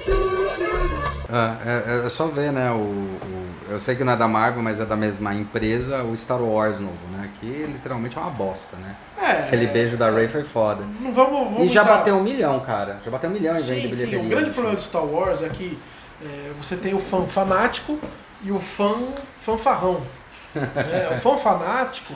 É, 0.06 2.02
é, 2.02 2.06
é 2.06 2.10
só 2.10 2.26
ver, 2.26 2.52
né? 2.52 2.70
O, 2.70 2.74
o- 2.76 3.44
eu 3.70 3.80
sei 3.80 3.96
que 3.96 4.04
não 4.04 4.12
é 4.12 4.16
da 4.16 4.28
Marvel, 4.28 4.62
mas 4.62 4.78
é 4.78 4.84
da 4.84 4.94
mesma 4.94 5.34
empresa, 5.34 6.02
o 6.04 6.14
Star 6.16 6.40
Wars 6.40 6.78
novo, 6.78 6.98
né? 7.12 7.30
Que 7.40 7.46
literalmente 7.66 8.16
é 8.16 8.20
uma 8.20 8.30
bosta, 8.30 8.76
né? 8.76 8.94
É, 9.20 9.30
Aquele 9.46 9.66
beijo 9.66 9.96
da 9.96 10.10
Ray 10.10 10.28
foi 10.28 10.44
foda. 10.44 10.84
Não 11.00 11.12
vamos, 11.14 11.50
vamos 11.50 11.64
E 11.64 11.68
já 11.68 11.82
entrar- 11.82 11.96
bateu 11.98 12.16
um 12.16 12.22
milhão, 12.22 12.60
cara. 12.60 13.00
Já 13.04 13.10
bateu 13.10 13.30
um 13.30 13.32
milhão 13.32 13.56
em 13.56 13.62
venda 13.62 13.88
de 13.88 13.94
Sim. 13.96 14.16
O 14.16 14.28
grande 14.28 14.46
né? 14.48 14.52
problema 14.52 14.76
de 14.76 14.82
Star 14.82 15.04
Wars 15.04 15.42
é 15.42 15.48
que 15.48 15.78
é, 16.22 16.50
você 16.60 16.76
tem 16.76 16.94
o 16.94 16.98
fã 16.98 17.26
fanático 17.26 17.98
e 18.42 18.52
o 18.52 18.60
fã 18.60 18.94
fanfarrão. 19.40 20.00
né? 20.54 21.08
O 21.16 21.20
fã 21.20 21.36
fanático 21.38 22.12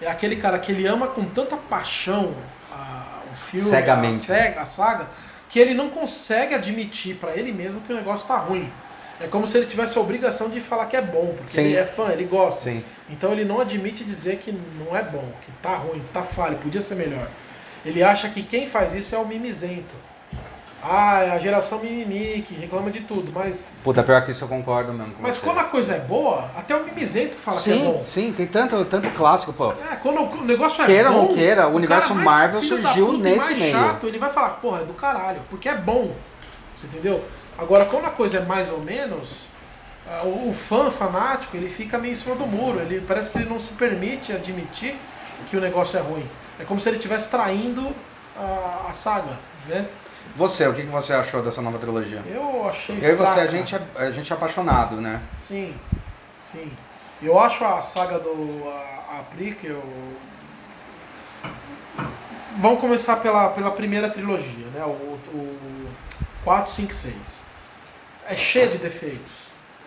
é 0.00 0.08
aquele 0.08 0.36
cara 0.36 0.58
que 0.58 0.70
ele 0.72 0.86
ama 0.86 1.08
com 1.08 1.24
tanta 1.24 1.56
paixão 1.56 2.32
a- 2.72 3.20
o 3.30 3.36
filme, 3.36 3.68
Cegamente. 3.70 4.16
A, 4.16 4.18
sega- 4.20 4.60
a 4.62 4.64
saga, 4.64 5.06
que 5.52 5.58
ele 5.60 5.74
não 5.74 5.90
consegue 5.90 6.54
admitir 6.54 7.16
pra 7.16 7.36
ele 7.36 7.52
mesmo 7.52 7.82
que 7.82 7.92
o 7.92 7.94
negócio 7.94 8.26
tá 8.26 8.38
ruim. 8.38 8.72
É 9.20 9.28
como 9.28 9.46
se 9.46 9.58
ele 9.58 9.66
tivesse 9.66 9.98
a 9.98 10.00
obrigação 10.00 10.48
de 10.48 10.60
falar 10.62 10.86
que 10.86 10.96
é 10.96 11.02
bom, 11.02 11.34
porque 11.36 11.52
Sim. 11.52 11.60
ele 11.60 11.76
é 11.76 11.84
fã, 11.84 12.10
ele 12.10 12.24
gosta. 12.24 12.62
Sim. 12.62 12.82
Então 13.10 13.30
ele 13.30 13.44
não 13.44 13.60
admite 13.60 14.02
dizer 14.02 14.38
que 14.38 14.50
não 14.50 14.96
é 14.96 15.02
bom, 15.02 15.30
que 15.42 15.52
tá 15.62 15.76
ruim, 15.76 16.00
que 16.00 16.08
tá 16.08 16.22
falho, 16.22 16.56
podia 16.56 16.80
ser 16.80 16.94
melhor. 16.94 17.28
Ele 17.84 18.02
acha 18.02 18.30
que 18.30 18.42
quem 18.42 18.66
faz 18.66 18.94
isso 18.94 19.14
é 19.14 19.18
o 19.18 19.26
mimizento. 19.26 19.94
Ah, 20.84 21.34
a 21.34 21.38
geração 21.38 21.78
mimimi, 21.78 22.42
que 22.42 22.54
reclama 22.54 22.90
de 22.90 23.02
tudo, 23.02 23.30
mas, 23.32 23.68
Puta, 23.84 24.02
pior 24.02 24.24
que 24.24 24.32
isso 24.32 24.42
eu 24.42 24.48
concordo 24.48 24.92
mesmo 24.92 25.14
com 25.14 25.22
mas 25.22 25.36
você. 25.36 25.46
quando 25.46 25.58
a 25.60 25.64
coisa 25.64 25.94
é 25.94 26.00
boa, 26.00 26.50
até 26.56 26.74
o 26.74 26.84
mimizento 26.84 27.36
fala 27.36 27.60
que 27.60 27.70
é 27.70 27.74
Sim, 27.74 27.84
bom. 27.84 28.04
sim, 28.04 28.32
tem 28.32 28.46
tanto, 28.48 28.84
tanto 28.86 29.08
clássico, 29.10 29.52
pô. 29.52 29.70
É, 29.72 29.94
quando 30.02 30.20
o 30.22 30.44
negócio 30.44 30.82
é 30.82 30.86
Queira 30.86 31.12
ou 31.12 31.22
bom, 31.22 31.28
não 31.28 31.34
queira, 31.36 31.68
o 31.68 31.74
universo 31.76 32.12
Marvel 32.16 32.60
surgiu 32.62 33.06
puta 33.06 33.18
nesse 33.22 33.38
mais 33.46 33.58
meio. 33.58 33.72
chato, 33.72 34.08
ele 34.08 34.18
vai 34.18 34.32
falar, 34.32 34.50
porra, 34.60 34.80
é 34.80 34.84
do 34.84 34.92
caralho, 34.94 35.40
porque 35.48 35.68
é 35.68 35.76
bom. 35.76 36.12
Você 36.76 36.88
entendeu? 36.88 37.22
Agora, 37.56 37.84
quando 37.84 38.06
a 38.06 38.10
coisa 38.10 38.38
é 38.38 38.40
mais 38.40 38.68
ou 38.68 38.80
menos, 38.80 39.42
ah, 40.08 40.22
o, 40.24 40.50
o 40.50 40.52
fã 40.52 40.90
fanático, 40.90 41.56
ele 41.56 41.68
fica 41.68 41.96
meio 41.96 42.14
em 42.14 42.16
cima 42.16 42.34
do 42.34 42.44
muro. 42.44 42.80
Ele 42.80 43.00
parece 43.06 43.30
que 43.30 43.38
ele 43.38 43.48
não 43.48 43.60
se 43.60 43.72
permite 43.74 44.32
admitir 44.32 44.96
que 45.48 45.56
o 45.56 45.60
negócio 45.60 45.96
é 45.96 46.02
ruim. 46.02 46.28
É 46.58 46.64
como 46.64 46.80
se 46.80 46.88
ele 46.88 46.96
estivesse 46.96 47.30
traindo 47.30 47.92
a, 48.36 48.86
a 48.88 48.92
saga, 48.92 49.38
né? 49.68 49.86
Você, 50.36 50.66
o 50.66 50.72
que 50.74 50.82
você 50.82 51.12
achou 51.12 51.42
dessa 51.42 51.60
nova 51.60 51.78
trilogia? 51.78 52.22
Eu 52.26 52.66
achei 52.68 52.98
Eu 53.02 53.12
e 53.12 53.14
você, 53.14 53.40
a 53.40 53.46
gente, 53.46 53.74
é, 53.74 53.80
a 53.96 54.10
gente 54.10 54.32
é 54.32 54.36
apaixonado, 54.36 54.96
né? 55.00 55.20
Sim, 55.38 55.74
sim. 56.40 56.72
Eu 57.22 57.38
acho 57.38 57.64
a 57.64 57.82
saga 57.82 58.18
do 58.18 58.62
a, 58.68 59.18
a 59.18 59.22
prequel. 59.24 59.82
Vamos 62.58 62.80
começar 62.80 63.16
pela, 63.16 63.50
pela 63.50 63.70
primeira 63.70 64.08
trilogia, 64.10 64.66
né? 64.74 64.84
O, 64.84 64.88
o 65.34 65.88
4, 66.44 66.72
5, 66.72 66.92
6. 66.92 67.44
É 68.28 68.34
cheia 68.36 68.68
de 68.68 68.78
defeitos. 68.78 69.32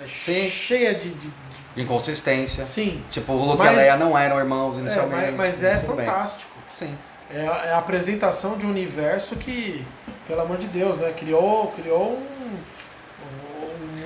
É 0.03 0.07
Sim. 0.07 0.49
cheia 0.49 0.93
de, 0.93 1.09
de- 1.09 1.27
de- 1.29 1.45
Inconsistência. 1.81 2.63
Sim. 2.65 3.03
Tipo, 3.11 3.33
o 3.33 3.45
Luke 3.45 3.57
Mas- 3.59 3.71
e 3.71 3.73
a 3.73 3.77
Leia 3.77 3.97
não 3.97 4.17
eram 4.17 4.37
irmãos 4.39 4.77
É, 4.77 4.79
inicialmente. 4.81 5.31
mas, 5.31 5.35
mas 5.59 5.63
é 5.63 5.75
bem. 5.77 5.85
fantástico. 5.85 6.51
Sim. 6.73 6.97
É, 7.35 7.47
a- 7.47 7.65
é 7.65 7.71
a 7.73 7.77
apresentação 7.79 8.57
de 8.57 8.65
um 8.65 8.69
universo 8.69 9.35
que, 9.35 9.85
pelo 10.27 10.41
amor 10.41 10.57
de 10.57 10.67
Deus, 10.67 10.97
né? 10.97 11.13
Criou, 11.17 11.67
criou 11.75 12.13
um, 12.13 12.57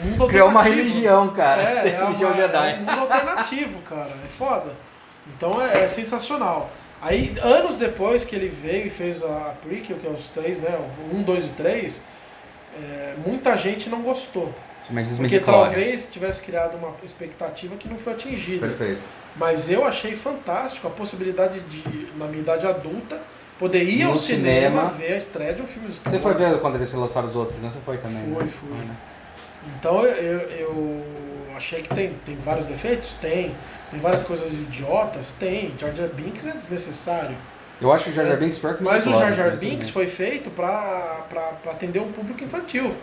um 0.05 0.09
mundo 0.09 0.27
Criou 0.27 0.49
uma 0.49 0.63
religião, 0.63 1.29
cara. 1.33 1.61
É, 1.61 1.87
é, 1.89 1.97
religião 2.05 2.31
uma, 2.31 2.37
Jedi. 2.41 2.71
é 2.71 2.75
um 2.75 2.79
mundo 2.79 2.99
alternativo, 2.99 3.81
cara. 3.83 4.09
É 4.09 4.27
foda. 4.37 4.71
Então 5.27 5.61
é, 5.61 5.83
é 5.83 5.87
sensacional. 5.87 6.69
Aí, 7.01 7.35
anos 7.41 7.77
depois 7.77 8.25
que 8.25 8.35
ele 8.35 8.49
veio 8.49 8.87
e 8.87 8.89
fez 8.89 9.23
a 9.23 9.53
prequel, 9.63 9.97
que 9.97 10.07
é 10.07 10.09
os 10.09 10.27
três, 10.29 10.59
né? 10.59 10.77
O 11.11 11.15
1, 11.17 11.21
2 11.23 11.45
e 11.45 11.49
3, 11.49 12.03
é, 12.77 13.13
muita 13.25 13.55
gente 13.57 13.89
não 13.89 14.01
gostou. 14.01 14.53
Porque 15.17 15.39
talvez 15.39 16.09
tivesse 16.11 16.41
criado 16.41 16.75
uma 16.77 16.93
expectativa 17.03 17.75
que 17.75 17.87
não 17.87 17.97
foi 17.97 18.13
atingida. 18.13 18.67
Perfeito. 18.67 19.01
Mas 19.35 19.69
eu 19.69 19.85
achei 19.85 20.15
fantástico 20.15 20.87
a 20.87 20.91
possibilidade 20.91 21.59
de, 21.61 22.11
na 22.17 22.25
minha 22.25 22.41
idade 22.41 22.65
adulta, 22.65 23.19
poder 23.59 23.83
ir 23.83 24.03
No 24.03 24.11
ao 24.11 24.15
cinema, 24.15 24.81
cinema. 24.81 24.89
ver 24.91 25.13
a 25.13 25.17
estreia 25.17 25.53
de 25.53 25.61
um 25.61 25.67
filme 25.67 25.89
Você 26.03 26.19
foi 26.19 26.33
ver 26.33 26.59
quando 26.59 26.75
eles 26.75 26.91
lançaram 26.93 27.27
os 27.27 27.35
outros, 27.35 27.59
né? 27.61 27.69
Você 27.71 27.79
foi 27.85 27.97
também, 27.97 28.23
Fui, 28.23 28.43
né? 28.43 28.49
fui. 28.49 28.69
Foi, 28.69 28.85
né? 28.85 28.95
Então 29.77 30.05
eu, 30.05 30.39
eu, 30.39 31.05
achei 31.55 31.81
que 31.81 31.93
tem, 31.93 32.13
tem 32.25 32.35
vários 32.37 32.65
defeitos? 32.65 33.13
Tem. 33.21 33.53
Tem 33.91 33.99
várias 33.99 34.23
coisas 34.23 34.51
idiotas? 34.51 35.31
Tem. 35.33 35.73
Jar 35.77 35.93
Jar 35.93 36.07
Binks 36.07 36.47
é 36.47 36.51
desnecessário. 36.51 37.35
Eu 37.81 37.91
acho 37.93 38.09
o 38.09 38.13
Jar 38.13 38.25
Jar 38.25 38.37
Binks 38.37 38.59
pior 38.59 38.75
que 38.75 38.81
o 38.81 38.85
Mas 38.85 39.05
o 39.05 39.11
Jar 39.11 39.35
tudo 39.35 39.57
Binks 39.57 39.89
foi 39.89 40.07
feito 40.07 40.49
pra 40.49 41.25
atender 41.69 41.99
um 41.99 42.11
público 42.11 42.43
infantil, 42.43 42.93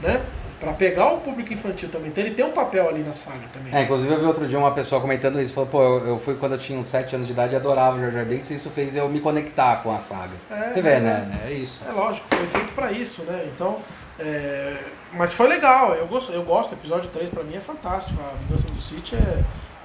né? 0.00 0.22
Pra 0.62 0.72
pegar 0.74 1.08
o 1.12 1.18
público 1.20 1.52
infantil 1.52 1.88
também. 1.88 2.08
Então 2.08 2.22
ele 2.24 2.34
tem 2.34 2.44
um 2.44 2.52
papel 2.52 2.88
ali 2.88 3.02
na 3.02 3.12
saga 3.12 3.40
também. 3.52 3.74
É, 3.74 3.82
inclusive 3.82 4.12
eu 4.12 4.20
vi 4.20 4.26
outro 4.26 4.46
dia 4.46 4.58
uma 4.58 4.70
pessoa 4.70 5.00
comentando 5.00 5.40
isso, 5.40 5.52
falou, 5.52 5.68
pô, 5.68 5.82
eu, 5.82 6.06
eu 6.06 6.18
fui 6.20 6.34
quando 6.36 6.52
eu 6.52 6.58
tinha 6.58 6.78
uns 6.78 6.86
7 6.86 7.14
anos 7.16 7.26
de 7.26 7.32
idade 7.32 7.52
e 7.52 7.56
adorava 7.56 7.96
o 7.96 8.00
Jar 8.00 8.12
Jar 8.12 8.24
Binks 8.24 8.50
e 8.50 8.54
isso 8.54 8.70
fez 8.70 8.94
eu 8.94 9.08
me 9.08 9.20
conectar 9.20 9.82
com 9.82 9.94
a 9.94 9.98
saga. 9.98 10.30
É, 10.50 10.70
Você 10.72 10.80
vê, 10.82 11.00
né? 11.00 11.40
É 11.46 11.50
isso. 11.52 11.80
É 11.88 11.92
lógico, 11.92 12.26
foi 12.34 12.46
feito 12.46 12.72
pra 12.74 12.92
isso, 12.92 13.22
né? 13.22 13.44
Então, 13.54 13.78
é, 14.20 14.76
mas 15.14 15.32
foi 15.32 15.48
legal, 15.48 15.94
eu 15.94 16.06
gosto, 16.06 16.30
eu 16.32 16.42
gosto, 16.44 16.70
o 16.70 16.74
episódio 16.74 17.10
3 17.10 17.28
pra 17.30 17.42
mim 17.42 17.56
é 17.56 17.60
fantástico. 17.60 18.20
A 18.22 18.36
Vingança 18.36 18.70
do 18.70 18.80
City 18.80 19.16
é 19.16 19.42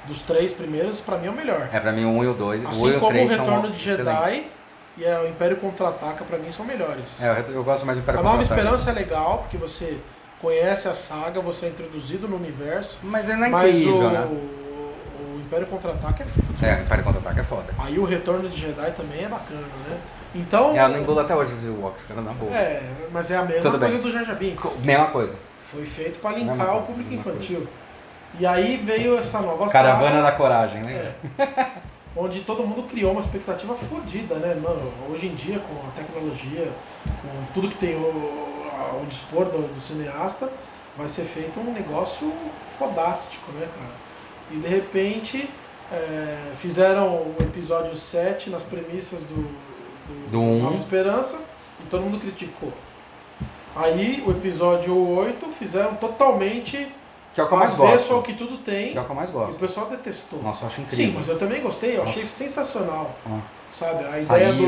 dos 0.07 0.21
três 0.21 0.51
primeiros, 0.53 0.99
pra 1.01 1.17
mim 1.17 1.27
é 1.27 1.29
o 1.29 1.33
melhor. 1.33 1.69
É, 1.73 1.79
pra 1.79 1.91
mim 1.91 2.05
o 2.05 2.09
1 2.09 2.23
e 2.23 2.27
o 2.27 2.33
2, 2.33 2.61
o 2.63 2.67
1 2.67 2.69
Assim 2.69 2.87
e 2.87 2.95
o 2.95 2.99
como 2.99 3.05
o 3.07 3.13
3 3.13 3.31
são 3.31 3.45
Retorno 3.45 3.71
de 3.71 3.79
Jedi 3.83 4.01
excelentes. 4.25 4.51
e 4.97 5.05
é, 5.05 5.19
o 5.19 5.27
Império 5.27 5.57
Contra-Ataca 5.57 6.23
pra 6.23 6.37
mim 6.37 6.51
são 6.51 6.65
melhores. 6.65 7.21
É, 7.21 7.29
eu- 7.49 7.55
eu 7.55 7.63
gosto 7.63 7.85
mais 7.85 7.97
do 7.97 8.01
Império 8.03 8.19
a 8.19 8.23
Nova. 8.23 8.41
Esperança 8.43 8.91
é 8.91 8.93
legal, 8.93 9.39
porque 9.39 9.57
você 9.57 9.97
conhece 10.41 10.87
a 10.87 10.93
saga, 10.93 11.41
você 11.41 11.67
é 11.67 11.69
introduzido 11.69 12.27
no 12.27 12.35
universo, 12.35 12.97
Mas 13.03 13.29
é 13.29 13.35
mas 13.35 13.75
incrível, 13.75 13.97
o, 13.97 14.09
né? 14.11 14.21
o 14.25 15.39
Império 15.39 15.67
Contra-Ataque 15.67 16.23
é 16.23 16.25
fudido. 16.25 16.65
É, 16.65 16.75
o 16.77 16.81
Império 16.83 17.03
Contra-Ataque 17.03 17.39
é 17.39 17.43
foda. 17.43 17.73
Aí 17.79 17.97
o 17.97 18.05
Retorno 18.05 18.49
de 18.49 18.57
Jedi 18.59 18.91
também 18.91 19.23
é 19.25 19.27
bacana, 19.27 19.61
né? 19.89 19.97
Então, 20.35 20.71
É, 20.75 20.83
eu 20.83 20.89
não 20.89 20.99
engulo 20.99 21.19
até 21.21 21.35
hoje 21.35 21.53
os 21.53 21.65
Ewoks, 21.65 22.03
cara, 22.03 22.21
na 22.21 22.31
boa. 22.33 22.51
é, 22.53 22.83
mas 23.11 23.31
é 23.31 23.37
a 23.37 23.43
mesma 23.43 23.61
Tudo 23.61 23.77
bem. 23.79 23.89
coisa 23.89 24.03
do 24.03 24.11
Jar 24.11 24.25
Jar 24.25 24.35
Binks. 24.35 24.79
Mesma 24.81 25.05
coisa. 25.07 25.33
Foi 25.71 25.85
feito 25.85 26.19
para 26.19 26.31
Mesma 26.37 26.51
linkar 26.53 26.67
coisa, 26.67 26.81
o 26.81 26.85
público 26.85 27.09
mesma 27.09 27.31
infantil. 27.31 27.67
E 28.39 28.45
aí 28.45 28.77
veio 28.77 29.17
essa 29.17 29.39
nova 29.41 29.67
Caravana 29.69 30.09
saga, 30.11 30.21
da 30.23 30.31
Coragem, 30.33 30.81
né? 30.83 31.13
É. 31.39 31.67
onde 32.17 32.41
todo 32.41 32.65
mundo 32.65 32.83
criou 32.89 33.11
uma 33.11 33.21
expectativa 33.21 33.75
fodida, 33.75 34.35
né? 34.35 34.55
Mano, 34.55 34.91
hoje 35.09 35.27
em 35.27 35.35
dia, 35.35 35.59
com 35.59 35.87
a 35.87 35.91
tecnologia, 35.91 36.71
com 37.03 37.53
tudo 37.53 37.69
que 37.69 37.77
tem 37.77 37.95
o, 37.95 38.57
ao 38.73 39.05
dispor 39.05 39.45
do, 39.45 39.73
do 39.73 39.81
cineasta, 39.81 40.51
vai 40.97 41.07
ser 41.07 41.23
feito 41.23 41.59
um 41.59 41.71
negócio 41.71 42.33
fodástico, 42.77 43.51
né, 43.51 43.67
cara? 43.77 44.07
E 44.51 44.55
de 44.57 44.67
repente 44.67 45.49
é, 45.91 46.53
fizeram 46.57 47.07
o 47.07 47.35
episódio 47.39 47.95
7 47.95 48.49
nas 48.49 48.63
premissas 48.63 49.23
do, 49.23 49.35
do, 49.35 50.31
Do 50.31 50.39
um. 50.39 50.63
Nova 50.63 50.75
Esperança 50.75 51.39
e 51.79 51.89
todo 51.89 52.01
mundo 52.01 52.19
criticou. 52.19 52.73
Aí 53.75 54.23
o 54.25 54.31
episódio 54.31 54.97
8 54.97 55.45
fizeram 55.49 55.95
totalmente 55.95 56.91
Que 57.37 57.41
é 57.41 57.43
o 57.43 57.47
que 57.49 57.53
eu 57.53 57.57
mais 57.59 57.71
avesso 57.73 57.97
gosto. 57.97 58.13
ao 58.15 58.23
que 58.23 58.33
tudo 58.33 58.57
tem 58.57 58.93
Que 58.93 58.97
é 58.97 59.01
o 59.01 59.05
que 59.05 59.11
eu 59.11 59.15
mais 59.15 59.29
e 59.29 59.31
o 59.31 59.35
gosto. 59.35 59.59
pessoal 59.59 59.85
detestou. 59.91 60.41
Nossa, 60.41 60.63
eu 60.63 60.67
acho 60.69 60.77
Sim, 60.77 60.81
incrível. 60.81 61.13
mas 61.17 61.27
eu 61.27 61.37
também 61.37 61.61
gostei, 61.61 61.95
eu 61.95 62.01
achei 62.01 62.23
Nossa. 62.23 62.33
sensacional. 62.35 63.15
Ah. 63.27 63.39
Sabe? 63.71 64.03
A 64.05 64.09
Saiu, 64.23 64.23
ideia 64.23 64.53
do 64.53 64.65
é. 64.65 64.67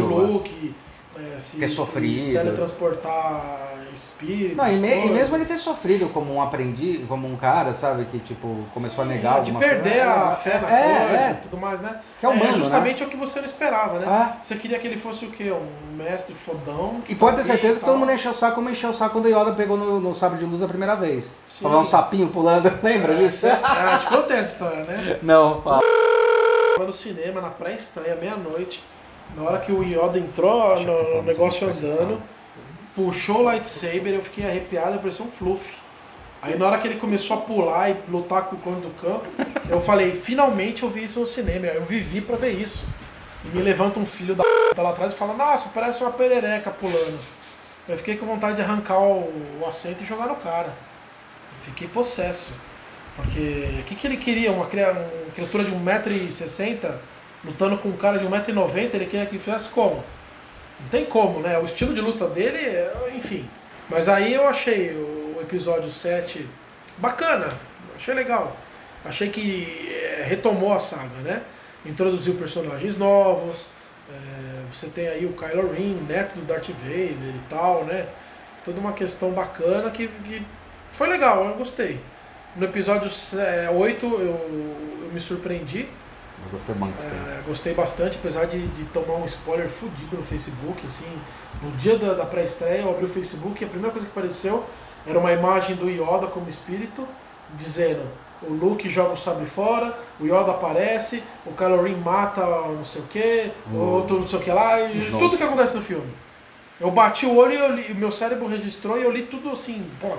É, 1.15 1.39
se, 1.39 1.57
Ter 1.57 1.67
se 1.67 1.75
sofrido. 1.75 2.33
teletransportar 2.33 3.69
espíritos. 3.93 4.55
Não, 4.55 4.67
e, 4.71 4.75
me- 4.75 5.07
e 5.07 5.09
mesmo 5.09 5.35
ele 5.35 5.45
ter 5.45 5.57
sofrido 5.57 6.07
como 6.13 6.33
um 6.35 6.41
aprendiz, 6.41 7.05
como 7.07 7.27
um 7.27 7.35
cara, 7.35 7.73
sabe, 7.73 8.05
que 8.05 8.19
tipo, 8.19 8.63
começou 8.73 9.03
a 9.03 9.07
negar 9.07 9.41
de 9.41 9.51
perder 9.51 10.05
coisa. 10.05 10.11
a 10.13 10.35
fé 10.35 10.59
na 10.59 10.69
É, 10.69 10.99
coisa 11.07 11.23
é. 11.23 11.31
e 11.31 11.35
tudo 11.41 11.57
mais, 11.57 11.81
né? 11.81 11.99
Que 12.19 12.25
é 12.25 12.29
humano, 12.29 12.57
justamente 12.59 13.03
o 13.03 13.09
que 13.09 13.17
você 13.17 13.39
não 13.39 13.47
esperava, 13.47 13.99
né? 13.99 14.05
Ah. 14.07 14.37
Você 14.43 14.55
queria 14.55 14.77
que 14.77 14.87
ele 14.87 14.97
fosse 14.97 15.25
o 15.25 15.31
quê? 15.31 15.51
Um 15.51 15.95
mestre 15.95 16.35
fodão. 16.35 17.01
E 17.09 17.15
pode 17.15 17.37
ter 17.37 17.41
e 17.41 17.45
certeza 17.45 17.73
que 17.75 17.79
tal. 17.79 17.89
todo 17.89 17.99
mundo 17.99 18.11
encheu 18.13 18.31
o 18.31 18.33
saco 18.33 18.55
como 18.55 18.69
encheu 18.69 18.91
o 18.91 18.93
saco 18.93 19.13
quando 19.13 19.25
o 19.25 19.29
Yoda 19.29 19.53
pegou 19.53 19.75
no, 19.77 19.99
no 19.99 20.13
sabre 20.13 20.37
de 20.37 20.45
luz 20.45 20.61
a 20.61 20.67
primeira 20.67 20.95
vez. 20.95 21.33
Sim. 21.47 21.63
Tava 21.63 21.79
um 21.79 21.85
sapinho 21.85 22.27
pulando, 22.27 22.71
lembra 22.83 23.15
disso? 23.15 23.47
Ah, 23.63 23.97
te 23.99 24.05
contei 24.15 24.37
essa 24.37 24.51
história, 24.53 24.83
né? 24.83 25.19
Não, 25.23 25.59
fala. 25.63 25.79
No 26.79 26.93
cinema, 26.93 27.41
na 27.41 27.49
pré-estreia, 27.49 28.15
meia-noite, 28.15 28.81
na 29.35 29.43
hora 29.43 29.59
que 29.59 29.71
o 29.71 29.83
Yoda 29.83 30.17
entrou 30.19 30.75
Deixa 30.75 30.91
no, 30.91 31.15
no 31.15 31.21
negócio 31.23 31.67
andando, 31.67 32.21
puxou 32.95 33.37
o 33.37 33.43
lightsaber, 33.43 34.13
eu 34.13 34.21
fiquei 34.21 34.45
arrepiado, 34.45 34.93
eu 34.95 34.99
parecia 34.99 35.25
um 35.25 35.31
fluff. 35.31 35.75
Aí 36.41 36.57
na 36.57 36.67
hora 36.67 36.77
que 36.77 36.87
ele 36.87 36.99
começou 36.99 37.37
a 37.37 37.41
pular 37.41 37.89
e 37.89 37.97
lutar 38.09 38.43
com 38.43 38.55
o 38.55 38.59
cone 38.59 38.81
do 38.81 38.89
campo, 39.01 39.25
eu 39.69 39.81
falei, 39.81 40.13
finalmente 40.13 40.83
eu 40.83 40.89
vi 40.89 41.03
isso 41.03 41.19
no 41.19 41.27
cinema, 41.27 41.65
eu 41.67 41.83
vivi 41.83 42.21
pra 42.21 42.37
ver 42.37 42.51
isso. 42.51 42.85
E 43.43 43.47
me 43.49 43.61
levanta 43.61 43.99
um 43.99 44.05
filho 44.05 44.35
da 44.35 44.43
p 44.43 44.81
lá 44.81 44.89
atrás 44.89 45.13
e 45.13 45.15
fala, 45.15 45.33
nossa, 45.33 45.69
parece 45.69 46.01
uma 46.01 46.11
perereca 46.11 46.71
pulando. 46.71 47.19
Eu 47.87 47.97
fiquei 47.97 48.15
com 48.17 48.25
vontade 48.25 48.55
de 48.57 48.61
arrancar 48.61 48.99
o, 48.99 49.31
o 49.61 49.65
assento 49.67 50.03
e 50.03 50.05
jogar 50.05 50.27
no 50.27 50.35
cara. 50.35 50.73
Fiquei 51.61 51.87
possesso. 51.87 52.51
Porque 53.15 53.79
o 53.79 53.83
que, 53.83 53.95
que 53.95 54.07
ele 54.07 54.17
queria? 54.17 54.51
Uma, 54.51 54.65
cria- 54.67 54.91
uma 54.91 55.31
criatura 55.33 55.63
de 55.63 55.71
1,60m 55.71 56.95
lutando 57.43 57.77
com 57.77 57.89
um 57.89 57.97
cara 57.97 58.17
de 58.17 58.25
1,90m, 58.25 58.93
ele 58.93 59.05
queria 59.05 59.25
que 59.25 59.39
fizesse 59.39 59.69
como? 59.69 60.03
Não 60.79 60.89
tem 60.89 61.05
como, 61.05 61.39
né? 61.39 61.57
O 61.57 61.65
estilo 61.65 61.93
de 61.93 62.01
luta 62.01 62.27
dele, 62.27 62.59
enfim. 63.15 63.47
Mas 63.89 64.07
aí 64.07 64.33
eu 64.33 64.47
achei 64.47 64.91
o 64.91 65.37
episódio 65.41 65.89
7 65.89 66.47
bacana, 66.97 67.57
achei 67.95 68.13
legal. 68.13 68.55
Achei 69.03 69.29
que 69.29 69.89
é, 69.89 70.23
retomou 70.23 70.73
a 70.73 70.79
saga, 70.79 71.17
né? 71.23 71.41
Introduziu 71.85 72.35
personagens 72.35 72.97
novos, 72.97 73.65
é, 74.09 74.63
você 74.71 74.87
tem 74.87 75.07
aí 75.07 75.25
o 75.25 75.33
Kylo 75.33 75.71
Ren, 75.71 75.95
neto 76.07 76.35
do 76.35 76.45
Darth 76.45 76.69
Vader 76.69 77.35
e 77.35 77.41
tal, 77.49 77.85
né? 77.85 78.07
Toda 78.65 78.79
uma 78.79 78.93
questão 78.93 79.31
bacana 79.31 79.89
que, 79.89 80.07
que 80.07 80.45
foi 80.93 81.07
legal, 81.07 81.45
eu 81.45 81.55
gostei. 81.55 81.99
No 82.55 82.65
episódio 82.65 83.09
8 83.73 84.05
eu, 84.05 84.19
eu 84.19 85.09
me 85.13 85.19
surpreendi, 85.19 85.87
Eu 86.45 86.51
gostei 86.51 86.75
muito. 86.75 86.95
é, 87.01 87.41
gostei 87.47 87.73
bastante, 87.73 88.17
apesar 88.17 88.45
de, 88.45 88.67
de 88.67 88.83
tomar 88.85 89.15
um 89.15 89.25
spoiler 89.25 89.69
fudido 89.69 90.17
no 90.17 90.23
Facebook, 90.23 90.85
assim, 90.85 91.07
no 91.61 91.71
dia 91.71 91.97
da, 91.97 92.13
da 92.13 92.25
pré-estreia 92.25 92.81
eu 92.81 92.89
abri 92.89 93.05
o 93.05 93.09
Facebook 93.09 93.61
e 93.61 93.65
a 93.65 93.69
primeira 93.69 93.91
coisa 93.91 94.05
que 94.07 94.11
apareceu 94.11 94.63
era 95.05 95.17
uma 95.19 95.31
imagem 95.31 95.75
do 95.75 95.89
Yoda 95.89 96.27
como 96.27 96.49
espírito, 96.49 97.07
dizendo 97.55 98.01
o 98.41 98.53
Luke 98.53 98.89
joga 98.89 99.13
o 99.13 99.17
sabre 99.17 99.45
fora, 99.45 99.97
o 100.19 100.25
Yoda 100.25 100.51
aparece, 100.51 101.21
o 101.45 101.51
Kylo 101.51 101.83
Ren 101.83 101.97
mata 101.97 102.41
não 102.41 102.85
sei 102.85 103.01
o 103.01 103.05
que, 103.05 103.51
o 103.71 103.75
O- 103.75 103.91
outro 103.95 104.19
não 104.19 104.27
sei 104.27 104.39
o 104.39 104.41
que 104.41 104.51
lá, 104.51 104.79
e 104.81 105.11
tudo 105.19 105.37
que 105.37 105.43
acontece 105.43 105.75
no 105.75 105.81
filme. 105.81 106.09
Eu 106.79 106.89
bati 106.89 107.25
o 107.25 107.35
olho 107.35 107.53
e 107.53 107.81
li, 107.87 107.93
meu 107.93 108.09
cérebro 108.11 108.47
registrou 108.47 108.97
e 108.97 109.03
eu 109.03 109.11
li 109.11 109.23
tudo 109.23 109.51
assim, 109.51 109.85
pô. 109.99 110.15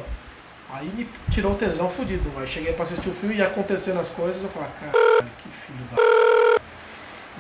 Aí 0.73 0.87
me 0.87 1.09
tirou 1.31 1.53
o 1.53 1.57
tesão 1.57 1.91
fudido, 1.91 2.31
mas 2.35 2.49
cheguei 2.49 2.73
pra 2.73 2.85
assistir 2.85 3.09
o 3.09 3.15
filme 3.15 3.37
e 3.37 3.43
acontecendo 3.43 3.99
as 3.99 4.09
coisas, 4.09 4.43
eu 4.43 4.49
falei, 4.51 4.69
caralho, 4.79 5.31
que 5.39 5.49
filho 5.49 5.85
da 5.91 6.21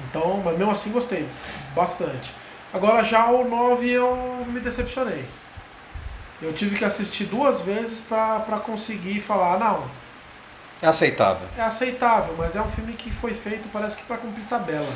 então, 0.09 0.41
mas 0.45 0.57
mesmo 0.57 0.71
assim 0.73 0.91
gostei 0.93 1.29
bastante. 1.75 2.33
Agora 2.73 3.05
já 3.05 3.27
o 3.27 3.47
9 3.49 3.91
eu 3.91 4.45
me 4.49 4.59
decepcionei. 4.61 5.25
Eu 6.41 6.53
tive 6.55 6.79
que 6.79 6.85
assistir 6.85 7.25
duas 7.25 7.61
vezes 7.61 8.01
pra 8.01 8.41
pra 8.41 8.59
conseguir 8.59 9.21
falar, 9.21 9.59
não, 9.59 9.85
É 10.81 10.87
aceitável. 10.87 11.47
é 11.59 11.61
aceitável, 11.63 12.35
mas 12.39 12.57
é 12.57 12.63
um 12.63 12.71
filme 12.71 12.95
que 12.95 13.11
foi 13.13 13.35
feito 13.35 13.69
parece 13.73 13.97
que 13.97 14.05
pra 14.05 14.17
cumprir 14.17 14.45
tabela, 14.47 14.89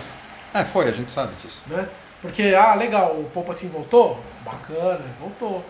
É, 0.54 0.64
foi, 0.64 0.88
a 0.88 0.92
gente 0.92 1.12
sabe 1.12 1.34
disso. 1.42 1.62
né? 1.66 1.86
Porque, 2.22 2.54
ah, 2.58 2.74
legal, 2.74 3.10
o 3.20 3.28
Palpatine 3.34 3.70
voltou? 3.70 4.18
Bacana, 4.42 5.04
voltou. 5.20 5.62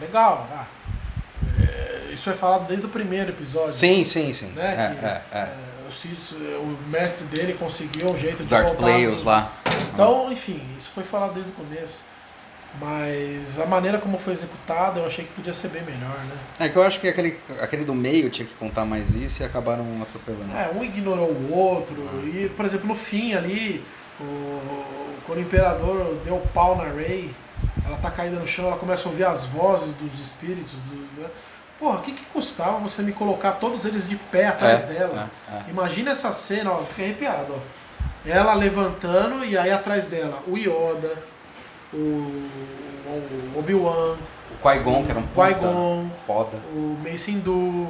Legal, 0.00 0.46
ah. 0.52 0.64
Isso 2.12 2.30
é 2.30 2.34
falado 2.34 2.66
desde 2.66 2.86
o 2.86 2.88
primeiro 2.88 3.30
episódio. 3.30 3.74
Sim, 3.74 4.04
sim, 4.04 4.32
sim. 4.32 4.46
Né? 4.48 4.72
É, 4.72 4.94
que, 4.94 5.04
é, 5.04 5.22
é. 5.32 5.38
é, 5.38 6.56
o, 6.58 6.62
o 6.62 6.78
mestre 6.88 7.24
dele 7.26 7.54
conseguiu 7.54 8.10
um 8.10 8.16
jeito 8.16 8.42
de 8.42 8.48
Dark 8.48 8.66
voltar 8.68 8.82
Players 8.82 9.22
lá. 9.22 9.52
Então, 9.92 10.32
enfim, 10.32 10.60
isso 10.76 10.90
foi 10.94 11.04
falado 11.04 11.34
desde 11.34 11.50
o 11.50 11.54
começo. 11.54 12.04
Mas 12.78 13.58
a 13.58 13.66
maneira 13.66 13.98
como 13.98 14.16
foi 14.16 14.32
executada, 14.32 15.00
eu 15.00 15.06
achei 15.06 15.24
que 15.24 15.32
podia 15.32 15.52
ser 15.52 15.68
bem 15.68 15.82
melhor, 15.82 16.16
né? 16.24 16.36
É 16.60 16.68
que 16.68 16.76
eu 16.76 16.82
acho 16.84 17.00
que 17.00 17.08
aquele, 17.08 17.36
aquele 17.60 17.84
do 17.84 17.94
meio 17.94 18.30
tinha 18.30 18.46
que 18.46 18.54
contar 18.54 18.84
mais 18.84 19.12
isso 19.12 19.42
e 19.42 19.44
acabaram 19.44 19.84
atropelando. 20.00 20.56
É, 20.56 20.70
um 20.72 20.84
ignorou 20.84 21.30
o 21.30 21.52
outro. 21.52 21.96
E, 22.26 22.48
por 22.56 22.64
exemplo, 22.64 22.86
no 22.86 22.94
fim 22.94 23.34
ali, 23.34 23.84
O, 24.20 24.84
quando 25.26 25.38
o 25.38 25.42
imperador 25.42 26.14
deu 26.24 26.38
pau 26.52 26.76
na 26.76 26.84
Rey, 26.84 27.34
ela 27.84 27.96
tá 27.96 28.10
caída 28.10 28.36
no 28.36 28.46
chão, 28.46 28.66
ela 28.66 28.76
começa 28.76 29.08
a 29.08 29.10
ouvir 29.10 29.24
as 29.24 29.46
vozes 29.46 29.94
dos 29.94 30.20
espíritos. 30.20 30.72
Do, 30.72 31.22
né? 31.22 31.28
Porra, 31.80 31.98
o 31.98 32.02
que, 32.02 32.12
que 32.12 32.24
custava 32.26 32.76
você 32.78 33.02
me 33.02 33.12
colocar 33.12 33.52
todos 33.52 33.84
eles 33.86 34.06
de 34.08 34.14
pé 34.16 34.46
atrás 34.46 34.82
É, 34.82 34.86
dela? 34.86 35.30
é, 35.50 35.56
é. 35.56 35.70
Imagina 35.70 36.10
essa 36.12 36.30
cena, 36.30 36.70
ó, 36.72 36.82
fiquei 36.82 37.06
arrepiado, 37.06 37.54
ó. 37.56 38.28
Ela 38.28 38.52
levantando 38.54 39.42
e 39.44 39.56
aí 39.56 39.72
atrás 39.72 40.04
dela 40.06 40.38
o 40.46 40.56
Yoda, 40.58 41.16
o, 41.92 41.96
o 41.96 43.58
Obi-Wan, 43.58 44.16
O 44.52 44.68
Qui-Gon, 44.68 45.04
que 45.04 45.10
era 45.10 45.20
um 45.20 45.22
puta 45.26 45.46
Qui-Gon. 45.54 46.10
foda. 46.26 46.58
o 46.74 46.98
Mace 47.02 47.30
Windu, 47.32 47.88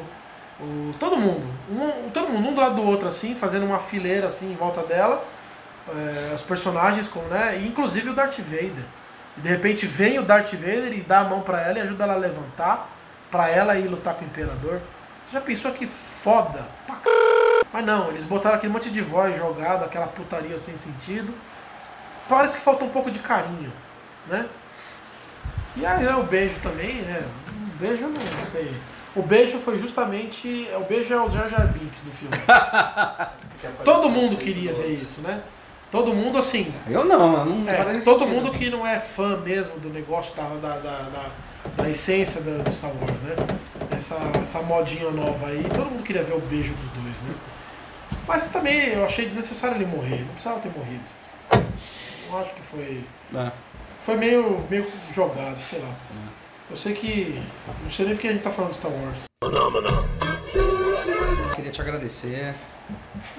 o 0.60 0.94
todo 1.00 1.16
mundo, 1.16 1.42
um, 1.70 2.10
todo 2.10 2.28
mundo 2.28 2.48
um 2.48 2.54
do 2.54 2.60
lado 2.60 2.76
do 2.76 2.82
outro 2.84 3.08
assim, 3.08 3.34
fazendo 3.34 3.66
uma 3.66 3.80
fileira 3.80 4.28
assim 4.28 4.52
em 4.52 4.54
volta 4.54 4.82
dela, 4.82 5.24
é, 5.92 6.32
os 6.34 6.42
personagens 6.42 7.08
com, 7.08 7.20
né, 7.22 7.60
inclusive 7.66 8.10
o 8.10 8.14
Darth 8.14 8.38
Vader. 8.38 8.84
E 9.36 9.40
de 9.40 9.48
repente 9.48 9.84
vem 9.86 10.18
o 10.18 10.22
Darth 10.22 10.52
Vader 10.54 10.92
e 10.92 11.00
dá 11.00 11.20
a 11.20 11.24
mão 11.24 11.40
pra 11.40 11.60
ela 11.62 11.78
e 11.78 11.82
ajuda 11.82 12.04
ela 12.04 12.14
a 12.14 12.16
levantar, 12.16 12.88
pra 13.30 13.48
ela 13.48 13.76
ir 13.76 13.88
lutar 13.88 14.14
com 14.14 14.24
o 14.24 14.28
Imperador. 14.28 14.80
Você 15.26 15.34
já 15.34 15.40
pensou 15.40 15.72
que 15.72 15.86
foda? 15.86 16.66
Pra 16.86 16.96
c... 16.96 17.02
Mas 17.72 17.84
não, 17.84 18.08
eles 18.10 18.24
botaram 18.24 18.56
aquele 18.56 18.72
monte 18.72 18.90
de 18.90 19.00
voz 19.00 19.36
jogado, 19.36 19.84
aquela 19.84 20.06
putaria 20.06 20.58
sem 20.58 20.76
sentido. 20.76 21.32
Parece 22.28 22.56
que 22.58 22.62
falta 22.62 22.84
um 22.84 22.90
pouco 22.90 23.10
de 23.10 23.20
carinho, 23.20 23.72
né? 24.26 24.46
E 25.76 25.86
aí 25.86 26.04
é 26.04 26.16
o 26.16 26.24
beijo 26.24 26.56
também, 26.60 27.02
né? 27.02 27.22
Um 27.52 27.78
beijo 27.78 28.02
eu 28.04 28.08
não 28.10 28.44
sei. 28.44 28.74
O 29.14 29.22
beijo 29.22 29.58
foi 29.58 29.78
justamente. 29.78 30.68
O 30.76 30.84
beijo 30.84 31.12
é 31.12 31.20
o 31.20 31.30
Jar 31.30 31.48
Jar 31.48 31.66
Binks 31.66 32.02
do 32.02 32.10
filme. 32.10 32.36
Todo 33.84 34.08
mundo 34.08 34.36
queria 34.36 34.72
ver 34.72 34.88
isso, 34.88 35.20
né? 35.20 35.42
Todo 35.90 36.14
mundo 36.14 36.38
assim. 36.38 36.72
Eu 36.88 37.04
não, 37.04 37.38
eu 37.38 37.46
não 37.46 37.68
É, 37.68 37.76
todo 38.00 38.20
sentido. 38.20 38.26
mundo 38.26 38.52
que 38.52 38.70
não 38.70 38.86
é 38.86 39.00
fã 39.00 39.36
mesmo 39.38 39.78
do 39.80 39.90
negócio 39.90 40.34
da, 40.36 40.44
da, 40.44 40.76
da, 40.76 40.98
da, 41.10 41.26
da 41.76 41.88
essência 41.88 42.40
do, 42.40 42.62
do 42.62 42.72
Star 42.72 42.90
Wars, 42.90 43.20
né? 43.22 43.36
Essa, 43.90 44.16
essa 44.40 44.62
modinha 44.62 45.10
nova 45.10 45.46
aí, 45.46 45.62
todo 45.64 45.90
mundo 45.90 46.02
queria 46.02 46.22
ver 46.22 46.34
o 46.34 46.40
beijo 46.40 46.74
dos 46.74 47.02
dois, 47.02 47.16
né? 47.22 47.34
Mas 48.26 48.46
também 48.46 48.88
eu 48.88 49.04
achei 49.04 49.26
desnecessário 49.26 49.76
ele 49.76 49.86
morrer, 49.86 50.20
não 50.20 50.28
precisava 50.28 50.60
ter 50.60 50.70
morrido. 50.70 51.04
Não 52.30 52.38
acho 52.38 52.54
que 52.54 52.62
foi. 52.62 53.04
É. 53.34 53.50
Foi 54.04 54.16
meio, 54.16 54.64
meio 54.70 54.86
jogado, 55.12 55.60
sei 55.60 55.80
lá. 55.80 55.92
Eu 56.70 56.76
sei 56.76 56.94
que. 56.94 57.42
Não 57.82 57.90
sei 57.90 58.06
nem 58.06 58.14
porque 58.14 58.28
a 58.28 58.32
gente 58.32 58.42
tá 58.42 58.50
falando 58.50 58.70
de 58.70 58.78
Star 58.78 58.92
Wars. 58.92 59.18
Queria 61.56 61.72
te 61.72 61.80
agradecer. 61.80 62.54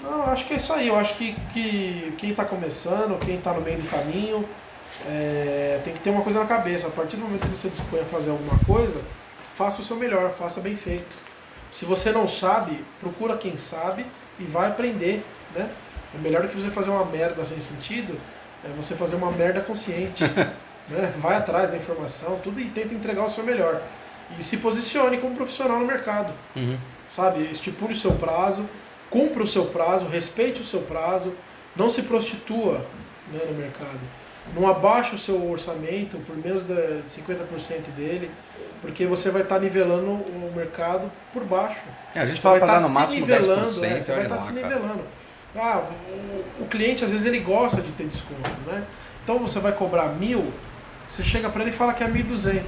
Não, 0.03 0.23
acho 0.25 0.45
que 0.45 0.53
é 0.53 0.57
isso 0.57 0.73
aí. 0.73 0.87
Eu 0.89 0.97
acho 0.97 1.15
que, 1.15 1.33
que 1.53 2.13
quem 2.17 2.31
está 2.31 2.43
começando, 2.43 3.17
quem 3.19 3.35
está 3.37 3.53
no 3.53 3.61
meio 3.61 3.81
do 3.81 3.89
caminho, 3.89 4.47
é, 5.07 5.79
tem 5.83 5.93
que 5.93 5.99
ter 5.99 6.09
uma 6.09 6.21
coisa 6.21 6.39
na 6.39 6.45
cabeça. 6.45 6.87
A 6.87 6.91
partir 6.91 7.17
do 7.17 7.23
momento 7.23 7.41
que 7.47 7.57
você 7.57 7.69
dispõe 7.69 8.01
a 8.01 8.05
fazer 8.05 8.31
alguma 8.31 8.57
coisa, 8.65 9.01
faça 9.55 9.81
o 9.81 9.83
seu 9.83 9.95
melhor, 9.95 10.31
faça 10.31 10.61
bem 10.61 10.75
feito. 10.75 11.15
Se 11.69 11.85
você 11.85 12.11
não 12.11 12.27
sabe, 12.27 12.83
procura 12.99 13.37
quem 13.37 13.55
sabe 13.57 14.05
e 14.39 14.43
vai 14.43 14.67
aprender, 14.69 15.23
né? 15.55 15.69
É 16.13 16.17
melhor 16.17 16.41
do 16.41 16.49
que 16.49 16.55
você 16.59 16.69
fazer 16.69 16.89
uma 16.89 17.05
merda 17.05 17.45
sem 17.45 17.59
sentido, 17.59 18.19
é 18.65 18.67
você 18.75 18.95
fazer 18.95 19.15
uma 19.15 19.31
merda 19.31 19.61
consciente. 19.61 20.23
né? 20.89 21.13
Vai 21.17 21.37
atrás 21.37 21.69
da 21.69 21.77
informação, 21.77 22.39
tudo 22.43 22.59
e 22.59 22.65
tenta 22.65 22.93
entregar 22.93 23.23
o 23.25 23.29
seu 23.29 23.43
melhor. 23.43 23.81
E 24.37 24.43
se 24.43 24.57
posicione 24.57 25.17
como 25.17 25.35
profissional 25.35 25.79
no 25.79 25.85
mercado 25.85 26.33
Uhum. 26.55 26.77
sabe? 27.07 27.43
Estipule 27.49 27.93
o 27.93 27.97
seu 27.97 28.11
prazo, 28.13 28.65
cumpra 29.09 29.43
o 29.43 29.47
seu 29.47 29.65
prazo, 29.65 30.05
respeite 30.07 30.61
o 30.61 30.65
seu 30.65 30.81
prazo, 30.81 31.33
não 31.75 31.89
se 31.89 32.03
prostitua 32.03 32.85
né, 33.31 33.39
no 33.47 33.53
mercado. 33.57 33.99
Não 34.55 34.67
abaixe 34.67 35.15
o 35.15 35.19
seu 35.19 35.49
orçamento 35.49 36.17
por 36.25 36.35
menos 36.35 36.63
de 36.63 36.73
50% 37.07 37.91
dele, 37.95 38.29
porque 38.81 39.05
você 39.05 39.29
vai 39.29 39.43
estar 39.43 39.59
nivelando 39.59 40.09
o 40.11 40.51
mercado 40.55 41.11
por 41.33 41.43
baixo. 41.43 41.79
É, 42.15 42.19
a 42.21 42.25
gente 42.25 42.37
Você 42.37 42.41
fala 42.41 42.59
vai 42.59 42.67
estar 42.69 42.81
no 42.81 42.87
se 42.87 42.93
máximo 42.93 43.19
nivelando, 43.21 43.81
10%, 43.81 43.83
é, 43.83 43.99
você 43.99 44.13
vai 44.13 44.23
estar 44.23 44.35
lá, 44.35 44.41
se 44.41 44.53
nivelando. 44.53 45.01
Ah, 45.55 45.83
o, 46.59 46.63
o 46.63 46.67
cliente 46.67 47.03
às 47.03 47.09
vezes 47.11 47.25
ele 47.25 47.39
gosta 47.39 47.81
de 47.81 47.91
ter 47.91 48.05
desconto, 48.05 48.49
né? 48.67 48.83
Então 49.23 49.37
você 49.39 49.59
vai 49.59 49.71
cobrar 49.73 50.07
mil, 50.07 50.51
você 51.07 51.23
chega 51.23 51.49
para 51.49 51.61
ele 51.61 51.71
e 51.71 51.73
fala 51.73 51.93
que 51.93 52.03
é 52.03 52.07
1.200. 52.07 52.63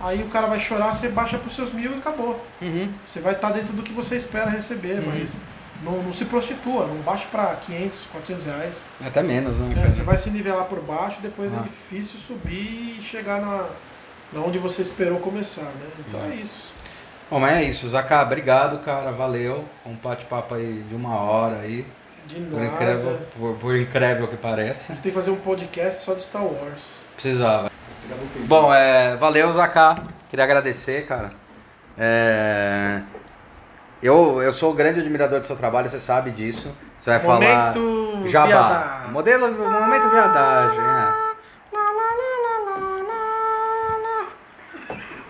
Aí 0.00 0.22
o 0.22 0.28
cara 0.28 0.46
vai 0.46 0.60
chorar, 0.60 0.92
você 0.94 1.08
baixa 1.08 1.38
para 1.38 1.48
os 1.48 1.54
seus 1.54 1.72
mil 1.72 1.92
e 1.94 1.98
acabou. 1.98 2.38
Uhum. 2.60 2.90
Você 3.04 3.20
vai 3.20 3.32
estar 3.32 3.50
dentro 3.52 3.72
do 3.72 3.82
que 3.82 3.92
você 3.92 4.16
espera 4.16 4.50
receber, 4.50 4.98
Uhum. 5.00 5.12
mas 5.18 5.40
não, 5.82 6.02
não 6.02 6.12
se 6.12 6.24
prostitua, 6.24 6.86
não 6.86 6.96
baixe 7.02 7.26
para 7.26 7.54
500, 7.56 8.06
400 8.12 8.44
reais. 8.46 8.86
Até 9.04 9.22
menos, 9.22 9.58
né? 9.58 9.74
É, 9.84 9.90
você 9.90 10.02
vai 10.02 10.16
se 10.16 10.30
nivelar 10.30 10.64
por 10.64 10.80
baixo, 10.80 11.20
depois 11.22 11.52
Ah. 11.54 11.58
é 11.58 11.62
difícil 11.62 12.18
subir 12.18 12.98
e 12.98 13.02
chegar 13.02 13.40
na, 13.40 13.66
na 14.32 14.40
onde 14.40 14.58
você 14.58 14.82
esperou 14.82 15.18
começar, 15.20 15.62
né? 15.64 15.86
Então 16.08 16.20
Uhum. 16.20 16.32
é 16.32 16.34
isso. 16.36 16.74
Bom, 17.30 17.40
mas 17.40 17.56
é 17.56 17.62
isso. 17.64 17.88
Zaká, 17.88 18.22
obrigado, 18.22 18.78
cara. 18.84 19.10
Valeu. 19.10 19.64
Um 19.84 19.94
bate-papo 19.94 20.54
aí 20.54 20.84
de 20.88 20.94
uma 20.94 21.16
hora 21.16 21.58
aí. 21.60 21.84
De 22.26 22.36
Por 22.40 22.60
nada. 22.60 22.66
incrível, 22.66 23.18
por, 23.38 23.54
por 23.56 23.76
incrível 23.76 24.28
que 24.28 24.36
pareça. 24.36 24.84
A 24.92 24.94
gente 24.94 25.02
tem 25.02 25.12
que 25.12 25.18
fazer 25.18 25.30
um 25.30 25.36
podcast 25.36 26.04
só 26.04 26.14
de 26.14 26.22
Star 26.22 26.44
Wars. 26.44 27.06
Precisava. 27.14 27.70
Bom, 28.46 28.72
é, 28.74 29.16
valeu, 29.16 29.52
Zaká. 29.52 29.96
Queria 30.30 30.44
agradecer, 30.44 31.06
cara. 31.06 31.32
É, 31.98 33.00
eu, 34.02 34.42
eu 34.42 34.52
sou 34.52 34.72
grande 34.74 35.00
admirador 35.00 35.40
do 35.40 35.46
seu 35.46 35.56
trabalho, 35.56 35.88
você 35.90 36.00
sabe 36.00 36.30
disso. 36.30 36.74
Você 37.00 37.10
vai 37.10 37.20
falar. 37.20 37.74
Momento 37.74 38.28
Jabá. 38.28 38.46
viadagem. 38.46 39.10
Modelo, 39.12 39.52
momento 39.52 40.10
viadagem. 40.10 40.80
é. 40.80 41.26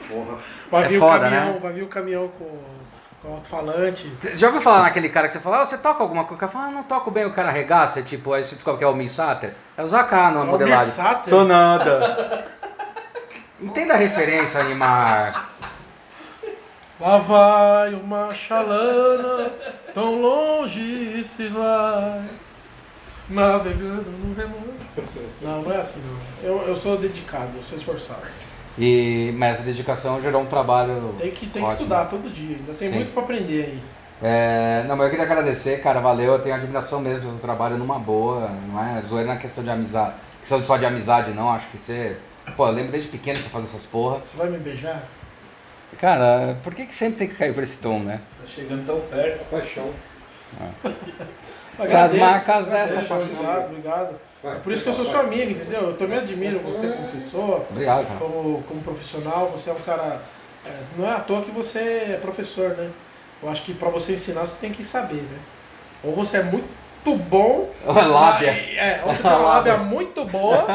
Porra. 0.08 0.38
Vai 0.70 0.84
É 0.84 0.88
vir 0.88 0.98
foda, 0.98 1.16
o 1.16 1.20
caminhão, 1.30 1.52
né? 1.52 1.58
vai 1.62 1.72
vir 1.72 1.82
o 1.82 1.88
caminhão 1.88 2.28
com, 2.28 2.58
com 3.22 3.34
alto-falante. 3.34 4.12
Você 4.20 4.36
já 4.36 4.46
ouviu 4.48 4.60
falar 4.62 4.82
naquele 4.82 5.08
cara 5.08 5.26
que 5.26 5.32
você 5.32 5.40
fala, 5.40 5.62
ah, 5.62 5.66
você 5.66 5.78
toca 5.78 6.02
alguma 6.02 6.24
coisa? 6.24 6.34
O 6.34 6.38
cara 6.38 6.52
fala, 6.52 6.66
ah, 6.66 6.70
não 6.70 6.82
toco 6.82 7.10
bem, 7.10 7.24
o 7.24 7.32
cara 7.32 7.48
arregaça, 7.48 8.02
tipo, 8.02 8.32
aí 8.32 8.44
você 8.44 8.54
descobre 8.56 8.78
que 8.78 8.84
é 8.84 8.88
o 8.88 8.94
Minsater. 8.94 9.54
É 9.76 9.82
o 9.82 9.88
Zaká 9.88 10.30
na 10.30 10.40
É 10.40 10.42
o 10.42 10.46
modelagem. 10.46 10.92
Sou 11.28 11.44
nada. 11.44 12.46
Entenda 13.60 13.94
a 13.94 13.96
referência, 13.96 14.60
Animar. 14.60 15.50
Lá 16.99 17.18
vai 17.18 17.92
uma 17.92 18.32
chalana, 18.32 19.51
tão 19.92 20.20
longe 20.20 21.22
se 21.24 21.47
vai, 21.49 22.24
navegando 23.28 24.11
no 24.11 24.34
remanso. 24.34 25.03
Não, 25.42 25.61
não 25.61 25.72
é 25.72 25.76
assim 25.76 26.01
não. 26.01 26.49
Eu, 26.49 26.62
eu 26.68 26.76
sou 26.76 26.97
dedicado, 26.97 27.51
eu 27.57 27.62
sou 27.64 27.76
esforçado. 27.76 28.22
E, 28.78 29.34
mas 29.36 29.55
essa 29.55 29.62
dedicação 29.62 30.22
gerou 30.22 30.40
um 30.40 30.47
trabalho. 30.47 31.14
Tem 31.18 31.30
que, 31.30 31.47
tem 31.47 31.62
que 31.62 31.68
ótimo. 31.68 31.72
estudar 31.72 32.07
todo 32.07 32.32
dia, 32.32 32.57
ainda 32.57 32.72
tem 32.72 32.88
Sim. 32.88 32.94
muito 32.97 33.12
pra 33.12 33.22
aprender 33.22 33.64
aí. 33.64 33.82
É, 34.22 34.84
não, 34.88 34.97
mas 34.97 35.07
eu 35.07 35.11
queria 35.11 35.26
agradecer, 35.26 35.82
cara, 35.82 36.01
valeu. 36.01 36.33
Eu 36.33 36.38
tenho 36.38 36.54
admiração 36.54 37.00
mesmo 37.00 37.20
pelo 37.20 37.33
seu 37.33 37.41
trabalho 37.41 37.76
numa 37.76 37.99
boa, 37.99 38.50
não 38.68 38.83
é 38.83 39.03
zoeira 39.03 39.34
na 39.34 39.37
questão 39.37 39.62
de 39.62 39.68
amizade. 39.68 40.14
Questão 40.41 40.64
só 40.64 40.79
de 40.79 40.87
amizade, 40.87 41.33
não. 41.33 41.50
Acho 41.50 41.68
que 41.68 41.79
você. 41.79 42.16
Pô, 42.57 42.68
eu 42.68 42.72
lembro 42.72 42.92
desde 42.92 43.11
pequeno 43.11 43.37
você 43.37 43.50
fazer 43.50 43.66
essas 43.66 43.84
porra. 43.84 44.20
Você 44.20 44.37
vai 44.37 44.49
me 44.49 44.58
beijar? 44.58 45.03
Cara, 46.00 46.56
por 46.62 46.74
que, 46.74 46.86
que 46.86 46.94
sempre 46.94 47.18
tem 47.18 47.28
que 47.28 47.34
cair 47.36 47.54
por 47.54 47.62
esse 47.62 47.78
tom, 47.78 48.00
né? 48.00 48.20
Tá 48.40 48.46
chegando 48.48 48.86
tão 48.86 49.00
perto. 49.00 49.44
Paixão. 49.50 49.90
Essas 51.78 51.92
Agradeço, 51.92 52.24
marcas 52.24 52.56
agradeço, 52.66 53.00
dessa 53.00 53.14
Obrigado, 53.14 53.64
obrigado. 53.66 54.20
Vai, 54.42 54.56
É 54.56 54.60
por 54.60 54.72
isso 54.72 54.82
que 54.84 54.88
eu 54.88 54.94
sou 54.94 55.04
seu 55.04 55.20
amigo, 55.20 55.50
entendeu? 55.50 55.82
Eu 55.82 55.96
também 55.96 56.18
admiro 56.18 56.58
você 56.60 56.88
como 56.88 57.08
pessoa, 57.08 57.66
Obrigado, 57.70 58.06
cara. 58.06 58.18
como, 58.18 58.62
como 58.62 58.80
profissional. 58.82 59.50
Você 59.50 59.68
é 59.68 59.72
um 59.74 59.80
cara. 59.80 60.22
é, 60.64 60.70
não 60.96 61.06
é 61.06 61.12
à 61.12 61.20
toa 61.20 61.42
que 61.42 61.50
você 61.50 61.78
é 61.78 62.18
professor, 62.20 62.70
né? 62.70 62.90
Eu 63.42 63.50
acho 63.50 63.62
que 63.62 63.74
pra 63.74 63.90
você 63.90 64.14
ensinar 64.14 64.40
você 64.42 64.56
tem 64.58 64.72
que 64.72 64.84
saber, 64.84 65.20
né? 65.22 65.38
Ou 66.02 66.14
você 66.14 66.38
é 66.38 66.42
muito 66.42 66.66
bom. 67.14 67.70
Lábia. 67.87 68.53
na- 68.53 68.58
É, 68.58 69.03
ou 69.04 69.14
você 69.14 69.22
tem 69.22 69.30
uma 69.30 69.38
lábia 69.46 69.76
muito 69.76 70.24
boa, 70.24 70.66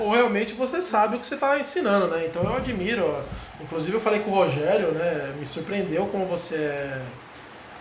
ou 0.00 0.12
realmente 0.12 0.54
você 0.54 0.80
sabe 0.80 1.16
o 1.16 1.18
que 1.20 1.26
você 1.26 1.34
está 1.34 1.58
ensinando, 1.58 2.06
né? 2.08 2.24
Então 2.30 2.42
eu 2.42 2.56
admiro. 2.56 3.14
Inclusive 3.60 3.96
eu 3.96 4.00
falei 4.00 4.20
com 4.20 4.30
o 4.30 4.34
Rogério, 4.34 4.92
né? 4.92 5.32
Me 5.38 5.46
surpreendeu 5.46 6.06
como 6.06 6.26
você 6.26 6.56
é 6.56 7.00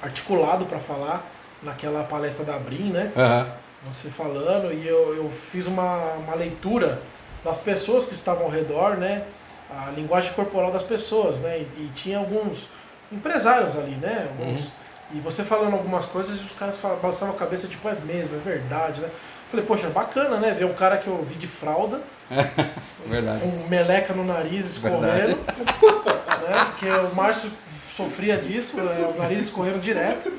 articulado 0.01 0.65
para 0.65 0.79
falar 0.79 1.25
naquela 1.61 2.03
palestra 2.03 2.43
da 2.43 2.57
Brim, 2.57 2.91
né? 2.91 3.11
Aham. 3.15 3.47
você 3.85 4.09
falando 4.09 4.73
e 4.73 4.87
eu, 4.87 5.15
eu 5.15 5.29
fiz 5.29 5.65
uma, 5.67 6.13
uma 6.13 6.35
leitura 6.35 6.99
das 7.43 7.57
pessoas 7.57 8.05
que 8.05 8.13
estavam 8.13 8.43
ao 8.45 8.49
redor, 8.49 8.95
né? 8.97 9.23
A 9.69 9.89
linguagem 9.91 10.31
corporal 10.33 10.71
das 10.71 10.83
pessoas, 10.83 11.39
né? 11.39 11.57
E, 11.59 11.61
e 11.83 11.91
tinha 11.95 12.17
alguns 12.17 12.67
empresários 13.11 13.77
ali, 13.77 13.95
né? 13.95 14.27
Alguns, 14.29 14.71
E 15.13 15.19
você 15.19 15.43
falando 15.43 15.73
algumas 15.73 16.07
coisas 16.07 16.39
e 16.39 16.43
os 16.43 16.51
caras 16.53 16.75
balançavam 17.01 17.35
a 17.35 17.37
cabeça, 17.37 17.67
tipo, 17.67 17.87
é 17.87 17.93
mesmo, 17.93 18.35
é 18.35 18.39
verdade, 18.39 18.99
né? 18.99 19.09
Falei, 19.51 19.65
poxa, 19.65 19.87
bacana, 19.89 20.37
né? 20.37 20.51
Ver 20.51 20.65
um 20.65 20.73
cara 20.73 20.97
que 20.97 21.05
eu 21.05 21.23
vi 21.23 21.35
de 21.35 21.45
fralda, 21.45 22.01
Verdade. 23.05 23.41
com 23.41 23.67
meleca 23.69 24.11
no 24.13 24.25
nariz 24.25 24.65
escorrendo, 24.65 25.37
né? 25.37 26.65
Porque 26.71 26.89
o 26.89 27.13
Márcio 27.13 27.51
sofria 27.95 28.37
disso, 28.37 28.77
né? 28.77 29.11
o 29.15 29.21
nariz 29.21 29.43
escorrendo 29.43 29.79
direto. 29.79 30.33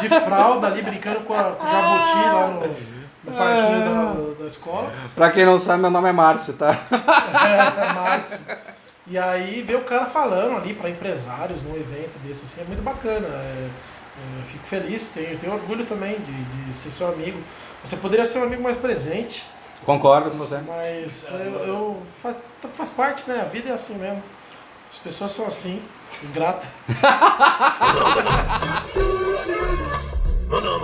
De 0.00 0.08
fralda 0.22 0.68
ali, 0.68 0.82
brincando 0.82 1.20
com, 1.20 1.34
a, 1.34 1.42
com 1.52 1.64
o 1.64 1.66
jabuti 1.66 2.24
lá 2.24 2.46
no, 2.48 2.60
no 3.24 3.36
parquinho 3.36 3.80
da, 3.80 4.42
da 4.42 4.46
escola. 4.46 4.92
Pra 5.16 5.30
quem 5.32 5.44
não 5.44 5.58
sabe, 5.58 5.82
meu 5.82 5.90
nome 5.90 6.08
é 6.08 6.12
Márcio, 6.12 6.54
tá? 6.54 6.76
É, 6.90 7.92
Márcio. 7.94 8.38
E 9.10 9.18
aí 9.18 9.60
ver 9.62 9.74
o 9.74 9.82
cara 9.82 10.06
falando 10.06 10.56
ali 10.56 10.72
para 10.72 10.88
empresários 10.88 11.60
num 11.64 11.74
evento 11.74 12.16
desse, 12.20 12.44
assim, 12.44 12.60
é 12.60 12.64
muito 12.64 12.80
bacana. 12.80 13.26
É, 13.26 13.68
é, 13.68 14.42
fico 14.46 14.64
feliz, 14.68 15.10
tenho, 15.10 15.36
tenho 15.36 15.52
orgulho 15.52 15.84
também 15.84 16.16
de, 16.20 16.44
de 16.64 16.72
ser 16.72 16.92
seu 16.92 17.08
amigo. 17.08 17.42
Você 17.82 17.96
poderia 17.96 18.24
ser 18.24 18.38
um 18.38 18.44
amigo 18.44 18.62
mais 18.62 18.78
presente. 18.78 19.44
Concordo 19.84 20.30
com 20.30 20.38
você. 20.38 20.58
Mas 20.58 21.28
eu, 21.28 21.66
eu 21.66 22.02
faz, 22.22 22.38
faz 22.76 22.90
parte, 22.90 23.28
né? 23.28 23.40
A 23.40 23.46
vida 23.46 23.70
é 23.70 23.72
assim 23.72 23.96
mesmo. 23.96 24.22
As 24.92 24.98
pessoas 24.98 25.32
são 25.32 25.44
assim, 25.48 25.82
ingratas. 26.22 26.70
Maná, 30.48 30.78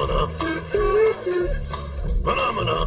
maná. 2.53 2.87